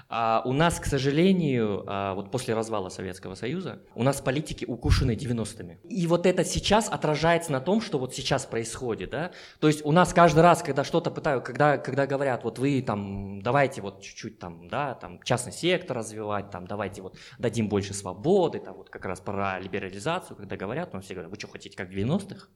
а 0.08 0.42
у 0.44 0.52
нас, 0.52 0.78
к 0.78 0.86
сожалению, 0.86 1.84
а, 1.86 2.14
вот 2.14 2.30
после 2.30 2.54
развала 2.54 2.88
Советского 2.88 3.34
Союза, 3.34 3.80
у 3.94 4.02
нас 4.02 4.20
политики 4.20 4.64
укушены 4.64 5.12
90-ми. 5.12 5.78
И 5.88 6.06
вот 6.06 6.26
это 6.26 6.44
сейчас 6.44 6.88
отражается 6.88 7.52
на 7.52 7.60
том, 7.60 7.80
что 7.80 7.98
вот 7.98 8.14
сейчас 8.14 8.46
происходит, 8.46 9.10
да. 9.10 9.32
То 9.60 9.66
есть 9.66 9.84
у 9.84 9.92
нас 9.92 10.12
каждый 10.12 10.40
раз, 10.40 10.62
когда 10.62 10.84
что-то 10.84 11.10
пытают, 11.10 11.44
когда, 11.44 11.78
когда 11.78 12.06
говорят, 12.06 12.44
вот 12.44 12.58
вы 12.58 12.82
там, 12.82 13.40
давайте 13.42 13.80
вот 13.80 14.02
чуть-чуть 14.02 14.38
там, 14.38 14.68
да, 14.68 14.94
там 14.94 15.22
частный 15.22 15.52
сектор 15.52 15.96
развивать, 15.96 16.50
там, 16.50 16.66
давайте 16.66 17.02
вот 17.02 17.16
дадим 17.38 17.68
больше 17.68 17.94
свободы, 17.94 18.60
там 18.60 18.74
вот 18.74 18.90
как 18.90 19.04
раз 19.06 19.20
про 19.20 19.58
либерализацию, 19.58 20.36
когда 20.36 20.56
говорят, 20.56 20.92
ну 20.92 21.00
все 21.00 21.14
говорят, 21.14 21.30
вы 21.30 21.38
что 21.38 21.48
хотите, 21.48 21.76
как 21.76 21.88
в 21.88 21.92
90-х? 21.92 22.48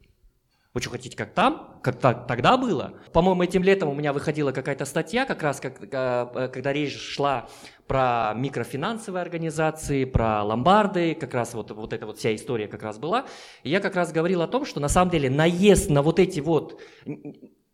Вы 0.74 0.82
что 0.82 0.90
хотите, 0.90 1.16
как 1.16 1.32
там, 1.32 1.80
как 1.82 1.98
тогда 1.98 2.58
было? 2.58 2.94
По-моему, 3.12 3.42
этим 3.42 3.62
летом 3.62 3.88
у 3.88 3.94
меня 3.94 4.12
выходила 4.12 4.52
какая-то 4.52 4.84
статья, 4.84 5.24
как 5.24 5.42
раз 5.42 5.60
как, 5.60 5.82
э, 5.82 6.50
когда 6.52 6.72
речь 6.74 6.94
шла 6.94 7.48
про 7.86 8.34
микрофинансовые 8.36 9.22
организации, 9.22 10.04
про 10.04 10.44
ломбарды, 10.44 11.14
как 11.14 11.32
раз 11.32 11.54
вот, 11.54 11.70
вот 11.70 11.94
эта 11.94 12.04
вот 12.04 12.18
вся 12.18 12.34
история 12.34 12.68
как 12.68 12.82
раз 12.82 12.98
была. 12.98 13.24
И 13.62 13.70
я 13.70 13.80
как 13.80 13.96
раз 13.96 14.12
говорил 14.12 14.42
о 14.42 14.46
том, 14.46 14.66
что 14.66 14.78
на 14.78 14.88
самом 14.88 15.10
деле 15.10 15.30
наезд 15.30 15.88
на 15.88 16.02
вот 16.02 16.18
эти 16.18 16.40
вот 16.40 16.78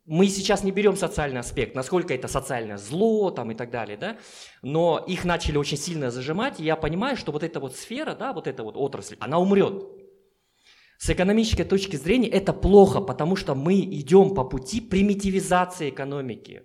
мы 0.05 0.27
сейчас 0.27 0.63
не 0.63 0.71
берем 0.71 0.95
социальный 0.95 1.39
аспект, 1.39 1.75
насколько 1.75 2.13
это 2.13 2.27
социальное 2.27 2.77
зло 2.77 3.31
там 3.31 3.51
и 3.51 3.55
так 3.55 3.71
далее, 3.71 3.97
да, 3.97 4.17
но 4.61 5.03
их 5.05 5.25
начали 5.25 5.57
очень 5.57 5.77
сильно 5.77 6.11
зажимать, 6.11 6.59
и 6.59 6.63
я 6.63 6.75
понимаю, 6.75 7.17
что 7.17 7.31
вот 7.31 7.43
эта 7.43 7.59
вот 7.59 7.75
сфера, 7.75 8.15
да, 8.15 8.31
вот 8.31 8.47
эта 8.47 8.63
вот 8.63 8.77
отрасль, 8.77 9.17
она 9.19 9.39
умрет. 9.39 9.83
С 10.97 11.09
экономической 11.09 11.63
точки 11.63 11.95
зрения 11.95 12.29
это 12.29 12.53
плохо, 12.53 13.01
потому 13.01 13.35
что 13.35 13.55
мы 13.55 13.81
идем 13.81 14.33
по 14.33 14.43
пути 14.43 14.81
примитивизации 14.81 15.89
экономики. 15.89 16.63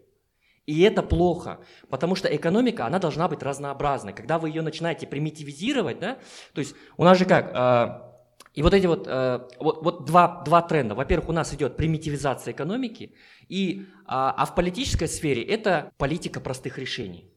И 0.66 0.82
это 0.82 1.02
плохо, 1.02 1.58
потому 1.88 2.14
что 2.14 2.34
экономика, 2.34 2.86
она 2.86 3.00
должна 3.00 3.26
быть 3.26 3.42
разнообразной. 3.42 4.12
Когда 4.12 4.38
вы 4.38 4.50
ее 4.50 4.62
начинаете 4.62 5.06
примитивизировать, 5.06 5.98
да, 5.98 6.18
то 6.54 6.60
есть 6.60 6.76
у 6.96 7.02
нас 7.02 7.18
же 7.18 7.24
как, 7.24 7.50
э, 7.52 8.10
и 8.54 8.62
вот 8.62 8.74
эти 8.74 8.86
вот, 8.86 9.06
э, 9.08 9.48
вот, 9.58 9.82
вот 9.82 10.04
два, 10.04 10.42
два 10.44 10.62
тренда. 10.62 10.94
Во-первых, 10.94 11.28
у 11.28 11.32
нас 11.32 11.52
идет 11.54 11.76
примитивизация 11.76 12.52
экономики, 12.52 13.14
и, 13.48 13.86
а, 14.06 14.32
а 14.36 14.44
в 14.46 14.54
политической 14.54 15.08
сфере 15.08 15.42
это 15.42 15.92
политика 15.98 16.40
простых 16.40 16.78
решений. 16.78 17.28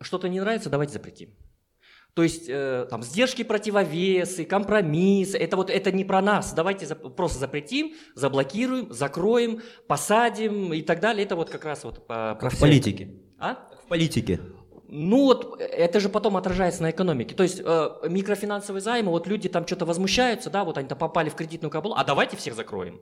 Что-то 0.00 0.28
не 0.28 0.40
нравится, 0.40 0.68
давайте 0.68 0.92
запретим. 0.92 1.30
То 2.16 2.22
есть 2.22 2.46
э, 2.48 2.86
там 2.88 3.02
сдержки, 3.02 3.44
противовесы, 3.44 4.46
компромиссы, 4.46 5.36
это 5.36 5.58
вот 5.58 5.68
это 5.68 5.92
не 5.92 6.02
про 6.02 6.22
нас. 6.22 6.54
Давайте 6.54 6.86
за, 6.86 6.94
просто 6.94 7.38
запретим, 7.38 7.92
заблокируем, 8.14 8.90
закроем, 8.90 9.60
посадим 9.86 10.72
и 10.72 10.80
так 10.80 11.00
далее. 11.00 11.26
Это 11.26 11.36
вот 11.36 11.50
как 11.50 11.66
раз 11.66 11.84
вот 11.84 12.06
по, 12.06 12.34
про 12.40 12.48
в 12.48 12.58
политике. 12.58 13.10
А? 13.38 13.68
В 13.84 13.88
политике. 13.88 14.40
Ну 14.88 15.24
вот 15.24 15.60
это 15.60 16.00
же 16.00 16.08
потом 16.08 16.38
отражается 16.38 16.82
на 16.84 16.90
экономике. 16.90 17.34
То 17.34 17.42
есть 17.42 17.60
э, 17.62 17.88
микрофинансовые 18.08 18.80
займы, 18.80 19.10
вот 19.10 19.26
люди 19.26 19.50
там 19.50 19.66
что-то 19.66 19.84
возмущаются, 19.84 20.48
да, 20.48 20.64
вот 20.64 20.78
они 20.78 20.88
там 20.88 20.96
попали 20.96 21.28
в 21.28 21.34
кредитную 21.34 21.70
кабалу, 21.70 21.96
а 21.98 22.02
давайте 22.02 22.38
всех 22.38 22.54
закроем. 22.54 22.98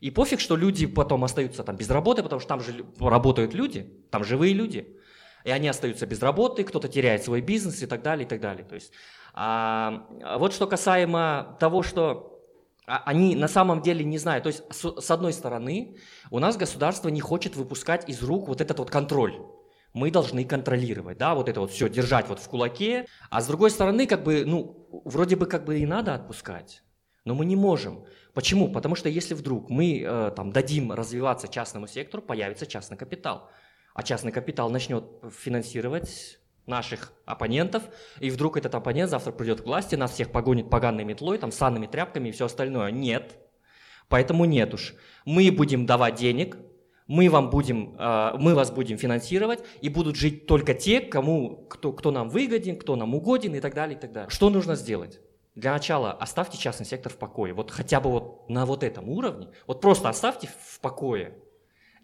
И 0.00 0.10
пофиг, 0.10 0.40
что 0.40 0.56
люди 0.56 0.86
потом 0.86 1.22
остаются 1.22 1.62
там 1.62 1.76
без 1.76 1.88
работы, 1.90 2.24
потому 2.24 2.40
что 2.40 2.48
там 2.48 2.60
же 2.60 2.84
работают 2.98 3.54
люди, 3.54 3.88
там 4.10 4.24
живые 4.24 4.52
люди 4.52 4.97
и 5.44 5.50
они 5.50 5.68
остаются 5.68 6.06
без 6.06 6.20
работы, 6.20 6.64
кто-то 6.64 6.88
теряет 6.88 7.24
свой 7.24 7.40
бизнес 7.40 7.82
и 7.82 7.86
так 7.86 8.02
далее, 8.02 8.26
и 8.26 8.28
так 8.28 8.40
далее. 8.40 8.64
То 8.64 8.74
есть, 8.74 8.92
а, 9.34 10.06
вот 10.38 10.52
что 10.52 10.66
касаемо 10.66 11.56
того, 11.60 11.82
что 11.82 12.42
а, 12.86 13.02
они 13.04 13.36
на 13.36 13.48
самом 13.48 13.82
деле 13.82 14.04
не 14.04 14.18
знают. 14.18 14.44
То 14.44 14.48
есть, 14.48 14.62
с, 14.70 15.10
одной 15.10 15.32
стороны, 15.32 15.96
у 16.30 16.38
нас 16.38 16.56
государство 16.56 17.08
не 17.08 17.20
хочет 17.20 17.54
выпускать 17.54 18.08
из 18.08 18.22
рук 18.22 18.48
вот 18.48 18.60
этот 18.60 18.78
вот 18.78 18.90
контроль. 18.90 19.40
Мы 19.92 20.10
должны 20.10 20.44
контролировать, 20.44 21.18
да, 21.18 21.34
вот 21.34 21.48
это 21.48 21.60
вот 21.60 21.70
все 21.70 21.88
держать 21.88 22.28
вот 22.28 22.40
в 22.40 22.48
кулаке. 22.48 23.06
А 23.30 23.40
с 23.40 23.46
другой 23.46 23.70
стороны, 23.70 24.06
как 24.06 24.22
бы, 24.22 24.44
ну, 24.44 24.88
вроде 25.04 25.36
бы 25.36 25.46
как 25.46 25.64
бы 25.64 25.78
и 25.78 25.86
надо 25.86 26.14
отпускать, 26.14 26.82
но 27.24 27.34
мы 27.34 27.44
не 27.44 27.56
можем. 27.56 28.04
Почему? 28.34 28.70
Потому 28.70 28.94
что 28.94 29.08
если 29.08 29.34
вдруг 29.34 29.70
мы 29.70 30.02
э, 30.02 30.32
там 30.36 30.52
дадим 30.52 30.92
развиваться 30.92 31.48
частному 31.48 31.86
сектору, 31.86 32.22
появится 32.22 32.66
частный 32.66 32.96
капитал 32.96 33.50
а 33.98 34.04
частный 34.04 34.30
капитал 34.30 34.70
начнет 34.70 35.02
финансировать 35.36 36.38
наших 36.66 37.12
оппонентов, 37.24 37.82
и 38.20 38.30
вдруг 38.30 38.56
этот 38.56 38.72
оппонент 38.76 39.10
завтра 39.10 39.32
придет 39.32 39.62
к 39.62 39.64
власти, 39.64 39.96
нас 39.96 40.12
всех 40.12 40.30
погонит 40.30 40.70
поганой 40.70 41.02
метлой, 41.02 41.36
там, 41.36 41.50
санными 41.50 41.88
тряпками 41.88 42.28
и 42.28 42.30
все 42.30 42.44
остальное. 42.44 42.92
Нет. 42.92 43.40
Поэтому 44.08 44.44
нет 44.44 44.72
уж. 44.72 44.94
Мы 45.24 45.50
будем 45.50 45.84
давать 45.84 46.14
денег, 46.14 46.58
мы, 47.08 47.28
вам 47.28 47.50
будем, 47.50 47.96
э, 47.98 48.34
мы 48.38 48.54
вас 48.54 48.70
будем 48.70 48.98
финансировать, 48.98 49.64
и 49.80 49.88
будут 49.88 50.14
жить 50.14 50.46
только 50.46 50.74
те, 50.74 51.00
кому, 51.00 51.66
кто, 51.68 51.92
кто 51.92 52.12
нам 52.12 52.28
выгоден, 52.28 52.76
кто 52.76 52.94
нам 52.94 53.16
угоден 53.16 53.56
и 53.56 53.60
так 53.60 53.74
далее, 53.74 53.98
и 53.98 54.00
так 54.00 54.12
далее. 54.12 54.30
Что 54.30 54.48
нужно 54.48 54.76
сделать? 54.76 55.18
Для 55.56 55.72
начала 55.72 56.12
оставьте 56.12 56.56
частный 56.56 56.86
сектор 56.86 57.12
в 57.12 57.16
покое. 57.16 57.52
Вот 57.52 57.72
хотя 57.72 57.98
бы 57.98 58.10
вот 58.10 58.48
на 58.48 58.64
вот 58.64 58.84
этом 58.84 59.08
уровне. 59.08 59.48
Вот 59.66 59.80
просто 59.80 60.08
оставьте 60.08 60.46
в 60.46 60.78
покое. 60.78 61.34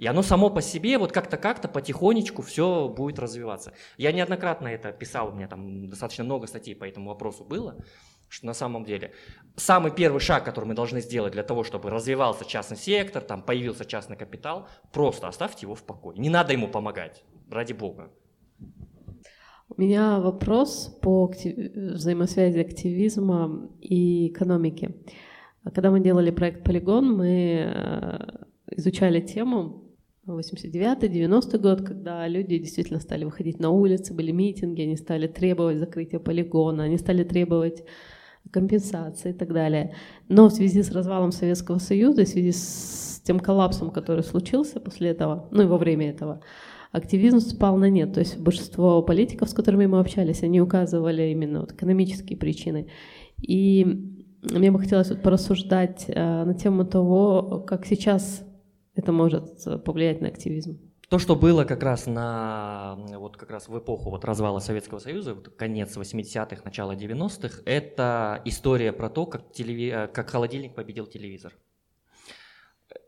И 0.04 0.06
оно 0.06 0.20
само 0.20 0.50
по 0.50 0.60
себе 0.60 0.98
вот 0.98 1.12
как-то 1.12 1.38
как-то 1.38 1.66
потихонечку 1.66 2.42
все 2.42 2.90
будет 2.94 3.18
развиваться. 3.18 3.72
Я 3.96 4.12
неоднократно 4.12 4.68
это 4.68 4.92
писал, 4.92 5.30
у 5.30 5.32
меня 5.32 5.48
там 5.48 5.88
достаточно 5.88 6.24
много 6.24 6.46
статей 6.46 6.76
по 6.76 6.84
этому 6.84 7.08
вопросу 7.08 7.42
было, 7.42 7.82
что 8.28 8.44
на 8.44 8.52
самом 8.52 8.84
деле 8.84 9.14
самый 9.56 9.92
первый 9.92 10.20
шаг, 10.20 10.44
который 10.44 10.66
мы 10.66 10.74
должны 10.74 11.00
сделать 11.00 11.32
для 11.32 11.42
того, 11.42 11.64
чтобы 11.64 11.88
развивался 11.88 12.44
частный 12.44 12.76
сектор, 12.76 13.22
там 13.22 13.40
появился 13.40 13.86
частный 13.86 14.18
капитал, 14.18 14.68
просто 14.92 15.26
оставьте 15.26 15.60
его 15.62 15.74
в 15.74 15.82
покое. 15.82 16.18
Не 16.18 16.28
надо 16.28 16.52
ему 16.52 16.68
помогать, 16.68 17.24
ради 17.50 17.72
бога. 17.72 18.10
У 19.70 19.80
меня 19.80 20.20
вопрос 20.20 20.98
по 21.00 21.32
взаимосвязи 21.74 22.58
активизма 22.58 23.70
и 23.80 24.28
экономики. 24.28 24.94
Когда 25.74 25.90
мы 25.90 26.00
делали 26.00 26.30
проект 26.30 26.62
«Полигон», 26.62 27.16
мы 27.16 27.72
э, 27.74 28.18
изучали 28.66 29.22
тему 29.22 29.83
89-90 30.26 31.58
год, 31.58 31.82
когда 31.82 32.26
люди 32.26 32.58
действительно 32.58 33.00
стали 33.00 33.24
выходить 33.24 33.60
на 33.60 33.70
улицы, 33.70 34.14
были 34.14 34.30
митинги, 34.30 34.82
они 34.82 34.96
стали 34.96 35.26
требовать 35.26 35.78
закрытия 35.78 36.18
полигона, 36.18 36.84
они 36.84 36.96
стали 36.96 37.24
требовать 37.24 37.84
компенсации 38.50 39.30
и 39.30 39.34
так 39.34 39.52
далее. 39.52 39.94
Но 40.28 40.48
в 40.48 40.52
связи 40.52 40.82
с 40.82 40.92
развалом 40.92 41.30
Советского 41.30 41.78
Союза, 41.78 42.24
в 42.24 42.28
связи 42.28 42.52
с 42.52 43.20
тем 43.24 43.38
коллапсом, 43.38 43.90
который 43.90 44.22
случился 44.22 44.80
после 44.80 45.10
этого, 45.10 45.48
ну 45.50 45.62
и 45.62 45.66
во 45.66 45.76
время 45.76 46.10
этого, 46.10 46.40
активизм 46.90 47.40
спал 47.40 47.76
на 47.76 47.90
нет. 47.90 48.14
То 48.14 48.20
есть 48.20 48.38
большинство 48.38 49.02
политиков, 49.02 49.50
с 49.50 49.54
которыми 49.54 49.86
мы 49.86 50.00
общались, 50.00 50.42
они 50.42 50.60
указывали 50.60 51.30
именно 51.30 51.60
вот 51.60 51.72
экономические 51.72 52.38
причины. 52.38 52.88
И 53.40 53.84
мне 54.42 54.70
бы 54.70 54.78
хотелось 54.78 55.10
вот 55.10 55.22
порассуждать 55.22 56.04
э, 56.08 56.44
на 56.44 56.54
тему 56.54 56.84
того, 56.84 57.64
как 57.66 57.86
сейчас 57.86 58.44
это 58.94 59.12
может 59.12 59.66
э, 59.66 59.78
повлиять 59.78 60.20
на 60.20 60.28
активизм. 60.28 60.78
То, 61.08 61.18
что 61.18 61.36
было 61.36 61.64
как 61.64 61.82
раз 61.82 62.06
на 62.06 62.96
вот 63.18 63.36
как 63.36 63.50
раз 63.50 63.68
в 63.68 63.78
эпоху 63.78 64.10
вот 64.10 64.24
развала 64.24 64.58
Советского 64.58 64.98
Союза, 64.98 65.34
вот 65.34 65.48
конец 65.50 65.96
80-х, 65.96 66.62
начало 66.64 66.92
90-х, 66.92 67.62
это 67.66 68.40
история 68.44 68.92
про 68.92 69.10
то, 69.10 69.26
как, 69.26 69.52
телеви... 69.52 69.90
Э, 69.90 70.08
как 70.08 70.30
холодильник 70.30 70.74
победил 70.74 71.06
телевизор. 71.06 71.52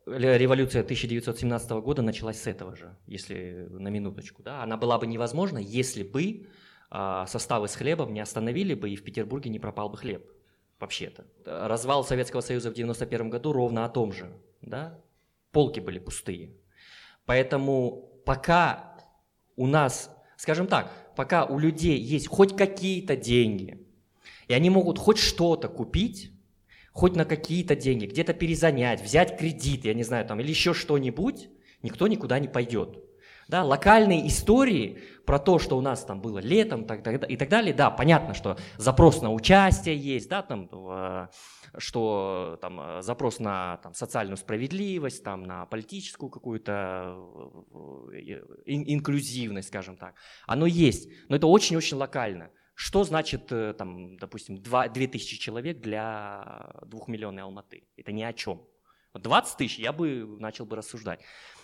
Революция 0.06 0.82
1917 0.82 1.70
года 1.72 2.02
началась 2.02 2.40
с 2.40 2.46
этого 2.46 2.76
же, 2.76 2.96
если 3.06 3.66
на 3.70 3.88
минуточку. 3.88 4.42
Да? 4.42 4.62
Она 4.62 4.76
была 4.76 4.98
бы 4.98 5.06
невозможна, 5.06 5.58
если 5.58 6.04
бы 6.04 6.46
а, 6.90 7.26
составы 7.26 7.66
с 7.66 7.74
хлебом 7.74 8.14
не 8.14 8.20
остановили 8.20 8.74
бы 8.74 8.90
и 8.90 8.96
в 8.96 9.02
Петербурге 9.02 9.50
не 9.50 9.58
пропал 9.58 9.88
бы 9.88 9.96
хлеб 9.96 10.30
вообще-то. 10.78 11.24
Развал 11.44 12.04
Советского 12.04 12.40
Союза 12.40 12.70
в 12.70 12.74
91 12.74 13.30
году 13.30 13.52
ровно 13.52 13.84
о 13.84 13.88
том 13.88 14.12
же. 14.12 14.32
Да? 14.62 15.00
Полки 15.56 15.80
были 15.80 15.98
пустые. 15.98 16.50
Поэтому 17.24 18.20
пока 18.26 18.98
у 19.56 19.66
нас, 19.66 20.14
скажем 20.36 20.66
так, 20.66 20.92
пока 21.16 21.46
у 21.46 21.58
людей 21.58 21.98
есть 21.98 22.28
хоть 22.28 22.54
какие-то 22.54 23.16
деньги, 23.16 23.78
и 24.48 24.52
они 24.52 24.68
могут 24.68 24.98
хоть 24.98 25.16
что-то 25.16 25.68
купить, 25.68 26.30
хоть 26.92 27.16
на 27.16 27.24
какие-то 27.24 27.74
деньги, 27.74 28.04
где-то 28.04 28.34
перезанять, 28.34 29.00
взять 29.00 29.38
кредит, 29.38 29.86
я 29.86 29.94
не 29.94 30.02
знаю, 30.02 30.26
там, 30.26 30.40
или 30.40 30.50
еще 30.50 30.74
что-нибудь, 30.74 31.48
никто 31.82 32.06
никуда 32.06 32.38
не 32.38 32.48
пойдет. 32.48 33.02
Да, 33.48 33.62
локальные 33.62 34.26
истории 34.26 34.98
про 35.24 35.38
то, 35.38 35.60
что 35.60 35.78
у 35.78 35.80
нас 35.80 36.04
там 36.04 36.20
было 36.20 36.38
летом 36.40 36.84
так, 36.84 37.04
так, 37.04 37.30
и 37.30 37.36
так 37.36 37.48
далее, 37.48 37.72
да, 37.72 37.90
понятно, 37.90 38.34
что 38.34 38.56
запрос 38.76 39.22
на 39.22 39.32
участие 39.32 39.96
есть, 39.96 40.28
да, 40.28 40.42
там, 40.42 40.68
что 41.78 42.58
там 42.60 43.02
запрос 43.02 43.38
на 43.38 43.76
там, 43.78 43.94
социальную 43.94 44.36
справедливость, 44.36 45.22
там, 45.22 45.44
на 45.44 45.66
политическую 45.66 46.28
какую-то 46.28 47.16
э, 48.12 48.40
инклюзивность, 48.64 49.68
скажем 49.68 49.96
так, 49.96 50.14
оно 50.46 50.66
есть, 50.66 51.08
но 51.28 51.36
это 51.36 51.46
очень-очень 51.46 51.96
локально. 51.96 52.50
Что 52.74 53.04
значит, 53.04 53.50
э, 53.52 53.74
там, 53.74 54.18
допустим, 54.18 54.62
2, 54.62 54.88
2000 54.88 55.38
человек 55.38 55.80
для 55.80 56.72
2 56.84 57.00
миллионной 57.06 57.42
Алматы? 57.42 57.88
Это 57.96 58.12
ни 58.12 58.22
о 58.22 58.32
чем. 58.32 58.62
20 59.18 59.56
тысяч 59.56 59.78
я 59.78 59.92
бы 59.92 60.26
начал 60.38 60.66
бы 60.66 60.76
рассуждать. 60.76 61.20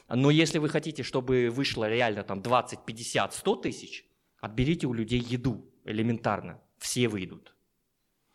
Но 0.09 0.31
если 0.31 0.59
вы 0.59 0.69
хотите, 0.69 1.03
чтобы 1.03 1.51
вышло 1.51 1.89
реально 1.89 2.23
там 2.23 2.43
20, 2.43 2.85
50, 2.85 3.35
100 3.35 3.57
тысяч, 3.57 4.05
отберите 4.41 4.87
у 4.87 4.93
людей 4.93 5.21
еду 5.21 5.71
элементарно. 5.85 6.61
Все 6.79 7.09
выйдут. 7.09 7.55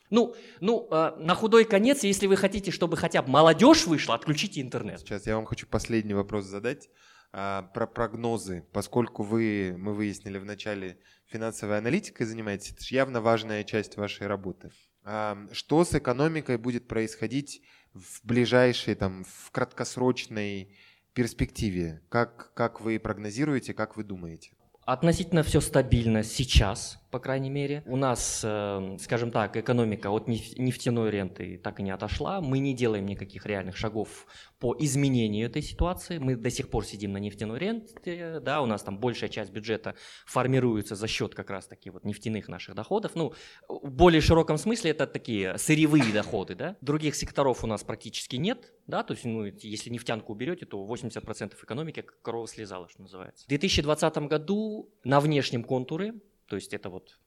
Ну, 0.09 0.35
ну 0.61 0.87
э, 0.89 1.15
на 1.17 1.35
худой 1.35 1.65
конец, 1.65 2.03
если 2.03 2.27
вы 2.27 2.37
хотите, 2.37 2.71
чтобы 2.71 2.95
хотя 2.95 3.21
бы 3.21 3.29
молодежь 3.29 3.85
вышла, 3.87 4.15
отключите 4.15 4.61
интернет. 4.61 4.99
Сейчас 4.99 5.27
я 5.27 5.35
вам 5.35 5.45
хочу 5.45 5.67
последний 5.67 6.13
вопрос 6.13 6.45
задать 6.45 6.89
а, 7.33 7.63
про 7.73 7.87
прогнозы. 7.87 8.65
Поскольку 8.71 9.23
вы, 9.23 9.75
мы 9.77 9.93
выяснили 9.93 10.37
в 10.37 10.45
начале, 10.45 10.97
финансовой 11.25 11.77
аналитикой 11.77 12.25
занимаетесь, 12.25 12.71
это 12.71 12.83
же 12.83 12.95
явно 12.95 13.21
важная 13.21 13.63
часть 13.63 13.97
вашей 13.97 14.27
работы. 14.27 14.71
А, 15.03 15.37
что 15.51 15.83
с 15.83 15.93
экономикой 15.93 16.57
будет 16.57 16.87
происходить 16.87 17.61
в 17.99 18.25
ближайшей, 18.25 18.95
там, 18.95 19.23
в 19.23 19.51
краткосрочной 19.51 20.75
перспективе? 21.13 22.01
Как, 22.09 22.53
как 22.53 22.81
вы 22.81 22.99
прогнозируете, 22.99 23.73
как 23.73 23.97
вы 23.97 24.03
думаете? 24.03 24.51
Относительно 24.87 25.43
все 25.43 25.59
стабильно 25.59 26.23
сейчас, 26.23 26.97
по 27.11 27.19
крайней 27.19 27.49
мере. 27.49 27.83
У 27.87 27.97
нас, 27.97 28.39
э, 28.41 28.97
скажем 29.01 29.31
так, 29.31 29.57
экономика 29.57 30.09
от 30.11 30.29
нефтяной 30.29 31.11
ренты 31.11 31.57
так 31.61 31.81
и 31.81 31.83
не 31.83 31.91
отошла. 31.91 32.39
Мы 32.39 32.59
не 32.59 32.73
делаем 32.73 33.05
никаких 33.05 33.45
реальных 33.45 33.75
шагов 33.75 34.25
по 34.59 34.73
изменению 34.79 35.45
этой 35.45 35.61
ситуации. 35.61 36.19
Мы 36.19 36.37
до 36.37 36.49
сих 36.49 36.69
пор 36.69 36.85
сидим 36.85 37.11
на 37.11 37.17
нефтяной 37.17 37.59
ренте, 37.59 38.39
да, 38.39 38.61
у 38.61 38.65
нас 38.65 38.81
там 38.81 38.97
большая 38.97 39.29
часть 39.29 39.51
бюджета 39.51 39.95
формируется 40.25 40.95
за 40.95 41.07
счет 41.09 41.35
как 41.35 41.49
раз 41.49 41.67
таки 41.67 41.89
вот 41.89 42.05
нефтяных 42.05 42.47
наших 42.47 42.73
доходов. 42.73 43.11
Ну, 43.15 43.33
в 43.67 43.91
более 43.91 44.21
широком 44.21 44.57
смысле 44.57 44.91
это 44.91 45.05
такие 45.05 45.57
сырьевые 45.57 46.13
доходы, 46.13 46.55
да. 46.55 46.77
Других 46.79 47.15
секторов 47.15 47.61
у 47.65 47.67
нас 47.67 47.83
практически 47.83 48.37
нет, 48.37 48.71
да, 48.87 49.03
то 49.03 49.13
есть, 49.13 49.25
ну, 49.25 49.43
если 49.43 49.89
нефтянку 49.89 50.31
уберете, 50.31 50.65
то 50.65 50.83
80% 50.85 51.61
экономики 51.61 52.01
как 52.01 52.21
корова 52.21 52.47
слезала, 52.47 52.87
что 52.87 53.01
называется. 53.01 53.43
В 53.43 53.49
2020 53.49 54.17
году 54.29 54.89
на 55.03 55.19
внешнем 55.19 55.65
контуре, 55.65 56.13
то 56.47 56.55
есть 56.55 56.73
это 56.73 56.89
вот 56.89 57.19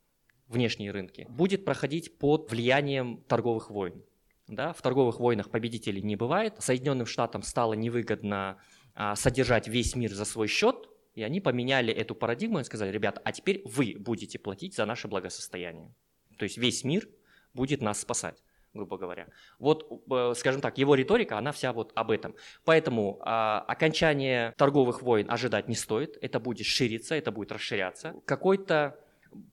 внешние 0.49 0.91
рынки, 0.91 1.27
будет 1.29 1.67
проходить 1.67 2.19
под 2.19 2.51
влиянием 2.51 3.23
торговых 3.29 3.71
войн. 3.71 4.03
Да? 4.49 4.73
В 4.73 4.81
торговых 4.81 5.21
войнах 5.21 5.51
победителей 5.51 6.01
не 6.03 6.17
бывает. 6.17 6.55
Соединенным 6.59 7.07
Штатам 7.07 7.43
стало 7.43 7.75
невыгодно 7.75 8.59
а, 8.95 9.15
содержать 9.15 9.69
весь 9.69 9.95
мир 9.95 10.15
за 10.15 10.25
свой 10.25 10.49
счет, 10.49 10.89
и 11.15 11.23
они 11.23 11.43
поменяли 11.43 11.93
эту 11.93 12.15
парадигму 12.15 12.61
и 12.61 12.65
сказали, 12.65 12.91
ребята, 12.91 13.21
а 13.23 13.33
теперь 13.33 13.61
вы 13.67 13.97
будете 13.99 14.39
платить 14.39 14.75
за 14.75 14.87
наше 14.87 15.09
благосостояние. 15.09 15.95
То 16.39 16.45
есть 16.45 16.57
весь 16.57 16.85
мир 16.85 17.07
будет 17.53 17.83
нас 17.83 18.01
спасать 18.01 18.43
грубо 18.75 18.99
говоря. 18.99 19.27
Вот, 19.59 20.03
э, 20.11 20.35
скажем 20.37 20.61
так, 20.61 20.79
его 20.79 20.95
риторика, 20.95 21.39
она 21.39 21.53
вся 21.53 21.73
вот 21.73 21.93
об 21.95 22.11
этом. 22.11 22.35
Поэтому 22.65 23.19
а, 23.23 23.65
окончание 23.67 24.55
торговых 24.57 25.03
войн 25.03 25.31
ожидать 25.31 25.69
не 25.69 25.75
стоит, 25.75 26.17
это 26.21 26.41
будет 26.41 26.67
шириться, 26.67 27.15
это 27.15 27.33
будет 27.33 27.53
расширяться. 27.53 28.15
Какой-то, 28.27 28.97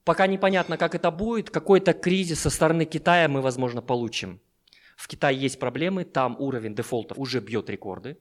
пока 0.04 0.28
непонятно, 0.28 0.78
как 0.78 0.96
это 0.96 1.12
будет, 1.12 1.50
какой-то 1.50 1.94
кризис 1.94 2.42
со 2.42 2.50
стороны 2.50 2.86
Китая 2.86 3.28
мы, 3.28 3.42
возможно, 3.42 3.82
получим. 3.82 4.40
В 4.96 5.08
Китае 5.08 5.38
есть 5.38 5.60
проблемы, 5.60 6.06
там 6.06 6.36
уровень 6.40 6.76
дефолтов 6.76 7.18
уже 7.20 7.40
бьет 7.40 7.70
рекорды, 7.70 8.18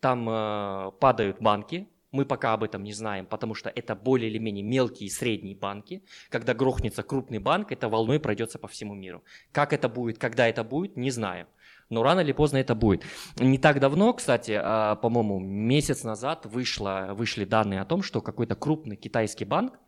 там 0.00 0.28
э, 0.28 0.92
падают 1.00 1.40
банки, 1.40 1.88
мы 2.10 2.24
пока 2.24 2.52
об 2.52 2.64
этом 2.64 2.82
не 2.82 2.92
знаем, 2.92 3.26
потому 3.26 3.54
что 3.54 3.70
это 3.70 3.94
более 3.94 4.30
или 4.30 4.38
менее 4.38 4.64
мелкие 4.64 5.06
и 5.06 5.10
средние 5.10 5.56
банки. 5.56 6.02
Когда 6.30 6.54
грохнется 6.54 7.02
крупный 7.02 7.38
банк, 7.38 7.72
это 7.72 7.88
волной 7.88 8.20
пройдется 8.20 8.58
по 8.58 8.68
всему 8.68 8.94
миру. 8.94 9.22
Как 9.52 9.72
это 9.72 9.88
будет, 9.88 10.18
когда 10.18 10.48
это 10.48 10.64
будет, 10.64 10.96
не 10.96 11.10
знаю. 11.10 11.46
Но 11.90 12.02
рано 12.02 12.20
или 12.20 12.32
поздно 12.32 12.58
это 12.58 12.74
будет. 12.74 13.02
Не 13.38 13.58
так 13.58 13.80
давно, 13.80 14.12
кстати, 14.12 14.58
а, 14.62 14.96
по-моему, 14.96 15.40
месяц 15.40 16.04
назад 16.04 16.44
вышло, 16.44 17.10
вышли 17.12 17.44
данные 17.44 17.80
о 17.80 17.86
том, 17.86 18.02
что 18.02 18.20
какой-то 18.20 18.54
крупный 18.56 18.96
китайский 18.96 19.46
банк 19.46 19.78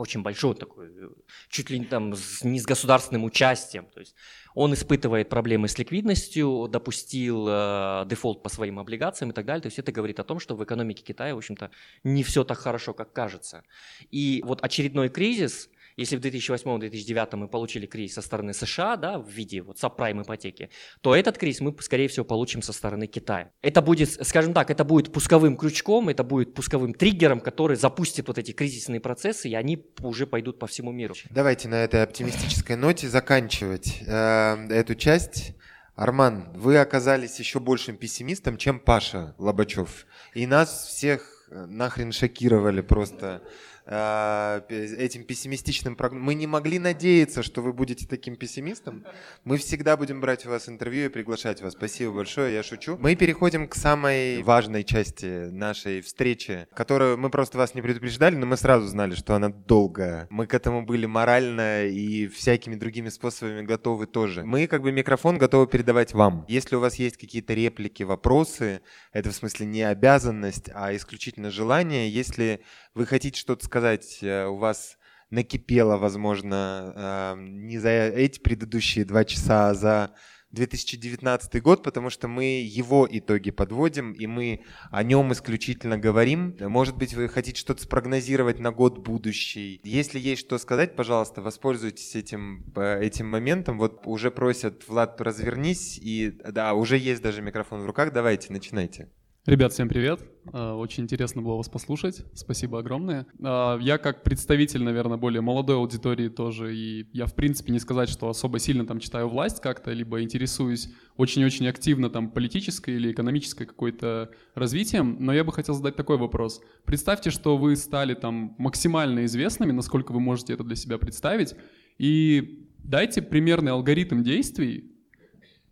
очень 0.00 0.22
большой 0.22 0.54
такой, 0.54 0.86
э, 0.86 1.08
чуть 1.48 1.70
ли 1.70 1.78
не 1.78 1.84
там 1.84 2.14
с, 2.14 2.42
не 2.42 2.58
с 2.58 2.64
государственным 2.64 3.24
участием. 3.24 3.86
То 3.86 4.00
есть 4.00 4.14
он 4.54 4.72
испытывает 4.74 5.28
проблемы 5.28 5.68
с 5.68 5.78
ликвидностью, 5.78 6.68
допустил 6.68 7.46
э, 7.48 8.04
дефолт 8.06 8.42
по 8.42 8.48
своим 8.48 8.78
облигациям 8.78 9.30
и 9.30 9.34
так 9.34 9.44
далее. 9.46 9.62
То 9.62 9.68
есть 9.68 9.78
это 9.78 9.92
говорит 9.92 10.18
о 10.20 10.24
том, 10.24 10.40
что 10.40 10.56
в 10.56 10.64
экономике 10.64 11.02
Китая, 11.02 11.34
в 11.34 11.38
общем-то, 11.38 11.70
не 12.04 12.22
все 12.22 12.44
так 12.44 12.58
хорошо, 12.58 12.94
как 12.94 13.12
кажется. 13.12 13.62
И 14.10 14.42
вот 14.44 14.62
очередной 14.62 15.08
кризис– 15.08 15.68
если 16.00 16.16
в 16.16 16.20
2008-2009 16.20 17.36
мы 17.36 17.48
получили 17.48 17.86
кризис 17.86 18.14
со 18.14 18.22
стороны 18.22 18.54
США, 18.54 18.96
да, 18.96 19.18
в 19.18 19.28
виде 19.28 19.60
вот 19.60 19.78
сабпрайм 19.78 20.22
ипотеки, 20.22 20.70
то 21.02 21.14
этот 21.14 21.36
кризис 21.36 21.60
мы, 21.60 21.76
скорее 21.80 22.08
всего, 22.08 22.24
получим 22.24 22.62
со 22.62 22.72
стороны 22.72 23.06
Китая. 23.06 23.50
Это 23.60 23.82
будет, 23.82 24.26
скажем 24.26 24.54
так, 24.54 24.70
это 24.70 24.84
будет 24.84 25.12
пусковым 25.12 25.56
крючком, 25.56 26.08
это 26.08 26.24
будет 26.24 26.54
пусковым 26.54 26.94
триггером, 26.94 27.40
который 27.40 27.76
запустит 27.76 28.28
вот 28.28 28.38
эти 28.38 28.52
кризисные 28.52 29.00
процессы, 29.00 29.50
и 29.50 29.54
они 29.54 29.86
уже 30.00 30.26
пойдут 30.26 30.58
по 30.58 30.66
всему 30.66 30.90
миру. 30.90 31.14
Давайте 31.28 31.68
на 31.68 31.84
этой 31.84 32.02
оптимистической 32.02 32.76
ноте 32.76 33.08
заканчивать 33.08 34.02
э, 34.06 34.66
эту 34.70 34.94
часть. 34.94 35.54
Арман, 35.96 36.50
вы 36.54 36.78
оказались 36.78 37.38
еще 37.38 37.60
большим 37.60 37.98
пессимистом, 37.98 38.56
чем 38.56 38.80
Паша 38.80 39.34
Лобачев. 39.36 40.06
И 40.32 40.46
нас 40.46 40.86
всех 40.86 41.40
нахрен 41.50 42.12
шокировали 42.12 42.80
просто 42.80 43.42
этим 43.90 45.24
пессимистичным 45.24 45.96
прогнозом. 45.96 46.24
Мы 46.24 46.34
не 46.34 46.46
могли 46.46 46.78
надеяться, 46.78 47.42
что 47.42 47.60
вы 47.60 47.72
будете 47.72 48.06
таким 48.06 48.36
пессимистом. 48.36 49.04
Мы 49.44 49.58
всегда 49.58 49.96
будем 49.96 50.20
брать 50.20 50.46
у 50.46 50.50
вас 50.50 50.68
интервью 50.68 51.06
и 51.06 51.08
приглашать 51.08 51.60
вас. 51.60 51.72
Спасибо 51.72 52.12
большое, 52.12 52.54
я 52.54 52.62
шучу. 52.62 52.96
Мы 53.00 53.16
переходим 53.16 53.66
к 53.66 53.74
самой 53.74 54.42
важной 54.42 54.84
части 54.84 55.50
нашей 55.50 56.02
встречи, 56.02 56.68
которую 56.72 57.18
мы 57.18 57.30
просто 57.30 57.58
вас 57.58 57.74
не 57.74 57.82
предупреждали, 57.82 58.36
но 58.36 58.46
мы 58.46 58.56
сразу 58.56 58.86
знали, 58.86 59.14
что 59.16 59.34
она 59.34 59.48
долгая. 59.48 60.28
Мы 60.30 60.46
к 60.46 60.54
этому 60.54 60.86
были 60.86 61.06
морально 61.06 61.86
и 61.86 62.28
всякими 62.28 62.76
другими 62.76 63.08
способами 63.08 63.62
готовы 63.62 64.06
тоже. 64.06 64.44
Мы 64.44 64.68
как 64.68 64.82
бы 64.82 64.92
микрофон 64.92 65.36
готовы 65.36 65.66
передавать 65.66 66.14
вам. 66.14 66.44
Если 66.48 66.76
у 66.76 66.80
вас 66.80 66.94
есть 66.94 67.16
какие-то 67.16 67.54
реплики, 67.54 68.04
вопросы, 68.04 68.82
это 69.12 69.30
в 69.30 69.34
смысле 69.34 69.66
не 69.66 69.82
обязанность, 69.82 70.70
а 70.72 70.94
исключительно 70.94 71.50
желание. 71.50 72.08
Если 72.08 72.60
вы 72.94 73.06
хотите 73.06 73.38
что-то 73.38 73.64
сказать, 73.64 73.79
э, 74.22 74.46
у 74.46 74.56
вас 74.56 74.98
накипело, 75.30 75.96
возможно, 75.96 76.92
э, 77.36 77.40
не 77.40 77.78
за 77.78 77.90
эти 77.90 78.40
предыдущие 78.40 79.04
два 79.04 79.24
часа, 79.24 79.70
а 79.70 79.74
за 79.74 80.14
2019 80.52 81.62
год, 81.62 81.82
потому 81.82 82.10
что 82.10 82.26
мы 82.26 82.60
его 82.60 83.06
итоги 83.08 83.50
подводим, 83.50 84.12
и 84.12 84.26
мы 84.26 84.64
о 84.90 85.02
нем 85.02 85.32
исключительно 85.32 85.96
говорим. 85.96 86.56
Может 86.58 86.96
быть, 86.96 87.14
вы 87.14 87.28
хотите 87.28 87.60
что-то 87.60 87.82
спрогнозировать 87.82 88.58
на 88.58 88.72
год 88.72 88.98
будущий. 88.98 89.80
Если 89.84 90.18
есть 90.18 90.40
что 90.40 90.58
сказать, 90.58 90.96
пожалуйста, 90.96 91.40
воспользуйтесь 91.40 92.16
этим, 92.16 92.64
э, 92.74 93.00
этим 93.00 93.28
моментом. 93.28 93.78
Вот 93.78 94.02
уже 94.06 94.30
просят, 94.30 94.88
Влад, 94.88 95.20
развернись, 95.20 95.98
и 95.98 96.30
да, 96.30 96.74
уже 96.74 96.98
есть 96.98 97.22
даже 97.22 97.42
микрофон 97.42 97.82
в 97.82 97.86
руках. 97.86 98.12
Давайте, 98.12 98.52
начинайте. 98.52 99.08
Ребят, 99.46 99.72
всем 99.72 99.88
привет. 99.88 100.20
А, 100.52 100.74
очень 100.74 101.04
интересно 101.04 101.40
было 101.40 101.56
вас 101.56 101.70
послушать. 101.70 102.26
Спасибо 102.34 102.78
огромное. 102.78 103.26
А, 103.42 103.78
я 103.78 103.96
как 103.96 104.22
представитель, 104.22 104.82
наверное, 104.82 105.16
более 105.16 105.40
молодой 105.40 105.76
аудитории 105.76 106.28
тоже, 106.28 106.76
и 106.76 107.06
я, 107.14 107.24
в 107.24 107.34
принципе, 107.34 107.72
не 107.72 107.78
сказать, 107.78 108.10
что 108.10 108.28
особо 108.28 108.58
сильно 108.58 108.86
там 108.86 109.00
читаю 109.00 109.30
власть 109.30 109.62
как-то, 109.62 109.92
либо 109.92 110.20
интересуюсь 110.20 110.90
очень-очень 111.16 111.66
активно 111.68 112.10
там 112.10 112.30
политической 112.30 112.96
или 112.96 113.12
экономической 113.12 113.64
какой-то 113.64 114.30
развитием, 114.54 115.16
но 115.20 115.32
я 115.32 115.42
бы 115.42 115.52
хотел 115.52 115.74
задать 115.74 115.96
такой 115.96 116.18
вопрос. 116.18 116.60
Представьте, 116.84 117.30
что 117.30 117.56
вы 117.56 117.76
стали 117.76 118.12
там 118.12 118.54
максимально 118.58 119.24
известными, 119.24 119.72
насколько 119.72 120.12
вы 120.12 120.20
можете 120.20 120.52
это 120.52 120.64
для 120.64 120.76
себя 120.76 120.98
представить, 120.98 121.54
и 121.96 122.68
дайте 122.84 123.22
примерный 123.22 123.72
алгоритм 123.72 124.22
действий, 124.22 124.89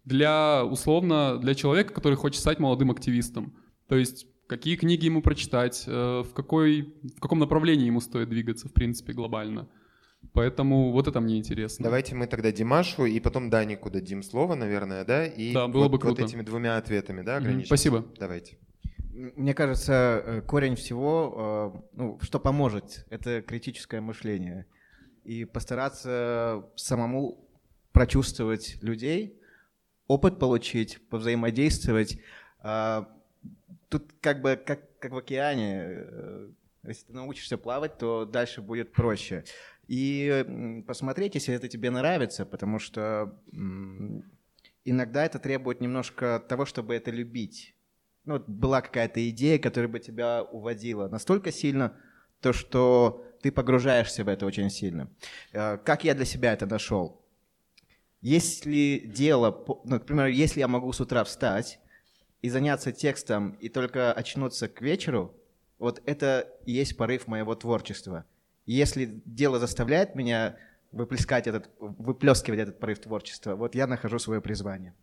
для, 0.09 0.65
условно, 0.65 1.39
для 1.39 1.55
человека, 1.55 1.93
который 1.93 2.15
хочет 2.15 2.41
стать 2.41 2.59
молодым 2.59 2.91
активистом. 2.91 3.55
То 3.89 3.97
есть 3.97 4.27
какие 4.47 4.77
книги 4.77 5.05
ему 5.05 5.23
прочитать, 5.23 5.85
э, 5.87 6.23
в, 6.23 6.33
какой, 6.33 6.95
в 7.17 7.21
каком 7.21 7.39
направлении 7.39 7.87
ему 7.87 8.01
стоит 8.01 8.29
двигаться, 8.31 8.69
в 8.69 8.73
принципе, 8.73 9.13
глобально. 9.13 9.69
Поэтому 10.33 10.91
вот 10.93 11.07
это 11.07 11.21
мне 11.21 11.39
интересно. 11.39 11.85
Давайте 11.85 12.15
мы 12.15 12.27
тогда 12.27 12.51
Димашу 12.51 13.05
и 13.05 13.21
потом 13.21 13.51
Данику 13.51 13.91
дадим 13.91 14.23
слово, 14.23 14.55
наверное, 14.55 15.05
да? 15.05 15.27
И 15.27 15.53
да, 15.53 15.69
было 15.69 15.85
вот, 15.85 15.93
бы 15.93 15.99
круто. 15.99 16.23
вот 16.23 16.29
этими 16.29 16.43
двумя 16.43 16.77
ответами, 16.77 17.23
да, 17.23 17.37
ограничимся? 17.37 17.67
Спасибо. 17.67 18.05
Давайте. 18.19 18.59
Мне 19.13 19.53
кажется, 19.53 20.23
э, 20.25 20.41
корень 20.43 20.77
всего, 20.77 21.75
э, 21.77 21.97
ну, 21.97 22.19
что 22.23 22.41
поможет, 22.41 23.07
это 23.11 23.43
критическое 23.43 24.01
мышление. 24.01 24.67
И 25.25 25.45
постараться 25.45 26.65
самому 26.77 27.47
прочувствовать 27.93 28.79
людей, 28.81 29.39
опыт 30.09 30.39
получить, 30.39 30.99
повзаимодействовать. 31.09 32.19
А, 32.61 33.09
тут 33.89 34.13
как 34.21 34.43
бы 34.43 34.57
как, 34.57 34.99
как 34.99 35.13
в 35.13 35.17
океане. 35.17 35.83
Э, 35.85 36.49
если 36.85 37.07
ты 37.07 37.13
научишься 37.13 37.59
плавать, 37.59 37.99
то 37.99 38.25
дальше 38.25 38.63
будет 38.63 38.93
проще. 38.93 39.45
И 39.87 40.83
посмотреть, 40.87 41.35
если 41.35 41.55
это 41.55 41.69
тебе 41.69 41.91
нравится, 41.91 42.45
потому 42.47 42.79
что 42.79 43.39
иногда 44.85 45.25
это 45.25 45.39
требует 45.39 45.81
немножко 45.81 46.43
того, 46.49 46.67
чтобы 46.67 46.95
это 46.95 47.11
любить. 47.11 47.75
Ну, 48.25 48.39
была 48.47 48.81
какая-то 48.83 49.29
идея, 49.31 49.59
которая 49.59 49.89
бы 49.89 49.99
тебя 49.99 50.43
уводила 50.43 51.09
настолько 51.09 51.51
сильно, 51.53 51.97
то, 52.41 52.53
что 52.53 53.25
ты 53.43 53.51
погружаешься 53.51 54.25
в 54.25 54.29
это 54.29 54.47
очень 54.47 54.71
сильно. 54.71 55.11
Э, 55.53 55.79
как 55.79 56.05
я 56.05 56.15
для 56.15 56.25
себя 56.25 56.53
это 56.53 56.67
нашел? 56.67 57.23
Если 58.21 58.99
дело, 58.99 59.65
ну, 59.67 59.83
например, 59.85 60.27
если 60.27 60.61
я 60.61 60.69
могу 60.69 60.93
с 60.93 61.01
утра 61.01 61.23
встать 61.25 61.79
и 62.43 62.49
заняться 62.49 62.93
текстом 62.93 63.53
и 63.61 63.69
только 63.69 64.13
очнуться 64.13 64.69
к 64.69 64.81
вечеру, 64.81 65.35
вот 65.79 66.03
это 66.05 66.49
и 66.67 66.73
есть 66.73 66.97
порыв 66.97 67.29
моего 67.29 67.55
творчества. 67.55 68.25
Если 68.67 69.23
дело 69.25 69.59
заставляет 69.59 70.15
меня 70.15 70.57
выплескать 70.91 71.47
этот, 71.47 71.71
выплескивать 71.79 72.59
этот 72.59 72.81
порыв 72.81 72.99
творчества, 72.99 73.55
вот 73.55 73.75
я 73.75 73.87
нахожу 73.87 74.19
свое 74.19 74.41
призвание. 74.41 74.95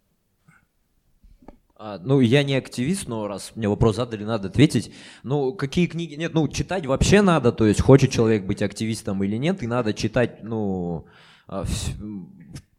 А, 1.78 2.00
ну, 2.00 2.22
я 2.22 2.44
не 2.44 2.56
активист, 2.56 3.08
но 3.08 3.28
раз 3.28 3.52
мне 3.56 3.68
вопрос 3.68 3.98
задали, 3.98 4.24
надо 4.24 4.48
ответить. 4.48 4.94
Ну, 5.24 5.54
какие 5.54 5.88
книги? 5.88 6.16
Нет, 6.16 6.34
ну, 6.34 6.48
читать 6.48 6.86
вообще 6.86 7.22
надо, 7.22 7.52
то 7.52 7.66
есть 7.66 7.82
хочет 7.82 8.12
человек 8.12 8.46
быть 8.46 8.62
активистом 8.62 9.24
или 9.24 9.36
нет, 9.36 9.62
и 9.62 9.68
надо 9.68 9.94
читать, 9.94 10.42
ну, 10.42 11.06
а, 11.48 11.66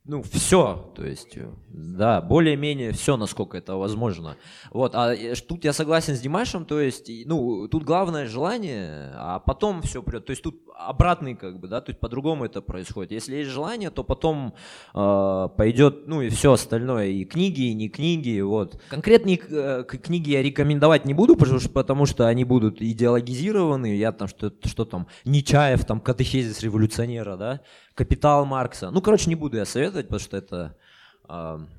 ну, 0.09 0.23
все, 0.23 0.93
то 0.95 1.05
есть, 1.05 1.37
э, 1.37 1.51
да, 1.69 2.21
более-менее 2.21 2.93
все, 2.93 3.17
насколько 3.17 3.59
это 3.59 3.77
возможно. 3.77 4.37
Вот, 4.71 4.95
а 4.95 5.15
э, 5.15 5.35
тут 5.35 5.65
я 5.65 5.73
согласен 5.73 6.15
с 6.15 6.21
Димашем, 6.21 6.65
то 6.65 6.81
есть, 6.81 7.11
ну, 7.27 7.67
тут 7.69 7.83
главное 7.83 8.27
желание, 8.27 9.13
а 9.17 9.41
потом 9.41 9.83
все 9.83 10.03
придет. 10.03 10.27
То 10.27 10.31
есть 10.31 10.43
тут 10.43 10.63
обратный, 10.77 11.35
как 11.35 11.59
бы, 11.59 11.69
да, 11.69 11.81
то 11.81 11.91
есть 11.91 12.01
по-другому 12.01 12.45
это 12.45 12.61
происходит. 12.61 13.13
Если 13.13 13.37
есть 13.37 13.51
желание, 13.51 13.91
то 13.91 14.05
потом 14.05 14.55
э, 14.95 15.49
пойдет, 15.57 16.07
ну, 16.07 16.23
и 16.23 16.29
все 16.29 16.53
остальное, 16.53 17.07
и 17.07 17.25
книги, 17.25 17.63
и 17.63 17.75
не 17.75 17.89
книги, 17.89 18.41
вот. 18.41 18.81
Конкретные 18.89 19.39
э, 19.39 19.85
книги 19.85 20.31
я 20.31 20.43
рекомендовать 20.43 21.05
не 21.05 21.15
буду, 21.15 21.37
потому 21.37 21.61
что, 21.61 21.71
потому 21.71 22.07
что 22.07 22.27
они 22.27 22.45
будут 22.45 22.81
идеологизированы, 22.81 23.97
я 23.97 24.13
там, 24.13 24.29
что, 24.29 24.53
что 24.65 24.85
там, 24.85 25.07
Нечаев, 25.25 25.85
там, 25.85 26.01
катехизис 26.01 26.63
революционера, 26.63 27.37
да, 27.37 27.61
Капитал 27.95 28.45
Маркса. 28.45 28.91
Ну, 28.91 29.01
короче, 29.01 29.31
не 29.31 29.35
буду 29.35 29.57
я 29.57 29.65
советовать, 29.65 30.07
потому 30.07 30.21
что 30.21 30.37
это 30.37 30.77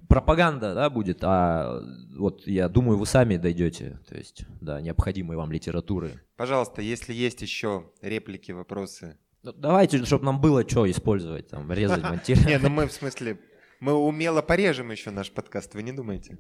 пропаганда, 0.07 0.74
да, 0.74 0.90
будет, 0.90 1.19
а 1.24 1.82
вот 2.18 2.48
я 2.48 2.69
думаю, 2.69 2.98
вы 2.98 3.06
сами 3.06 3.38
дойдете, 3.38 3.99
то 4.07 4.15
есть, 4.15 4.45
да, 4.61 4.82
необходимой 4.82 5.38
вам 5.38 5.52
литературы. 5.52 6.22
Пожалуйста, 6.36 6.82
если 6.82 7.14
есть 7.14 7.41
еще 7.41 7.91
реплики, 8.02 8.52
вопросы. 8.52 9.18
Ну, 9.44 9.53
давайте, 9.53 10.03
чтобы 10.06 10.26
нам 10.26 10.41
было 10.41 10.68
что 10.68 10.90
использовать, 10.90 11.48
там, 11.49 11.72
резать, 11.72 12.03
монтировать. 12.03 12.48
Не, 12.48 12.57
ну 12.60 12.69
мы 12.69 12.88
в 12.88 12.91
смысле, 12.91 13.40
мы 13.80 13.94
умело 13.94 14.41
порежем 14.41 14.91
еще 14.91 15.11
наш 15.11 15.32
подкаст, 15.32 15.74
вы 15.76 15.84
не 15.84 15.91
думаете? 15.91 16.38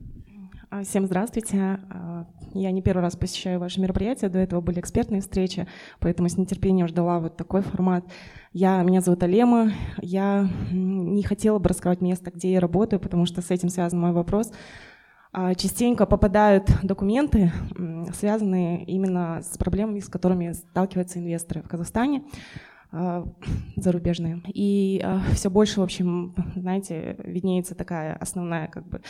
А, 0.69 0.83
всем 0.83 1.05
здравствуйте. 1.05 1.79
А, 1.89 2.25
я 2.53 2.71
не 2.71 2.81
первый 2.81 2.99
раз 2.99 3.15
посещаю 3.15 3.57
ваши 3.57 3.79
мероприятия, 3.79 4.27
до 4.27 4.39
этого 4.39 4.59
были 4.59 4.81
экспертные 4.81 5.21
встречи, 5.21 5.65
поэтому 5.99 6.27
с 6.27 6.37
нетерпением 6.37 6.89
ждала 6.89 7.19
вот 7.19 7.37
такой 7.37 7.61
формат. 7.61 8.03
Я, 8.51 8.83
меня 8.83 8.99
зовут 8.99 9.23
Алема, 9.23 9.71
я 10.01 10.49
не 10.69 11.23
хотела 11.23 11.57
бы 11.59 11.69
раскрывать 11.69 12.01
место, 12.01 12.31
где 12.31 12.51
я 12.51 12.59
работаю, 12.59 12.99
потому 12.99 13.25
что 13.25 13.41
с 13.41 13.49
этим 13.49 13.69
связан 13.69 14.01
мой 14.01 14.11
вопрос. 14.11 14.51
А, 15.31 15.55
частенько 15.55 16.05
попадают 16.05 16.69
документы, 16.83 17.53
связанные 18.13 18.83
именно 18.83 19.41
с 19.41 19.57
проблемами, 19.57 20.01
с 20.01 20.09
которыми 20.09 20.51
сталкиваются 20.51 21.19
инвесторы 21.19 21.61
в 21.61 21.69
Казахстане 21.69 22.23
зарубежные. 23.75 24.41
И 24.47 25.05
все 25.33 25.49
больше, 25.49 25.81
в 25.81 25.83
общем, 25.83 26.33
знаете, 26.55 27.17
виднеется 27.19 27.75
такая 27.75 28.15
основная 28.15 28.67
как 28.67 28.87
бы 28.87 29.01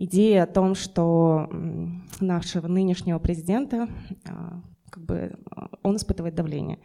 идея 0.00 0.44
о 0.44 0.46
том, 0.46 0.74
что 0.74 1.48
нашего 2.20 2.66
нынешнего 2.66 3.18
президента, 3.18 3.88
а, 4.26 4.62
как 4.88 5.04
бы, 5.04 5.38
а, 5.50 5.68
он 5.82 5.96
испытывает 5.96 6.34
давление. 6.34 6.78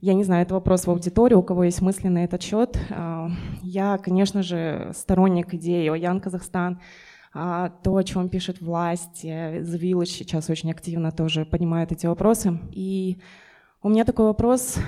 Я 0.00 0.14
не 0.14 0.24
знаю, 0.24 0.42
это 0.42 0.54
вопрос 0.54 0.86
в 0.86 0.90
аудитории, 0.90 1.34
у 1.34 1.42
кого 1.42 1.64
есть 1.64 1.80
мысли 1.80 2.08
на 2.08 2.24
этот 2.24 2.42
счет. 2.42 2.78
А, 2.90 3.30
я, 3.62 3.98
конечно 3.98 4.42
же, 4.42 4.90
сторонник 4.94 5.54
идеи 5.54 5.96
Ян 5.98 6.20
Казахстан, 6.20 6.80
то, 7.32 7.96
о 7.96 8.02
чем 8.04 8.30
пишет 8.30 8.60
власть, 8.60 9.22
The 9.22 9.78
Village 9.78 10.06
сейчас 10.06 10.48
очень 10.48 10.70
активно 10.70 11.12
тоже 11.12 11.44
поднимает 11.44 11.92
эти 11.92 12.06
вопросы. 12.06 12.58
И 12.72 13.18
у 13.82 13.90
меня 13.90 14.04
такой 14.04 14.24
вопрос, 14.24 14.78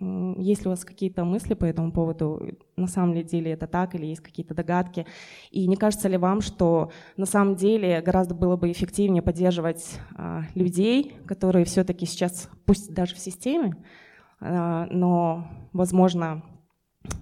есть 0.00 0.62
ли 0.62 0.66
у 0.66 0.70
вас 0.70 0.84
какие-то 0.84 1.24
мысли 1.24 1.54
по 1.54 1.64
этому 1.64 1.92
поводу? 1.92 2.56
На 2.76 2.86
самом 2.86 3.14
деле 3.24 3.52
это 3.52 3.66
так 3.66 3.94
или 3.94 4.06
есть 4.06 4.22
какие-то 4.22 4.54
догадки? 4.54 5.06
И 5.50 5.66
не 5.66 5.76
кажется 5.76 6.08
ли 6.08 6.16
вам, 6.16 6.40
что 6.40 6.90
на 7.16 7.26
самом 7.26 7.54
деле 7.54 8.00
гораздо 8.00 8.34
было 8.34 8.56
бы 8.56 8.70
эффективнее 8.70 9.22
поддерживать 9.22 9.98
а, 10.16 10.42
людей, 10.54 11.16
которые 11.26 11.64
все-таки 11.64 12.06
сейчас, 12.06 12.48
пусть 12.66 12.92
даже 12.92 13.14
в 13.14 13.18
системе, 13.18 13.76
а, 14.40 14.86
но, 14.90 15.48
возможно, 15.72 16.42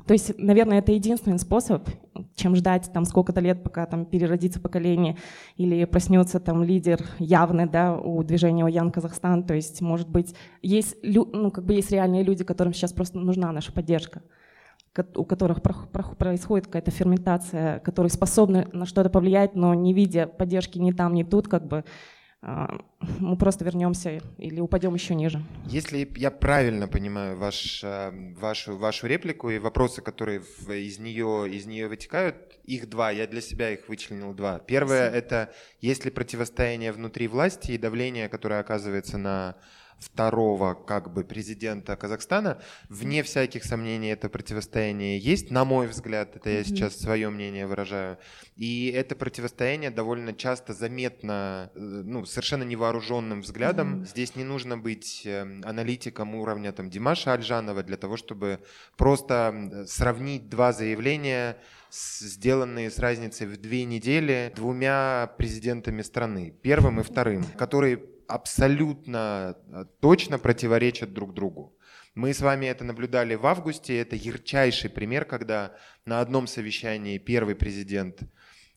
то 0.06 0.14
есть, 0.14 0.38
наверное, 0.38 0.78
это 0.78 0.92
единственный 0.92 1.38
способ, 1.38 1.88
чем 2.34 2.54
ждать 2.54 2.90
там 2.92 3.04
сколько-то 3.04 3.40
лет, 3.40 3.62
пока 3.62 3.86
там 3.86 4.04
переродится 4.04 4.60
поколение 4.60 5.16
или 5.56 5.84
проснется 5.84 6.38
там 6.38 6.62
лидер 6.62 7.00
явный, 7.18 7.66
да, 7.66 7.96
у 7.96 8.22
движения 8.22 8.66
Ян 8.68 8.90
Казахстан. 8.90 9.44
То 9.44 9.54
есть, 9.54 9.80
может 9.80 10.08
быть, 10.08 10.34
есть, 10.60 10.96
ну, 11.02 11.50
как 11.50 11.64
бы 11.64 11.74
есть 11.74 11.90
реальные 11.90 12.22
люди, 12.22 12.44
которым 12.44 12.74
сейчас 12.74 12.92
просто 12.92 13.18
нужна 13.18 13.50
наша 13.52 13.72
поддержка 13.72 14.22
у 15.14 15.24
которых 15.24 15.62
происходит 15.62 16.66
какая-то 16.66 16.90
ферментация, 16.90 17.78
которые 17.80 18.10
способны 18.10 18.68
на 18.72 18.84
что-то 18.84 19.08
повлиять, 19.08 19.54
но 19.54 19.72
не 19.72 19.94
видя 19.94 20.26
поддержки 20.26 20.78
ни 20.78 20.92
там, 20.92 21.14
ни 21.14 21.22
тут, 21.22 21.48
как 21.48 21.66
бы 21.66 21.84
мы 22.42 23.36
просто 23.36 23.64
вернемся 23.64 24.20
или 24.38 24.58
упадем 24.58 24.94
еще 24.94 25.14
ниже. 25.14 25.42
Если 25.66 26.10
я 26.16 26.32
правильно 26.32 26.88
понимаю 26.88 27.36
ваш, 27.38 27.82
а, 27.84 28.12
вашу, 28.36 28.76
вашу 28.76 29.06
реплику 29.06 29.48
и 29.48 29.58
вопросы, 29.58 30.02
которые 30.02 30.40
из 30.40 30.98
нее, 30.98 31.48
из 31.48 31.66
нее 31.66 31.86
вытекают, 31.86 32.58
их 32.64 32.88
два, 32.88 33.12
я 33.12 33.28
для 33.28 33.40
себя 33.40 33.70
их 33.70 33.88
вычленил 33.88 34.34
два. 34.34 34.58
Первое— 34.58 35.08
это 35.12 35.52
есть 35.80 36.04
ли 36.04 36.10
противостояние 36.10 36.90
внутри 36.90 37.28
власти 37.28 37.72
и 37.72 37.78
давление, 37.78 38.28
которое 38.28 38.58
оказывается 38.60 39.18
на 39.18 39.56
второго 40.02 40.74
как 40.74 41.12
бы 41.12 41.24
президента 41.24 41.96
Казахстана. 41.96 42.60
Вне 42.88 43.22
всяких 43.22 43.64
сомнений 43.64 44.08
это 44.08 44.28
противостояние 44.28 45.18
есть, 45.18 45.50
на 45.50 45.64
мой 45.64 45.86
взгляд, 45.86 46.36
это 46.36 46.50
я 46.50 46.64
сейчас 46.64 46.98
свое 46.98 47.30
мнение 47.30 47.66
выражаю. 47.66 48.18
И 48.56 48.90
это 48.94 49.16
противостояние 49.16 49.90
довольно 49.90 50.32
часто 50.34 50.72
заметно, 50.72 51.70
э, 51.74 51.78
ну, 51.78 52.24
совершенно 52.24 52.64
невооруженным 52.64 53.40
взглядом. 53.42 54.04
Здесь 54.04 54.36
не 54.36 54.44
нужно 54.44 54.76
быть 54.76 55.22
эм, 55.24 55.62
аналитиком 55.64 56.34
уровня 56.34 56.72
там 56.72 56.90
Димаша 56.90 57.32
Альжанова 57.32 57.82
для 57.82 57.96
того, 57.96 58.16
чтобы 58.16 58.60
просто 58.96 59.84
сравнить 59.86 60.48
два 60.48 60.72
заявления 60.72 61.56
сделанные 61.92 62.90
с 62.90 62.98
разницей 62.98 63.46
в 63.46 63.60
две 63.60 63.84
недели 63.84 64.52
двумя 64.56 65.30
президентами 65.36 66.02
страны, 66.02 66.54
первым 66.62 67.00
и 67.00 67.02
вторым, 67.02 67.44
которые 67.58 67.98
абсолютно 68.28 69.56
э, 69.68 69.84
точно 70.00 70.38
противоречат 70.38 71.12
друг 71.12 71.34
другу. 71.34 71.76
Мы 72.14 72.34
с 72.34 72.40
вами 72.40 72.66
это 72.66 72.84
наблюдали 72.84 73.34
в 73.34 73.46
августе. 73.46 73.98
Это 73.98 74.16
ярчайший 74.16 74.90
пример, 74.90 75.24
когда 75.24 75.74
на 76.04 76.20
одном 76.20 76.46
совещании 76.46 77.18
первый 77.18 77.54
президент 77.54 78.22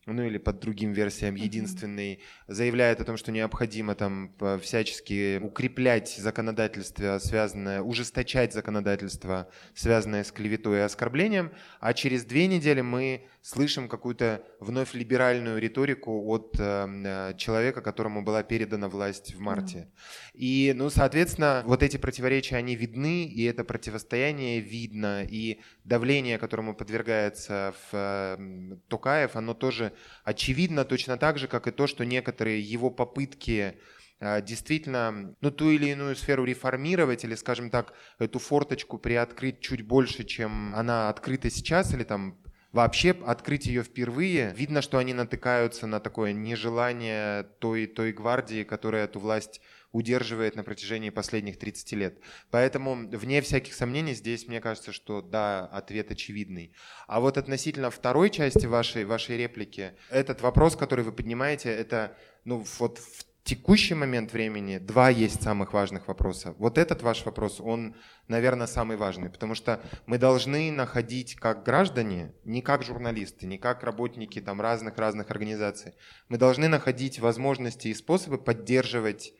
ну 0.06 0.24
или 0.24 0.38
под 0.38 0.60
другим 0.60 0.94
версиям 0.94 1.36
единственный, 1.36 2.20
заявляет 2.48 3.02
о 3.02 3.06
том, 3.06 3.18
что 3.18 3.32
необходимо 3.32 3.96
там 3.96 4.36
всячески 4.62 5.40
укреплять 5.40 6.10
законодательство, 6.10 7.18
связанное, 7.20 7.82
ужесточать 7.82 8.54
законодательство, 8.54 9.50
связанное 9.74 10.24
с 10.24 10.32
клеветой 10.32 10.78
и 10.78 10.82
оскорблением, 10.82 11.52
а 11.80 11.94
через 11.94 12.24
две 12.24 12.48
недели 12.48 12.82
мы 12.82 13.26
слышим 13.46 13.88
какую-то 13.88 14.42
вновь 14.60 14.96
либеральную 14.96 15.60
риторику 15.60 16.28
от 16.30 16.56
э, 16.58 17.36
человека, 17.38 17.82
которому 17.82 18.24
была 18.24 18.42
передана 18.42 18.90
власть 18.90 19.36
в 19.36 19.40
марте. 19.40 19.88
И, 20.34 20.74
ну, 20.76 20.90
соответственно, 20.90 21.62
вот 21.68 21.84
эти 21.84 21.98
противоречия, 21.98 22.56
они 22.56 22.76
видны, 22.76 23.26
и 23.26 23.44
это 23.44 23.64
противостояние 23.64 24.62
видно, 24.62 25.24
и 25.24 25.60
давление, 25.84 26.40
которому 26.40 26.74
подвергается 26.74 27.76
в, 27.84 27.94
э, 27.94 28.78
Токаев, 28.88 29.36
оно 29.36 29.54
тоже 29.54 29.94
очевидно 30.24 30.84
точно 30.84 31.18
так 31.18 31.38
же, 31.38 31.48
как 31.48 31.68
и 31.68 31.72
то, 31.72 31.86
что 31.86 32.04
некоторые 32.04 32.60
его 32.60 32.90
попытки 32.90 33.76
а, 34.20 34.42
действительно 34.42 35.36
ну, 35.42 35.52
ту 35.52 35.70
или 35.70 35.92
иную 35.92 36.16
сферу 36.16 36.46
реформировать 36.46 37.24
или, 37.24 37.36
скажем 37.36 37.70
так, 37.70 37.94
эту 38.18 38.40
форточку 38.40 38.98
приоткрыть 38.98 39.60
чуть 39.60 39.84
больше, 39.84 40.24
чем 40.24 40.74
она 40.74 41.10
открыта 41.10 41.52
сейчас, 41.52 41.94
или 41.94 42.04
там 42.04 42.40
вообще 42.76 43.16
открыть 43.26 43.68
ее 43.68 43.84
впервые, 43.84 44.54
видно, 44.54 44.82
что 44.82 44.98
они 44.98 45.14
натыкаются 45.14 45.88
на 45.88 46.02
такое 46.02 46.34
нежелание 46.34 47.44
той, 47.60 47.88
той 47.88 48.12
гвардии, 48.12 48.64
которая 48.64 49.06
эту 49.06 49.22
власть 49.22 49.62
удерживает 49.94 50.58
на 50.58 50.64
протяжении 50.66 51.10
последних 51.10 51.58
30 51.58 51.92
лет. 51.94 52.20
Поэтому, 52.52 53.08
вне 53.08 53.42
всяких 53.42 53.74
сомнений, 53.74 54.14
здесь 54.14 54.50
мне 54.50 54.60
кажется, 54.60 54.92
что 54.92 55.22
да, 55.22 55.66
ответ 55.68 56.12
очевидный. 56.12 56.74
А 57.08 57.22
вот 57.22 57.38
относительно 57.38 57.90
второй 57.90 58.30
части 58.30 58.66
вашей, 58.66 59.06
вашей 59.06 59.38
реплики, 59.38 59.94
этот 60.10 60.42
вопрос, 60.42 60.76
который 60.76 61.06
вы 61.06 61.14
поднимаете, 61.14 61.70
это 61.70 62.18
ну, 62.44 62.66
вот 62.78 62.98
в 62.98 63.26
текущий 63.46 63.94
момент 63.94 64.34
времени 64.34 64.80
два 64.80 65.10
есть 65.10 65.44
самых 65.44 65.72
важных 65.72 66.08
вопроса. 66.08 66.56
Вот 66.58 66.80
этот 66.80 67.04
ваш 67.04 67.24
вопрос, 67.26 67.62
он, 67.62 67.96
наверное, 68.28 68.66
самый 68.66 68.98
важный, 68.98 69.30
потому 69.30 69.54
что 69.54 69.80
мы 70.08 70.18
должны 70.18 70.72
находить 70.72 71.36
как 71.36 71.64
граждане, 71.64 72.34
не 72.44 72.64
как 72.64 72.84
журналисты, 72.84 73.46
не 73.46 73.60
как 73.60 73.84
работники 73.84 74.42
там 74.42 74.60
разных-разных 74.60 75.30
организаций, 75.30 75.94
мы 76.28 76.40
должны 76.40 76.68
находить 76.68 77.20
возможности 77.20 77.88
и 77.88 77.94
способы 77.94 78.40
поддерживать 78.40 79.32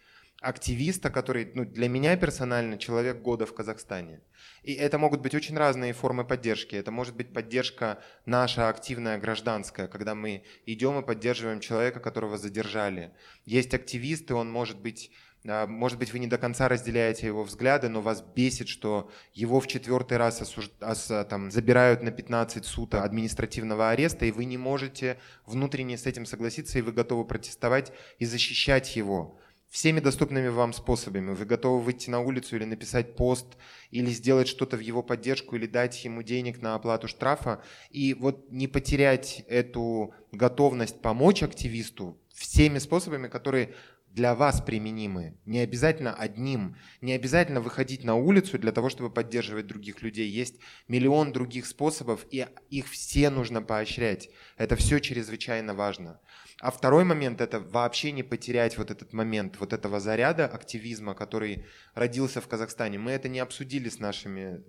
активиста, 0.42 1.10
который 1.10 1.52
ну, 1.54 1.66
для 1.66 1.90
меня 1.90 2.16
персонально 2.18 2.78
человек 2.78 3.22
года 3.22 3.46
в 3.46 3.54
Казахстане. 3.54 4.22
И 4.64 4.74
это 4.74 4.98
могут 4.98 5.22
быть 5.22 5.34
очень 5.34 5.58
разные 5.58 5.94
формы 5.94 6.26
поддержки. 6.26 6.76
Это 6.76 6.92
может 6.92 7.16
быть 7.16 7.34
поддержка 7.34 8.00
наша 8.26 8.70
активная 8.70 9.18
гражданская, 9.18 9.88
когда 9.88 10.14
мы 10.14 10.44
идем 10.66 11.00
и 11.00 11.06
поддерживаем 11.06 11.60
человека, 11.60 12.00
которого 12.00 12.38
задержали. 12.38 13.12
Есть 13.46 13.74
активисты, 13.74 14.36
он 14.36 14.52
может 14.52 14.80
быть 14.80 15.12
а, 15.48 15.68
может 15.68 16.00
быть, 16.00 16.12
вы 16.12 16.20
не 16.20 16.28
до 16.28 16.38
конца 16.38 16.68
разделяете 16.68 17.28
его 17.28 17.44
взгляды, 17.44 17.88
но 17.88 18.02
вас 18.02 18.24
бесит, 18.36 18.68
что 18.68 19.12
его 19.34 19.60
в 19.60 19.68
четвертый 19.68 20.18
раз 20.18 20.42
осуж... 20.42 20.72
ос... 20.82 21.12
там, 21.30 21.52
забирают 21.52 22.02
на 22.02 22.12
15 22.12 22.66
суток 22.66 23.04
административного 23.04 23.92
ареста, 23.92 24.26
и 24.26 24.32
вы 24.32 24.46
не 24.46 24.58
можете 24.58 25.20
внутренне 25.46 25.98
с 25.98 26.08
этим 26.08 26.26
согласиться, 26.26 26.80
и 26.80 26.82
вы 26.82 26.92
готовы 26.92 27.26
протестовать 27.26 27.92
и 28.18 28.26
защищать 28.26 28.96
его 28.96 29.40
всеми 29.76 30.00
доступными 30.00 30.48
вам 30.48 30.72
способами. 30.72 31.34
Вы 31.34 31.44
готовы 31.44 31.82
выйти 31.82 32.10
на 32.10 32.22
улицу 32.22 32.56
или 32.56 32.64
написать 32.64 33.18
пост, 33.18 33.58
или 33.92 34.10
сделать 34.10 34.48
что-то 34.48 34.78
в 34.78 34.80
его 34.80 35.04
поддержку, 35.04 35.58
или 35.58 35.68
дать 35.68 36.06
ему 36.06 36.24
денег 36.24 36.62
на 36.62 36.76
оплату 36.76 37.10
штрафа. 37.10 37.62
И 37.90 38.14
вот 38.14 38.50
не 38.50 38.70
потерять 38.70 39.44
эту 39.50 40.14
готовность 40.32 41.02
помочь 41.02 41.44
активисту 41.44 42.18
всеми 42.34 42.80
способами, 42.80 43.28
которые 43.28 43.76
для 44.12 44.34
вас 44.34 44.62
применимы. 44.62 45.36
Не 45.44 45.60
обязательно 45.60 46.14
одним, 46.14 46.78
не 47.02 47.12
обязательно 47.12 47.60
выходить 47.60 48.06
на 48.06 48.16
улицу 48.16 48.58
для 48.58 48.72
того, 48.72 48.88
чтобы 48.88 49.10
поддерживать 49.10 49.68
других 49.68 50.02
людей. 50.02 50.30
Есть 50.30 50.56
миллион 50.88 51.34
других 51.34 51.66
способов, 51.66 52.26
и 52.32 52.48
их 52.70 52.88
все 52.88 53.30
нужно 53.30 53.62
поощрять. 53.62 54.30
Это 54.56 54.78
все 54.78 55.02
чрезвычайно 55.02 55.74
важно. 55.74 56.22
А 56.62 56.72
второй 56.72 57.04
момент– 57.04 57.42
это 57.42 57.60
вообще 57.60 58.14
не 58.14 58.24
потерять 58.24 58.78
вот 58.78 58.90
этот 58.90 59.12
момент, 59.12 59.58
вот 59.60 59.74
этого 59.74 60.00
заряда 60.00 60.46
активизма, 60.46 61.14
который 61.14 61.66
родился 61.96 62.40
в 62.40 62.48
Казахстане. 62.48 62.98
Мы 62.98 63.12
это 63.12 63.28
не 63.28 63.40
обсудили 63.40 63.90
с 63.90 64.00
нашими 64.00 64.40
э, 64.40 64.62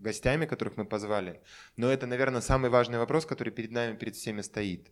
гостями, 0.00 0.46
которых 0.46 0.78
мы 0.78 0.86
позвали, 0.86 1.42
но 1.76 1.90
это, 1.90 2.06
наверное, 2.06 2.40
самый 2.40 2.70
важный 2.70 2.98
вопрос, 2.98 3.26
который 3.26 3.50
перед 3.50 3.72
нами, 3.72 3.94
перед 3.94 4.16
всеми 4.16 4.40
стоит. 4.40 4.90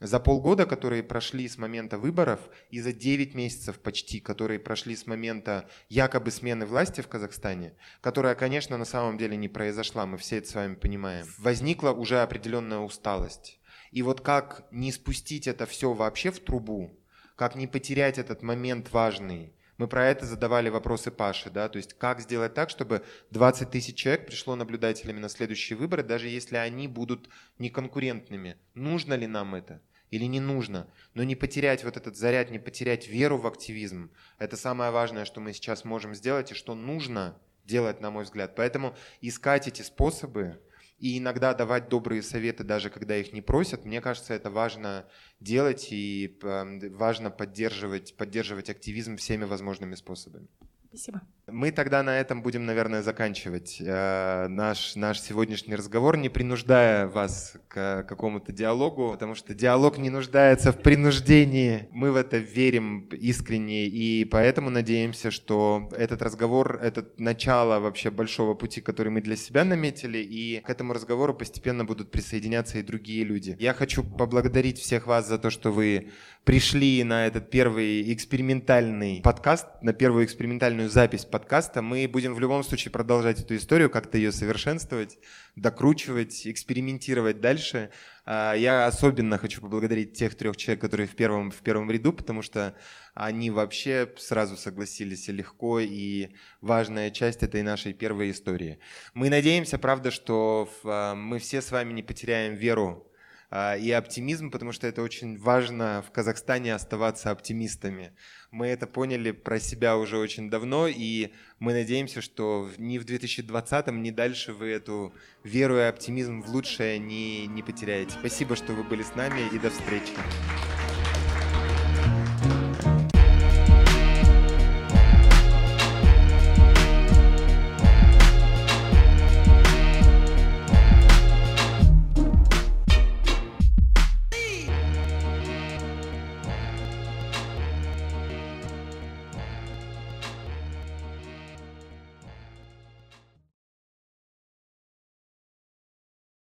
За 0.00 0.20
полгода, 0.20 0.66
которые 0.66 1.02
прошли 1.02 1.48
с 1.48 1.56
момента 1.56 1.96
выборов, 1.96 2.40
и 2.68 2.80
за 2.80 2.92
9 2.92 3.34
месяцев 3.34 3.78
почти, 3.78 4.20
которые 4.20 4.58
прошли 4.58 4.96
с 4.96 5.06
момента 5.06 5.70
якобы 5.88 6.30
смены 6.30 6.66
власти 6.66 7.00
в 7.00 7.08
Казахстане, 7.08 7.78
которая, 8.02 8.34
конечно, 8.34 8.76
на 8.76 8.84
самом 8.84 9.16
деле 9.16 9.38
не 9.38 9.48
произошла, 9.48 10.04
мы 10.04 10.18
все 10.18 10.38
это 10.38 10.48
с 10.48 10.54
вами 10.54 10.74
понимаем, 10.74 11.26
возникла 11.38 11.92
уже 11.92 12.20
определенная 12.20 12.80
усталость 12.80 13.58
и 13.94 14.02
вот 14.02 14.20
как 14.20 14.66
не 14.72 14.90
спустить 14.90 15.46
это 15.46 15.66
все 15.66 15.92
вообще 15.92 16.32
в 16.32 16.40
трубу, 16.40 16.98
как 17.36 17.54
не 17.54 17.68
потерять 17.68 18.18
этот 18.18 18.42
момент 18.42 18.90
важный. 18.90 19.54
Мы 19.78 19.86
про 19.86 20.06
это 20.06 20.26
задавали 20.26 20.68
вопросы 20.68 21.12
Паше, 21.12 21.48
да, 21.48 21.68
то 21.68 21.76
есть 21.76 21.94
как 21.94 22.20
сделать 22.20 22.54
так, 22.54 22.70
чтобы 22.70 23.04
20 23.30 23.70
тысяч 23.70 23.94
человек 23.94 24.26
пришло 24.26 24.56
наблюдателями 24.56 25.20
на 25.20 25.28
следующие 25.28 25.76
выборы, 25.76 26.02
даже 26.02 26.26
если 26.28 26.56
они 26.56 26.88
будут 26.88 27.28
неконкурентными. 27.60 28.56
Нужно 28.74 29.14
ли 29.14 29.28
нам 29.28 29.54
это? 29.54 29.80
или 30.10 30.26
не 30.26 30.38
нужно, 30.38 30.86
но 31.14 31.24
не 31.24 31.34
потерять 31.34 31.82
вот 31.82 31.96
этот 31.96 32.16
заряд, 32.16 32.48
не 32.50 32.60
потерять 32.60 33.08
веру 33.08 33.36
в 33.36 33.48
активизм. 33.48 34.12
Это 34.38 34.56
самое 34.56 34.92
важное, 34.92 35.24
что 35.24 35.40
мы 35.40 35.52
сейчас 35.52 35.84
можем 35.84 36.14
сделать 36.14 36.52
и 36.52 36.54
что 36.54 36.76
нужно 36.76 37.36
делать, 37.64 38.00
на 38.00 38.12
мой 38.12 38.22
взгляд. 38.22 38.54
Поэтому 38.54 38.94
искать 39.20 39.66
эти 39.66 39.82
способы, 39.82 40.60
и 40.98 41.18
иногда 41.18 41.54
давать 41.54 41.88
добрые 41.88 42.22
советы, 42.22 42.64
даже 42.64 42.90
когда 42.90 43.16
их 43.16 43.32
не 43.32 43.42
просят, 43.42 43.84
мне 43.84 44.00
кажется, 44.00 44.34
это 44.34 44.50
важно 44.50 45.08
делать 45.40 45.88
и 45.90 46.38
эм, 46.42 46.80
важно 46.96 47.30
поддерживать, 47.30 48.16
поддерживать 48.16 48.70
активизм 48.70 49.16
всеми 49.16 49.44
возможными 49.44 49.94
способами. 49.96 50.48
Спасибо. 50.94 51.22
Мы 51.46 51.72
тогда 51.72 52.02
на 52.02 52.18
этом 52.18 52.40
будем, 52.40 52.64
наверное, 52.64 53.02
заканчивать 53.02 53.76
э, 53.78 54.46
наш, 54.48 54.96
наш 54.96 55.20
сегодняшний 55.20 55.74
разговор, 55.74 56.16
не 56.16 56.30
принуждая 56.30 57.06
вас 57.06 57.56
к 57.68 58.04
какому-то 58.04 58.50
диалогу, 58.50 59.10
потому 59.12 59.34
что 59.34 59.54
диалог 59.54 59.98
не 59.98 60.08
нуждается 60.08 60.72
в 60.72 60.80
принуждении. 60.80 61.88
Мы 61.90 62.12
в 62.12 62.16
это 62.16 62.38
верим 62.38 63.08
искренне, 63.10 63.86
и 63.86 64.24
поэтому 64.24 64.70
надеемся, 64.70 65.30
что 65.30 65.90
этот 65.98 66.22
разговор— 66.22 66.78
это 66.82 67.06
начало 67.18 67.78
вообще 67.78 68.10
большого 68.10 68.54
пути, 68.54 68.80
который 68.80 69.10
мы 69.10 69.20
для 69.20 69.36
себя 69.36 69.64
наметили, 69.64 70.18
и 70.18 70.60
к 70.60 70.70
этому 70.70 70.94
разговору 70.94 71.34
постепенно 71.34 71.84
будут 71.84 72.10
присоединяться 72.10 72.78
и 72.78 72.82
другие 72.82 73.24
люди. 73.24 73.56
Я 73.58 73.74
хочу 73.74 74.02
поблагодарить 74.02 74.78
всех 74.78 75.06
вас 75.06 75.28
за 75.28 75.38
то, 75.38 75.50
что 75.50 75.72
вы 75.72 76.10
пришли 76.44 77.02
на 77.04 77.26
этот 77.26 77.50
первый 77.50 78.12
экспериментальный 78.12 79.22
подкаст, 79.22 79.66
на 79.80 79.94
первую 79.94 80.26
экспериментальную 80.26 80.90
запись 80.90 81.24
подкаста. 81.24 81.80
Мы 81.80 82.06
будем 82.06 82.34
в 82.34 82.40
любом 82.40 82.62
случае 82.62 82.92
продолжать 82.92 83.40
эту 83.40 83.56
историю, 83.56 83.88
как-то 83.88 84.18
ее 84.18 84.30
совершенствовать, 84.30 85.18
докручивать, 85.56 86.46
экспериментировать 86.46 87.40
дальше. 87.40 87.90
А, 88.26 88.52
я 88.52 88.86
особенно 88.86 89.38
хочу 89.38 89.62
поблагодарить 89.62 90.12
тех 90.12 90.34
трех 90.34 90.58
человек, 90.58 90.82
которые 90.82 91.06
в 91.06 91.16
первом, 91.16 91.50
в 91.50 91.62
первом 91.62 91.90
ряду, 91.90 92.12
потому 92.12 92.42
что 92.42 92.76
они 93.14 93.50
вообще 93.50 94.12
сразу 94.18 94.58
согласились 94.58 95.28
легко, 95.28 95.80
и 95.80 96.28
важная 96.60 97.10
часть 97.10 97.42
этой 97.42 97.62
нашей 97.62 97.94
первой 97.94 98.30
истории. 98.30 98.78
Мы 99.14 99.30
надеемся, 99.30 99.78
правда, 99.78 100.10
что 100.10 100.68
а, 100.84 101.14
мы 101.14 101.38
все 101.38 101.62
с 101.62 101.70
вами 101.70 101.94
не 101.94 102.02
потеряем 102.02 102.54
веру 102.54 103.10
и 103.50 103.90
оптимизм, 103.90 104.50
потому 104.50 104.72
что 104.72 104.86
это 104.86 105.02
очень 105.02 105.38
важно 105.38 106.04
в 106.06 106.10
Казахстане 106.10 106.74
оставаться 106.74 107.30
оптимистами. 107.30 108.12
Мы 108.50 108.68
это 108.68 108.86
поняли 108.86 109.32
про 109.32 109.58
себя 109.58 109.96
уже 109.96 110.18
очень 110.18 110.50
давно, 110.50 110.86
и 110.86 111.32
мы 111.58 111.72
надеемся, 111.72 112.20
что 112.20 112.70
ни 112.78 112.98
в 112.98 113.04
2020, 113.04 113.86
ни 113.88 114.10
дальше 114.10 114.52
вы 114.52 114.70
эту 114.70 115.14
веру 115.42 115.76
и 115.78 115.82
оптимизм 115.82 116.42
в 116.42 116.50
лучшее 116.50 116.98
не, 116.98 117.46
не 117.46 117.62
потеряете. 117.62 118.12
Спасибо, 118.12 118.56
что 118.56 118.72
вы 118.72 118.84
были 118.84 119.02
с 119.02 119.14
нами, 119.14 119.40
и 119.52 119.58
до 119.58 119.70
встречи. 119.70 120.12